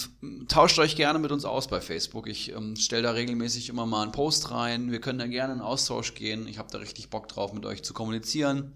tauscht 0.48 0.80
euch 0.80 0.96
gerne 0.96 1.20
mit 1.20 1.32
uns 1.32 1.44
aus 1.44 1.68
bei 1.68 1.82
Facebook. 1.82 2.28
Ich 2.28 2.54
ähm, 2.54 2.78
stelle 2.78 3.04
da 3.04 3.12
regelmäßig 3.12 3.68
immer 3.68 3.86
mal 3.86 4.04
einen 4.04 4.12
Post 4.14 4.52
rein. 4.52 4.92
Wir 4.92 5.02
können 5.02 5.20
da 5.20 5.28
gerne 5.28 5.54
in 5.54 5.62
Austausch 5.62 6.14
gehen. 6.14 6.48
Ich 6.48 6.58
habe 6.58 6.70
da 6.72 6.78
richtig 6.78 7.10
Bock 7.10 7.28
drauf, 7.28 7.52
mit 7.52 7.66
euch 7.66 7.84
zu 7.84 7.94
kommunizieren. 7.94 8.74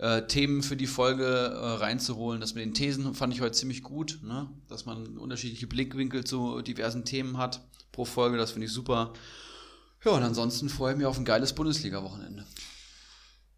Äh, 0.00 0.26
Themen 0.26 0.62
für 0.62 0.76
die 0.76 0.86
Folge 0.86 1.26
äh, 1.26 1.66
reinzuholen. 1.76 2.40
Das 2.40 2.54
mit 2.54 2.64
den 2.64 2.72
Thesen 2.72 3.14
fand 3.14 3.34
ich 3.34 3.42
heute 3.42 3.52
ziemlich 3.52 3.82
gut, 3.82 4.20
ne? 4.22 4.48
dass 4.66 4.86
man 4.86 5.18
unterschiedliche 5.18 5.66
Blickwinkel 5.66 6.24
zu 6.24 6.62
diversen 6.62 7.04
Themen 7.04 7.36
hat 7.36 7.60
pro 7.92 8.06
Folge. 8.06 8.38
Das 8.38 8.52
finde 8.52 8.66
ich 8.66 8.72
super. 8.72 9.12
Ja, 10.02 10.12
und 10.12 10.22
ansonsten 10.22 10.70
freue 10.70 10.92
ich 10.92 10.98
mich 10.98 11.06
auf 11.06 11.18
ein 11.18 11.26
geiles 11.26 11.52
Bundesliga-Wochenende. 11.52 12.46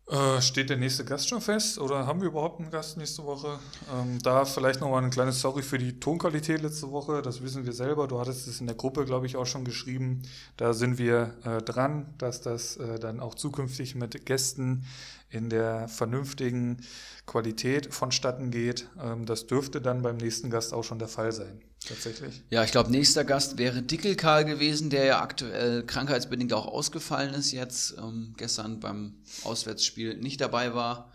Äh, 0.09 0.43
steht 0.43 0.69
der 0.69 0.79
nächste 0.79 1.05
Gast 1.05 1.29
schon 1.29 1.41
fest 1.41 1.79
oder 1.79 2.07
haben 2.07 2.21
wir 2.21 2.29
überhaupt 2.29 2.61
einen 2.61 2.73
Gast 2.73 2.97
nächste 2.97 3.23
Woche? 3.23 3.61
Ähm, 3.95 4.19
da 4.21 4.45
vielleicht 4.45 4.81
nochmal 4.81 5.05
ein 5.05 5.11
kleines 5.11 5.41
Sorry 5.41 5.63
für 5.63 5.79
die 5.79 6.01
Tonqualität 6.01 6.61
letzte 6.61 6.91
Woche, 6.91 7.23
das 7.23 7.41
wissen 7.41 7.65
wir 7.65 7.73
selber. 7.73 8.09
Du 8.09 8.19
hattest 8.19 8.49
es 8.49 8.61
in 8.61 8.67
der 8.67 8.75
Gruppe, 8.75 9.05
glaube 9.05 9.27
ich, 9.27 9.37
auch 9.37 9.47
schon 9.47 9.65
geschrieben. 9.65 10.23
Da 10.57 10.75
sind 10.75 10.99
wir 10.99 11.35
äh, 11.45 11.63
dran, 11.63 12.13
dass 12.19 12.41
das 12.41 12.79
äh, 12.79 12.99
dann 12.99 13.21
auch 13.21 13.37
zukünftig 13.37 13.95
mit 13.95 14.27
Gästen 14.27 14.85
in 15.33 15.49
der 15.49 15.89
vernünftigen 15.89 16.79
Qualität 17.27 17.93
vonstatten 17.93 18.51
geht. 18.51 18.89
Ähm, 19.03 19.27
das 19.27 19.47
dürfte 19.47 19.81
dann 19.81 20.03
beim 20.03 20.17
nächsten 20.17 20.51
Gast 20.51 20.73
auch 20.75 20.85
schon 20.85 20.99
der 20.99 21.09
Fall 21.09 21.33
sein, 21.33 21.61
tatsächlich. 21.87 22.43
Ja, 22.51 22.63
ich 22.65 22.71
glaube, 22.71 22.91
nächster 22.91 23.25
Gast 23.25 23.59
wäre 23.59 23.83
Dickelkarl 23.83 24.45
gewesen, 24.45 24.91
der 24.91 25.05
ja 25.05 25.21
aktuell 25.21 25.85
krankheitsbedingt 25.85 26.53
auch 26.53 26.67
ausgefallen 26.67 27.35
ist 27.35 27.53
jetzt, 27.53 27.97
ähm, 27.99 28.35
gestern 28.37 28.81
beim 28.81 29.15
Auswärtsspiel 29.45 30.19
nicht 30.19 30.41
dabei 30.41 30.75
war. 30.75 31.11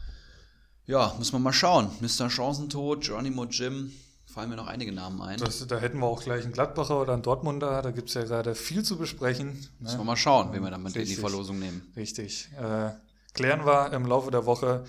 Ja, 0.86 1.14
muss 1.18 1.34
man 1.34 1.44
mal 1.44 1.54
schauen. 1.54 1.92
Mr. 2.00 2.30
Chancentod, 2.30 3.04
Geronimo 3.04 3.46
Jim, 3.46 3.92
fallen 4.26 4.50
mir 4.50 4.56
noch 4.56 4.68
einige 4.68 4.94
Namen 4.94 5.22
ein. 5.22 5.38
Das, 5.38 5.66
da 5.68 5.78
hätten 5.80 6.00
wir 6.00 6.06
auch 6.06 6.24
gleich 6.24 6.44
einen 6.44 6.54
Gladbacher 6.54 7.02
oder 7.02 7.14
einen 7.14 7.24
Dortmunder, 7.24 7.82
da 7.82 7.92
gibt 7.92 8.10
es 8.10 8.16
ja 8.16 8.24
gerade 8.24 8.56
viel 8.56 8.84
zu 8.84 8.98
besprechen. 8.98 9.48
Ne? 9.48 9.68
Müssen 9.80 9.98
wir 10.00 10.06
mal 10.06 10.16
schauen, 10.16 10.54
wen 10.54 10.64
wir 10.64 10.72
dann 10.72 10.82
mit 10.82 10.96
in 10.96 11.06
die 11.06 11.16
Verlosung 11.16 11.60
nehmen. 11.60 11.92
Richtig. 11.96 12.50
Äh, 12.58 12.92
klären 13.38 13.66
wir 13.66 13.94
im 13.94 14.06
Laufe 14.06 14.32
der 14.32 14.46
Woche 14.46 14.84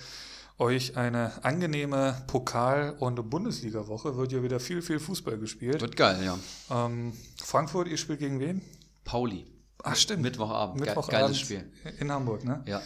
euch 0.59 0.97
eine 0.97 1.45
angenehme 1.45 2.21
Pokal- 2.27 2.97
und 2.99 3.31
Bundesliga-Woche. 3.31 4.17
Wird 4.17 4.33
ja 4.33 4.43
wieder 4.43 4.59
viel, 4.59 4.83
viel 4.83 4.99
Fußball 4.99 5.39
gespielt. 5.39 5.81
Wird 5.81 5.97
geil, 5.97 6.25
ja. 6.25 6.39
Ähm, 6.71 7.13
Frankfurt, 7.45 7.87
ihr 7.87 7.99
spielt 7.99 8.19
gegen 8.19 8.41
wen? 8.41 8.63
Pauli. 9.05 9.47
Ach, 9.85 9.95
stimmt. 9.95 10.23
Mittwochabend. 10.23 10.81
Mittwochabend 10.81 11.11
Geiles 11.11 11.39
Spiel. 11.39 11.71
In 12.01 12.11
Hamburg, 12.11 12.45
ne? 12.45 12.65
Ja. 12.67 12.83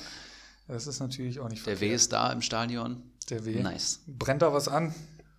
Das 0.69 0.87
ist 0.87 1.01
natürlich 1.01 1.41
auch 1.41 1.49
nicht 1.49 1.67
Der 1.67 1.81
W 1.81 1.95
ist 1.95 2.13
da 2.13 2.31
im 2.33 2.43
Stadion. 2.43 3.03
Der 3.31 3.45
W. 3.45 3.63
Nice. 3.63 4.01
Brennt 4.07 4.43
da 4.43 4.53
was 4.53 4.69
an? 4.69 4.95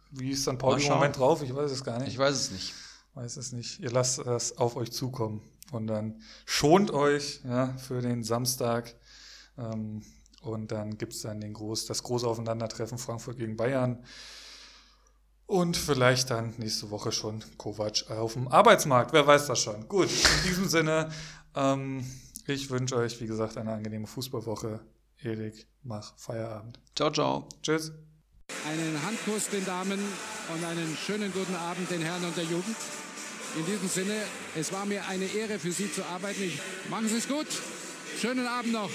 Wie 0.10 0.32
ist 0.32 0.48
dann 0.48 0.58
Pauli 0.58 0.84
im. 0.84 0.90
Moment 0.90 1.18
drauf? 1.18 1.44
Ich 1.44 1.54
weiß 1.54 1.70
es 1.70 1.84
gar 1.84 2.00
nicht. 2.00 2.10
Ich 2.10 2.18
weiß 2.18 2.36
es 2.36 2.52
nicht. 2.52 2.74
weiß 3.14 3.38
es 3.38 3.52
nicht. 3.52 3.80
Ihr 3.80 3.92
lasst 3.92 4.20
es 4.20 4.58
auf 4.58 4.76
euch 4.76 4.92
zukommen. 4.92 5.42
Und 5.72 5.88
dann 5.88 6.22
schont 6.46 6.92
euch 6.92 7.42
ja, 7.44 7.76
für 7.78 8.02
den 8.02 8.24
Samstag. 8.24 8.96
Ähm, 9.58 10.02
und 10.42 10.72
dann 10.72 10.98
gibt 10.98 11.14
es 11.14 11.22
dann 11.22 11.40
den 11.40 11.54
Groß, 11.54 11.86
das 11.86 12.04
große 12.04 12.28
Aufeinandertreffen 12.28 12.98
Frankfurt 12.98 13.38
gegen 13.38 13.56
Bayern. 13.56 14.04
Und 15.46 15.78
vielleicht 15.78 16.30
dann 16.30 16.54
nächste 16.58 16.90
Woche 16.90 17.12
schon 17.12 17.44
Kovac 17.58 18.10
auf 18.10 18.34
dem 18.34 18.48
Arbeitsmarkt. 18.48 19.14
Wer 19.14 19.28
weiß 19.28 19.48
das 19.48 19.62
schon. 19.62 19.88
Gut, 19.88 20.10
in 20.10 20.50
diesem 20.50 20.68
Sinne, 20.68 21.10
ähm, 21.56 22.06
ich 22.48 22.70
wünsche 22.70 22.96
euch, 22.96 23.20
wie 23.22 23.28
gesagt, 23.28 23.58
eine 23.58 23.74
angenehme 23.74 24.08
Fußballwoche. 24.08 24.80
Erik, 25.22 25.68
mach 25.84 26.18
Feierabend. 26.18 26.80
Ciao, 26.96 27.12
ciao. 27.12 27.48
Tschüss. 27.62 27.92
Einen 28.68 29.02
Handkuss 29.06 29.50
den 29.50 29.66
Damen 29.66 30.00
und 30.54 30.66
einen 30.66 30.98
schönen 30.98 31.32
guten 31.32 31.56
Abend 31.56 31.90
den 31.90 32.02
Herren 32.02 32.24
und 32.26 32.36
der 32.36 32.44
Jugend. 32.44 32.76
In 33.58 33.66
diesem 33.66 33.88
Sinne, 33.88 34.16
es 34.56 34.72
war 34.74 34.86
mir 34.86 35.06
eine 35.08 35.26
Ehre 35.26 35.60
für 35.60 35.72
Sie 35.72 35.92
zu 35.92 36.04
arbeiten. 36.06 36.44
Ich, 36.44 36.60
machen 36.90 37.08
Sie 37.08 37.18
es 37.18 37.28
gut. 37.28 37.48
Schönen 38.20 38.48
Abend 38.48 38.74
noch. 38.74 38.90